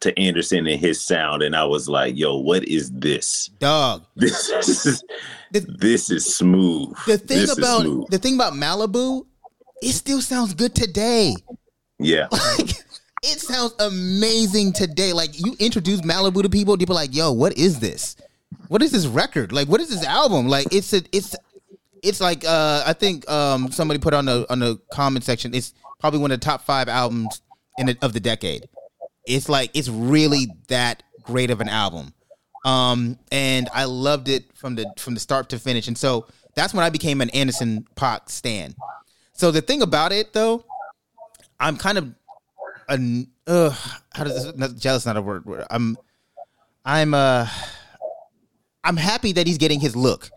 to 0.00 0.18
Anderson 0.18 0.66
and 0.66 0.80
his 0.80 1.00
sound, 1.00 1.42
and 1.42 1.56
I 1.56 1.64
was 1.64 1.88
like, 1.88 2.16
"Yo, 2.16 2.36
what 2.36 2.64
is 2.64 2.90
this, 2.90 3.48
dog? 3.58 4.04
This 4.16 4.50
is 4.50 5.04
this 5.50 6.10
is 6.10 6.36
smooth." 6.36 6.96
The 7.06 7.18
thing 7.18 7.38
this 7.38 7.56
about 7.56 8.10
the 8.10 8.18
thing 8.18 8.34
about 8.34 8.52
Malibu, 8.54 9.26
it 9.82 9.92
still 9.92 10.20
sounds 10.20 10.54
good 10.54 10.74
today. 10.74 11.34
Yeah, 11.98 12.28
like 12.32 12.70
it 13.22 13.40
sounds 13.40 13.74
amazing 13.78 14.72
today. 14.72 15.12
Like 15.12 15.38
you 15.38 15.56
introduce 15.58 16.00
Malibu 16.00 16.42
to 16.42 16.48
people, 16.48 16.76
people 16.76 16.94
are 16.94 17.02
like, 17.02 17.14
"Yo, 17.14 17.32
what 17.32 17.56
is 17.56 17.80
this? 17.80 18.16
What 18.68 18.82
is 18.82 18.92
this 18.92 19.06
record? 19.06 19.52
Like, 19.52 19.68
what 19.68 19.80
is 19.80 19.90
this 19.90 20.04
album? 20.04 20.48
Like, 20.48 20.66
it's 20.72 20.92
a, 20.92 21.02
it's 21.12 21.36
it's 22.02 22.20
like 22.20 22.44
uh, 22.44 22.82
I 22.86 22.92
think 22.92 23.28
um, 23.30 23.70
somebody 23.70 23.98
put 23.98 24.14
on 24.14 24.26
the 24.26 24.46
on 24.50 24.58
the 24.58 24.78
comment 24.92 25.24
section. 25.24 25.54
It's 25.54 25.74
probably 25.98 26.20
one 26.20 26.30
of 26.30 26.40
the 26.40 26.44
top 26.44 26.62
five 26.62 26.88
albums 26.88 27.40
in 27.78 27.86
the, 27.86 27.98
of 28.02 28.12
the 28.12 28.20
decade. 28.20 28.68
It's 29.26 29.48
like 29.48 29.70
it's 29.74 29.88
really 29.88 30.48
that 30.68 31.02
great 31.22 31.50
of 31.50 31.60
an 31.60 31.68
album. 31.68 32.14
Um, 32.64 33.18
and 33.30 33.68
I 33.72 33.84
loved 33.84 34.28
it 34.28 34.56
from 34.56 34.74
the 34.74 34.86
from 34.98 35.14
the 35.14 35.20
start 35.20 35.50
to 35.50 35.58
finish. 35.58 35.88
And 35.88 35.96
so 35.98 36.26
that's 36.54 36.72
when 36.72 36.84
I 36.84 36.90
became 36.90 37.20
an 37.20 37.30
Anderson 37.30 37.86
.Paak 37.96 38.28
stan. 38.28 38.74
So 39.32 39.50
the 39.50 39.60
thing 39.60 39.82
about 39.82 40.12
it 40.12 40.32
though, 40.32 40.64
I'm 41.60 41.76
kind 41.76 41.98
of 41.98 42.14
a 42.88 43.26
uh, 43.46 43.70
how 44.12 44.24
does 44.24 44.44
this 44.44 44.56
not, 44.56 44.76
jealous 44.76 45.06
not 45.06 45.16
a 45.16 45.22
word. 45.22 45.44
I'm 45.70 45.96
I'm 46.84 47.14
uh 47.14 47.46
I'm 48.82 48.96
happy 48.96 49.32
that 49.32 49.46
he's 49.46 49.58
getting 49.58 49.80
his 49.80 49.96
look 49.96 50.30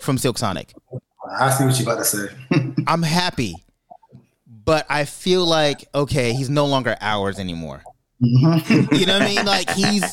from 0.00 0.18
Silk 0.18 0.38
Sonic. 0.38 0.74
I 1.30 1.50
see 1.50 1.64
what 1.64 1.78
you 1.78 1.84
about 1.84 1.98
to 1.98 2.04
say. 2.04 2.28
I'm 2.86 3.02
happy, 3.02 3.54
but 4.46 4.86
I 4.88 5.04
feel 5.04 5.46
like 5.46 5.88
okay, 5.94 6.32
he's 6.32 6.50
no 6.50 6.66
longer 6.66 6.96
ours 7.00 7.38
anymore. 7.38 7.82
Mm-hmm. 8.22 8.94
you 8.94 9.06
know 9.06 9.14
what 9.14 9.22
I 9.22 9.26
mean? 9.26 9.44
Like 9.44 9.70
he's 9.70 10.04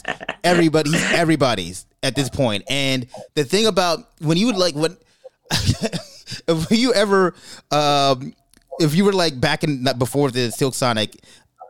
everybody, 0.44 0.92
everybody's 0.96 1.86
at 2.02 2.16
this 2.16 2.30
point. 2.30 2.64
And 2.70 3.08
the 3.36 3.44
thing 3.44 3.68
about 3.68 4.10
when 4.20 4.38
you 4.38 4.48
would 4.48 4.58
like 4.58 4.76
when 4.76 4.98
if 5.52 6.72
you 6.72 6.94
ever 6.94 7.36
um 7.72 8.34
if 8.80 8.96
you 8.96 9.06
were 9.06 9.14
like 9.14 9.40
back 9.40 9.64
in 9.64 9.86
before 9.98 10.32
the 10.32 10.52
Silk 10.52 10.74
Sonic, 10.74 11.16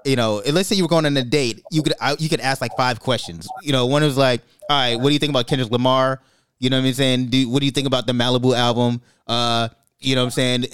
you 0.06 0.16
know, 0.16 0.42
let's 0.52 0.70
say 0.70 0.76
you 0.76 0.84
were 0.84 0.90
going 0.90 1.06
on 1.06 1.18
a 1.18 1.24
date, 1.24 1.62
you 1.72 1.84
could 1.84 1.94
you 2.20 2.30
could 2.30 2.40
ask 2.40 2.62
like 2.62 2.76
five 2.78 3.00
questions. 3.00 3.48
You 3.62 3.72
know, 3.72 3.86
one 3.88 4.04
was 4.04 4.18
like, 4.18 4.42
"All 4.70 4.78
right, 4.78 4.96
what 4.96 5.08
do 5.08 5.14
you 5.14 5.20
think 5.20 5.32
about 5.32 5.48
Kendrick 5.48 5.72
Lamar?" 5.72 6.22
You 6.60 6.70
know 6.70 6.80
what 6.80 6.88
I'm 6.88 6.94
saying? 6.94 7.28
Do 7.28 7.50
what 7.50 7.60
do 7.60 7.66
you 7.66 7.72
think 7.72 7.88
about 7.88 8.06
the 8.08 8.14
Malibu 8.14 8.56
album? 8.56 9.02
Uh, 9.28 9.70
you 10.02 10.16
know 10.16 10.22
what 10.22 10.38
I'm 10.38 10.64
saying? 10.64 10.66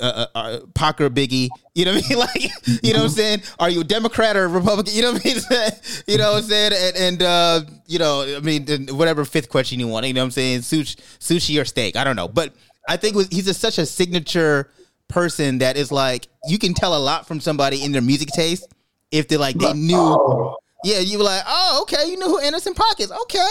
Uh, 0.00 0.04
uh, 0.04 0.26
uh, 0.34 0.58
Parker 0.74 1.10
Biggie. 1.10 1.48
You 1.74 1.84
know 1.84 1.94
what 1.94 2.04
I 2.04 2.08
mean? 2.08 2.18
Like, 2.24 2.82
you 2.82 2.92
know 2.92 3.00
what 3.00 3.04
I'm 3.06 3.10
saying? 3.10 3.42
Are 3.58 3.68
you 3.68 3.82
a 3.82 3.84
Democrat 3.84 4.36
or 4.36 4.44
a 4.44 4.48
Republican? 4.48 4.94
You 4.94 5.02
know 5.02 5.12
what 5.12 5.26
I 5.26 5.28
mean? 5.28 5.70
you 6.06 6.18
know 6.18 6.32
what 6.32 6.44
I'm 6.44 6.48
saying? 6.48 6.72
And, 6.74 6.96
and 6.96 7.22
uh, 7.22 7.60
you 7.86 7.98
know, 7.98 8.36
I 8.36 8.40
mean, 8.40 8.88
whatever 8.88 9.24
fifth 9.24 9.50
question 9.50 9.80
you 9.80 9.88
want. 9.88 10.06
You 10.06 10.14
know 10.14 10.22
what 10.22 10.26
I'm 10.26 10.30
saying? 10.30 10.60
Sushi, 10.60 10.96
sushi 11.18 11.60
or 11.60 11.64
steak? 11.64 11.96
I 11.96 12.04
don't 12.04 12.16
know. 12.16 12.28
But 12.28 12.54
I 12.88 12.96
think 12.96 13.32
he's 13.32 13.48
a, 13.48 13.54
such 13.54 13.78
a 13.78 13.84
signature 13.84 14.70
person 15.08 15.58
that 15.58 15.76
is 15.76 15.92
like 15.92 16.28
you 16.48 16.58
can 16.58 16.72
tell 16.72 16.96
a 16.96 16.98
lot 16.98 17.28
from 17.28 17.40
somebody 17.40 17.84
in 17.84 17.92
their 17.92 18.02
music 18.02 18.28
taste 18.28 18.66
if 19.10 19.28
they're 19.28 19.38
like 19.38 19.56
they 19.56 19.72
knew. 19.74 20.56
Yeah, 20.82 20.98
you 20.98 21.16
were 21.16 21.24
like, 21.24 21.42
oh, 21.46 21.78
okay, 21.82 22.10
you 22.10 22.18
knew 22.18 22.26
who 22.26 22.38
Anderson 22.40 22.74
Pockets. 22.74 23.10
Okay, 23.10 23.48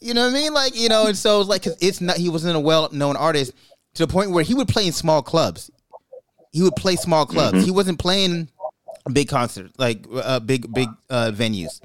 you 0.00 0.14
know 0.14 0.22
what 0.22 0.30
I 0.30 0.32
mean? 0.34 0.54
Like, 0.54 0.74
you 0.74 0.88
know, 0.88 1.08
and 1.08 1.16
so 1.16 1.40
it's 1.40 1.48
like, 1.48 1.64
cause 1.64 1.76
it's 1.78 2.00
not 2.00 2.16
he 2.16 2.30
wasn't 2.30 2.56
a 2.56 2.60
well 2.60 2.88
known 2.90 3.16
artist 3.16 3.52
to 3.94 4.06
the 4.06 4.12
point 4.12 4.30
where 4.30 4.44
he 4.44 4.54
would 4.54 4.68
play 4.68 4.86
in 4.86 4.92
small 4.92 5.22
clubs. 5.22 5.70
He 6.52 6.62
would 6.62 6.76
play 6.76 6.96
small 6.96 7.26
clubs. 7.26 7.58
Mm-hmm. 7.58 7.64
He 7.64 7.70
wasn't 7.70 7.98
playing 7.98 8.48
big 9.12 9.28
concerts, 9.28 9.72
like 9.78 10.04
uh, 10.12 10.40
big 10.40 10.72
big 10.72 10.88
uh, 11.08 11.30
venues. 11.34 11.80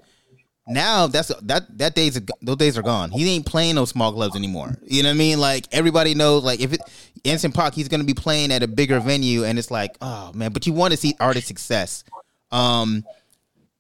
Now 0.67 1.05
that's 1.07 1.27
that 1.43 1.77
that 1.77 1.93
days 1.93 2.19
those 2.41 2.57
days 2.57 2.77
are 2.77 2.81
gone. 2.81 3.11
He 3.11 3.29
ain't 3.29 3.45
playing 3.45 3.75
those 3.75 3.89
small 3.89 4.11
clubs 4.11 4.35
anymore. 4.35 4.75
You 4.83 5.03
know 5.03 5.09
what 5.09 5.15
I 5.15 5.17
mean? 5.17 5.39
Like 5.39 5.67
everybody 5.71 6.15
knows, 6.15 6.43
like 6.43 6.59
if 6.59 6.73
it 6.73 6.81
Anderson 7.23 7.51
.Paak, 7.51 7.75
he's 7.75 7.87
gonna 7.87 8.03
be 8.03 8.15
playing 8.15 8.51
at 8.51 8.63
a 8.63 8.67
bigger 8.67 8.99
venue, 8.99 9.43
and 9.43 9.59
it's 9.59 9.69
like, 9.69 9.95
oh 10.01 10.31
man. 10.33 10.51
But 10.51 10.65
you 10.65 10.73
want 10.73 10.91
to 10.91 10.97
see 10.97 11.15
artist 11.19 11.47
success. 11.47 12.03
Um, 12.51 13.03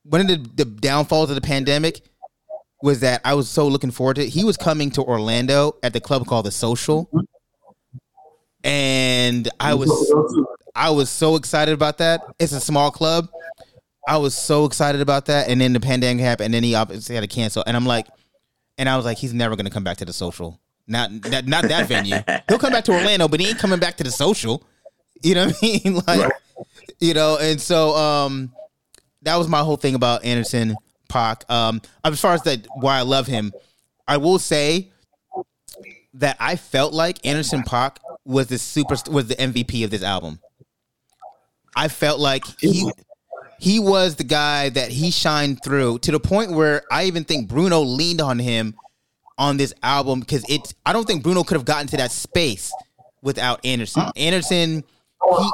one 0.03 0.21
of 0.21 0.27
the, 0.27 0.37
the 0.37 0.65
downfalls 0.65 1.29
of 1.29 1.35
the 1.35 1.41
pandemic 1.41 2.01
was 2.83 2.99
that 2.99 3.21
I 3.25 3.33
was 3.33 3.49
so 3.49 3.67
looking 3.67 3.89
forward 3.89 4.17
to 4.17 4.23
it. 4.23 4.29
He 4.29 4.43
was 4.43 4.57
coming 4.57 4.91
to 4.91 5.01
Orlando 5.01 5.77
at 5.81 5.93
the 5.93 5.99
club 5.99 6.27
called 6.27 6.45
the 6.45 6.51
Social 6.51 7.09
and 8.65 9.47
I 9.59 9.75
was 9.75 10.13
I 10.75 10.89
was 10.89 11.09
so 11.09 11.35
excited 11.35 11.73
about 11.73 11.99
that. 11.99 12.21
It's 12.39 12.51
a 12.51 12.59
small 12.59 12.91
club. 12.91 13.29
I 14.07 14.17
was 14.17 14.35
so 14.35 14.65
excited 14.65 15.01
about 15.01 15.27
that, 15.27 15.47
and 15.47 15.61
then 15.61 15.71
the 15.73 15.79
pandemic 15.79 16.23
happened, 16.23 16.45
and 16.45 16.53
then 16.55 16.63
he 16.63 16.75
obviously 16.75 17.15
had 17.15 17.21
to 17.21 17.27
cancel. 17.27 17.63
And 17.65 17.77
I'm 17.77 17.85
like, 17.85 18.07
and 18.77 18.89
I 18.89 18.97
was 18.97 19.05
like, 19.05 19.17
he's 19.17 19.33
never 19.33 19.55
gonna 19.55 19.69
come 19.69 19.83
back 19.83 19.97
to 19.97 20.05
the 20.05 20.13
social. 20.13 20.59
Not 20.87 21.09
that 21.23 21.47
not 21.47 21.65
that 21.65 21.87
venue. 21.87 22.17
He'll 22.49 22.59
come 22.59 22.73
back 22.73 22.85
to 22.85 22.91
Orlando, 22.91 23.27
but 23.27 23.39
he 23.39 23.49
ain't 23.49 23.59
coming 23.59 23.79
back 23.79 23.97
to 23.97 24.03
the 24.03 24.11
social. 24.11 24.63
You 25.23 25.35
know 25.35 25.45
what 25.45 25.57
I 25.61 25.67
mean? 25.83 26.01
Like, 26.07 26.31
you 26.99 27.13
know, 27.13 27.37
and 27.39 27.59
so 27.59 27.95
um, 27.95 28.53
that 29.23 29.35
was 29.35 29.47
my 29.47 29.59
whole 29.59 29.77
thing 29.77 29.95
about 29.95 30.23
Anderson 30.23 30.75
.Paak. 31.09 31.49
Um, 31.49 31.81
as 32.03 32.19
far 32.19 32.33
as 32.33 32.43
that, 32.43 32.65
why 32.75 32.97
I 32.97 33.01
love 33.01 33.27
him, 33.27 33.51
I 34.07 34.17
will 34.17 34.39
say 34.39 34.91
that 36.15 36.37
I 36.39 36.55
felt 36.55 36.93
like 36.93 37.25
Anderson 37.25 37.63
.Paak 37.63 37.97
was 38.25 38.47
the 38.47 38.57
super 38.57 38.95
was 39.09 39.27
the 39.27 39.35
MVP 39.35 39.83
of 39.83 39.91
this 39.91 40.03
album. 40.03 40.39
I 41.75 41.87
felt 41.87 42.19
like 42.19 42.43
he 42.59 42.91
he 43.59 43.79
was 43.79 44.15
the 44.15 44.23
guy 44.23 44.69
that 44.69 44.91
he 44.91 45.11
shined 45.11 45.63
through 45.63 45.99
to 45.99 46.11
the 46.11 46.19
point 46.19 46.51
where 46.51 46.83
I 46.91 47.05
even 47.05 47.23
think 47.23 47.47
Bruno 47.47 47.81
leaned 47.81 48.21
on 48.21 48.39
him 48.39 48.75
on 49.37 49.57
this 49.57 49.73
album 49.83 50.19
because 50.21 50.45
it's 50.49 50.73
I 50.85 50.93
don't 50.93 51.05
think 51.05 51.23
Bruno 51.23 51.43
could 51.43 51.55
have 51.55 51.65
gotten 51.65 51.87
to 51.87 51.97
that 51.97 52.11
space 52.11 52.71
without 53.21 53.65
Anderson. 53.65 54.05
Anderson 54.15 54.83
he 55.39 55.51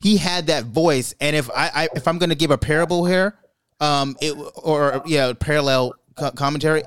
he 0.00 0.16
had 0.16 0.48
that 0.48 0.64
voice, 0.64 1.14
and 1.20 1.34
if 1.34 1.50
I, 1.50 1.70
I 1.74 1.88
if 1.94 2.06
I'm 2.06 2.18
gonna 2.18 2.34
give 2.34 2.50
a 2.50 2.58
parable 2.58 3.04
here, 3.04 3.36
um, 3.80 4.16
it 4.20 4.34
or 4.56 5.02
yeah, 5.06 5.32
parallel 5.38 5.94
co- 6.16 6.30
commentary. 6.32 6.82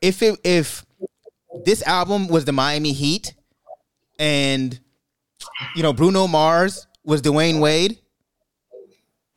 If 0.00 0.22
it 0.22 0.38
if 0.44 0.84
this 1.64 1.82
album 1.82 2.28
was 2.28 2.44
the 2.44 2.52
Miami 2.52 2.92
Heat, 2.92 3.34
and 4.18 4.78
you 5.74 5.82
know 5.82 5.92
Bruno 5.92 6.26
Mars 6.26 6.86
was 7.04 7.22
Dwyane 7.22 7.60
Wade, 7.60 7.98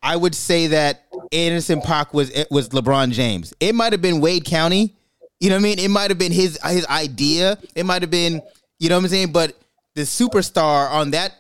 I 0.02 0.16
would 0.16 0.36
say 0.36 0.68
that 0.68 1.04
Anderson 1.32 1.82
.Paak 1.82 2.14
was 2.14 2.30
it 2.30 2.48
was 2.52 2.70
LeBron 2.70 3.12
James. 3.12 3.54
It 3.60 3.74
might 3.74 3.92
have 3.94 4.02
been 4.02 4.22
Wade 4.22 4.46
County. 4.46 4.96
You 5.40 5.50
know 5.50 5.56
what 5.56 5.62
I 5.62 5.64
mean? 5.64 5.80
It 5.80 5.90
might 5.90 6.12
have 6.12 6.18
been 6.18 6.32
his 6.32 6.60
his 6.64 6.86
idea. 6.88 7.58
It 7.76 7.86
might 7.86 8.02
have 8.04 8.12
been, 8.12 8.42
you 8.80 8.90
know 8.90 8.96
what 8.96 9.04
I'm 9.04 9.10
saying? 9.10 9.32
But 9.32 9.58
the 9.96 10.04
superstar 10.04 10.90
on 10.92 11.12
that 11.12 11.34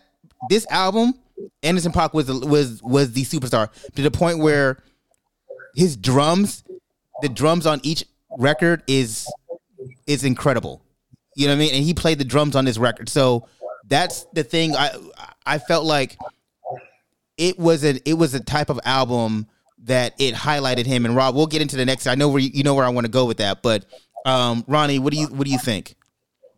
this 0.49 0.65
album, 0.69 1.13
Anderson 1.63 1.91
.Paak 1.91 2.13
was 2.13 2.27
was 2.27 2.81
was 2.83 3.13
the 3.13 3.23
superstar 3.23 3.69
to 3.95 4.01
the 4.01 4.11
point 4.11 4.39
where 4.39 4.81
his 5.75 5.95
drums, 5.95 6.63
the 7.21 7.29
drums 7.29 7.65
on 7.65 7.79
each 7.83 8.03
record 8.37 8.83
is 8.87 9.31
is 10.07 10.23
incredible. 10.23 10.81
You 11.35 11.47
know 11.47 11.53
what 11.53 11.57
I 11.57 11.59
mean? 11.59 11.75
And 11.75 11.83
he 11.83 11.93
played 11.93 12.17
the 12.17 12.23
drums 12.25 12.55
on 12.55 12.65
this 12.65 12.77
record. 12.77 13.09
So 13.09 13.47
that's 13.87 14.25
the 14.33 14.43
thing. 14.43 14.75
I 14.75 14.91
I 15.45 15.57
felt 15.59 15.85
like 15.85 16.17
it 17.37 17.59
was 17.59 17.83
a 17.83 17.99
it 18.09 18.13
was 18.13 18.33
a 18.33 18.39
type 18.39 18.69
of 18.69 18.79
album 18.85 19.47
that 19.83 20.13
it 20.17 20.33
highlighted 20.33 20.85
him. 20.85 21.05
And 21.05 21.15
Rob, 21.15 21.35
we'll 21.35 21.47
get 21.47 21.61
into 21.61 21.75
the 21.75 21.85
next. 21.85 22.07
I 22.07 22.15
know 22.15 22.29
where 22.29 22.39
you, 22.41 22.49
you 22.53 22.63
know 22.63 22.73
where 22.73 22.85
I 22.85 22.89
want 22.89 23.05
to 23.05 23.11
go 23.11 23.25
with 23.25 23.37
that. 23.37 23.61
But 23.61 23.85
um, 24.25 24.63
Ronnie, 24.67 24.99
what 24.99 25.13
do 25.13 25.19
you 25.19 25.27
what 25.27 25.45
do 25.45 25.51
you 25.51 25.59
think? 25.59 25.95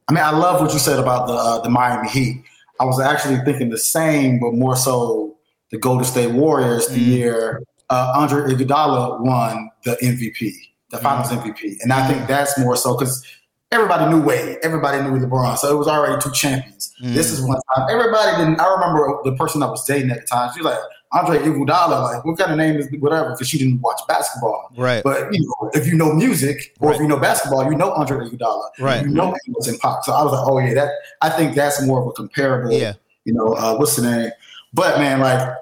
I 0.08 0.14
mean, 0.14 0.24
I 0.24 0.32
love 0.32 0.62
what 0.62 0.72
you 0.72 0.80
said 0.80 1.00
about 1.00 1.28
the 1.28 1.34
uh, 1.34 1.62
the 1.62 1.70
Miami 1.70 2.08
Heat. 2.10 2.44
I 2.80 2.86
was 2.86 3.00
actually 3.00 3.38
thinking 3.44 3.70
the 3.70 3.78
same, 3.78 4.40
but 4.40 4.54
more 4.54 4.76
so 4.76 5.36
the 5.72 5.78
Golden 5.80 6.06
State 6.06 6.32
Warriors 6.32 6.88
the 6.88 7.00
Mm. 7.00 7.08
year 7.08 7.64
uh, 7.90 8.14
Andre 8.16 8.54
Iguodala 8.54 9.20
won 9.22 9.70
the 9.84 9.98
MVP, 10.02 10.54
the 10.92 10.98
Finals 11.00 11.30
Mm. 11.32 11.42
MVP, 11.44 11.78
and 11.82 11.92
I 11.92 12.08
think 12.08 12.28
that's 12.28 12.58
more 12.60 12.76
so 12.78 12.96
because 12.98 13.26
everybody 13.72 14.10
knew 14.12 14.22
Wade, 14.22 14.58
everybody 14.64 15.02
knew 15.02 15.20
LeBron, 15.20 15.58
so 15.58 15.74
it 15.74 15.78
was 15.78 15.88
already 15.88 16.22
two 16.22 16.32
champions. 16.32 16.94
Mm. 17.02 17.14
This 17.14 17.32
is 17.32 17.42
one 17.42 17.60
time 17.76 17.88
everybody 17.90 18.38
didn't. 18.38 18.60
I 18.60 18.72
remember 18.74 19.20
the 19.24 19.36
person 19.36 19.62
I 19.64 19.68
was 19.70 19.86
dating 19.86 20.12
at 20.12 20.22
the 20.22 20.26
time. 20.26 20.52
She 20.54 20.62
was 20.62 20.72
like 20.74 20.80
Andre 21.14 21.40
Iguodala, 21.40 22.02
like 22.14 22.26
what 22.26 22.38
kind 22.38 22.52
of 22.52 22.58
name 22.58 22.76
is 22.78 22.90
whatever, 23.00 23.32
because 23.32 23.48
she 23.48 23.58
didn't 23.58 23.82
watch 23.82 24.00
basketball. 24.08 24.70
Right. 24.78 25.04
But 25.04 25.34
you 25.34 25.42
know, 25.42 25.70
if 25.74 25.88
you 25.88 25.96
know 25.96 26.12
music 26.14 26.76
or 26.80 26.90
Right. 26.90 26.96
if 26.96 27.02
you 27.02 27.08
know 27.08 27.18
basketball, 27.20 27.64
you 27.70 27.78
know 27.78 27.92
Andre 27.92 28.28
Iguodala. 28.28 28.70
Right. 28.80 29.04
You 29.04 29.10
know 29.10 29.36
he 29.46 29.52
was 29.52 29.68
in 29.68 29.78
pop. 29.78 30.04
So 30.04 30.14
I 30.14 30.24
was 30.24 30.34
like, 30.34 30.48
oh 30.48 30.60
yeah, 30.60 30.74
that 30.74 30.92
I 31.22 31.30
think 31.30 31.56
that's 31.56 31.82
more 31.86 32.02
of 32.02 32.08
a 32.08 32.12
comparable. 32.12 32.72
Yeah. 32.74 32.94
You 33.26 33.34
know, 33.34 33.54
uh, 33.54 33.76
what's 33.78 33.96
the 33.96 34.02
name? 34.10 34.32
But 34.74 35.00
man, 35.00 35.20
like 35.20 35.56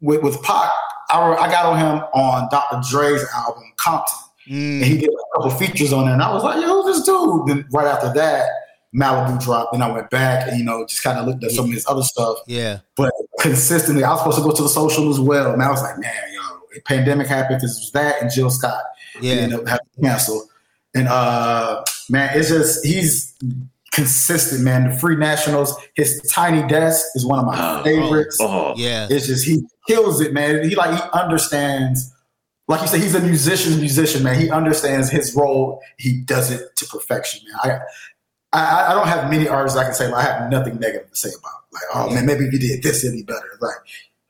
with 0.00 0.22
with 0.22 0.36
Paak, 0.42 0.70
I, 1.10 1.20
I 1.34 1.48
got 1.48 1.66
on 1.66 1.78
him 1.78 2.04
on 2.14 2.48
Dr. 2.50 2.80
Dre's 2.88 3.24
album 3.34 3.72
Compton, 3.76 4.18
Mm. 4.48 4.76
and 4.76 4.84
he 4.84 4.98
did 4.98 5.08
a 5.10 5.36
couple 5.40 5.50
features 5.58 5.92
on 5.92 6.04
there, 6.04 6.14
and 6.14 6.22
I 6.22 6.32
was 6.32 6.42
like, 6.44 6.60
yo, 6.60 6.82
who's 6.82 6.96
this 6.96 7.06
dude? 7.06 7.46
Then 7.46 7.66
right 7.72 7.86
after 7.86 8.12
that, 8.14 8.48
Malibu 8.94 9.42
dropped, 9.42 9.74
and 9.74 9.82
I 9.82 9.90
went 9.90 10.10
back 10.10 10.46
and 10.48 10.58
you 10.58 10.64
know 10.64 10.84
just 10.86 11.02
kind 11.02 11.18
of 11.18 11.26
looked 11.26 11.42
at 11.44 11.50
some 11.50 11.64
of 11.66 11.72
his 11.72 11.86
other 11.88 12.02
stuff. 12.02 12.38
Yeah. 12.46 12.80
But 12.96 13.12
consistently, 13.40 14.04
I 14.04 14.10
was 14.10 14.20
supposed 14.20 14.38
to 14.38 14.44
go 14.44 14.52
to 14.52 14.62
the 14.62 14.68
social 14.68 15.10
as 15.10 15.18
well. 15.18 15.52
And 15.52 15.62
I 15.62 15.70
was 15.70 15.82
like, 15.82 15.98
man, 15.98 16.12
yo, 16.32 16.80
pandemic 16.86 17.26
happened 17.26 17.58
because 17.58 17.76
it 17.76 17.80
was 17.80 17.90
that 17.92 18.22
and 18.22 18.30
Jill 18.30 18.50
Scott. 18.50 18.82
Yeah. 19.20 19.34
He 19.34 19.40
ended 19.40 19.60
up 19.60 19.66
having 19.68 19.86
to 19.96 20.00
cancel. 20.02 20.48
And 20.94 21.08
uh 21.08 21.82
man, 22.08 22.30
it's 22.38 22.50
just 22.50 22.84
he's 22.86 23.34
consistent, 23.90 24.62
man. 24.62 24.90
The 24.90 24.96
free 24.98 25.16
nationals, 25.16 25.74
his 25.94 26.20
tiny 26.32 26.66
desk 26.68 27.04
is 27.16 27.26
one 27.26 27.38
of 27.40 27.46
my 27.46 27.54
Oh, 27.80 27.82
favorites. 27.82 28.38
Oh, 28.40 28.74
Yeah. 28.76 29.08
It's 29.10 29.26
just 29.26 29.44
he 29.44 29.62
kills 29.88 30.20
it, 30.20 30.32
man. 30.32 30.68
He 30.68 30.76
like 30.76 30.94
he 30.94 31.02
understands, 31.12 32.13
like 32.66 32.80
you 32.80 32.86
said, 32.86 33.00
he's 33.00 33.14
a 33.14 33.20
musician, 33.20 33.78
musician, 33.78 34.22
man. 34.22 34.40
He 34.40 34.50
understands 34.50 35.10
his 35.10 35.34
role. 35.34 35.82
He 35.98 36.20
does 36.20 36.50
it 36.50 36.74
to 36.76 36.86
perfection, 36.86 37.46
man. 37.64 37.80
I 37.80 37.84
I, 38.54 38.92
I 38.92 38.94
don't 38.94 39.08
have 39.08 39.30
many 39.30 39.48
artists 39.48 39.76
I 39.76 39.84
can 39.84 39.94
say 39.94 40.08
like, 40.08 40.24
I 40.24 40.32
have 40.32 40.50
nothing 40.50 40.78
negative 40.78 41.10
to 41.10 41.16
say 41.16 41.28
about. 41.28 41.64
Like, 41.72 41.82
oh 41.94 42.14
man, 42.14 42.24
maybe 42.24 42.44
if 42.44 42.52
he 42.52 42.58
did 42.58 42.82
this, 42.82 43.04
it'd 43.04 43.16
be 43.16 43.24
better. 43.24 43.58
Like 43.60 43.74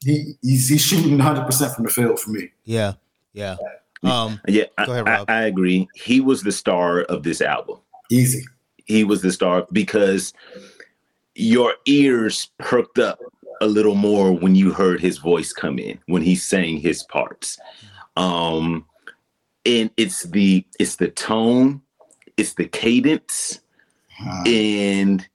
he 0.02 0.34
he's, 0.42 0.68
he's 0.68 0.82
shooting 0.82 1.18
100 1.18 1.44
percent 1.44 1.74
from 1.74 1.84
the 1.84 1.90
field 1.90 2.18
for 2.18 2.30
me. 2.30 2.50
Yeah. 2.64 2.94
Yeah. 3.34 3.56
Um. 4.02 4.40
yeah. 4.48 4.64
Go 4.84 4.92
ahead, 4.92 5.08
I, 5.08 5.18
Rob. 5.18 5.30
I, 5.30 5.34
I 5.34 5.42
agree. 5.42 5.88
He 5.94 6.20
was 6.20 6.42
the 6.42 6.52
star 6.52 7.02
of 7.02 7.22
this 7.22 7.40
album. 7.40 7.78
Easy. 8.10 8.44
He 8.86 9.04
was 9.04 9.22
the 9.22 9.32
star 9.32 9.66
because 9.72 10.32
your 11.34 11.74
ears 11.86 12.50
perked 12.58 12.98
up 12.98 13.18
a 13.60 13.66
little 13.66 13.94
more 13.94 14.32
when 14.32 14.54
you 14.54 14.72
heard 14.72 15.00
his 15.00 15.18
voice 15.18 15.52
come 15.52 15.78
in 15.78 15.98
when 16.06 16.22
he 16.22 16.34
sang 16.34 16.78
his 16.78 17.02
parts. 17.02 17.58
Um, 18.16 18.86
and 19.66 19.90
it's 19.96 20.22
the 20.24 20.64
it's 20.78 20.96
the 20.96 21.08
tone, 21.08 21.82
it's 22.36 22.54
the 22.54 22.66
cadence, 22.68 23.60
Uh, 24.20 24.42
and 24.46 25.28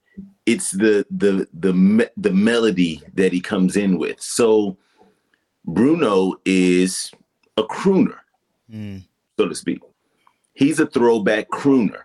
it's 0.46 0.72
the 0.72 1.06
the 1.12 1.48
the 1.54 1.74
me- 1.74 2.14
the 2.18 2.32
melody 2.32 3.02
that 3.16 3.34
he 3.34 3.42
comes 3.42 3.76
in 3.76 3.98
with. 3.98 4.22
So 4.22 4.78
Bruno 5.66 6.36
is 6.46 7.12
a 7.58 7.64
crooner, 7.64 8.20
mm, 8.72 9.04
so 9.38 9.48
to 9.48 9.56
speak. 9.56 9.80
He's 10.54 10.80
a 10.80 10.88
throwback 10.88 11.50
crooner 11.50 12.04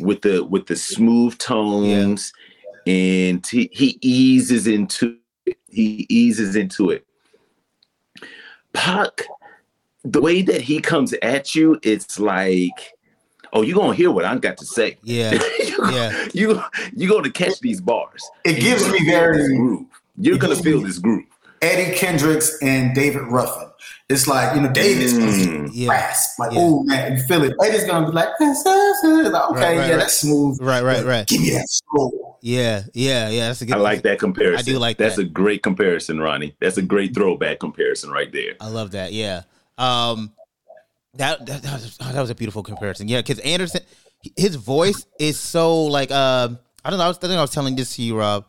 with 0.00 0.22
the 0.22 0.44
with 0.44 0.66
the 0.66 0.76
smooth 0.76 1.36
tones, 1.38 2.32
and 2.86 3.46
he, 3.46 3.68
he 3.72 3.98
eases 4.00 4.66
into 4.66 5.18
it. 5.46 5.58
He 5.68 6.06
eases 6.08 6.56
into 6.56 6.90
it. 6.90 7.06
Paak, 8.74 9.22
the 10.04 10.20
way 10.20 10.42
that 10.42 10.60
he 10.60 10.80
comes 10.80 11.12
at 11.22 11.54
you, 11.54 11.78
it's 11.82 12.18
like, 12.20 12.94
oh, 13.52 13.62
you're 13.62 13.76
gonna 13.78 13.94
hear 13.94 14.10
what 14.10 14.24
I 14.24 14.36
got 14.36 14.56
to 14.58 14.66
say. 14.66 14.96
Yeah. 15.02 15.32
you, 15.58 15.76
Yeah. 15.90 16.28
you 16.34 16.62
you're 16.94 17.10
gonna 17.10 17.30
catch 17.30 17.58
these 17.60 17.80
bars. 17.80 18.22
It 18.44 18.60
gives 18.60 18.82
me 18.88 18.98
gonna 18.98 19.04
this 19.04 19.06
very- 19.48 19.56
groove. 19.56 19.86
You're 20.16 20.38
gonna 20.38 20.56
feel 20.56 20.80
this 20.82 20.98
groove. 20.98 21.24
Eddie 21.60 21.96
Kendricks 21.96 22.56
and 22.62 22.94
David 22.94 23.22
Ruffin. 23.22 23.68
It's 24.08 24.26
like 24.26 24.54
you 24.54 24.62
know 24.62 24.72
David's 24.72 25.12
Mm. 25.14 25.70
Yeah. 25.72 25.90
rasp, 25.90 26.38
like 26.38 26.52
Yeah. 26.52 26.58
oh 26.62 26.82
man, 26.84 27.16
you 27.16 27.22
feel 27.24 27.42
it. 27.42 27.54
Eddie's 27.62 27.84
gonna 27.84 28.06
be 28.06 28.12
like, 28.12 28.28
like, 28.40 28.40
okay, 28.40 28.54
Right, 28.70 29.52
right, 29.52 29.74
yeah, 29.74 29.80
right. 29.90 29.96
that's 29.98 30.14
smooth. 30.18 30.58
Right. 30.60 30.82
Right. 30.82 31.04
Right. 31.04 31.26
Give 31.26 31.40
me 31.40 31.50
that 31.50 31.66
slow. 31.68 32.36
Yeah. 32.40 32.84
Yeah. 32.94 33.28
Yeah. 33.28 33.48
That's 33.48 33.60
a 33.62 33.66
good. 33.66 33.74
I 33.76 33.78
like 33.78 34.02
that 34.02 34.18
comparison. 34.18 34.58
I 34.58 34.62
do 34.72 34.78
like 34.78 34.96
That's 34.98 35.16
that. 35.16 35.22
a 35.22 35.28
great 35.28 35.62
comparison, 35.62 36.20
Ronnie. 36.20 36.54
That's 36.60 36.78
a 36.78 36.82
great 36.82 37.14
throwback 37.14 37.58
comparison 37.60 38.10
right 38.10 38.32
there. 38.32 38.54
I 38.60 38.68
love 38.68 38.92
that. 38.92 39.12
Yeah. 39.12 39.42
Um, 39.78 40.32
that 41.14 41.46
that, 41.46 41.62
that, 41.62 41.72
was, 41.72 41.98
oh, 42.00 42.12
that 42.12 42.20
was 42.20 42.30
a 42.30 42.34
beautiful 42.34 42.62
comparison. 42.62 43.08
Yeah, 43.08 43.20
because 43.20 43.38
Anderson, 43.40 43.80
his 44.36 44.56
voice 44.56 45.06
is 45.18 45.38
so 45.38 45.84
like 45.84 46.10
uh, 46.10 46.48
I 46.84 46.90
don't 46.90 46.98
know. 46.98 47.04
I, 47.04 47.08
was, 47.08 47.18
I 47.18 47.22
think 47.22 47.38
I 47.38 47.40
was 47.40 47.50
telling 47.50 47.76
this 47.76 47.96
to 47.96 48.02
you, 48.02 48.18
Rob, 48.18 48.46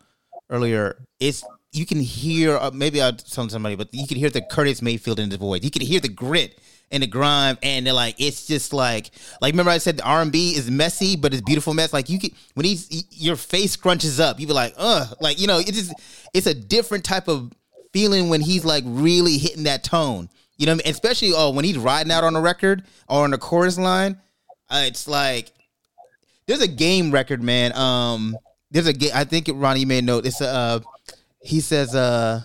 earlier. 0.50 0.96
It's 1.18 1.44
you 1.72 1.86
can 1.86 2.00
hear 2.00 2.56
uh, 2.56 2.70
maybe 2.72 3.00
I 3.00 3.10
was 3.10 3.22
telling 3.22 3.50
somebody, 3.50 3.76
but 3.76 3.88
you 3.92 4.06
can 4.06 4.16
hear 4.16 4.30
the 4.30 4.42
Curtis 4.42 4.82
Mayfield 4.82 5.20
in 5.20 5.30
his 5.30 5.38
voice. 5.38 5.62
You 5.62 5.70
can 5.70 5.82
hear 5.82 6.00
the 6.00 6.08
grit 6.08 6.58
and 6.90 7.02
the 7.02 7.06
grime, 7.06 7.56
and 7.62 7.86
they're 7.86 7.92
like 7.92 8.16
it's 8.18 8.46
just 8.46 8.72
like 8.72 9.10
like 9.40 9.52
remember 9.52 9.70
I 9.70 9.78
said 9.78 9.98
the 9.98 10.04
R 10.04 10.22
and 10.22 10.32
B 10.32 10.54
is 10.54 10.70
messy, 10.70 11.16
but 11.16 11.32
it's 11.32 11.42
beautiful 11.42 11.74
mess. 11.74 11.92
Like 11.92 12.08
you 12.08 12.18
can 12.18 12.30
when 12.54 12.66
he's 12.66 12.88
he- 12.88 13.06
your 13.10 13.36
face 13.36 13.76
crunches 13.76 14.18
up, 14.20 14.40
you 14.40 14.46
be 14.46 14.52
like, 14.52 14.74
uh, 14.76 15.06
like 15.20 15.40
you 15.40 15.46
know, 15.46 15.58
it's 15.58 15.72
just 15.72 15.94
it's 16.34 16.46
a 16.46 16.54
different 16.54 17.04
type 17.04 17.28
of 17.28 17.52
feeling 17.92 18.28
when 18.28 18.40
he's 18.40 18.64
like 18.64 18.84
really 18.86 19.38
hitting 19.38 19.64
that 19.64 19.84
tone. 19.84 20.28
You 20.60 20.66
know, 20.66 20.72
I 20.72 20.74
mean? 20.74 20.82
especially 20.88 21.32
oh 21.34 21.52
when 21.52 21.64
he's 21.64 21.78
riding 21.78 22.12
out 22.12 22.22
on 22.22 22.36
a 22.36 22.40
record 22.40 22.84
or 23.08 23.24
on 23.24 23.30
the 23.30 23.38
chorus 23.38 23.78
line, 23.78 24.20
uh, 24.68 24.82
it's 24.84 25.08
like 25.08 25.52
there's 26.46 26.60
a 26.60 26.68
game 26.68 27.10
record, 27.10 27.42
man. 27.42 27.74
Um, 27.74 28.36
there's 28.70 28.86
a 28.86 28.92
game. 28.92 29.10
I 29.14 29.24
think 29.24 29.48
Ronnie 29.50 29.86
may 29.86 30.02
know. 30.02 30.18
It's 30.18 30.42
a. 30.42 30.48
Uh, 30.48 30.80
he 31.42 31.60
says, 31.60 31.94
uh, 31.94 32.42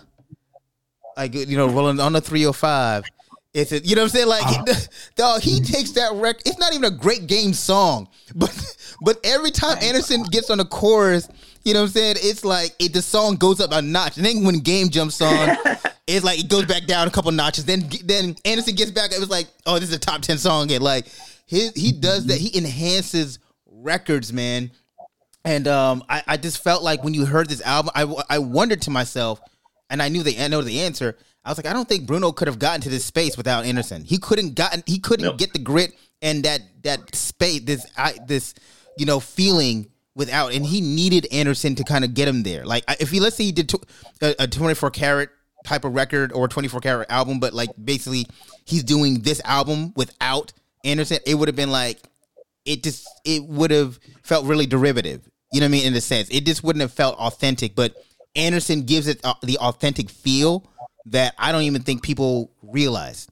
like 1.14 1.34
you 1.34 1.58
know, 1.58 1.68
rolling 1.68 2.00
on 2.00 2.14
the 2.14 2.22
305. 2.22 3.04
It's 3.52 3.72
a, 3.72 3.80
you 3.80 3.94
know 3.94 4.02
what 4.02 4.14
I'm 4.14 4.28
saying? 4.28 4.28
Like, 4.28 4.88
dog, 5.16 5.42
he 5.42 5.60
takes 5.60 5.92
that 5.92 6.14
record. 6.14 6.42
It's 6.46 6.58
not 6.58 6.72
even 6.72 6.84
a 6.84 6.96
great 6.96 7.26
game 7.26 7.52
song, 7.52 8.08
but 8.34 8.76
but 9.02 9.18
every 9.24 9.50
time 9.50 9.76
Anderson 9.82 10.22
gets 10.22 10.48
on 10.48 10.56
the 10.56 10.64
chorus, 10.64 11.28
you 11.64 11.74
know 11.74 11.80
what 11.80 11.88
I'm 11.88 11.92
saying? 11.92 12.16
It's 12.20 12.46
like 12.46 12.74
it, 12.78 12.94
the 12.94 13.02
song 13.02 13.36
goes 13.36 13.60
up 13.60 13.72
a 13.72 13.82
notch, 13.82 14.16
and 14.16 14.24
then 14.24 14.42
when 14.42 14.60
game 14.60 14.88
jumps 14.88 15.20
on, 15.20 15.56
it's 16.06 16.24
like 16.24 16.38
it 16.38 16.48
goes 16.48 16.66
back 16.66 16.86
down 16.86 17.08
a 17.08 17.10
couple 17.10 17.30
notches. 17.32 17.64
Then 17.64 17.88
then 18.04 18.36
Anderson 18.44 18.74
gets 18.74 18.90
back. 18.90 19.12
It 19.12 19.20
was 19.20 19.30
like, 19.30 19.48
oh, 19.66 19.78
this 19.78 19.88
is 19.88 19.94
a 19.94 19.98
top 19.98 20.22
ten 20.22 20.38
song 20.38 20.70
And 20.72 20.82
Like 20.82 21.06
his 21.46 21.72
he 21.74 21.92
does 21.92 22.26
that. 22.26 22.38
He 22.38 22.56
enhances 22.56 23.38
records, 23.66 24.32
man. 24.32 24.70
And 25.44 25.68
um, 25.68 26.04
I, 26.08 26.22
I 26.26 26.36
just 26.36 26.62
felt 26.62 26.82
like 26.82 27.04
when 27.04 27.14
you 27.14 27.24
heard 27.24 27.48
this 27.48 27.62
album, 27.62 27.92
I, 27.94 28.02
I 28.28 28.38
wondered 28.38 28.82
to 28.82 28.90
myself, 28.90 29.40
and 29.88 30.02
I 30.02 30.08
knew 30.08 30.22
the 30.22 30.38
I 30.38 30.48
know 30.48 30.62
the 30.62 30.80
answer. 30.80 31.16
I 31.44 31.50
was 31.50 31.58
like, 31.58 31.66
I 31.66 31.72
don't 31.72 31.88
think 31.88 32.06
Bruno 32.06 32.32
could 32.32 32.48
have 32.48 32.58
gotten 32.58 32.80
to 32.80 32.88
this 32.88 33.04
space 33.04 33.36
without 33.36 33.64
Anderson. 33.64 34.02
He 34.04 34.18
couldn't 34.18 34.54
gotten 34.54 34.82
he 34.86 34.98
couldn't 34.98 35.26
Nope. 35.26 35.38
get 35.38 35.52
the 35.52 35.60
grit 35.60 35.92
and 36.20 36.44
that 36.44 36.60
that 36.82 37.14
space 37.14 37.60
this 37.60 37.86
I, 37.96 38.18
this 38.26 38.54
you 38.98 39.06
know 39.06 39.20
feeling 39.20 39.88
without, 40.16 40.52
and 40.52 40.64
he 40.66 40.80
needed 40.80 41.28
Anderson 41.30 41.74
to 41.76 41.84
kind 41.84 42.04
of 42.04 42.14
get 42.14 42.26
him 42.26 42.42
there. 42.42 42.64
Like 42.64 42.82
if 42.98 43.10
he 43.10 43.20
let's 43.20 43.36
say 43.36 43.44
he 43.44 43.52
did 43.52 43.68
tw- 43.68 43.84
a, 44.20 44.34
a 44.40 44.48
twenty 44.48 44.74
four 44.74 44.90
karat 44.90 45.30
type 45.66 45.84
of 45.84 45.94
record 45.94 46.32
or 46.32 46.48
twenty 46.48 46.68
four 46.68 46.80
karat 46.80 47.10
album, 47.10 47.40
but 47.40 47.52
like 47.52 47.70
basically 47.82 48.26
he's 48.64 48.82
doing 48.82 49.20
this 49.20 49.40
album 49.44 49.92
without 49.96 50.52
Anderson, 50.84 51.18
it 51.26 51.34
would 51.34 51.48
have 51.48 51.56
been 51.56 51.70
like 51.70 51.98
it 52.64 52.82
just 52.82 53.08
it 53.24 53.44
would 53.44 53.70
have 53.70 53.98
felt 54.22 54.46
really 54.46 54.66
derivative. 54.66 55.28
You 55.52 55.60
know 55.60 55.66
what 55.66 55.68
I 55.68 55.72
mean? 55.72 55.86
In 55.86 55.94
a 55.94 56.00
sense, 56.00 56.28
it 56.30 56.44
just 56.46 56.64
wouldn't 56.64 56.80
have 56.80 56.92
felt 56.92 57.16
authentic. 57.18 57.74
But 57.74 57.94
Anderson 58.34 58.82
gives 58.82 59.06
it 59.06 59.20
uh, 59.24 59.34
the 59.42 59.58
authentic 59.58 60.10
feel 60.10 60.68
that 61.06 61.34
I 61.38 61.52
don't 61.52 61.62
even 61.62 61.82
think 61.82 62.02
people 62.02 62.50
realize. 62.62 63.28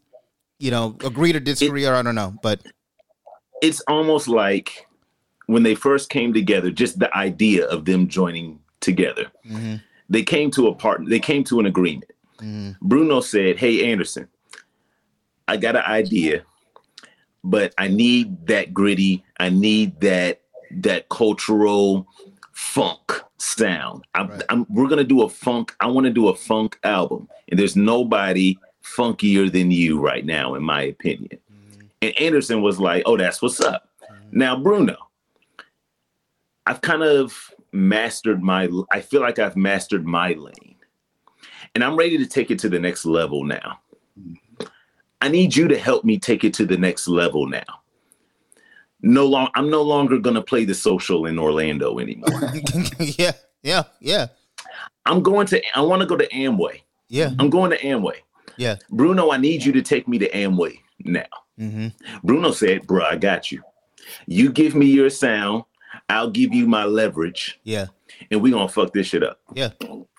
You 0.59 0.71
know, 0.71 0.97
agree 1.05 1.33
to 1.33 1.41
disagree, 1.41 1.87
or 1.87 1.95
I 1.95 2.03
don't 2.03 2.15
know. 2.15 2.35
But 2.43 2.61
It's 3.61 3.81
almost 3.89 4.29
like 4.29 4.87
when 5.47 5.63
they 5.63 5.75
first 5.75 6.09
came 6.11 6.33
together, 6.33 6.71
just 6.71 6.99
the 6.99 7.15
idea 7.17 7.67
of 7.67 7.85
them 7.85 8.09
joining 8.09 8.61
together. 8.81 9.27
Mhm. 9.47 9.83
They 10.09 10.23
came 10.23 10.51
to 10.53 10.69
a 10.69 10.75
part. 10.75 11.05
They 11.07 11.19
came 11.19 11.45
to 11.45 11.61
an 11.61 11.67
agreement. 11.67 12.11
Mhm. 12.41 12.77
Bruno 12.81 13.21
said, 13.21 13.59
"Hey 13.59 13.91
Anderson, 13.91 14.29
I 15.49 15.57
got 15.57 15.77
an 15.77 15.85
idea, 15.85 16.43
but 17.43 17.75
I 17.79 17.89
need 17.89 18.47
that 18.47 18.73
gritty. 18.75 19.25
I 19.39 19.51
need 19.51 20.01
that 20.01 20.41
that 20.71 21.09
cultural 21.09 22.07
funk 22.53 23.21
sound. 23.39 24.05
I'm, 24.15 24.29
Right. 24.29 24.43
I'm, 24.49 24.67
we're 24.69 24.89
gonna 24.89 25.05
do 25.05 25.23
a 25.23 25.29
funk. 25.29 25.75
I 25.81 25.87
want 25.87 26.05
to 26.07 26.13
do 26.13 26.29
a 26.29 26.35
funk 26.35 26.79
album, 26.85 27.29
and 27.49 27.59
there's 27.59 27.77
nobody 27.77 28.59
funkier 28.83 29.51
than 29.51 29.71
you 29.71 30.01
right 30.01 30.25
now, 30.25 30.55
in 30.55 30.63
my 30.63 30.83
opinion." 30.83 31.39
And 32.03 32.19
Anderson 32.19 32.63
was 32.63 32.79
like, 32.81 33.03
"Oh, 33.07 33.17
that's 33.17 33.41
what's 33.41 33.61
up." 33.61 33.89
Now, 34.33 34.57
Bruno, 34.57 34.97
I've 36.67 36.81
kind 36.81 37.03
of 37.03 37.51
mastered 37.73 38.43
my 38.43 38.69
I 38.91 39.01
feel 39.01 39.21
like 39.21 39.39
I've 39.39 39.57
mastered 39.57 40.07
my 40.07 40.33
lane. 40.33 40.74
And 41.75 41.83
I'm 41.83 41.97
ready 41.97 42.17
to 42.19 42.27
take 42.27 42.51
it 42.51 42.59
to 42.61 42.69
the 42.69 42.79
next 42.79 43.05
level 43.05 43.45
now. 43.45 43.81
I 45.21 45.29
need 45.29 45.57
you 45.57 45.67
to 45.69 45.79
help 45.79 46.05
me 46.05 46.19
take 46.19 46.45
it 46.45 46.55
to 46.55 46.67
the 46.67 46.77
next 46.77 47.09
level 47.09 47.47
now. 47.49 47.63
No 49.03 49.27
long 49.27 49.49
I'm 49.55 49.69
no 49.71 49.83
longer 49.83 50.19
going 50.19 50.37
to 50.37 50.43
play 50.43 50.65
the 50.65 50.75
social 50.75 51.27
in 51.27 51.39
Orlando 51.39 51.99
anymore. 51.99 52.41
yeah, 52.99 53.33
yeah, 53.63 53.83
yeah, 54.01 54.29
I'm 55.05 55.23
going 55.23 55.47
to 55.49 55.61
I 55.77 55.81
want 55.83 56.01
to 56.01 56.07
go 56.07 56.17
to 56.17 56.29
Amway. 56.29 56.81
yeah, 57.09 57.31
I'm 57.39 57.51
going 57.51 57.71
to 57.71 57.79
Amway. 57.79 58.17
yeah. 58.57 58.77
Bruno, 58.91 59.31
I 59.31 59.37
need 59.37 59.63
you 59.65 59.73
to 59.73 59.83
take 59.83 60.07
me 60.09 60.19
to 60.19 60.31
Amway 60.31 60.79
now. 61.01 61.27
hmm 61.59 61.89
Bruno 62.23 62.51
said, 62.53 62.87
Bro, 62.87 63.05
I 63.05 63.17
got 63.17 63.51
you. 63.53 63.63
You 64.27 64.51
give 64.53 64.75
me 64.75 64.87
your 64.87 65.11
sound, 65.11 65.65
I'll 66.09 66.31
give 66.31 66.55
you 66.55 66.67
my 66.67 66.85
leverage, 66.85 67.61
Yeah, 67.65 67.87
and 68.31 68.41
we're 68.43 68.53
gonna 68.53 68.69
fuck 68.69 68.93
this 68.95 69.09
shit 69.09 69.23
up. 69.23 69.39
yeah, 69.55 69.71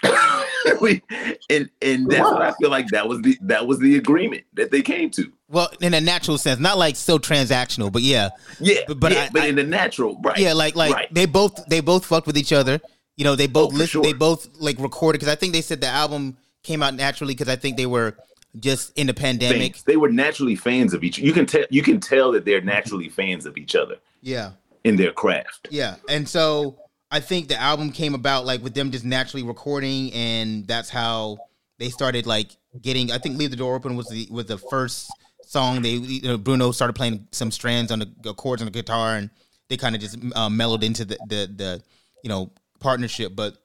we, 0.82 1.02
and 1.50 1.70
and 1.82 2.10
that's 2.10 2.22
what 2.24 2.42
I 2.42 2.54
feel 2.54 2.70
like 2.70 2.88
that 2.90 3.08
was 3.08 3.22
the 3.22 3.38
that 3.42 3.68
was 3.68 3.80
the 3.80 3.98
agreement 3.98 4.44
that 4.54 4.72
they 4.72 4.82
came 4.82 5.10
to. 5.12 5.32
Well, 5.50 5.70
in 5.82 5.94
a 5.94 6.02
natural 6.02 6.38
sense, 6.38 6.60
not 6.60 6.78
like 6.78 6.96
so 6.96 7.18
transactional, 7.20 7.92
but 7.92 8.02
yeah, 8.02 8.30
Yeah, 8.60 8.80
But- 8.88 9.00
but 9.00 9.00
but 9.00 9.12
yeah, 9.14 9.24
I- 9.26 9.30
but 9.32 9.42
I- 9.44 9.48
in 9.48 9.56
the 9.56 9.64
natural, 9.64 10.20
right? 10.24 10.38
yeah, 10.38 10.54
like 10.54 10.76
like 10.76 10.94
right. 10.94 11.14
they 11.14 11.26
both 11.26 11.66
they 11.68 11.82
both 11.82 12.06
fucked 12.06 12.28
with 12.28 12.38
each 12.38 12.52
other. 12.54 12.80
You 13.18 13.24
know, 13.24 13.36
they 13.36 13.48
both 13.48 13.68
Oh, 13.68 13.72
for 13.72 13.78
listen, 13.78 13.92
sure. 13.92 14.04
they 14.04 14.14
both 14.14 14.50
like 14.60 14.78
recorded 14.80 15.20
because 15.20 15.32
I 15.32 15.36
think 15.36 15.54
they 15.54 15.62
said 15.62 15.82
the 15.82 15.88
album 15.88 16.38
came 16.64 16.82
out 16.84 16.96
naturally 16.96 17.34
because 17.34 17.48
I 17.50 17.56
think 17.56 17.78
they 17.78 17.86
were 17.86 18.16
just 18.60 18.92
in 18.98 19.08
the 19.08 19.14
pandemic. 19.14 19.74
fans. 19.76 19.84
They 19.84 19.98
were 19.98 20.10
naturally 20.12 20.56
fans 20.56 20.94
of 20.94 21.04
each. 21.04 21.18
You 21.20 21.32
can 21.34 21.46
tell. 21.46 21.66
You 21.70 21.82
can 21.84 22.00
tell 22.00 22.32
that 22.32 22.44
they're 22.46 22.62
naturally 22.62 23.10
fans 23.10 23.46
of 23.46 23.58
each 23.58 23.76
other 23.76 23.98
Yeah, 24.22 24.52
in 24.84 24.96
their 24.96 25.12
craft. 25.12 25.68
yeah, 25.70 25.96
and 26.10 26.28
so 26.28 26.78
I 27.16 27.22
think 27.22 27.48
the 27.48 27.58
album 27.58 27.94
came 27.94 28.14
about 28.14 28.46
like 28.46 28.62
with 28.62 28.74
them 28.74 28.92
just 28.92 29.06
naturally 29.06 29.42
recording, 29.42 30.12
and 30.12 30.68
that's 30.68 30.90
how 30.90 31.38
they 31.80 31.88
started 31.88 32.26
like 32.28 32.50
getting. 32.82 33.10
I 33.10 33.20
think 33.20 33.38
"Leave 33.38 33.52
the 33.52 33.56
Door 33.56 33.76
Open" 33.76 33.96
was 33.96 34.10
the 34.10 34.28
was 34.30 34.48
the 34.48 34.58
first 34.58 35.10
song 35.46 35.82
they 35.82 35.92
you 35.92 36.24
know, 36.24 36.38
Bruno 36.38 36.74
started 36.74 36.92
playing 36.92 37.26
some 37.32 37.52
strands 37.52 37.90
on 37.90 38.00
the, 38.00 38.34
chords 38.34 38.62
on 38.62 38.66
the 38.66 38.72
guitar, 38.72 39.16
and 39.16 39.30
they 39.70 39.78
kind 39.78 39.96
of 39.96 40.02
just 40.02 40.18
uh, 40.36 40.50
mellowed 40.50 40.84
into 40.84 41.06
the, 41.06 41.18
the 41.26 41.50
the 41.56 41.84
you 42.22 42.28
know 42.28 42.52
partnership. 42.82 43.34
But 43.34 43.56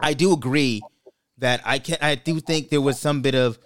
I 0.00 0.12
do 0.12 0.32
agree 0.32 0.82
that 1.38 1.62
I 1.64 1.78
can 1.78 1.98
I 2.00 2.16
do 2.16 2.40
think 2.40 2.70
there 2.70 2.80
was 2.80 2.98
some 2.98 3.22
bit 3.22 3.36
of 3.36 3.60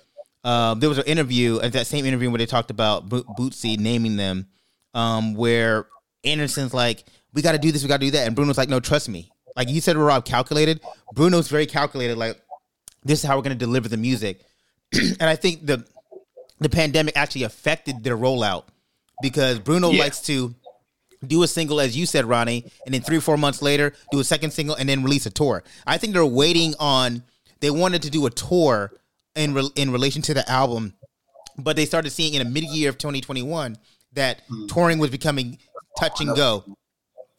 um, 0.45 0.79
there 0.79 0.91
was 0.91 0.99
an 0.99 1.07
interview 1.07 1.59
at 1.61 1.73
that 1.73 1.87
same 1.87 2.05
interview 2.05 2.29
where 2.29 2.37
they 2.37 2.45
talked 2.45 2.71
about 2.71 3.09
Bo- 3.09 3.23
Bootsy 3.23 3.79
naming 3.79 4.19
them, 4.19 4.47
um, 4.93 5.33
where 5.35 5.87
Anderson's 6.23 6.75
like, 6.75 7.05
"We 7.37 7.43
got 7.43 7.53
to 7.53 7.59
do 7.59 7.71
this, 7.71 7.83
we 7.83 7.89
got 7.89 8.01
to 8.01 8.07
do 8.07 8.11
that," 8.13 8.27
and 8.27 8.35
Bruno's 8.35 8.59
like, 8.59 8.69
"No, 8.69 8.81
trust 8.81 9.09
me." 9.09 9.31
Like 9.55 9.69
you 9.69 9.81
said, 9.81 9.97
Rob 9.97 10.25
calculated. 10.25 10.81
Bruno's 11.15 11.49
very 11.49 11.67
calculated. 11.67 12.19
Like 12.19 12.41
this 13.05 13.21
is 13.21 13.25
how 13.25 13.37
we're 13.37 13.43
going 13.43 13.57
to 13.57 13.65
deliver 13.65 13.89
the 13.89 13.97
music, 13.97 14.41
and 14.93 15.23
I 15.23 15.37
think 15.37 15.65
the 15.65 15.87
the 16.59 16.69
pandemic 16.69 17.17
actually 17.17 17.43
affected 17.45 18.03
their 18.03 18.17
rollout 18.17 18.65
because 19.21 19.59
Bruno 19.59 19.91
Yeah. 19.91 20.05
likes 20.05 20.21
to 20.23 20.55
do 21.27 21.43
a 21.43 21.49
single, 21.49 21.81
as 21.81 21.97
you 21.97 22.07
said, 22.07 22.25
Ronnie, 22.25 22.65
and 22.85 22.95
then 22.95 23.03
three 23.03 23.19
or 23.19 23.21
four 23.21 23.37
months 23.37 23.63
later, 23.63 23.93
do 24.11 24.21
a 24.21 24.25
second 24.25 24.53
single 24.53 24.75
and 24.75 24.89
then 24.89 25.03
release 25.03 25.27
a 25.27 25.31
tour. 25.31 25.65
I 25.87 25.99
think 25.99 26.13
they're 26.13 26.25
waiting 26.25 26.75
on. 26.81 27.23
They 27.61 27.71
wanted 27.71 28.03
to 28.03 28.11
do 28.11 28.27
a 28.27 28.31
tour 28.31 28.93
in 29.35 29.55
re, 29.55 29.69
in 29.77 29.91
relation 29.91 30.23
to 30.23 30.35
the 30.35 30.49
album, 30.51 30.95
but 31.59 31.77
they 31.77 31.87
started 31.87 32.11
seeing 32.11 32.35
in 32.35 32.43
a 32.43 32.45
mid 32.49 32.65
year 32.65 32.89
of 32.91 32.99
2021 32.99 33.77
that 34.13 34.43
hmm. 34.49 34.67
touring 34.67 34.99
was 34.99 35.11
becoming 35.11 35.59
touch 35.99 36.21
and 36.21 36.35
go, 36.37 36.65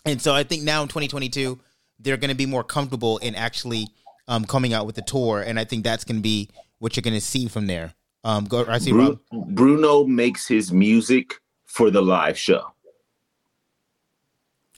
and 0.08 0.22
so 0.22 0.34
I 0.34 0.44
think 0.44 0.64
now 0.64 0.82
in 0.82 0.88
2022 0.88 1.60
they're 2.00 2.18
going 2.18 2.30
to 2.30 2.36
be 2.36 2.46
more 2.46 2.64
comfortable 2.64 3.18
in 3.20 3.36
actually 3.36 3.88
um, 4.28 4.46
coming 4.46 4.74
out 4.74 4.86
with 4.86 4.96
the 4.96 5.02
tour, 5.02 5.42
and 5.42 5.60
I 5.60 5.64
think 5.64 5.84
that's 5.84 6.04
going 6.04 6.18
to 6.18 6.22
be 6.22 6.50
what 6.80 6.96
you're 6.96 7.02
going 7.02 7.14
to 7.14 7.22
see 7.22 7.48
from 7.48 7.68
there. 7.68 7.94
Um, 8.24 8.46
go, 8.46 8.66
I 8.68 8.78
see. 8.78 8.92
Bru- 8.92 9.20
Bruno 9.32 10.04
makes 10.04 10.48
his 10.48 10.72
music 10.72 11.36
for 11.66 11.90
the 11.90 12.02
live 12.02 12.38
show. 12.38 12.74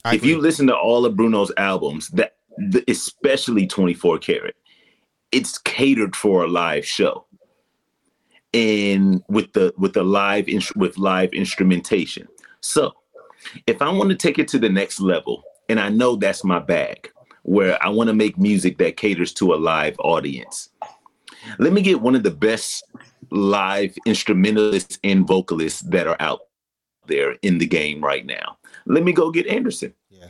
I 0.04 0.14
if 0.14 0.24
you 0.24 0.40
listen 0.40 0.66
to 0.68 0.76
all 0.76 1.04
of 1.04 1.16
Bruno's 1.16 1.52
albums, 1.56 2.08
that 2.10 2.36
the, 2.56 2.84
especially 2.88 3.66
24 3.66 4.18
karat, 4.18 4.56
it's 5.32 5.58
catered 5.58 6.16
for 6.16 6.44
a 6.44 6.48
live 6.48 6.86
show. 6.86 7.26
And 8.52 9.22
with 9.28 9.52
the 9.52 9.72
with 9.78 9.92
the 9.92 10.02
live 10.02 10.48
ins- 10.48 10.74
with 10.74 10.98
live 10.98 11.32
instrumentation. 11.32 12.26
So, 12.60 12.92
if 13.66 13.82
I 13.82 13.88
want 13.90 14.10
to 14.10 14.16
take 14.16 14.38
it 14.38 14.48
to 14.48 14.58
the 14.58 14.68
next 14.68 15.00
level, 15.00 15.42
and 15.68 15.78
I 15.78 15.88
know 15.88 16.16
that's 16.16 16.44
my 16.44 16.58
bag, 16.58 17.10
where 17.42 17.82
I 17.82 17.88
want 17.88 18.08
to 18.08 18.14
make 18.14 18.38
music 18.38 18.78
that 18.78 18.96
caters 18.96 19.32
to 19.34 19.54
a 19.54 19.56
live 19.56 19.96
audience. 20.00 20.70
Let 21.58 21.72
me 21.72 21.80
get 21.80 22.00
one 22.00 22.14
of 22.14 22.22
the 22.22 22.30
best 22.30 22.84
live 23.30 23.96
instrumentalists 24.06 24.98
and 25.04 25.26
vocalists 25.26 25.82
that 25.82 26.06
are 26.06 26.16
out 26.20 26.40
there 27.06 27.32
in 27.42 27.58
the 27.58 27.66
game 27.66 28.02
right 28.02 28.26
now. 28.26 28.58
Let 28.86 29.04
me 29.04 29.12
go 29.12 29.30
get 29.30 29.46
Anderson. 29.46 29.94
Yeah. 30.10 30.26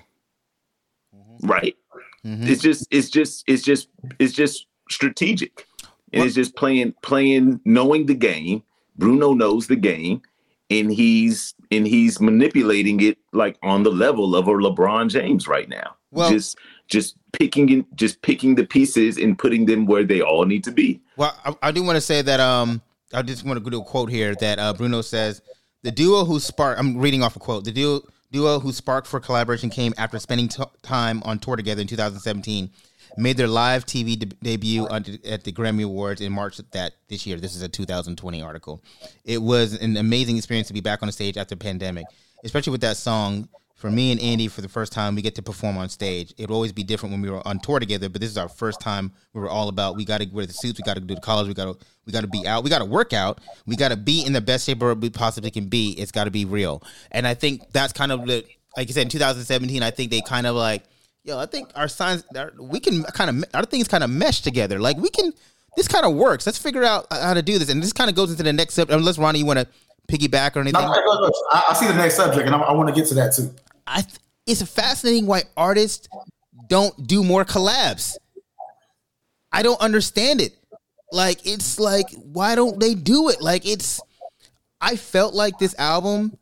Right. 1.43 1.77
Mhm. 2.25 2.49
It's 2.49 2.63
just 2.63 2.87
it's 2.91 3.09
just 3.11 3.45
it's 3.47 3.63
just 3.63 3.89
it's 4.19 4.33
just 4.35 4.67
strategic. 4.91 5.67
And 6.13 6.25
it's 6.25 6.35
just 6.35 6.57
playing 6.57 6.95
playing 7.03 7.61
knowing 7.65 8.07
the 8.07 8.15
game. 8.15 8.63
Bruno 8.97 9.33
knows 9.33 9.67
the 9.67 9.77
game 9.77 10.23
and 10.71 10.91
he's 10.91 11.55
and 11.71 11.87
he's 11.87 12.21
manipulating 12.21 13.01
it 13.01 13.19
like 13.33 13.59
on 13.63 13.83
the 13.83 13.91
level 13.91 14.35
of 14.37 14.49
a 14.49 14.53
LeBron 14.53 15.09
James 15.11 15.47
right 15.49 15.69
now. 15.69 15.97
Well- 16.11 16.31
just 16.31 16.57
just 16.89 17.17
picking 17.33 17.69
in, 17.69 17.87
just 17.95 18.21
picking 18.23 18.57
the 18.57 18.67
pieces 18.67 19.17
and 19.17 19.39
putting 19.39 19.67
them 19.67 19.87
where 19.87 20.03
they 20.05 20.21
all 20.21 20.45
need 20.45 20.65
to 20.65 20.73
be. 20.73 21.01
Well, 21.17 21.33
I, 21.45 21.69
I 21.69 21.71
do 21.71 21.85
want 21.85 21.97
to 21.97 22.01
say 22.01 22.21
that 22.23 22.41
um, 22.41 22.83
I 23.15 23.23
just 23.23 23.45
want 23.45 23.63
to 23.63 23.71
do 23.71 23.81
a 23.81 23.85
quote 23.85 24.11
here 24.11 24.35
that 24.37 24.59
uh, 24.59 24.73
Bruno 24.73 25.01
says 25.01 25.41
the 25.83 25.93
duo 25.93 26.25
who 26.25 26.41
sparked. 26.41 26.81
I'm 26.81 26.99
reading 26.99 27.23
off 27.23 27.37
a 27.37 27.39
quote. 27.39 27.65
The 27.65 27.71
duo 27.73 28.01
duo 28.33 28.59
who 28.59 28.73
sparked 28.73 29.07
for 29.07 29.21
collaboration 29.21 29.71
came 29.71 29.95
after 29.99 30.19
spending 30.19 30.49
t- 30.49 30.63
time 30.83 31.23
on 31.25 31.39
tour 31.39 31.57
together 31.57 31.81
in 31.81 31.87
2017. 31.87 32.71
Made 33.17 33.37
their 33.37 33.49
live 33.49 33.87
TV 33.87 34.19
de- 34.19 34.27
debut 34.27 34.87
at 34.89 35.45
the 35.45 35.53
Grammy 35.53 35.85
Awards 35.85 36.21
in 36.21 36.33
March 36.33 36.59
that 36.73 36.95
this 37.09 37.27
year. 37.27 37.39
This 37.39 37.55
is 37.55 37.63
a 37.63 37.69
2020 37.69 38.43
article. 38.43 38.83
It 39.25 39.43
was 39.43 39.75
an 39.75 39.97
amazing 39.97 40.37
experience 40.37 40.69
to 40.69 40.75
be 40.75 40.81
back 40.81 41.03
on 41.03 41.07
the 41.07 41.13
stage 41.13 41.37
after 41.37 41.55
the 41.55 41.65
pandemic, 41.65 42.07
especially 42.45 42.73
with 42.73 42.83
that 42.83 42.97
song. 42.97 43.49
For 43.75 43.91
me 43.91 44.13
and 44.13 44.21
Andy, 44.21 44.49
for 44.49 44.61
the 44.61 44.69
first 44.69 44.93
time, 44.93 45.15
we 45.15 45.23
get 45.23 45.35
to 45.37 45.43
perform 45.43 45.79
on 45.79 45.89
stage. 45.89 46.35
It 46.37 46.43
would 46.43 46.55
always 46.55 46.71
be 46.73 46.83
different 46.83 47.15
when 47.15 47.23
we 47.23 47.31
were 47.31 47.47
on 47.49 47.61
tour 47.61 47.81
together, 47.81 48.11
but 48.11 48.21
this 48.21 48.29
is 48.29 48.37
our 48.37 48.51
first 48.51 48.79
time. 48.79 49.11
We 49.33 49.41
were 49.41 49.49
all 49.49 49.71
about 49.71 49.97
we 49.97 50.05
got 50.05 50.21
to 50.21 50.27
wear 50.27 50.45
the 50.45 50.53
suits, 50.53 50.79
we 50.79 50.83
got 50.83 50.95
to 50.95 51.01
do 51.01 51.15
the 51.15 51.21
college, 51.23 51.49
we 51.49 51.55
got 51.55 51.65
to 51.65 51.87
we 52.05 52.13
got 52.13 52.21
to 52.21 52.27
be 52.27 52.47
out, 52.47 52.63
we 52.63 52.69
got 52.69 52.81
to 52.81 52.85
work 52.85 53.15
out, 53.15 53.41
we 53.65 53.77
got 53.77 53.89
to 53.89 53.97
be 53.97 54.23
in 54.23 54.35
the 54.35 54.41
best 54.43 54.67
shape 54.67 54.83
we 54.83 55.09
possibly 55.09 55.51
can 55.51 55.67
be. 55.67 55.93
It's 55.93 56.13
got 56.13 56.25
to 56.25 56.31
be 56.31 56.45
real, 56.45 56.83
and 57.11 57.27
I 57.27 57.33
think 57.33 57.73
that's 57.73 57.95
kind 57.95 58.13
of 58.13 58.27
the 58.27 58.45
like 58.77 58.89
you 58.89 58.95
said 58.95 59.03
in 59.03 59.09
2017. 59.09 59.83
I 59.83 59.91
think 59.91 60.11
they 60.11 60.21
kind 60.21 60.47
of 60.47 60.55
like 60.57 60.85
yo, 61.25 61.39
I 61.39 61.47
think 61.47 61.71
our 61.75 61.89
signs 61.89 62.25
our, 62.37 62.53
we 62.59 62.81
can 62.81 63.03
kind 63.05 63.31
of 63.31 63.45
our 63.55 63.65
things 63.65 63.89
kind 63.89 64.05
of 64.05 64.11
mesh 64.11 64.41
together. 64.41 64.79
Like 64.79 64.97
we 64.97 65.11
can 65.11 65.33
this 65.77 65.89
kind 65.89 66.05
of 66.05 66.15
works. 66.15 66.47
Let's 66.47 66.59
figure 66.59 66.85
out 66.85 67.07
how 67.11 67.35
to 67.35 67.43
do 67.43 67.59
this, 67.59 67.69
and 67.69 67.83
this 67.83 67.93
kind 67.93 68.11
of 68.11 68.17
goes 68.17 68.31
into 68.31 68.43
the 68.43 68.53
next 68.53 68.75
step. 68.75 68.91
Unless 68.91 69.19
Ronnie, 69.19 69.39
you 69.39 69.47
want 69.47 69.59
to 69.59 69.67
piggyback 70.09 70.57
or 70.57 70.61
anything? 70.61 70.81
No, 70.81 70.93
no, 70.93 71.21
no, 71.21 71.31
I 71.53 71.75
see 71.75 71.87
the 71.87 71.95
next 71.95 72.17
subject, 72.17 72.47
and 72.47 72.55
I, 72.55 72.59
I 72.59 72.73
want 72.73 72.89
to 72.89 72.95
get 72.95 73.09
to 73.09 73.15
that 73.15 73.35
too. 73.35 73.55
I 73.87 74.03
th- 74.03 74.19
it's 74.47 74.63
fascinating 74.63 75.27
why 75.27 75.45
artists 75.57 76.09
don't 76.67 77.07
do 77.07 77.23
more 77.23 77.45
collabs. 77.45 78.17
I 79.53 79.63
don't 79.63 79.81
understand 79.81 80.41
it. 80.41 80.57
Like 81.13 81.45
it's 81.47 81.79
like 81.79 82.07
why 82.15 82.55
don't 82.55 82.79
they 82.79 82.95
do 82.95 83.29
it? 83.31 83.41
Like 83.41 83.67
it's 83.67 84.01
I 84.81 84.97
felt 84.97 85.35
like 85.35 85.59
this 85.59 85.75
album 85.79 86.37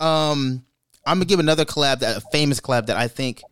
um 0.00 0.64
I'm 1.06 1.16
going 1.16 1.26
to 1.26 1.32
give 1.32 1.40
another 1.40 1.64
collab 1.64 2.00
that 2.00 2.18
a 2.18 2.20
famous 2.20 2.60
collab 2.60 2.86
that 2.86 2.96
I 2.96 3.08
think 3.08 3.42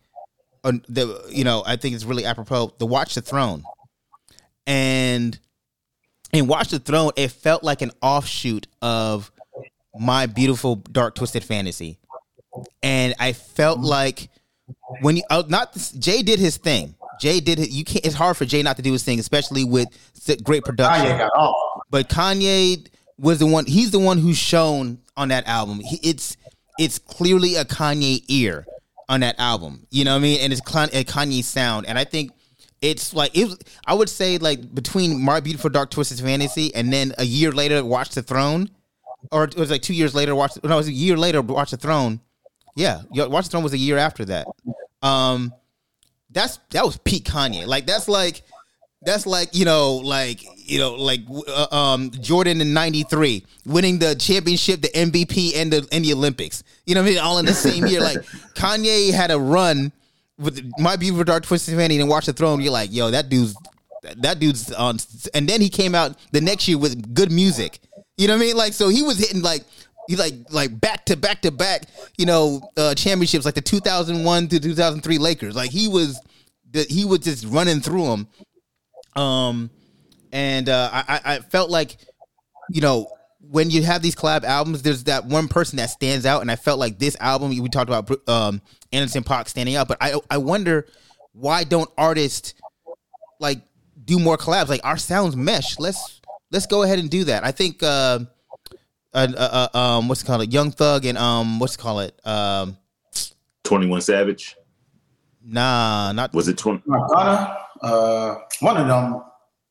uh, 0.63 0.73
the 0.87 1.23
you 1.29 1.43
know, 1.43 1.63
I 1.65 1.75
think 1.75 1.95
it's 1.95 2.05
really 2.05 2.25
apropos, 2.25 2.73
the 2.77 2.85
Watch 2.85 3.15
the 3.15 3.21
Throne. 3.21 3.63
And 4.67 5.37
in 6.31 6.47
Watch 6.47 6.69
the 6.69 6.79
Throne, 6.79 7.11
it 7.15 7.29
felt 7.29 7.63
like 7.63 7.81
an 7.81 7.91
offshoot 8.01 8.67
of 8.81 9.31
my 9.97 10.27
beautiful 10.27 10.75
dark 10.75 11.15
twisted 11.15 11.43
fantasy 11.43 11.99
and 12.83 13.13
I 13.19 13.33
felt 13.33 13.79
like 13.79 14.29
when 15.01 15.17
you 15.17 15.23
uh, 15.29 15.43
not 15.47 15.75
Jay 15.97 16.21
did 16.21 16.39
his 16.39 16.57
thing. 16.57 16.95
Jay 17.19 17.39
did 17.39 17.59
it. 17.59 17.69
You 17.69 17.83
can't. 17.83 18.05
It's 18.05 18.15
hard 18.15 18.37
for 18.37 18.45
Jay 18.45 18.63
not 18.63 18.77
to 18.77 18.81
do 18.81 18.93
his 18.93 19.03
thing, 19.03 19.19
especially 19.19 19.65
with 19.65 19.87
great 20.43 20.63
production. 20.63 21.05
Kanye 21.05 21.17
got 21.17 21.31
off. 21.35 21.81
But 21.89 22.07
Kanye 22.07 22.87
was 23.17 23.39
the 23.39 23.45
one. 23.45 23.65
He's 23.65 23.91
the 23.91 23.99
one 23.99 24.17
who's 24.17 24.37
shown 24.37 24.99
on 25.17 25.27
that 25.29 25.45
album. 25.47 25.81
He, 25.81 25.99
it's 26.01 26.37
it's 26.79 26.97
clearly 26.97 27.55
a 27.55 27.65
Kanye 27.65 28.23
ear 28.29 28.65
on 29.09 29.19
that 29.21 29.37
album. 29.39 29.85
You 29.89 30.05
know 30.05 30.11
what 30.11 30.19
I 30.19 30.21
mean? 30.21 30.39
And 30.41 30.53
it's 30.53 30.61
Kan- 30.61 30.91
a 30.93 31.03
Kanye 31.03 31.43
sound. 31.43 31.87
And 31.87 31.97
I 31.97 32.05
think 32.05 32.31
it's 32.81 33.13
like 33.13 33.35
it. 33.35 33.67
I 33.85 33.93
would 33.93 34.07
say 34.09 34.37
like 34.37 34.73
between 34.73 35.21
My 35.21 35.41
Beautiful 35.41 35.69
Dark 35.69 35.89
Twisted 35.89 36.19
Fantasy 36.19 36.73
and 36.73 36.93
then 36.93 37.13
a 37.17 37.25
year 37.25 37.51
later, 37.51 37.83
Watch 37.83 38.11
the 38.11 38.21
Throne, 38.21 38.69
or 39.31 39.43
it 39.45 39.57
was 39.57 39.69
like 39.71 39.81
two 39.81 39.93
years 39.95 40.15
later. 40.15 40.35
Watch. 40.35 40.53
No, 40.63 40.75
it 40.75 40.77
was 40.77 40.87
a 40.87 40.93
year 40.93 41.17
later. 41.17 41.41
Watch 41.41 41.71
the 41.71 41.77
Throne. 41.77 42.21
Yeah, 42.75 43.01
Watch 43.11 43.45
the 43.45 43.51
Throne 43.51 43.63
was 43.63 43.73
a 43.73 43.77
year 43.77 43.97
after 43.97 44.23
that. 44.25 44.47
Um, 45.01 45.53
that's 46.29 46.59
that 46.69 46.85
was 46.85 46.97
peak 46.99 47.25
Kanye. 47.25 47.65
Like 47.65 47.85
that's 47.85 48.07
like 48.07 48.43
that's 49.01 49.25
like 49.25 49.55
you 49.55 49.65
know 49.65 49.95
like 49.95 50.43
you 50.69 50.79
know 50.79 50.95
like 50.95 51.21
uh, 51.47 51.67
um 51.71 52.11
Jordan 52.11 52.61
in 52.61 52.73
'93 52.73 53.45
winning 53.65 53.99
the 53.99 54.15
championship, 54.15 54.81
the 54.81 54.89
MVP, 54.89 55.55
and 55.55 55.71
the 55.71 55.87
and 55.91 56.03
the 56.03 56.13
Olympics. 56.13 56.63
You 56.85 56.95
know 56.95 57.01
what 57.01 57.07
I 57.07 57.11
mean? 57.11 57.19
All 57.19 57.37
in 57.37 57.45
the 57.45 57.53
same 57.53 57.85
year. 57.85 58.01
Like 58.01 58.17
Kanye 58.55 59.13
had 59.13 59.31
a 59.31 59.39
run 59.39 59.91
with 60.37 60.69
My 60.77 60.95
Beautiful 60.95 61.23
Dark 61.23 61.43
Twisted 61.45 61.75
Fantasy 61.75 61.99
and 61.99 62.09
Watch 62.09 62.25
the 62.25 62.33
Throne. 62.33 62.61
You're 62.61 62.73
like, 62.73 62.91
yo, 62.91 63.11
that 63.11 63.29
dude's 63.29 63.55
that 64.17 64.39
dude's 64.39 64.71
on. 64.73 64.97
And 65.33 65.47
then 65.47 65.61
he 65.61 65.69
came 65.69 65.95
out 65.95 66.17
the 66.31 66.41
next 66.41 66.67
year 66.67 66.77
with 66.77 67.13
good 67.13 67.31
music. 67.31 67.79
You 68.17 68.27
know 68.27 68.35
what 68.35 68.43
I 68.43 68.45
mean? 68.45 68.57
Like 68.57 68.73
so 68.73 68.89
he 68.89 69.01
was 69.01 69.17
hitting 69.17 69.41
like 69.41 69.63
he 70.09 70.15
like 70.15 70.33
like 70.49 70.79
back 70.79 71.05
to 71.05 71.15
back 71.15 71.41
to 71.43 71.51
back, 71.51 71.83
you 72.17 72.25
know, 72.25 72.67
uh, 72.75 72.95
championships 72.95 73.45
like 73.45 73.55
the 73.55 73.61
2001 73.61 74.47
to 74.47 74.59
2003 74.59 75.17
Lakers. 75.19 75.55
Like 75.55 75.69
he 75.69 75.87
was, 75.87 76.19
he 76.73 77.05
was 77.05 77.19
just 77.19 77.45
running 77.45 77.79
through 77.79 78.05
them. 78.05 78.27
Um, 79.19 79.69
and 80.31 80.69
uh, 80.69 80.89
I 80.93 81.21
I 81.25 81.39
felt 81.39 81.69
like, 81.69 81.97
you 82.69 82.81
know, 82.81 83.07
when 83.39 83.69
you 83.69 83.83
have 83.83 84.01
these 84.01 84.15
collab 84.15 84.43
albums, 84.43 84.81
there's 84.81 85.05
that 85.05 85.25
one 85.25 85.47
person 85.47 85.77
that 85.77 85.89
stands 85.89 86.25
out, 86.25 86.41
and 86.41 86.51
I 86.51 86.55
felt 86.55 86.79
like 86.79 86.99
this 86.99 87.17
album 87.19 87.49
we 87.49 87.69
talked 87.69 87.89
about 87.89 88.29
um, 88.29 88.61
Anderson 88.91 89.23
.Paak 89.23 89.47
standing 89.47 89.75
out, 89.75 89.87
but 89.87 89.97
I 89.99 90.19
I 90.29 90.37
wonder 90.37 90.87
why 91.33 91.63
don't 91.63 91.89
artists 91.97 92.53
like 93.39 93.61
do 94.05 94.19
more 94.19 94.37
collabs? 94.37 94.69
Like 94.69 94.81
our 94.83 94.97
sounds 94.97 95.35
mesh. 95.35 95.79
Let's 95.79 96.21
let's 96.51 96.67
go 96.67 96.83
ahead 96.83 96.99
and 96.99 97.09
do 97.09 97.25
that. 97.25 97.43
I 97.43 97.51
think. 97.51 97.83
Uh, 97.83 98.19
uh, 99.11 99.27
uh, 99.35 99.69
uh, 99.73 99.77
um, 99.77 100.07
what's 100.07 100.21
it 100.21 100.27
called? 100.27 100.53
Young 100.53 100.69
Thug 100.69 101.03
and 101.03 101.17
um, 101.17 101.57
what's 101.57 101.73
it 101.73 101.79
call 101.79 101.99
it? 102.01 102.13
Um, 102.23 102.77
Twenty 103.63 103.87
One 103.87 104.01
Savage. 104.01 104.55
Nah, 105.43 106.11
not 106.11 106.31
was 106.31 106.47
it 106.47 106.59
twenty? 106.59 106.83
Madonna, 106.85 107.57
uh, 107.81 108.35
one 108.59 108.77
of 108.77 108.87
them. 108.87 109.21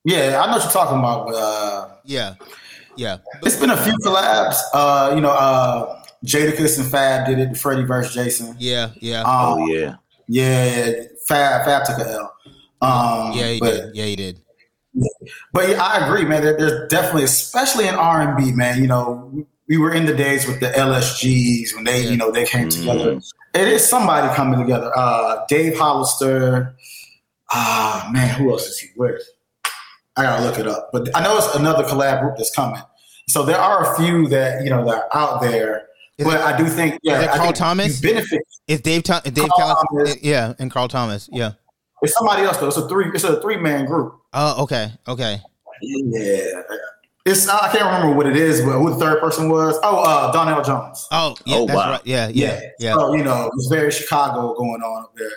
Yeah, 0.05 0.41
I 0.43 0.47
know 0.47 0.53
what 0.53 0.63
you're 0.63 0.73
talking 0.73 0.99
about. 0.99 1.27
But, 1.27 1.35
uh, 1.35 1.89
yeah, 2.05 2.35
yeah. 2.97 3.19
It's 3.43 3.57
been 3.57 3.71
a 3.71 3.77
few 3.77 3.95
collabs. 4.05 4.57
Uh, 4.73 5.13
you 5.15 5.21
know, 5.21 5.31
uh, 5.31 6.03
Jadakiss 6.25 6.79
and 6.79 6.91
Fab 6.91 7.27
did 7.27 7.39
it. 7.39 7.57
Freddie 7.57 7.85
versus 7.85 8.15
Jason. 8.15 8.57
Yeah, 8.59 8.91
yeah. 9.01 9.21
Um, 9.21 9.27
oh 9.29 9.67
yeah, 9.69 9.97
yeah. 10.29 10.93
Fab, 11.27 11.65
Fab 11.65 11.85
took 11.85 11.99
a 11.99 12.11
L. 12.11 12.35
Um, 12.81 13.33
yeah, 13.37 13.53
he 13.53 13.61
but, 13.61 13.71
did. 13.71 13.97
Yeah, 13.97 14.05
he 14.05 14.17
did. 14.17 14.41
But 15.53 15.69
yeah, 15.69 15.83
I 15.83 16.07
agree, 16.07 16.25
man. 16.25 16.43
There's 16.43 16.89
definitely, 16.89 17.25
especially 17.25 17.87
in 17.87 17.95
R 17.95 18.21
and 18.23 18.37
B, 18.37 18.53
man. 18.53 18.81
You 18.81 18.87
know, 18.87 19.47
we 19.69 19.77
were 19.77 19.93
in 19.93 20.07
the 20.07 20.15
days 20.15 20.47
with 20.47 20.61
the 20.61 20.69
LSGs 20.69 21.75
when 21.75 21.85
they, 21.85 22.09
you 22.09 22.17
know, 22.17 22.31
they 22.31 22.47
came 22.47 22.69
Mm-hmm. 22.69 22.89
together. 22.89 23.21
It 23.55 23.69
is 23.69 23.87
somebody 23.89 24.35
coming 24.35 24.61
together. 24.61 24.91
Uh, 24.97 25.45
Dave 25.49 25.79
Hollister. 25.79 26.75
Ah, 27.51 28.09
man, 28.13 28.29
who 28.35 28.51
else 28.51 28.67
is 28.67 28.79
he 28.79 28.89
with? 28.97 29.23
I 30.17 30.23
gotta 30.25 30.43
look 30.45 30.59
it 30.59 30.67
up, 30.67 30.91
but 30.93 31.09
I 31.17 31.23
know 31.23 31.37
it's 31.39 31.55
another 31.55 31.85
collab 31.85 32.21
group 32.21 32.37
that's 32.37 32.55
coming. 32.55 32.81
So 33.29 33.45
there 33.45 33.59
are 33.59 33.93
a 33.93 33.97
few 33.99 34.27
that 34.29 34.65
you 34.65 34.71
know 34.71 34.85
that 34.87 35.05
are 35.13 35.17
out 35.17 35.41
there. 35.41 35.87
Is 36.19 36.27
but 36.27 36.41
it- 36.41 36.47
I 36.47 36.57
do 36.57 36.67
think, 36.67 36.99
yeah, 37.03 37.19
is 37.19 37.25
it 37.25 37.29
I 37.31 37.37
Carl 37.37 37.43
think 37.45 37.57
Thomas? 37.57 38.03
you 38.03 38.09
benefit. 38.11 38.43
It's 38.67 38.83
Dave. 38.83 39.05
Tom- 39.05 39.23
Dave 39.23 39.49
Carl 39.49 39.51
Callis- 39.57 39.85
Thomas. 40.15 40.17
Yeah, 40.23 40.55
and 40.59 40.71
Carl 40.71 40.89
Thomas. 40.89 41.29
Yeah. 41.33 41.53
It's 42.03 42.15
somebody 42.15 42.43
else 42.43 42.57
though. 42.59 42.67
It's 42.69 42.77
a 42.77 42.89
three. 42.89 43.07
It's 43.15 43.25
a 43.25 43.41
three 43.41 43.57
man 43.57 43.87
group. 43.87 44.15
Oh, 44.33 44.63
okay, 44.65 44.91
okay. 45.07 45.41
Yeah. 45.81 46.63
It's 47.25 47.47
I 47.49 47.71
can't 47.71 47.85
remember 47.85 48.17
what 48.17 48.27
it 48.27 48.37
is, 48.37 48.63
but 48.63 48.73
who 48.79 48.91
the 48.91 48.97
third 48.97 49.21
person 49.21 49.49
was. 49.51 49.79
Oh, 49.83 50.03
uh, 50.03 50.33
Donell 50.33 50.63
Jones. 50.63 51.07
Oh, 51.13 51.37
yeah, 51.45 51.57
Oh, 51.57 51.67
that's 51.67 51.77
wow. 51.77 51.91
right. 51.93 52.01
Yeah, 52.05 52.29
yeah, 52.33 52.61
yeah. 52.81 52.95
So, 52.95 53.15
you 53.15 53.23
know, 53.23 53.51
it's 53.55 53.67
very 53.69 53.91
Chicago 53.93 54.55
going 54.55 54.81
on 54.83 55.05
up 55.05 55.15
there. 55.17 55.31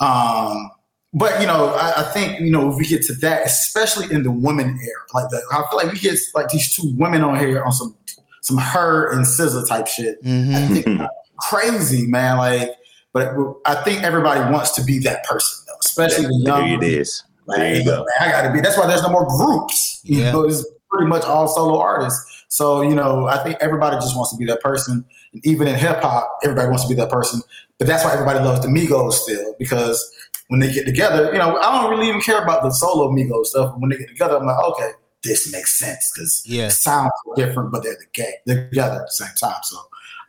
Um, 0.00 0.70
but 1.14 1.40
you 1.40 1.46
know, 1.46 1.68
I, 1.74 2.00
I 2.00 2.02
think 2.12 2.40
you 2.40 2.50
know 2.50 2.70
if 2.70 2.76
we 2.76 2.86
get 2.86 3.02
to 3.04 3.14
that, 3.16 3.46
especially 3.46 4.12
in 4.14 4.22
the 4.24 4.30
women 4.30 4.78
era, 4.82 5.00
like 5.14 5.30
the, 5.30 5.40
I 5.52 5.64
feel 5.70 5.78
like 5.78 5.92
we 5.92 5.98
get 5.98 6.18
like 6.34 6.48
these 6.48 6.74
two 6.74 6.92
women 6.96 7.22
on 7.22 7.38
here 7.38 7.62
on 7.62 7.72
some 7.72 7.96
some 8.42 8.58
her 8.58 9.10
and 9.12 9.24
SZA 9.24 9.66
type 9.68 9.86
shit. 9.86 10.18
I 10.22 10.26
hmm 10.28 10.74
think 10.74 11.00
crazy, 11.38 12.06
man. 12.06 12.38
Like, 12.38 12.70
but 13.12 13.34
I 13.64 13.76
think 13.84 14.02
everybody 14.02 14.40
wants 14.52 14.72
to 14.72 14.84
be 14.84 14.98
that 15.00 15.24
person, 15.24 15.64
though, 15.66 15.74
especially 15.84 16.26
the 16.26 16.42
young. 16.44 16.68
there 16.68 16.78
it 16.78 16.84
is. 16.84 17.22
There 17.48 17.70
you 17.74 17.76
Like, 17.78 17.84
go. 17.86 18.06
I 18.20 18.28
gotta 18.30 18.52
be. 18.52 18.60
That's 18.60 18.76
why 18.78 18.86
there's 18.86 19.02
no 19.02 19.10
more 19.10 19.26
groups. 19.26 20.00
You 20.04 20.20
Yeah. 20.20 20.32
know, 20.32 20.42
it's 20.44 20.66
pretty 20.90 21.06
much 21.06 21.24
all 21.24 21.46
solo 21.48 21.78
artists. 21.78 22.44
So 22.48 22.82
you 22.82 22.94
know, 22.94 23.26
I 23.26 23.38
think 23.42 23.56
everybody 23.60 23.96
just 23.96 24.16
wants 24.16 24.30
to 24.32 24.36
be 24.36 24.44
that 24.46 24.60
person. 24.60 25.04
And 25.32 25.46
even 25.46 25.66
in 25.68 25.74
hip 25.74 26.00
hop, 26.02 26.38
everybody 26.44 26.68
wants 26.68 26.84
to 26.84 26.88
be 26.88 26.94
that 26.96 27.10
person. 27.10 27.40
But 27.78 27.88
that's 27.88 28.04
why 28.04 28.12
everybody 28.12 28.38
loves 28.38 28.60
the 28.60 28.68
Migos 28.68 29.14
still 29.14 29.54
because 29.58 29.98
when 30.48 30.60
they 30.60 30.72
get 30.72 30.84
together, 30.86 31.32
you 31.32 31.38
know, 31.38 31.56
I 31.58 31.80
don't 31.80 31.90
really 31.90 32.08
even 32.08 32.20
care 32.20 32.42
about 32.42 32.62
the 32.62 32.70
solo 32.70 33.10
Migos 33.10 33.46
stuff. 33.46 33.74
When 33.78 33.90
they 33.90 33.96
get 33.96 34.08
together, 34.08 34.36
I'm 34.36 34.46
like, 34.46 34.58
okay, 34.72 34.90
this 35.22 35.50
makes 35.52 35.78
sense 35.78 36.12
because 36.14 36.42
Yeah. 36.46 36.66
it 36.66 36.72
sounds 36.72 37.10
different, 37.36 37.72
but 37.72 37.82
they're 37.82 37.94
the 37.94 38.06
gang, 38.12 38.32
They're 38.46 38.68
together 38.68 38.96
at 38.96 39.06
the 39.06 39.10
same 39.12 39.34
time. 39.40 39.60
So 39.62 39.78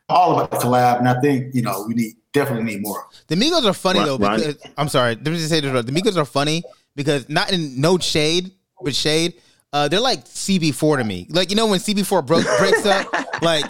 all 0.08 0.34
about 0.40 0.52
the 0.52 0.58
collab, 0.58 1.00
and 1.00 1.10
I 1.10 1.20
think 1.20 1.54
you 1.54 1.62
know 1.62 1.84
we 1.88 1.94
need 1.96 2.14
definitely 2.34 2.64
need 2.66 2.82
more. 2.82 3.06
The 3.28 3.36
Migos 3.36 3.66
are 3.66 3.74
funny 3.74 4.00
Ron- 4.00 4.08
though 4.08 4.18
Ron- 4.18 4.40
because 4.40 4.58
I'm 4.78 4.88
sorry. 4.90 5.16
Let 5.16 5.26
me 5.28 5.36
just 5.38 5.50
say 5.50 5.60
this. 5.62 5.72
real- 5.72 5.84
The 5.84 5.92
Migos 5.92 6.16
are 6.18 6.26
funny 6.26 6.64
because 6.96 7.28
not 7.30 7.52
in 7.52 7.80
no 7.82 7.98
shade, 7.98 8.52
but 8.82 8.94
shade. 8.96 9.34
Uh, 9.74 9.90
they're 9.90 10.00
like 10.00 10.24
CB4 10.26 10.98
to 11.00 11.04
me. 11.04 11.28
Like 11.30 11.50
you 11.50 11.56
know 11.58 11.66
when 11.68 11.80
CB4 11.80 12.26
broke 12.26 12.46
breaks 12.60 12.86
up, 12.86 13.08
like 13.42 13.66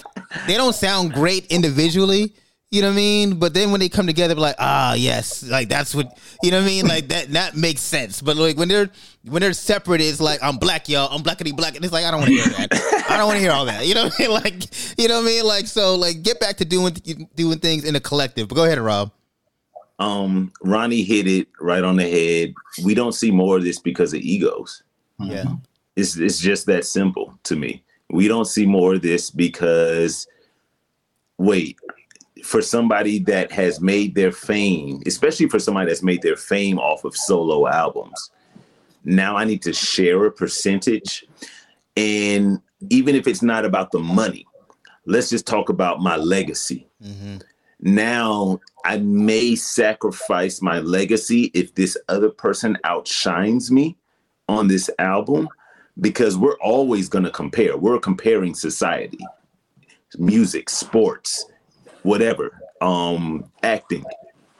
they 0.45 0.55
don't 0.55 0.75
sound 0.75 1.13
great 1.13 1.47
individually. 1.47 2.35
You 2.75 2.81
know 2.81 2.89
what 2.89 2.95
I 2.95 2.97
mean? 2.97 3.35
But 3.39 3.53
then 3.53 3.71
when 3.71 3.79
they 3.79 3.87
come 3.87 4.05
together, 4.05 4.35
like, 4.35 4.57
ah, 4.59 4.95
yes, 4.95 5.43
like 5.43 5.69
that's 5.69 5.95
what 5.95 6.19
you 6.43 6.51
know 6.51 6.57
what 6.57 6.65
I 6.65 6.67
mean. 6.67 6.85
Like 6.85 7.07
that 7.07 7.31
that 7.31 7.55
makes 7.55 7.79
sense. 7.79 8.21
But 8.21 8.35
like 8.35 8.57
when 8.57 8.67
they're 8.67 8.89
when 9.23 9.41
they're 9.41 9.53
separate, 9.53 10.01
it's 10.01 10.19
like 10.19 10.43
I'm 10.43 10.57
black, 10.57 10.89
y'all. 10.89 11.07
I'm 11.09 11.23
blackity 11.23 11.55
black, 11.55 11.77
and 11.77 11.85
it's 11.85 11.93
like 11.93 12.03
I 12.03 12.11
don't 12.11 12.19
want 12.19 12.33
to 12.33 12.35
hear 12.35 12.67
that. 12.67 13.05
I 13.09 13.15
don't 13.15 13.27
want 13.27 13.37
to 13.37 13.41
hear 13.41 13.53
all 13.53 13.63
that. 13.67 13.87
You 13.87 13.93
know 13.93 14.03
what 14.03 14.19
I 14.19 14.23
mean? 14.23 14.31
Like 14.43 14.97
you 14.97 15.07
know 15.07 15.21
what 15.21 15.23
I 15.23 15.25
mean? 15.25 15.45
Like 15.45 15.67
so, 15.67 15.95
like 15.95 16.21
get 16.21 16.41
back 16.41 16.57
to 16.57 16.65
doing 16.65 16.97
doing 17.33 17.59
things 17.59 17.85
in 17.85 17.95
a 17.95 18.01
collective. 18.01 18.49
But 18.49 18.55
go 18.55 18.65
ahead, 18.65 18.77
Rob. 18.77 19.09
Um, 19.97 20.51
Ronnie 20.61 21.03
hit 21.03 21.27
it 21.27 21.47
right 21.61 21.81
on 21.81 21.95
the 21.95 22.09
head. 22.09 22.53
We 22.83 22.93
don't 22.93 23.13
see 23.13 23.31
more 23.31 23.55
of 23.55 23.63
this 23.63 23.79
because 23.79 24.13
of 24.13 24.19
egos. 24.19 24.83
Yeah. 25.17 25.45
It's 25.95 26.17
it's 26.17 26.39
just 26.39 26.65
that 26.65 26.83
simple 26.83 27.39
to 27.43 27.55
me. 27.55 27.85
We 28.09 28.27
don't 28.27 28.43
see 28.43 28.65
more 28.65 28.95
of 28.95 29.01
this 29.01 29.31
because 29.31 30.27
wait, 31.37 31.77
for 32.45 32.61
somebody 32.61 33.17
that 33.17 33.51
has 33.51 33.81
made 33.81 34.13
their 34.13 34.31
fame, 34.31 35.01
especially 35.07 35.49
for 35.49 35.57
somebody 35.57 35.87
that's 35.87 36.03
made 36.03 36.21
their 36.21 36.35
fame 36.35 36.77
off 36.77 37.03
of 37.03 37.17
solo 37.17 37.67
albums, 37.67 38.29
now 39.03 39.35
I 39.35 39.45
need 39.45 39.63
to 39.63 39.73
share 39.73 40.23
a 40.25 40.31
percentage. 40.31 41.25
And 41.97 42.61
even 42.91 43.15
if 43.15 43.27
it's 43.27 43.41
not 43.41 43.65
about 43.65 43.91
the 43.91 43.97
money, 43.97 44.45
let's 45.07 45.31
just 45.31 45.47
talk 45.47 45.69
about 45.69 46.01
my 46.01 46.17
legacy. 46.17 46.87
hmm 47.01 47.37
Now 47.79 48.59
I 48.85 48.99
may 48.99 49.55
sacrifice 49.55 50.61
my 50.61 50.79
legacy 50.79 51.45
if 51.55 51.73
this 51.73 51.97
other 52.09 52.29
person 52.29 52.77
outshines 52.83 53.71
me 53.71 53.97
on 54.47 54.67
this 54.67 54.87
album 54.99 55.49
because 55.99 56.37
we're 56.37 56.59
always 56.59 57.09
going 57.09 57.25
to 57.25 57.31
compare. 57.31 57.75
We're 57.75 57.99
comparing 57.99 58.53
society, 58.53 59.25
music, 60.19 60.69
sports, 60.69 61.47
whatever, 62.05 62.61
um, 62.81 63.49
acting, 63.63 64.05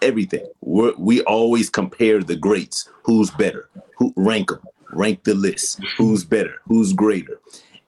everything. 0.02 0.46
We're, 0.62 0.96
we 0.98 1.22
always 1.22 1.70
compare 1.70 2.22
the 2.24 2.36
greats. 2.36 2.90
Who's 3.04 3.30
better? 3.30 3.70
Who 3.98 4.14
rank 4.16 4.50
them? 4.50 4.62
Rank 4.92 5.24
the 5.24 5.36
list. 5.36 5.80
Who's 5.98 6.24
better? 6.24 6.56
Who's 6.68 6.92
greater? 6.92 7.40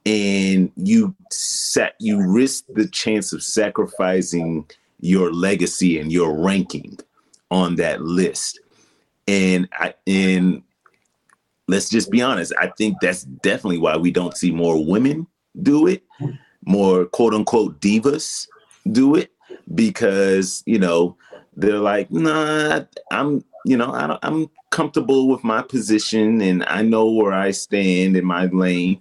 And 0.05 0.71
you 0.77 1.15
set 1.31 1.95
you 1.99 2.21
risk 2.21 2.65
the 2.73 2.88
chance 2.88 3.34
of 3.34 3.43
sacrificing 3.43 4.65
your 5.01 5.34
legacy 5.34 5.99
and 5.99 6.11
your 6.11 6.34
ranking 6.34 6.97
on 7.51 7.75
that 7.75 8.01
list. 8.01 8.59
And 9.27 9.67
I 9.73 9.93
and 10.05 10.63
let's 11.67 11.89
just 11.89 12.09
be 12.09 12.21
honest, 12.21 12.53
I 12.59 12.67
think 12.67 12.97
that's 13.01 13.23
definitely 13.23 13.79
why 13.79 13.97
we 13.97 14.11
don't 14.11 14.38
see 14.38 14.51
more 14.51 14.84
women 14.84 15.27
do 15.61 15.88
it, 15.88 16.03
more 16.65 17.05
quote 17.05 17.34
unquote 17.34 17.81
divas 17.81 18.47
do 18.91 19.15
it, 19.15 19.31
because 19.73 20.64
you 20.65 20.80
know 20.80 21.18
they're 21.56 21.80
like, 21.80 22.11
nah, 22.11 22.81
I'm 23.11 23.44
you 23.65 23.77
know 23.77 23.91
I 23.91 24.07
don't, 24.07 24.19
I'm 24.23 24.49
comfortable 24.69 25.27
with 25.27 25.44
my 25.44 25.61
position 25.61 26.41
and 26.41 26.64
I 26.65 26.81
know 26.81 27.10
where 27.11 27.34
I 27.34 27.52
stand 27.52 28.18
in 28.18 28.26
my 28.26 28.45
lane. 28.48 28.99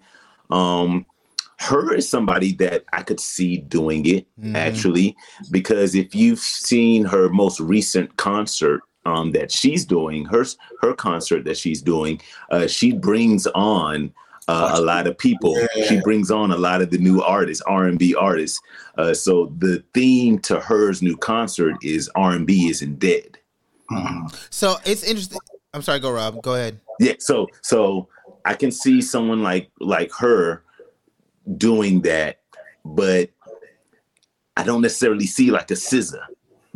Um, 0.51 1.07
her 1.59 1.95
is 1.95 2.09
somebody 2.09 2.53
that 2.55 2.85
I 2.93 3.03
could 3.03 3.21
see 3.21 3.59
doing 3.59 4.07
it 4.07 4.27
Mhm. 4.39 4.55
actually, 4.57 5.17
because 5.51 5.95
if 5.95 6.15
you've 6.15 6.39
seen 6.39 7.05
her 7.05 7.29
most 7.31 7.61
recent 7.61 8.17
concert 8.17 8.83
um, 9.07 9.33
that 9.33 9.51
she's 9.53 9.85
doing, 9.85 10.25
her 10.27 10.45
her 10.81 10.93
concert 10.95 11.45
that 11.45 11.57
she's 11.57 11.81
doing, 11.83 12.21
uh, 12.51 12.67
she 12.67 12.93
brings 12.93 13.47
on 13.49 14.13
uh, 14.49 14.73
a 14.75 14.81
lot 14.81 15.07
of 15.07 15.19
people. 15.19 15.59
Yeah. 15.75 15.87
She 15.87 16.01
brings 16.01 16.31
on 16.31 16.53
a 16.53 16.57
lot 16.57 16.81
of 16.81 16.91
the 16.91 16.99
new 16.99 17.23
artists, 17.23 17.63
R 17.63 17.85
and 17.85 17.99
B 17.99 18.15
artists. 18.15 18.61
Uh, 18.97 19.13
so 19.15 19.53
the 19.59 19.83
theme 19.93 20.39
to 20.41 20.61
her's 20.61 21.03
new 21.03 21.17
concert 21.17 21.77
is 21.83 22.11
R 22.15 22.33
and 22.33 22.47
B 22.47 22.69
isn't 22.69 22.99
dead. 22.99 23.39
So 24.51 24.77
it's 24.85 25.03
interesting. 25.03 25.39
I'm 25.75 25.83
sorry, 25.83 26.01
go 26.01 26.11
Rob. 26.11 26.43
Go 26.43 26.55
ahead. 26.55 26.81
Yeah, 26.99 27.15
so 27.19 27.49
so 27.63 28.09
I 28.45 28.55
can 28.55 28.71
see 28.71 29.03
someone 29.03 29.43
like 29.43 29.71
like 29.81 30.11
her 30.19 30.63
doing 31.57 32.03
that, 32.03 32.41
but 32.85 33.31
I 34.57 34.63
don't 34.65 34.81
necessarily 34.81 35.27
see 35.27 35.51
like 35.51 35.71
a 35.71 35.75
SZA 35.75 36.21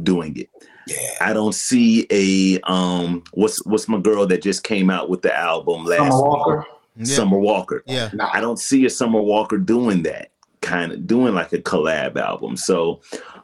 doing 0.03 0.37
it. 0.37 0.51
Yeah. 0.87 0.97
I 1.21 1.33
don't 1.33 1.55
see 1.55 2.07
a 2.11 2.61
um 2.71 3.23
what's 3.33 3.65
what's 3.65 3.89
my 3.89 4.01
girl 4.01 4.27
that 4.27 4.43
just 4.43 4.65
came 4.65 4.91
out 4.91 5.09
with 5.09 5.23
the 5.23 5.35
album 5.35 5.85
last 5.85 6.13
Summer 6.13 6.59
week? 6.59 6.67
Yeah. 7.01 7.17
Summer 7.17 7.39
Walker. 7.39 7.83
Yeah. 7.87 8.11
Now, 8.13 8.31
I 8.33 8.41
don't 8.41 8.59
see 8.59 8.85
a 8.85 8.91
Summer 8.91 9.21
Walker 9.21 9.59
doing 9.59 10.03
that 10.05 10.31
kind 10.61 10.93
of 10.93 11.07
doing 11.07 11.35
like 11.35 11.53
a 11.53 11.59
collab 11.59 12.17
album. 12.17 12.57
So 12.57 13.01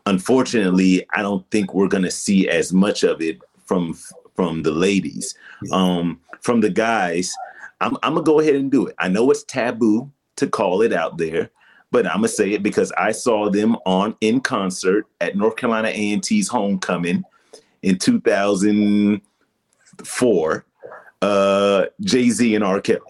unfortunately, 0.06 1.06
I 1.14 1.20
don't 1.22 1.48
think 1.50 1.74
we're 1.74 1.88
gonna 1.88 2.10
see 2.10 2.48
as 2.48 2.72
much 2.72 3.02
of 3.02 3.20
it 3.20 3.40
from 3.64 3.98
from 4.34 4.62
the 4.62 4.70
ladies. 4.70 5.34
Um, 5.72 6.20
from 6.40 6.60
the 6.60 6.70
guys, 6.70 7.34
I'm 7.80 7.96
I'm 8.02 8.14
gonna 8.14 8.24
go 8.24 8.40
ahead 8.40 8.54
and 8.56 8.70
do 8.70 8.86
it. 8.86 8.94
I 8.98 9.08
know 9.08 9.30
it's 9.30 9.44
taboo 9.44 10.10
to 10.36 10.46
call 10.46 10.82
it 10.82 10.92
out 10.92 11.16
there, 11.18 11.50
but 11.90 12.06
I'm 12.06 12.18
gonna 12.18 12.28
say 12.28 12.52
it 12.52 12.62
because 12.62 12.92
I 12.92 13.10
saw 13.12 13.50
them 13.50 13.76
on 13.86 14.14
in 14.20 14.40
concert 14.40 15.06
at 15.20 15.36
North 15.36 15.56
Carolina 15.56 15.88
A&T's 15.88 16.48
homecoming 16.48 17.24
in 17.82 17.98
2004. 17.98 20.64
Uh, 21.22 21.86
Jay 22.02 22.28
Z 22.28 22.54
and 22.54 22.62
R. 22.62 22.78
Kelly. 22.80 23.00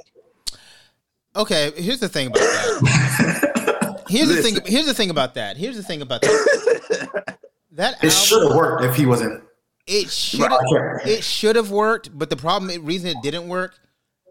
Okay, 1.36 1.72
here's 1.76 2.00
the 2.00 2.08
thing 2.08 2.28
about 2.28 2.40
that. 2.40 4.02
Here's 4.08 4.28
the 4.28 4.40
thing. 4.40 4.56
Here's 4.66 4.86
the 4.86 4.94
thing 4.94 5.10
about 5.10 5.34
that. 5.34 5.56
Here's 5.56 5.76
the 5.76 5.82
thing 5.82 6.00
about 6.00 6.22
that. 6.22 7.36
That 7.72 8.02
It 8.02 8.10
should 8.10 8.42
have 8.46 8.56
worked 8.56 8.84
if 8.84 8.94
he 8.94 9.04
wasn't. 9.04 9.42
it 9.86 10.08
should 10.08 10.50
have 10.50 10.60
it 11.04 11.22
should 11.22 11.56
have 11.56 11.70
worked, 11.70 12.16
but 12.16 12.30
the 12.30 12.36
problem, 12.36 12.70
the 12.70 12.78
reason 12.78 13.10
it 13.10 13.18
didn't 13.22 13.48
work, 13.48 13.74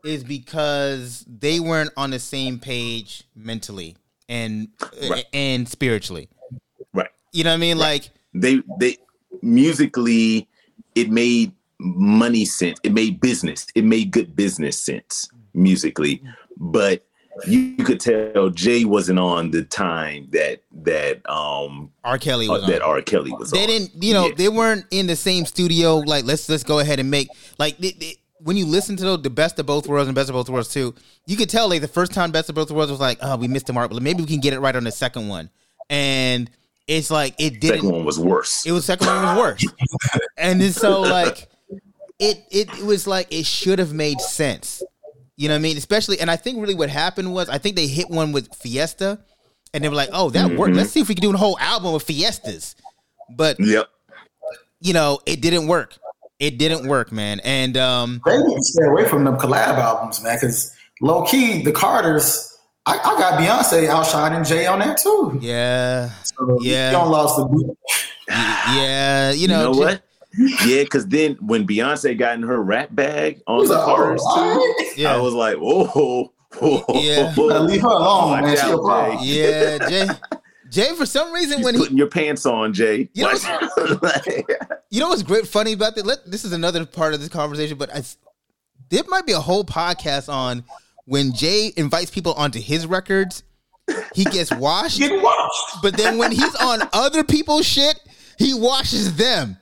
is 0.04 0.24
because 0.24 1.24
they 1.28 1.60
weren't 1.60 1.92
on 1.96 2.10
the 2.10 2.18
same 2.20 2.58
page 2.58 3.24
mentally 3.36 3.98
and 4.28 4.70
Right. 5.08 5.26
and 5.32 5.70
spiritually. 5.70 6.28
Right. 6.92 7.10
You 7.34 7.44
know 7.44 7.52
what 7.52 7.56
I 7.56 7.60
mean? 7.60 7.78
Like, 7.78 8.10
they 8.34 8.64
they 8.80 8.98
musically 9.44 10.48
it 10.96 11.12
made 11.12 11.52
money 11.78 12.46
sense 12.46 12.80
it 12.84 12.94
made 12.94 13.20
business 13.20 13.68
it 13.76 13.84
made 13.84 14.10
good 14.10 14.36
business 14.36 14.80
sense 14.80 15.30
musically 15.54 16.24
but 16.58 17.04
you 17.46 17.76
could 17.84 18.00
tell 18.00 18.50
jay 18.50 18.86
wasn't 18.86 19.20
on 19.20 19.52
the 19.52 19.62
time 19.64 20.26
that 20.32 20.62
that 20.72 21.28
um 21.30 21.92
R. 22.04 22.18
Kelly 22.18 22.48
uh, 22.48 22.54
was 22.54 22.64
on. 22.64 22.70
that 22.70 22.82
r. 22.82 23.02
Kelly 23.02 23.32
was 23.34 23.52
they 23.52 23.64
on. 23.64 23.68
didn't 23.68 23.92
you 24.04 24.14
know 24.14 24.28
Yeah. 24.28 24.36
they 24.38 24.48
weren't 24.50 24.86
in 24.92 25.08
the 25.08 25.16
same 25.18 25.46
studio. 25.46 25.98
Like 25.98 26.24
let's 26.24 26.48
let's 26.48 26.64
go 26.64 26.80
ahead 26.80 27.00
and 27.00 27.12
make 27.12 27.28
like 27.60 27.78
they, 27.78 27.92
they- 27.92 28.16
when 28.40 28.58
you 28.58 28.66
listen 28.66 28.96
to 28.98 29.04
the, 29.06 29.18
the 29.18 29.30
best 29.30 29.58
of 29.60 29.66
both 29.66 29.88
worlds 29.88 30.08
and 30.08 30.14
best 30.16 30.30
of 30.30 30.34
both 30.34 30.50
worlds 30.50 30.70
too 30.72 30.94
you 31.26 31.36
could 31.36 31.50
tell 31.50 31.68
like 31.70 31.82
the 31.82 31.88
first 31.88 32.14
time 32.14 32.32
best 32.32 32.48
of 32.48 32.54
both 32.56 32.70
worlds 32.72 32.92
was 32.92 33.00
like 33.02 33.18
oh 33.22 33.36
we 33.38 33.48
missed 33.48 33.66
the 33.66 33.74
mark 33.74 33.92
but 33.92 34.02
maybe 34.04 34.22
we 34.22 34.28
can 34.28 34.40
get 34.40 34.54
it 34.54 34.60
right 34.60 34.76
on 34.76 34.84
the 34.84 34.92
second 34.92 35.28
one. 35.28 35.50
And 35.90 36.50
it's 36.88 37.10
like 37.12 37.34
it 37.40 37.60
didn't 37.60 37.78
second 37.82 37.92
one 37.92 38.06
was 38.06 38.20
worse. 38.20 38.66
It 38.66 38.72
was 38.72 38.86
second 38.86 39.08
one 39.08 39.24
was 39.24 39.38
worse. 39.38 39.66
And 40.38 40.62
then 40.62 40.72
so 40.72 41.02
like 41.02 41.50
it, 42.20 42.44
it 42.52 42.70
it 42.80 42.86
was 42.86 43.08
like 43.08 43.28
it 43.34 43.46
should 43.46 43.80
have 43.80 43.92
made 43.94 44.22
sense 44.22 44.82
you 45.38 45.48
know 45.48 45.54
what 45.54 45.60
i 45.60 45.62
mean 45.62 45.78
especially 45.78 46.20
and 46.20 46.30
i 46.32 46.36
think 46.36 46.60
really 46.60 46.76
what 46.76 46.90
happened 46.90 47.34
was 47.34 47.50
i 47.50 47.58
think 47.58 47.76
they 47.76 47.88
hit 47.88 48.10
one 48.10 48.32
with 48.32 48.54
fiesta 48.56 49.20
and 49.74 49.84
they 49.84 49.90
were 49.90 49.96
like 49.96 50.10
oh 50.14 50.30
that 50.30 50.52
worked 50.52 50.76
let's 50.76 50.92
see 50.92 51.02
if 51.02 51.10
we 51.10 51.16
can 51.16 51.22
do 51.22 51.34
a 51.34 51.38
whole 51.38 51.58
album 51.60 51.94
of 51.94 52.02
fiestas 52.04 52.76
but 53.36 53.58
yep 53.60 53.88
you 54.82 54.94
know, 54.94 55.20
it 55.26 55.42
didn't 55.42 55.68
work. 55.68 55.98
It 56.40 56.58
didn't 56.60 56.88
work, 56.88 57.12
man. 57.12 57.40
And 57.44 57.76
um, 57.78 58.22
They 58.26 58.38
need 58.38 58.56
to 58.56 58.62
stay 58.64 58.86
away 58.86 59.06
from 59.06 59.24
them 59.24 59.36
collab 59.38 59.78
albums, 59.80 60.22
man. 60.22 60.36
Because 60.36 60.76
low 61.02 61.24
key, 61.26 61.64
the 61.64 61.72
Carters, 61.72 62.56
I, 62.86 62.94
I 62.98 63.18
got 63.18 63.40
Beyonce 63.40 63.88
outshining 63.88 64.44
Jay 64.44 64.68
on 64.68 64.80
that 64.80 64.98
too. 64.98 65.40
yeah, 65.42 66.10
So 66.24 66.60
Yeah. 66.62 66.92
you 66.92 66.98
don't 66.98 67.10
lost 67.10 67.38
the 67.38 67.46
beat. 67.48 67.78
yeah, 68.28 69.32
you 69.32 69.42
you 69.44 69.48
know, 69.48 69.72
know, 69.72 69.78
what 69.80 70.04
yeah 70.38 70.84
because 70.84 71.08
then 71.08 71.36
when 71.42 71.66
beyonce 71.68 72.18
got 72.18 72.36
in 72.36 72.44
her 72.44 72.62
rap 72.62 72.90
bag 72.92 73.42
on 73.48 73.66
the 73.68 73.74
like, 73.74 73.86
cars 73.86 74.22
too. 74.22 74.76
Yeah. 75.02 75.16
i 75.16 75.20
was 75.20 75.34
like 75.34 75.58
whoa, 75.58 75.86
whoa, 76.56 76.84
Yeah. 77.02 77.34
Better 77.36 77.60
leave 77.60 77.82
her 77.82 77.88
alone, 77.88 78.32
Watch 78.32 78.44
man. 78.44 78.58
She 78.58 78.62
a 78.70 78.74
out, 78.76 78.84
problem. 78.84 79.20
yeah, 79.24 79.78
Jay. 79.90 80.08
Jay, 80.70 80.96
for 80.96 81.06
some 81.06 81.32
reason, 81.32 81.58
He's 81.58 81.66
when 81.66 81.76
he, 81.76 81.80
putting 81.82 81.98
your 81.98 82.08
pants 82.10 82.46
on 82.46 82.74
jay 82.74 83.08
You 83.14 83.24
know 83.24 83.30
Watch- 84.02 84.28
you 84.90 85.00
know 85.00 85.10
what's 85.10 85.24
great, 85.24 85.48
funny 85.48 85.74
about 85.74 85.96
that? 85.96 86.06
Let, 86.06 86.30
this 86.30 86.44
is 86.44 86.52
another 86.54 86.86
part 86.86 87.14
of 87.14 87.20
this 87.20 87.30
conversation, 87.30 87.78
but 87.78 87.94
I, 87.96 88.04
there 88.90 89.04
might 89.08 89.26
be 89.26 89.34
a 89.34 89.40
whole 89.40 89.64
podcast 89.64 90.28
on 90.32 90.64
when 91.06 91.34
Jay 91.34 91.72
invites 91.78 92.10
people 92.12 92.34
onto 92.34 92.60
his 92.60 92.88
records, 92.88 93.44
he 94.14 94.24
gets 94.26 94.52
washed, 94.56 95.00
Get 95.00 95.22
washed. 95.22 95.78
but 95.84 95.96
then 95.96 96.18
when 96.18 96.32
he's 96.32 96.56
on 96.56 96.80
other 96.94 97.24
people's 97.24 97.66
shit, 97.66 98.00
he 98.40 98.54
washes 98.54 99.16
them. 99.16 99.58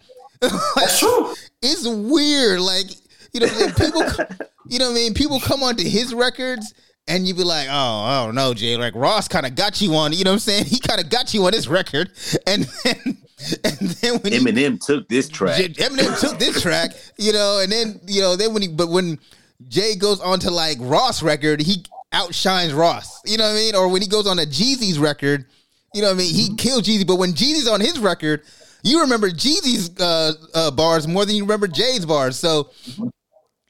That's 0.76 1.00
true. 1.00 1.34
it's 1.62 1.88
weird. 1.88 2.60
Like, 2.60 2.86
you 3.34 3.42
know, 3.42 3.48
I 3.50 3.58
mean? 3.58 3.74
people, 3.74 4.02
you 4.68 4.80
know, 4.80 4.90
what 4.90 4.92
I 4.92 4.96
mean, 4.96 5.14
people 5.14 5.40
come 5.40 5.64
onto 5.64 5.84
his 5.84 6.14
records, 6.14 6.74
and 7.08 7.28
you 7.28 7.34
be 7.34 7.44
like, 7.44 7.68
oh, 7.70 8.02
I 8.04 8.26
don't 8.26 8.36
know, 8.36 8.54
Jay. 8.54 8.78
Like 8.78 8.96
Ross 8.96 9.28
kind 9.28 9.46
of 9.46 9.56
got 9.56 9.82
you 9.82 9.96
on. 9.96 10.14
You 10.14 10.24
know 10.24 10.32
what 10.32 10.36
I'm 10.36 10.40
saying? 10.40 10.66
He 10.66 10.80
kind 10.80 11.02
of 11.02 11.10
got 11.10 11.34
you 11.34 11.46
on 11.46 11.54
his 11.54 11.68
record, 11.68 12.12
and 12.48 12.64
then, 12.84 13.18
and 13.64 13.80
then 13.80 14.20
when 14.20 14.34
he, 14.34 14.40
eminem 14.40 14.84
took 14.84 15.08
this 15.10 15.28
track 15.28 15.58
J- 15.58 15.70
Eminem 15.84 16.20
took 16.20 16.40
this 16.40 16.62
track, 16.62 16.92
you 17.18 17.34
know, 17.34 17.60
and 17.62 17.72
then 17.72 18.00
you 18.08 18.22
know, 18.22 18.36
then 18.36 18.54
when 18.54 18.62
he, 18.62 18.68
but 18.68 18.90
when 18.90 19.20
Jay 19.68 19.96
goes 19.96 20.20
on 20.20 20.40
to 20.40 20.52
like 20.52 20.78
Ross 20.80 21.22
record, 21.22 21.62
he 21.62 21.84
outshines 22.12 22.74
Ross. 22.74 23.22
You 23.26 23.38
know 23.38 23.46
what 23.46 23.52
I 23.52 23.56
mean? 23.56 23.76
Or 23.76 23.88
when 23.88 24.02
he 24.02 24.08
goes 24.08 24.28
on 24.28 24.40
a 24.40 24.46
Jeezy's 24.46 25.00
record, 25.00 25.46
you 25.94 26.02
know 26.02 26.10
what 26.10 26.16
I 26.16 26.18
mean? 26.18 26.34
He 26.34 26.46
mm-hmm. 26.46 26.56
killed 26.56 26.84
Jeezy, 26.86 27.06
but 27.06 27.16
when 27.18 27.34
Jeezy's 27.34 27.68
on 27.68 27.82
his 27.82 28.00
record, 28.00 28.44
you 28.84 29.02
remember 29.02 29.30
Jeezy's 29.30 30.00
uh, 30.00 30.34
uh, 30.54 30.72
bars 30.72 31.08
more 31.08 31.26
than 31.26 31.36
you 31.36 31.44
remember 31.44 31.68
Jay's 31.68 32.06
bars. 32.06 32.38
So 32.38 32.70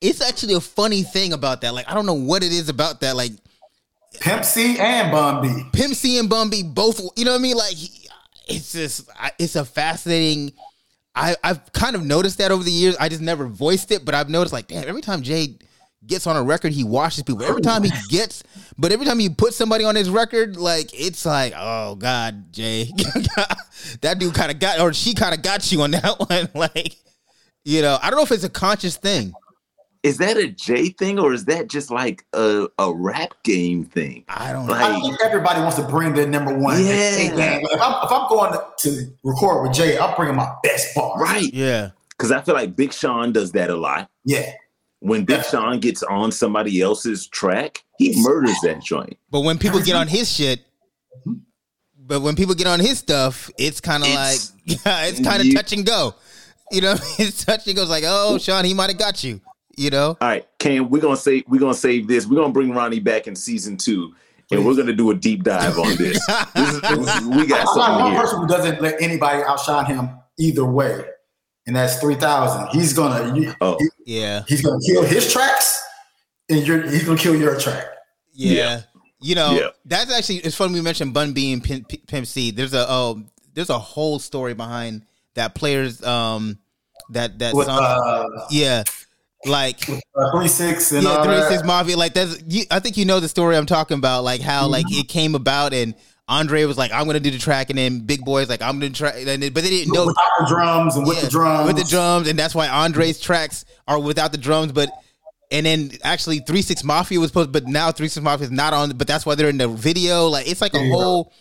it's 0.02 0.22
actually 0.22 0.56
a 0.56 0.60
funny 0.60 1.04
thing 1.04 1.34
about 1.34 1.62
that. 1.62 1.74
Like 1.74 1.90
I 1.90 1.94
don't 1.94 2.06
know 2.06 2.14
what 2.14 2.44
it 2.44 2.52
is 2.52 2.68
about 2.68 3.00
that. 3.02 3.16
Like 3.16 3.32
Pimp 4.20 4.44
C 4.44 4.78
and 4.80 5.12
Bun 5.12 5.42
B. 5.42 5.64
Pimp 5.72 5.96
C 5.96 6.18
and 6.18 6.30
Bun 6.30 6.50
B 6.50 6.64
both, 6.64 7.00
you 7.16 7.26
know 7.26 7.32
what 7.32 7.40
I 7.40 7.42
mean? 7.42 7.56
Like 7.56 7.76
it's 8.48 8.74
just 8.74 9.10
it's 9.40 9.56
a 9.56 9.64
fascinating. 9.64 10.52
I 11.16 11.36
I've 11.44 11.72
kind 11.74 11.96
of 11.96 12.04
noticed 12.04 12.40
that 12.40 12.52
over 12.52 12.64
the 12.64 12.72
years. 12.72 12.96
I 12.98 13.08
just 13.08 13.22
never 13.22 13.46
voiced 13.46 13.92
it, 13.92 14.04
but 14.04 14.16
I've 14.16 14.30
noticed 14.30 14.52
like 14.52 14.68
damn, 14.68 14.88
every 14.88 15.02
time 15.02 15.22
Jay 15.22 15.58
gets 16.08 16.28
on 16.28 16.36
a 16.36 16.44
record, 16.44 16.74
he 16.74 16.84
washes 16.84 17.24
people. 17.24 17.44
Every 17.44 17.62
time 17.62 17.84
he 17.84 17.92
gets, 18.10 18.44
but 18.78 18.92
every 18.92 19.06
time 19.06 19.20
he 19.20 19.30
puts 19.30 19.56
somebody 19.56 19.84
on 19.86 19.96
his 19.96 20.10
record, 20.10 20.58
like 20.58 20.90
it's 21.00 21.26
like 21.26 21.54
oh 21.56 21.96
god, 21.96 22.52
Jay, 22.54 22.86
that 24.02 24.18
dude 24.20 24.34
kind 24.34 24.52
of 24.52 24.60
got 24.60 24.80
or 24.80 24.94
she 24.94 25.14
kind 25.14 25.34
of 25.36 25.42
got 25.42 25.72
you 25.72 25.82
on 25.82 25.92
that 25.92 26.20
one. 26.30 26.50
Like 26.54 26.96
you 27.66 27.82
know, 27.82 27.98
I 28.02 28.10
don't 28.10 28.18
know 28.18 28.24
if 28.24 28.32
it's 28.32 28.44
a 28.44 28.50
conscious 28.50 28.98
thing. 28.98 29.34
is 30.04 30.18
that 30.18 30.36
a 30.36 30.50
Jay 30.50 30.90
thing 30.90 31.18
or 31.18 31.32
is 31.34 31.46
that 31.46 31.70
just 31.70 31.90
like 31.90 32.26
a, 32.34 32.68
a 32.78 32.94
rap 32.94 33.32
game 33.46 33.86
thing? 33.86 34.26
I 34.28 34.52
don't 34.52 34.68
know. 34.68 34.74
I 34.74 34.90
Like, 34.90 35.02
think 35.02 35.18
everybody 35.24 35.62
wants 35.62 35.78
to 35.78 35.84
bring 35.88 36.14
their 36.14 36.28
number 36.28 36.54
one. 36.58 36.80
Yeah. 36.84 36.88
Hey, 36.88 37.28
if, 37.64 37.82
I'm, 37.82 38.04
if 38.04 38.12
I'm 38.12 38.28
going 38.28 38.52
to, 38.52 38.66
to 38.80 39.14
record 39.24 39.64
with 39.66 39.78
Jay, 39.78 39.98
I'm 39.98 40.14
bringing 40.18 40.36
my 40.36 40.52
best 40.62 40.94
bars. 40.94 41.22
right. 41.22 41.54
Yeah, 41.54 41.92
Because 42.10 42.32
I 42.34 42.42
feel 42.42 42.54
like 42.54 42.76
Big 42.76 42.92
Sean 42.92 43.32
does 43.32 43.54
that 43.54 43.70
a 43.70 43.78
lot. 43.78 44.10
Yeah. 44.26 44.52
When 45.04 45.26
Big 45.26 45.44
Sean 45.44 45.82
gets 45.82 46.02
on 46.02 46.32
somebody 46.32 46.80
else's 46.80 47.28
track, 47.28 47.84
he 47.98 48.14
murders 48.22 48.56
that 48.64 48.82
joint. 48.82 49.18
But 49.30 49.42
when 49.42 49.58
people 49.58 49.82
get 49.82 49.98
on 49.98 50.08
his 50.08 50.32
shit, 50.32 50.62
but 51.98 52.22
when 52.22 52.38
people 52.38 52.56
get 52.56 52.68
on 52.68 52.80
his 52.80 53.00
stuff, 53.00 53.50
it's 53.58 53.82
kind 53.82 54.04
of 54.04 54.10
like 54.10 54.36
It's- 54.36 54.54
yeah, 54.86 55.06
it's 55.08 55.20
kind 55.22 55.46
of 55.46 55.54
touch 55.54 55.74
and 55.74 55.86
go. 55.86 56.16
You 56.72 56.82
know, 56.82 56.94
it's 57.20 57.44
touch 57.44 57.68
and 57.68 57.76
goes 57.76 57.90
like, 57.90 58.06
oh, 58.08 58.38
Sean, 58.38 58.64
he 58.64 58.74
might 58.74 58.90
have 58.92 58.98
got 59.00 59.24
you. 59.26 59.42
You 59.76 59.90
know, 59.90 60.10
All 60.22 60.28
right, 60.28 60.48
Cam, 60.60 60.90
we're 60.90 61.02
gonna 61.02 61.18
say 61.18 61.44
we're 61.48 61.60
gonna 61.60 61.74
save 61.74 62.08
this. 62.08 62.28
We're 62.28 62.36
gonna 62.40 62.54
bring 62.54 62.72
Ronnie 62.72 63.00
back 63.00 63.28
in 63.28 63.36
season 63.36 63.76
two, 63.76 64.14
and 64.52 64.64
we're 64.66 64.76
gonna 64.76 64.94
do 64.94 65.10
a 65.10 65.16
deep 65.16 65.44
dive 65.44 65.78
on 65.80 65.96
this. 65.98 66.24
this, 66.56 66.74
is, 66.76 66.82
this 66.82 67.16
is- 67.18 67.26
we 67.26 67.46
got 67.48 67.60
I'm 67.60 67.66
not 67.66 67.74
something 67.76 68.04
one 68.04 68.12
here. 68.12 68.22
person 68.22 68.40
who 68.42 68.48
doesn't 68.48 68.82
let 68.82 69.02
anybody 69.02 69.42
outshine 69.44 69.86
him 69.88 70.10
either 70.40 70.64
way. 70.64 71.04
And 71.66 71.76
that's 71.76 72.00
3,000. 72.00 72.68
He's 72.78 72.94
going 72.94 73.42
to 73.44 73.56
Oh, 73.62 73.78
yeah, 74.06 74.44
he's 74.48 74.62
gonna 74.62 74.80
kill 74.86 75.04
his 75.04 75.32
tracks 75.32 75.82
and 76.50 76.66
you're, 76.68 76.82
he's 76.90 77.06
going 77.06 77.18
to 77.18 77.24
kill 77.24 77.36
your 77.36 77.58
track. 77.60 77.86
yeah. 78.34 78.52
Yeah. 78.54 78.82
You 79.22 79.36
know, 79.36 79.52
Yeah. 79.58 79.68
that's 79.86 80.12
actually 80.12 80.40
it's 80.40 80.56
funny 80.58 80.74
we 80.74 80.82
mentioned 80.82 81.14
Bun 81.14 81.32
B 81.32 81.54
and 81.54 81.64
Pimp, 81.64 81.88
Pimp 82.08 82.28
C. 82.28 82.52
There's 82.52 82.74
a 82.74 82.86
oh, 82.90 83.24
there's 83.54 83.70
a 83.70 83.80
whole 83.80 84.20
story 84.20 84.54
behind 84.54 85.04
that 85.36 85.56
players 85.56 86.04
um 86.04 86.58
that 87.12 87.40
that 87.40 87.54
With 87.56 87.68
song. 87.68 87.80
uh, 87.82 88.26
yeah, 88.52 88.84
like 89.46 89.88
uh, 89.90 90.32
3 90.38 90.48
6 90.50 90.92
and 90.92 91.04
yeah, 91.04 91.24
three 91.24 91.36
that. 91.36 91.50
six 91.50 91.64
mafia. 91.64 91.96
Like 91.96 92.14
that's, 92.14 92.44
you, 92.50 92.66
I 92.70 92.80
think 92.82 92.98
you 92.98 93.06
know 93.06 93.22
the 93.22 93.30
story 93.30 93.56
I'm 93.56 93.66
talking 93.66 93.98
about. 93.98 94.26
Like 94.26 94.42
how 94.42 94.68
like 94.68 94.86
Mm-hmm. 94.88 95.00
it 95.00 95.08
came 95.08 95.36
about, 95.36 95.74
and 95.74 95.96
Andre 96.28 96.64
was 96.64 96.78
like, 96.78 96.92
"I'm 96.94 97.06
gonna 97.06 97.20
do 97.20 97.32
the 97.32 97.38
track," 97.38 97.70
and 97.70 97.78
then 97.78 98.00
Big 98.00 98.24
Boi's 98.24 98.48
like, 98.48 98.62
"I'm 98.62 98.80
gonna 98.80 98.92
try," 98.94 99.10
and 99.12 99.28
then, 99.44 99.54
but 99.54 99.64
they 99.64 99.70
didn't 99.70 99.94
know 99.94 100.06
without 100.06 100.24
the 100.40 100.46
drums 100.48 100.96
and 100.96 101.06
with 101.06 101.18
Yeah, 101.18 101.24
the 101.26 101.30
drums. 101.30 101.68
with 101.68 101.76
the 101.78 101.84
drums, 101.84 102.28
and 102.30 102.40
that's 102.40 102.56
why 102.56 102.68
Andre's 102.70 103.20
tracks 103.20 103.66
are 103.88 104.00
without 104.00 104.32
the 104.32 104.38
drums. 104.38 104.72
But 104.72 104.90
and 105.52 105.66
then 105.66 105.92
actually 106.02 106.40
Three 106.40 106.62
Six 106.62 106.82
Mafia 106.84 107.20
was 107.20 107.30
supposed, 107.30 107.52
but 107.52 107.68
now 107.68 107.92
Three 107.92 108.08
Six 108.08 108.24
Mafia 108.24 108.46
is 108.46 108.52
not 108.52 108.74
on. 108.74 108.92
But 108.92 109.08
that's 109.08 109.26
why 109.26 109.36
they're 109.36 109.50
in 109.50 109.58
the 109.58 109.68
video. 109.68 110.28
Like 110.28 110.48
it's 110.48 110.62
like 110.62 110.74
a 110.76 110.80
Yeah. 110.80 110.92
whole 110.92 111.34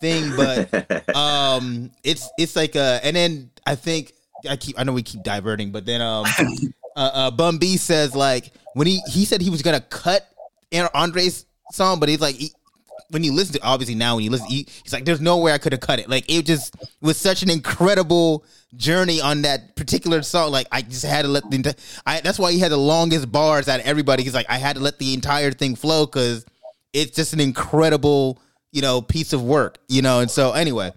thing. 0.00 0.34
But 0.34 0.70
um, 1.14 1.90
it's 2.02 2.32
it's 2.38 2.56
like 2.56 2.76
a, 2.76 2.98
and 3.04 3.14
then 3.14 3.50
I 3.66 3.74
think 3.74 4.14
I 4.48 4.56
keep 4.56 4.80
I 4.80 4.84
know 4.84 4.92
we 4.94 5.02
keep 5.02 5.22
diverting, 5.22 5.70
but 5.70 5.84
then 5.84 6.00
um, 6.00 6.24
uh, 6.96 7.10
uh 7.12 7.30
Bun 7.30 7.58
B 7.58 7.76
says 7.76 8.16
like 8.16 8.52
when 8.72 8.86
he 8.86 9.00
he 9.00 9.26
said 9.26 9.42
he 9.42 9.50
was 9.50 9.60
gonna 9.60 9.82
cut 9.82 10.26
Andre's 10.72 11.44
song, 11.72 12.00
but 12.00 12.08
he's 12.08 12.20
like. 12.22 12.36
He, 12.36 12.52
when 13.10 13.24
you 13.24 13.32
listen 13.32 13.54
to 13.54 13.62
obviously 13.62 13.94
now 13.94 14.14
when 14.14 14.24
you 14.24 14.30
listen 14.30 14.46
he, 14.46 14.66
he's 14.82 14.92
like 14.92 15.04
there's 15.04 15.20
no 15.20 15.38
way 15.38 15.52
i 15.52 15.58
could 15.58 15.72
have 15.72 15.80
cut 15.80 15.98
it 15.98 16.08
like 16.08 16.24
it 16.28 16.46
just 16.46 16.74
was 17.00 17.16
such 17.16 17.42
an 17.42 17.50
incredible 17.50 18.44
journey 18.76 19.20
on 19.20 19.42
that 19.42 19.76
particular 19.76 20.22
song 20.22 20.50
like 20.50 20.66
i 20.72 20.80
just 20.80 21.04
had 21.04 21.22
to 21.22 21.28
let 21.28 21.48
the 21.50 21.58
enti- 21.58 22.00
I, 22.06 22.20
that's 22.20 22.38
why 22.38 22.52
he 22.52 22.58
had 22.58 22.70
the 22.70 22.76
longest 22.76 23.30
bars 23.30 23.68
out 23.68 23.80
of 23.80 23.86
everybody 23.86 24.22
he's 24.22 24.34
like 24.34 24.46
i 24.48 24.58
had 24.58 24.76
to 24.76 24.82
let 24.82 24.98
the 24.98 25.14
entire 25.14 25.50
thing 25.50 25.76
flow 25.76 26.06
because 26.06 26.46
it's 26.92 27.14
just 27.14 27.32
an 27.32 27.40
incredible 27.40 28.40
you 28.72 28.82
know 28.82 29.02
piece 29.02 29.32
of 29.32 29.42
work 29.42 29.78
you 29.88 30.02
know 30.02 30.20
and 30.20 30.30
so 30.30 30.52
anyway 30.52 30.92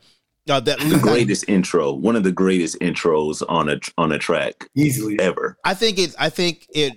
uh, 0.50 0.60
that 0.60 0.78
the 0.80 1.00
greatest 1.02 1.48
intro, 1.48 1.94
one 1.94 2.18
of 2.18 2.24
the 2.24 2.32
greatest 2.32 2.78
intros 2.82 3.42
on 3.48 3.70
a 3.70 3.80
on 3.98 4.12
a 4.12 4.20
track 4.20 4.70
easily. 4.76 5.18
ever. 5.20 5.58
i 5.64 5.74
think 5.74 5.98
it's 5.98 6.16
i 6.20 6.30
think 6.30 6.68
it 6.74 6.94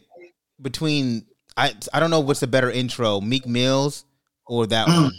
between 0.61 1.25
i 1.57 1.73
i 1.93 2.01
don't 2.01 2.11
know 2.11 2.21
what's 2.21 2.41
the 2.41 2.47
better 2.47 2.71
intro 2.71 3.21
meek 3.21 3.47
mills 3.47 4.05
or 4.47 4.67
that 4.67 4.87
mm. 4.89 5.03
one 5.05 5.13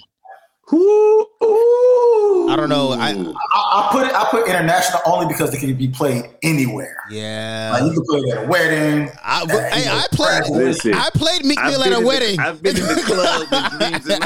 Ooh, 0.73 1.25
ooh. 1.43 2.49
I 2.49 2.55
don't 2.57 2.67
know. 2.67 2.91
I- 2.91 3.11
I, 3.11 3.13
I 3.55 3.89
put 3.89 4.05
it. 4.05 4.13
I 4.13 4.25
put 4.29 4.47
international 4.49 4.99
only 5.05 5.25
because 5.27 5.53
it 5.53 5.59
can 5.59 5.73
be 5.77 5.87
played 5.87 6.25
anywhere. 6.43 6.97
yeah 7.09 7.69
Like 7.71 7.83
you 7.83 7.93
can 7.93 8.03
play 8.05 8.19
it 8.19 8.37
at 8.37 8.43
a 8.43 8.47
wedding. 8.49 9.09
I, 9.23 9.43
at, 9.43 9.73
hey, 9.73 9.79
you 9.79 9.85
know, 9.85 9.93
I 9.93 10.07
played. 10.11 10.49
Listen, 10.49 10.93
I 10.93 11.09
played 11.13 11.45
Meek 11.45 11.57
I've 11.57 11.71
Mill 11.71 11.83
at 11.83 11.91
a 11.93 11.95
in 11.95 12.01
the- 12.03 12.07
wedding. 12.07 12.39
I've 12.41 12.61
been 12.61 12.75
in 12.75 12.83
the 12.85 13.01
club 13.05 13.47
with 13.49 13.79
dreams 13.79 14.09
and. 14.09 14.23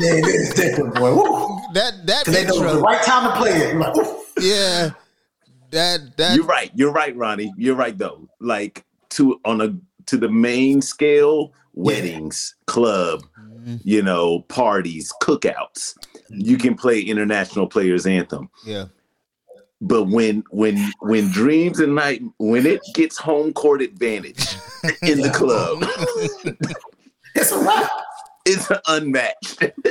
Yeah, 0.00 0.16
it 0.18 0.26
is 0.26 0.54
different, 0.54 0.94
boy. 0.94 1.14
Woo. 1.14 1.60
that 1.74 2.06
that 2.06 2.24
'Cause 2.24 2.34
they 2.34 2.46
know 2.46 2.74
the 2.74 2.80
right 2.80 3.02
time 3.02 3.30
to 3.30 3.36
play 3.36 3.50
it. 3.50 3.76
Like, 3.76 3.94
yeah. 4.40 4.90
That 5.70 6.16
that 6.16 6.34
You're 6.36 6.44
right. 6.46 6.70
You're 6.74 6.92
right, 6.92 7.14
Ronnie. 7.16 7.52
You're 7.56 7.76
right 7.76 7.96
though. 7.96 8.28
Like 8.40 8.84
to 9.10 9.38
on 9.44 9.60
a 9.60 9.74
to 10.06 10.16
the 10.16 10.28
main 10.28 10.80
scale, 10.82 11.52
weddings, 11.74 12.54
club, 12.66 13.24
Mhm. 13.40 13.80
you 13.84 14.02
know, 14.02 14.40
parties, 14.48 15.12
cookouts. 15.22 15.94
You 16.30 16.56
can 16.58 16.74
play 16.74 17.00
international 17.00 17.66
players 17.66 18.06
anthem. 18.06 18.48
yeah. 18.64 18.86
But 19.80 20.04
when 20.04 20.44
when 20.50 20.92
when 21.00 21.28
dreams 21.32 21.80
and 21.80 21.94
night 21.96 22.22
when 22.38 22.66
it 22.66 22.80
gets 22.94 23.18
home 23.18 23.52
court 23.52 23.82
advantage 23.82 24.46
in 25.02 25.20
the 25.20 25.30
club, 25.30 25.82
It's 27.34 27.50
a 27.50 27.58
wrap. 27.58 27.90
it's 28.44 28.70
unmatched. 28.86 29.58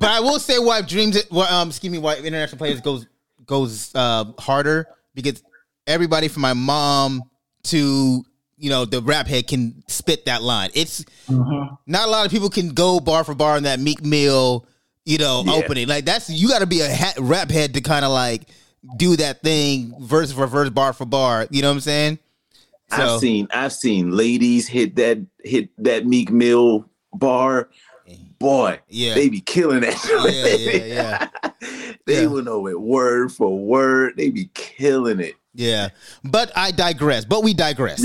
But 0.00 0.08
I 0.08 0.20
will 0.20 0.38
say 0.38 0.58
why 0.58 0.80
dreams. 0.82 1.22
Why, 1.28 1.48
um, 1.48 1.68
excuse 1.68 1.90
me. 1.92 1.98
Why 1.98 2.16
international 2.16 2.58
players 2.58 2.80
goes 2.80 3.06
goes 3.44 3.90
uh, 3.94 4.24
harder 4.38 4.86
because 5.14 5.42
everybody 5.86 6.28
from 6.28 6.42
my 6.42 6.54
mom 6.54 7.22
to 7.64 8.24
you 8.60 8.70
know 8.70 8.84
the 8.84 9.00
rap 9.02 9.26
head 9.26 9.46
can 9.48 9.82
spit 9.88 10.26
that 10.26 10.42
line. 10.42 10.70
It's 10.74 11.04
Mhm. 11.28 11.78
not 11.86 12.06
a 12.08 12.10
lot 12.10 12.26
of 12.26 12.30
people 12.30 12.50
can 12.50 12.68
go 12.70 13.00
bar 13.00 13.24
for 13.24 13.34
bar 13.34 13.56
in 13.56 13.62
that 13.64 13.80
Meek 13.80 14.04
Mill, 14.04 14.66
you 15.04 15.18
know, 15.18 15.42
Yeah. 15.46 15.54
opening. 15.54 15.88
Like 15.88 16.04
that's 16.04 16.28
you 16.30 16.48
got 16.48 16.58
to 16.60 16.66
be 16.66 16.80
a 16.80 16.94
ha- 16.94 17.14
rap 17.18 17.50
head 17.50 17.74
to 17.74 17.80
kind 17.80 18.04
of 18.04 18.12
like 18.12 18.42
do 18.96 19.16
that 19.16 19.42
thing 19.42 19.94
verse 20.00 20.30
for 20.32 20.46
verse, 20.46 20.70
bar 20.70 20.92
for 20.92 21.04
bar. 21.06 21.46
You 21.50 21.62
know 21.62 21.68
what 21.68 21.74
I'm 21.74 21.80
saying? 21.80 22.18
So- 22.94 23.14
I've 23.14 23.20
seen 23.20 23.48
I've 23.52 23.72
seen 23.72 24.10
ladies 24.10 24.66
hit 24.68 24.96
that 24.96 25.18
hit 25.42 25.70
that 25.78 26.06
Meek 26.06 26.30
Mill 26.30 26.84
bar. 27.14 27.68
Boy, 28.38 28.78
Yeah. 28.88 29.14
they 29.14 29.28
be 29.28 29.40
killing 29.42 29.80
that. 29.80 29.96
Yeah, 30.08 30.86
yeah, 30.86 31.28
they 32.06 32.22
Yeah. 32.22 32.26
will 32.28 32.42
know 32.42 32.66
it 32.68 32.80
word 32.80 33.32
for 33.32 33.56
word. 33.58 34.14
They 34.16 34.30
be 34.30 34.48
killing 34.54 35.20
it. 35.20 35.34
Yeah, 35.54 35.88
but 36.24 36.52
I 36.56 36.70
digress. 36.70 37.24
But 37.24 37.42
we 37.42 37.54
digress. 37.54 38.02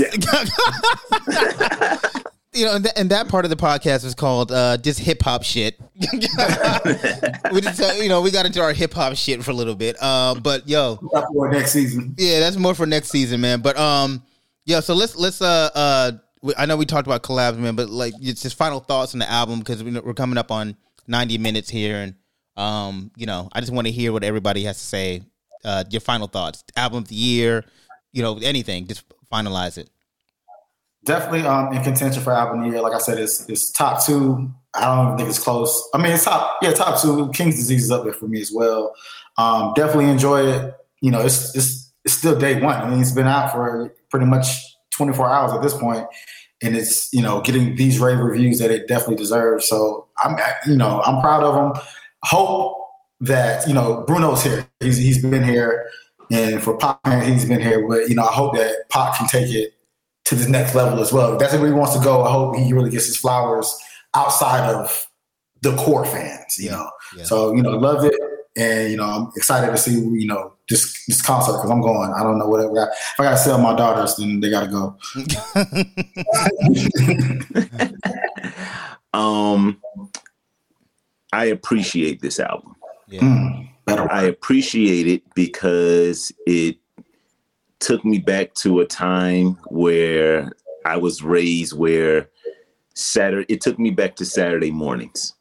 you 2.52 2.64
know, 2.64 2.74
and, 2.74 2.84
th- 2.84 2.94
and 2.96 3.10
that 3.10 3.28
part 3.28 3.44
of 3.44 3.50
the 3.50 3.56
podcast 3.56 4.04
is 4.04 4.14
called 4.14 4.50
uh, 4.50 4.76
"This 4.78 4.98
Hip 4.98 5.22
Hop 5.22 5.42
Shit." 5.44 5.78
we 6.12 7.60
just, 7.60 7.80
uh, 7.80 7.92
you 8.00 8.08
know, 8.08 8.20
we 8.22 8.30
got 8.30 8.46
into 8.46 8.60
our 8.62 8.72
hip 8.72 8.92
hop 8.94 9.14
shit 9.14 9.44
for 9.44 9.50
a 9.50 9.54
little 9.54 9.74
bit. 9.74 9.96
Uh, 10.00 10.34
but 10.34 10.68
yo, 10.68 10.96
for 11.32 11.48
next 11.50 11.72
season. 11.72 12.14
yeah, 12.18 12.40
that's 12.40 12.56
more 12.56 12.74
for 12.74 12.86
next 12.86 13.08
season, 13.10 13.40
man. 13.40 13.60
But 13.60 13.78
um, 13.78 14.22
yeah. 14.64 14.80
So 14.80 14.94
let's 14.94 15.14
let's 15.16 15.40
uh 15.42 15.70
uh. 15.74 16.12
we- 16.42 16.54
I 16.56 16.66
know 16.66 16.76
we 16.76 16.86
talked 16.86 17.06
about 17.06 17.22
collabs, 17.22 17.58
man, 17.58 17.76
but 17.76 17.88
like 17.90 18.14
it's 18.20 18.42
just 18.42 18.56
final 18.56 18.80
thoughts 18.80 19.14
on 19.14 19.20
the 19.20 19.30
album 19.30 19.58
because 19.60 19.84
we're 19.84 20.14
coming 20.14 20.38
up 20.38 20.50
on 20.50 20.76
ninety 21.06 21.38
minutes 21.38 21.70
here, 21.70 21.96
and 21.96 22.14
um, 22.56 23.10
you 23.16 23.26
know, 23.26 23.48
I 23.52 23.60
just 23.60 23.72
want 23.72 23.86
to 23.86 23.92
hear 23.92 24.12
what 24.12 24.24
everybody 24.24 24.64
has 24.64 24.78
to 24.78 24.84
say. 24.84 25.22
Uh, 25.66 25.82
your 25.90 26.00
final 26.00 26.28
thoughts, 26.28 26.62
album 26.76 26.98
of 26.98 27.08
the 27.08 27.16
year, 27.16 27.64
you 28.12 28.22
know, 28.22 28.38
anything, 28.38 28.86
just 28.86 29.02
finalize 29.32 29.76
it. 29.76 29.90
Definitely 31.04 31.40
um, 31.40 31.72
in 31.72 31.82
contention 31.82 32.22
for 32.22 32.32
album 32.32 32.60
of 32.60 32.66
the 32.66 32.70
year. 32.70 32.82
Like 32.82 32.94
I 32.94 32.98
said, 32.98 33.18
it's 33.18 33.48
it's 33.48 33.72
top 33.72 34.04
two. 34.06 34.48
I 34.74 34.82
don't 34.84 35.16
think 35.16 35.28
it's 35.28 35.40
close. 35.40 35.88
I 35.92 35.98
mean, 35.98 36.12
it's 36.12 36.24
top. 36.24 36.58
Yeah, 36.62 36.72
top 36.72 37.02
two. 37.02 37.30
King's 37.32 37.56
Disease 37.56 37.84
is 37.84 37.90
up 37.90 38.04
there 38.04 38.12
for 38.12 38.28
me 38.28 38.40
as 38.40 38.52
well. 38.54 38.94
Um, 39.38 39.72
definitely 39.74 40.08
enjoy 40.08 40.46
it. 40.46 40.74
You 41.00 41.10
know, 41.10 41.20
it's 41.20 41.54
it's 41.56 41.92
it's 42.04 42.14
still 42.14 42.38
day 42.38 42.60
one. 42.60 42.76
I 42.76 42.88
mean, 42.88 43.00
it's 43.00 43.10
been 43.10 43.26
out 43.26 43.50
for 43.50 43.92
pretty 44.08 44.26
much 44.26 44.46
24 44.92 45.28
hours 45.28 45.52
at 45.52 45.62
this 45.62 45.76
point, 45.76 46.06
and 46.62 46.76
it's 46.76 47.12
you 47.12 47.22
know 47.22 47.40
getting 47.40 47.74
these 47.74 47.98
rave 47.98 48.20
reviews 48.20 48.60
that 48.60 48.70
it 48.70 48.86
definitely 48.86 49.16
deserves. 49.16 49.68
So 49.68 50.06
I'm 50.22 50.38
you 50.66 50.76
know 50.76 51.02
I'm 51.02 51.20
proud 51.20 51.42
of 51.42 51.54
them. 51.54 51.84
Hope 52.22 52.85
that 53.20 53.66
you 53.66 53.74
know 53.74 54.04
Bruno's 54.06 54.42
here. 54.42 54.66
He's 54.80 54.98
he's 54.98 55.22
been 55.22 55.42
here, 55.42 55.88
and 56.30 56.62
for 56.62 56.78
Paak, 56.78 57.24
he's 57.24 57.44
been 57.44 57.60
here. 57.60 57.86
But 57.88 58.08
you 58.08 58.14
know, 58.14 58.24
I 58.24 58.32
hope 58.32 58.54
that 58.56 58.88
Paak 58.90 59.16
can 59.16 59.28
take 59.28 59.52
it 59.52 59.76
to 60.26 60.34
the 60.34 60.48
next 60.48 60.74
level 60.74 61.00
as 61.00 61.12
well. 61.12 61.34
If 61.34 61.38
that's 61.38 61.54
where 61.54 61.68
he 61.68 61.72
wants 61.72 61.96
to 61.96 62.02
go, 62.02 62.24
I 62.24 62.32
hope 62.32 62.56
he 62.56 62.72
really 62.72 62.90
gets 62.90 63.06
his 63.06 63.16
flowers 63.16 63.72
outside 64.14 64.68
of 64.68 65.06
the 65.62 65.74
core 65.76 66.04
fans, 66.04 66.58
you 66.58 66.70
know. 66.70 66.90
Yeah. 67.16 67.24
So, 67.24 67.54
you 67.54 67.62
know, 67.62 67.70
love 67.70 68.04
it. 68.04 68.14
And, 68.56 68.90
you 68.90 68.96
know, 68.96 69.04
I'm 69.04 69.30
excited 69.36 69.70
to 69.70 69.76
see, 69.76 69.92
you 69.92 70.26
know, 70.26 70.54
this 70.68 71.04
this 71.06 71.22
concert 71.22 71.52
because 71.52 71.70
I'm 71.70 71.80
going. 71.80 72.12
I 72.12 72.22
don't 72.22 72.38
know 72.38 72.48
what 72.48 72.60
I, 72.60 72.64
if 72.64 73.20
I 73.20 73.24
gotta 73.24 73.36
sell 73.36 73.58
my 73.58 73.76
daughters, 73.76 74.16
then 74.16 74.40
they 74.40 74.50
gotta 74.50 74.68
go. 74.68 74.96
Um 79.14 79.80
I 81.32 81.46
appreciate 81.46 82.20
this 82.20 82.38
album. 82.38 82.75
Yeah. 83.08 83.20
Mm. 83.20 83.56
I 83.88 84.24
appreciate 84.24 85.06
it 85.06 85.22
because 85.34 86.32
it 86.46 86.76
took 87.78 88.04
me 88.04 88.18
back 88.18 88.54
to 88.54 88.80
a 88.80 88.86
time 88.86 89.58
where 89.68 90.50
I 90.84 90.96
was 90.96 91.22
raised 91.22 91.76
where 91.76 92.28
Saturday 92.94 93.52
it 93.52 93.60
took 93.60 93.78
me 93.78 93.90
back 93.90 94.16
to 94.16 94.24
Saturday 94.24 94.70
mornings 94.70 95.34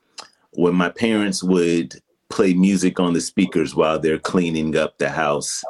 when 0.52 0.76
my 0.76 0.90
parents 0.90 1.44
would 1.44 1.96
play 2.30 2.54
music 2.54 3.00
on 3.00 3.14
the 3.14 3.22
speakers 3.22 3.76
while 3.76 4.00
they're 4.00 4.20
cleaning 4.20 4.76
up 4.76 4.98
the 4.98 5.10
house 5.10 5.64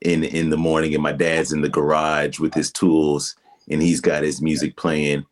in 0.00 0.24
in 0.24 0.50
the 0.50 0.56
morning 0.56 0.94
and 0.94 1.02
my 1.02 1.12
dad's 1.12 1.52
in 1.52 1.60
the 1.60 1.68
garage 1.68 2.38
with 2.38 2.54
his 2.54 2.72
tools 2.72 3.36
and 3.70 3.82
he's 3.82 4.00
got 4.00 4.22
his 4.22 4.40
music 4.40 4.76
playing 4.76 5.24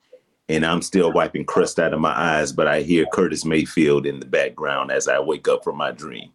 and 0.53 0.67
I'm 0.67 0.83
still 0.83 1.11
wiping 1.11 1.47
crust 1.47 1.79
out 1.79 1.95
of 1.95 2.01
my 2.01 2.13
eyes 2.13 2.53
but 2.53 2.69
I 2.69 2.83
hear 2.83 3.07
Curtis 3.13 3.45
Mayfield 3.45 4.07
in 4.07 4.21
the 4.21 4.27
background 4.27 4.91
as 4.91 5.09
I 5.09 5.19
wake 5.19 5.49
up 5.49 5.65
from 5.65 5.79
my 5.79 5.91
dream. 5.93 6.31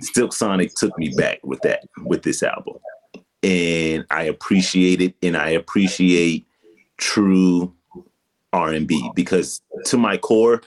Silk 0.00 0.32
Sonic 0.32 0.74
took 0.74 0.96
me 0.96 1.12
back 1.16 1.40
with 1.42 1.60
that 1.62 1.84
with 2.04 2.22
this 2.22 2.42
album. 2.42 2.76
And 3.42 4.04
I 4.10 4.24
appreciate 4.24 5.00
it 5.00 5.14
and 5.22 5.36
I 5.36 5.50
appreciate 5.50 6.46
true 6.96 7.74
R&B 8.52 9.10
because 9.14 9.60
to 9.86 9.96
my 9.96 10.16
core 10.16 10.62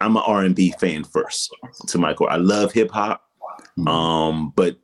I'm 0.00 0.16
an 0.16 0.22
R&B 0.26 0.74
fan 0.78 1.04
first. 1.04 1.54
To 1.88 1.98
my 1.98 2.12
core 2.12 2.30
I 2.30 2.36
love 2.36 2.72
hip 2.72 2.90
hop 2.90 3.22
um 3.86 4.52
but 4.54 4.76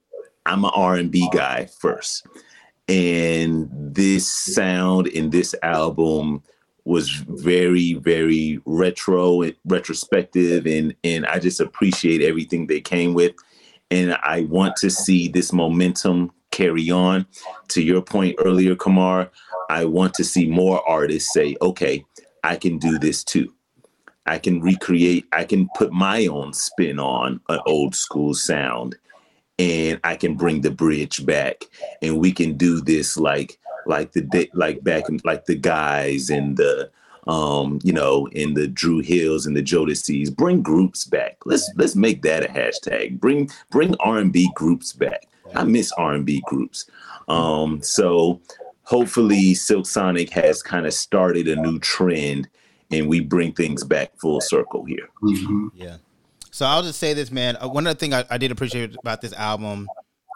I'm 0.46 0.64
an 0.64 0.72
R&B 0.74 1.28
guy 1.32 1.66
first. 1.66 2.26
And 2.88 3.68
this 3.70 4.26
sound 4.26 5.06
in 5.06 5.30
this 5.30 5.54
album 5.62 6.42
was 6.84 7.10
very 7.10 7.94
very 7.94 8.60
retro 8.64 9.42
and 9.42 9.54
retrospective 9.66 10.66
and 10.66 10.94
and 11.04 11.26
I 11.26 11.38
just 11.38 11.60
appreciate 11.60 12.22
everything 12.22 12.66
they 12.66 12.80
came 12.80 13.14
with 13.14 13.32
and 13.92 14.18
I 14.22 14.42
want 14.42 14.76
to 14.76 14.90
see 14.90 15.28
this 15.28 15.52
momentum 15.52 16.32
carry 16.50 16.90
on. 16.90 17.26
To 17.68 17.82
your 17.82 18.00
point 18.00 18.36
earlier, 18.38 18.76
Kamar, 18.76 19.30
I 19.68 19.84
want 19.84 20.14
to 20.14 20.24
see 20.24 20.46
more 20.46 20.86
artists 20.88 21.32
say, 21.32 21.56
okay, 21.60 22.04
I 22.44 22.56
can 22.56 22.78
do 22.78 22.98
this 22.98 23.22
too. 23.22 23.52
I 24.24 24.38
can 24.38 24.60
recreate, 24.60 25.26
I 25.32 25.44
can 25.44 25.68
put 25.76 25.92
my 25.92 26.26
own 26.26 26.52
spin 26.52 27.00
on 27.00 27.40
an 27.48 27.60
old 27.66 27.96
school 27.96 28.34
sound 28.34 28.96
and 29.58 30.00
I 30.04 30.14
can 30.16 30.36
bring 30.36 30.60
the 30.60 30.70
bridge 30.70 31.26
back 31.26 31.64
and 32.00 32.18
we 32.18 32.32
can 32.32 32.56
do 32.56 32.80
this 32.80 33.16
like 33.16 33.58
like 33.86 34.12
the 34.12 34.50
like 34.54 34.82
back 34.82 35.04
like 35.24 35.46
the 35.46 35.54
guys 35.54 36.30
and 36.30 36.56
the 36.56 36.90
um 37.26 37.78
you 37.82 37.92
know 37.92 38.26
in 38.32 38.54
the 38.54 38.66
Dru 38.66 39.00
Hills 39.00 39.46
and 39.46 39.56
the 39.56 39.62
Jodeci's 39.62 40.30
bring 40.30 40.62
groups 40.62 41.04
back 41.04 41.36
let's 41.44 41.70
let's 41.76 41.94
make 41.94 42.22
that 42.22 42.44
a 42.44 42.48
hashtag 42.48 43.20
bring 43.20 43.48
bring 43.70 43.94
R&B 44.00 44.50
groups 44.54 44.92
back 44.92 45.26
I 45.54 45.64
miss 45.64 45.92
R&B 45.92 46.42
groups 46.46 46.86
um 47.28 47.80
so 47.82 48.40
hopefully 48.84 49.54
Silk 49.54 49.86
Sonic 49.86 50.30
has 50.30 50.62
kind 50.62 50.86
of 50.86 50.92
started 50.92 51.48
a 51.48 51.56
new 51.56 51.78
trend 51.78 52.48
and 52.90 53.08
we 53.08 53.20
bring 53.20 53.52
things 53.52 53.84
back 53.84 54.12
full 54.20 54.40
circle 54.40 54.84
here. 54.84 55.08
Mm-hmm. 55.22 55.68
Yeah. 55.74 55.96
So 56.50 56.66
I'll 56.66 56.82
just 56.82 56.98
say 56.98 57.14
this, 57.14 57.30
man. 57.30 57.56
Uh, 57.56 57.68
one 57.68 57.86
of 57.86 57.94
the 57.94 57.98
things 57.98 58.14
I, 58.14 58.24
I, 58.28 58.38
did 58.38 58.50
appreciate 58.50 58.94
about 58.94 59.22
this 59.22 59.32
album, 59.32 59.88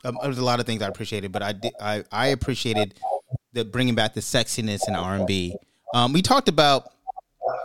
um, 0.04 0.16
there 0.20 0.28
was 0.28 0.38
a 0.38 0.44
lot 0.44 0.60
of 0.60 0.66
things 0.66 0.80
I 0.80 0.88
appreciated, 0.88 1.30
but 1.30 1.42
I 1.42 1.52
did, 1.52 1.72
I, 1.78 2.04
I 2.10 2.28
appreciated 2.28 2.94
the 3.56 3.64
bringing 3.64 3.94
back 3.94 4.14
the 4.14 4.20
sexiness 4.20 4.86
in 4.86 4.94
R 4.94 5.16
and 5.16 5.26
B. 5.26 5.56
Um, 5.94 6.12
we 6.12 6.22
talked 6.22 6.48
about, 6.48 6.92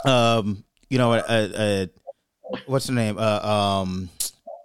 um, 0.05 0.63
you 0.89 0.97
know, 0.97 1.13
a, 1.13 1.23
a, 1.29 1.49
a 1.55 1.89
what's 2.65 2.87
the 2.87 2.93
name? 2.93 3.17
Uh, 3.17 3.39
um, 3.83 4.09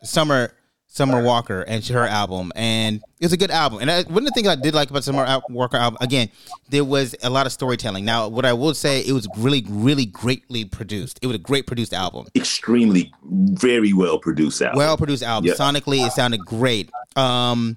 Summer 0.03 0.55
Summer 0.87 1.23
Walker 1.23 1.61
and 1.63 1.85
her 1.89 2.07
album, 2.07 2.53
and 2.57 3.03
it 3.21 3.27
was 3.27 3.33
a 3.33 3.37
good 3.37 3.51
album. 3.51 3.81
And 3.81 3.91
I, 3.91 4.03
one 4.05 4.19
of 4.19 4.25
the 4.25 4.31
things 4.31 4.49
I 4.49 4.55
did 4.55 4.75
like 4.75 4.89
about 4.89 5.05
Summer 5.05 5.41
Walker 5.51 5.77
album, 5.77 5.99
again, 6.01 6.31
there 6.71 6.85
was 6.85 7.15
a 7.23 7.29
lot 7.29 7.45
of 7.45 7.53
storytelling. 7.53 8.05
Now, 8.05 8.29
what 8.29 8.47
I 8.47 8.55
will 8.55 8.73
say, 8.73 9.01
it 9.01 9.13
was 9.13 9.29
really, 9.37 9.67
really 9.69 10.07
greatly 10.07 10.65
produced. 10.65 11.19
It 11.21 11.27
was 11.27 11.37
a 11.37 11.41
great 11.41 11.67
produced 11.67 11.93
album, 11.93 12.29
extremely, 12.35 13.13
very 13.25 13.93
well 13.93 14.19
produced 14.19 14.63
album. 14.63 14.79
Well 14.79 14.97
produced 14.97 15.23
album. 15.23 15.49
Yep. 15.49 15.57
Sonically, 15.57 16.07
it 16.07 16.13
sounded 16.13 16.41
great. 16.47 16.91
Um, 17.15 17.77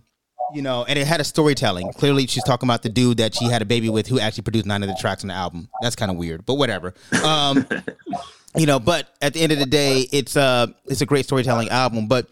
you 0.53 0.61
know, 0.61 0.83
and 0.85 0.97
it 0.97 1.05
had 1.05 1.21
a 1.21 1.23
storytelling. 1.23 1.91
Clearly, 1.93 2.27
she's 2.27 2.43
talking 2.43 2.67
about 2.67 2.83
the 2.83 2.89
dude 2.89 3.17
that 3.17 3.35
she 3.35 3.45
had 3.45 3.61
a 3.61 3.65
baby 3.65 3.89
with, 3.89 4.07
who 4.07 4.19
actually 4.19 4.43
produced 4.43 4.65
nine 4.65 4.83
of 4.83 4.89
the 4.89 4.97
tracks 4.99 5.23
on 5.23 5.27
the 5.27 5.33
album. 5.33 5.69
That's 5.81 5.95
kind 5.95 6.11
of 6.11 6.17
weird, 6.17 6.45
but 6.45 6.55
whatever. 6.55 6.93
Um, 7.23 7.65
you 8.55 8.65
know, 8.65 8.79
but 8.79 9.09
at 9.21 9.33
the 9.33 9.41
end 9.41 9.51
of 9.51 9.59
the 9.59 9.65
day, 9.65 10.07
it's 10.11 10.35
a 10.35 10.41
uh, 10.41 10.67
it's 10.85 11.01
a 11.01 11.05
great 11.05 11.25
storytelling 11.25 11.69
album, 11.69 12.07
but 12.07 12.27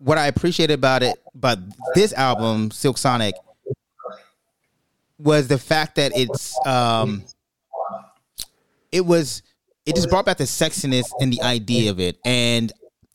what 0.00 0.18
I 0.18 0.26
appreciated 0.26 0.74
about 0.74 1.02
it, 1.02 1.22
but 1.34 1.58
this 1.94 2.12
album, 2.12 2.70
Silk 2.70 2.98
Sonic, 2.98 3.34
was 5.18 5.48
the 5.48 5.58
fact 5.58 5.96
that 5.96 6.12
it's 6.14 6.54
um, 6.66 7.22
it 8.90 9.06
was 9.06 9.42
it 9.86 9.96
just 9.96 10.08
brought 10.08 10.26
back 10.26 10.36
the 10.36 10.44
sexiness 10.44 11.04
and 11.20 11.32
the 11.32 11.42
idea 11.42 11.90
of 11.90 12.00
it. 12.00 12.18
And 12.24 12.72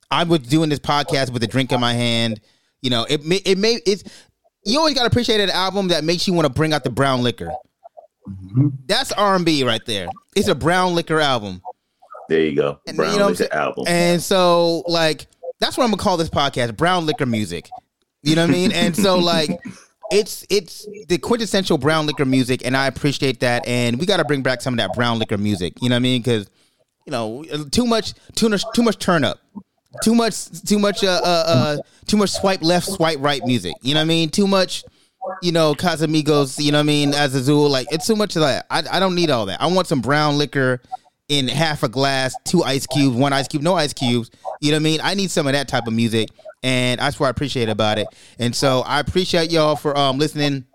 I 0.10 0.24
was 0.24 0.40
doing 0.40 0.70
this 0.70 0.80
podcast 0.80 1.32
with 1.32 1.44
a 1.44 1.48
drink 1.48 1.72
in 1.72 1.80
my 1.80 1.94
hand. 1.94 2.42
You 2.82 2.90
know, 2.90 3.06
it 3.10 3.26
may 3.26 3.38
it 3.38 3.58
may 3.58 3.80
it's 3.86 4.04
you 4.64 4.78
always 4.80 4.94
got 4.94 5.02
to 5.02 5.08
appreciate 5.08 5.40
an 5.40 5.50
album 5.50 5.90
that 5.90 6.04
makes 6.04 6.28
you 6.28 6.34
want 6.34 6.46
to 6.48 6.54
bring 6.54 6.74
out 6.74 6.84
the 6.84 6.90
brown 6.90 7.24
liquor. 7.24 7.52
Mm-hmm. 8.28 8.68
That's 8.86 9.12
R 9.14 9.36
and 9.36 9.46
B 9.46 9.64
right 9.64 9.86
there. 9.86 10.08
It's 10.36 10.48
a 10.48 10.56
brown 10.56 10.94
liquor 10.94 11.20
album. 11.20 11.62
There 12.30 12.42
you 12.42 12.56
go, 12.56 12.80
brown 12.96 13.14
you 13.14 13.20
know 13.20 13.28
liquor 13.30 13.54
album. 13.54 13.86
And 13.88 14.22
so, 14.22 14.84
like, 14.86 15.28
that's 15.60 15.78
what 15.78 15.86
I'm 15.86 15.92
gonna 15.92 16.04
call 16.04 16.18
this 16.18 16.30
podcast, 16.30 16.76
brown 16.76 17.06
liquor 17.06 17.26
music. 17.26 17.70
You 18.24 18.36
know 18.36 18.44
what 18.44 18.50
I 18.50 18.54
mean? 18.54 18.72
And 18.74 18.96
so 18.96 19.18
like 19.20 19.52
it's 20.12 20.46
it's 20.50 20.88
the 21.08 21.18
quintessential 21.18 21.78
brown 21.78 22.06
liquor 22.06 22.26
music, 22.26 22.66
and 22.66 22.76
I 22.76 22.88
appreciate 22.88 23.40
that. 23.42 23.66
And 23.68 24.00
we 24.00 24.06
got 24.06 24.18
to 24.18 24.26
bring 24.26 24.42
back 24.42 24.62
some 24.62 24.74
of 24.74 24.78
that 24.80 24.94
brown 24.94 25.20
liquor 25.20 25.38
music. 25.38 25.74
You 25.82 25.90
know 25.90 25.96
what 25.96 26.00
I 26.00 26.04
mean? 26.04 26.22
Because 26.22 26.50
you 27.06 27.12
know, 27.12 27.44
too 27.72 27.86
much, 27.86 28.14
too 28.36 28.50
much, 28.50 28.64
too 28.74 28.84
much 28.84 29.00
turn 29.00 29.24
up, 29.24 29.40
too 30.04 30.16
much, 30.16 30.50
too 30.64 30.80
much, 30.80 31.04
uh, 31.04 31.22
uh, 31.24 31.44
uh, 31.48 31.78
too 32.06 32.18
much 32.18 32.32
swipe 32.32 32.62
left, 32.62 32.88
swipe 32.88 33.18
right 33.20 33.44
music. 33.46 33.74
You 33.82 33.94
know 33.94 34.00
what 34.00 34.06
I 34.06 34.08
mean? 34.08 34.30
Too 34.30 34.48
much, 34.48 34.84
you 35.42 35.52
know, 35.52 35.74
Casamigos. 35.74 36.64
You 36.64 36.72
know 36.72 36.78
what 36.80 36.84
I 36.84 36.84
mean? 36.84 37.14
As 37.14 37.36
Azul, 37.36 37.70
like 37.70 37.88
it's 37.92 38.08
too 38.08 38.16
much 38.16 38.36
of 38.36 38.42
that. 38.42 38.66
I 38.70 38.84
I 38.92 39.00
don't 39.00 39.16
need 39.16 39.30
all 39.30 39.46
that. 39.48 39.62
I 39.62 39.68
want 39.68 39.88
some 39.88 40.02
brown 40.02 40.38
liquor 40.38 40.82
in 41.30 41.48
half 41.48 41.84
a 41.84 41.90
glass, 41.90 42.34
two 42.46 42.64
ice 42.64 42.88
cubes, 42.88 43.16
one 43.16 43.34
ice 43.34 43.48
cube, 43.48 43.64
no 43.64 43.76
ice 43.76 43.94
cubes. 43.94 44.32
You 44.62 44.72
know 44.72 44.78
what 44.78 44.82
I 44.82 44.84
mean? 44.84 45.00
I 45.04 45.14
need 45.14 45.32
some 45.32 45.48
of 45.48 45.54
that 45.54 45.68
type 45.68 45.88
of 45.88 45.94
music, 45.94 46.30
and 46.64 47.00
that's 47.00 47.20
what 47.20 47.28
I 47.28 47.30
appreciate 47.30 47.70
about 47.70 47.98
it. 47.98 48.08
And 48.40 48.56
so 48.56 48.82
I 48.82 49.00
appreciate 49.00 49.52
y'all 49.52 49.76
for 49.76 49.98
um 49.98 50.18
listening 50.18 50.66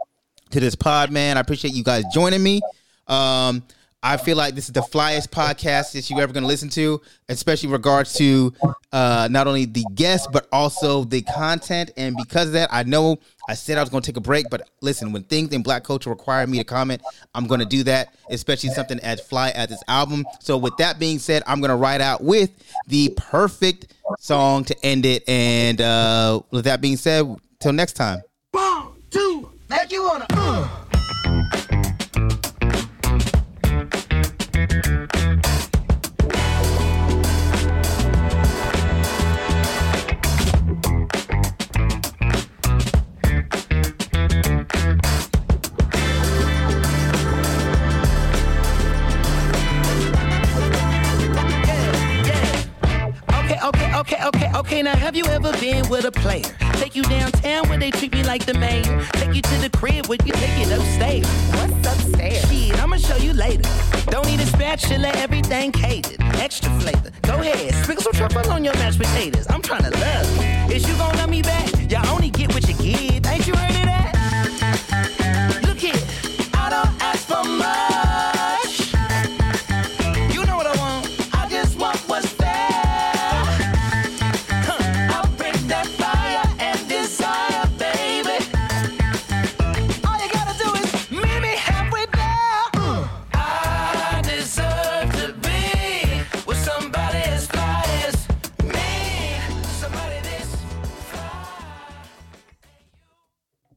to 0.51 0.61
this 0.61 0.75
pod, 0.75 1.11
man. 1.11 1.37
I 1.37 1.41
appreciate 1.41 1.75
you 1.75 1.85
guys 1.85 2.05
joining 2.13 2.43
me. 2.43 2.61
Um, 3.09 3.63
I 4.03 4.17
feel 4.17 4.37
like 4.37 4.55
this 4.57 4.67
is 4.67 4.73
the 4.73 4.81
flyest 4.81 5.29
podcast 5.29 5.93
that 5.93 6.11
you 6.11 6.19
ever 6.19 6.33
going 6.33 6.43
to 6.43 6.49
listen 6.49 6.69
to, 6.71 7.01
especially 7.29 7.69
in 7.69 7.73
regards 7.73 8.15
to 8.15 8.53
uh, 8.93 9.29
not 9.31 9.47
only 9.47 9.65
the 9.65 9.85
guests 9.95 10.27
but 10.33 10.49
also 10.51 11.05
the 11.05 11.23
content. 11.23 11.93
And 11.97 12.17
because 12.17 12.49
of 12.49 12.53
that, 12.55 12.69
I 12.73 12.83
know 12.83 13.19
I 13.49 13.55
said 13.55 13.79
I 13.79 13.81
was 13.81 13.91
going 13.91 14.03
to 14.03 14.07
take 14.11 14.17
a 14.17 14.21
break, 14.21 14.47
but 14.51 14.69
listen, 14.81 15.13
when 15.13 15.23
things 15.23 15.53
in 15.53 15.63
Black 15.63 15.85
culture 15.85 16.11
require 16.11 16.47
me 16.47 16.59
to 16.59 16.65
comment, 16.65 17.01
I'm 17.35 17.47
going 17.47 17.61
to 17.61 17.67
do 17.67 17.85
that, 17.85 18.15
especially 18.29 18.71
something 18.71 18.99
as 19.01 19.21
fly 19.21 19.51
as 19.51 19.69
this 19.69 19.83
album. 19.87 20.25
So, 20.41 20.57
with 20.59 20.77
that 20.79 20.99
being 20.99 21.21
said, 21.21 21.45
I'm 21.47 21.61
going 21.61 21.71
to 21.71 21.77
ride 21.77 22.01
out 22.01 22.25
with 22.25 22.51
the 22.89 23.15
perfect 23.17 23.95
song 24.19 24.65
to 24.65 24.77
end 24.85 25.07
it. 25.07 25.29
And 25.29 25.81
uh, 25.81 26.41
with 26.51 26.65
that 26.65 26.81
being 26.81 26.97
said, 26.97 27.37
till 27.61 27.73
next 27.73 27.93
time. 27.95 28.23
One, 28.51 28.89
two, 29.11 29.51
like 29.71 29.93
you 29.93 30.03
wanna. 30.03 30.27
Uh. 30.31 30.92
Okay, 54.03 54.19
okay, 54.25 54.51
okay, 54.57 54.83
now 54.83 54.97
have 54.97 55.15
you 55.15 55.25
ever 55.27 55.53
been 55.61 55.89
with 55.89 56.05
a 56.05 56.11
player? 56.11 56.43
Take 56.73 56.97
you 56.97 57.05
downtown 57.05 57.69
where 57.69 57.79
they 57.79 57.93
treat 57.93 58.13
me 58.13 58.25
like 58.25 58.45
the 58.45 58.53
mayor. 58.55 59.07
Take 59.13 59.33
you 59.33 59.43
to 59.43 59.57
the 59.61 59.71
crib 59.71 60.09
where 60.09 60.19
you 60.25 60.33
take 60.33 60.67
it 60.67 60.77
upstairs. 60.77 61.25
What's 61.55 61.87
upstairs? 61.87 62.51
Shit, 62.51 62.83
I'ma 62.83 62.97
show 62.97 63.15
you 63.19 63.33
later. 63.33 63.63
Don't 64.07 64.27
need 64.27 64.41
a 64.41 64.47
spatula, 64.47 65.07
everything 65.15 65.71
catered. 65.71 66.21
Extra 66.35 66.69
flavor. 66.81 67.13
Go 67.23 67.35
ahead, 67.43 67.75
sprinkle 67.85 68.03
some 68.03 68.29
truffle 68.29 68.51
on 68.51 68.65
your 68.65 68.75
mashed 68.75 68.99
potatoes. 68.99 69.47
I'm 69.49 69.63
trying 69.63 69.85
to 69.85 69.97
love 69.97 70.37
you. 70.37 70.75
Is 70.75 70.89
you 70.89 70.97
gonna 70.97 71.17
love 71.19 71.31
me 71.31 71.43
back? 71.43 71.71
Y'all 71.89 72.05
only 72.09 72.31
get 72.31 72.53
what 72.53 72.67
you 72.67 72.75
give. 72.75 73.12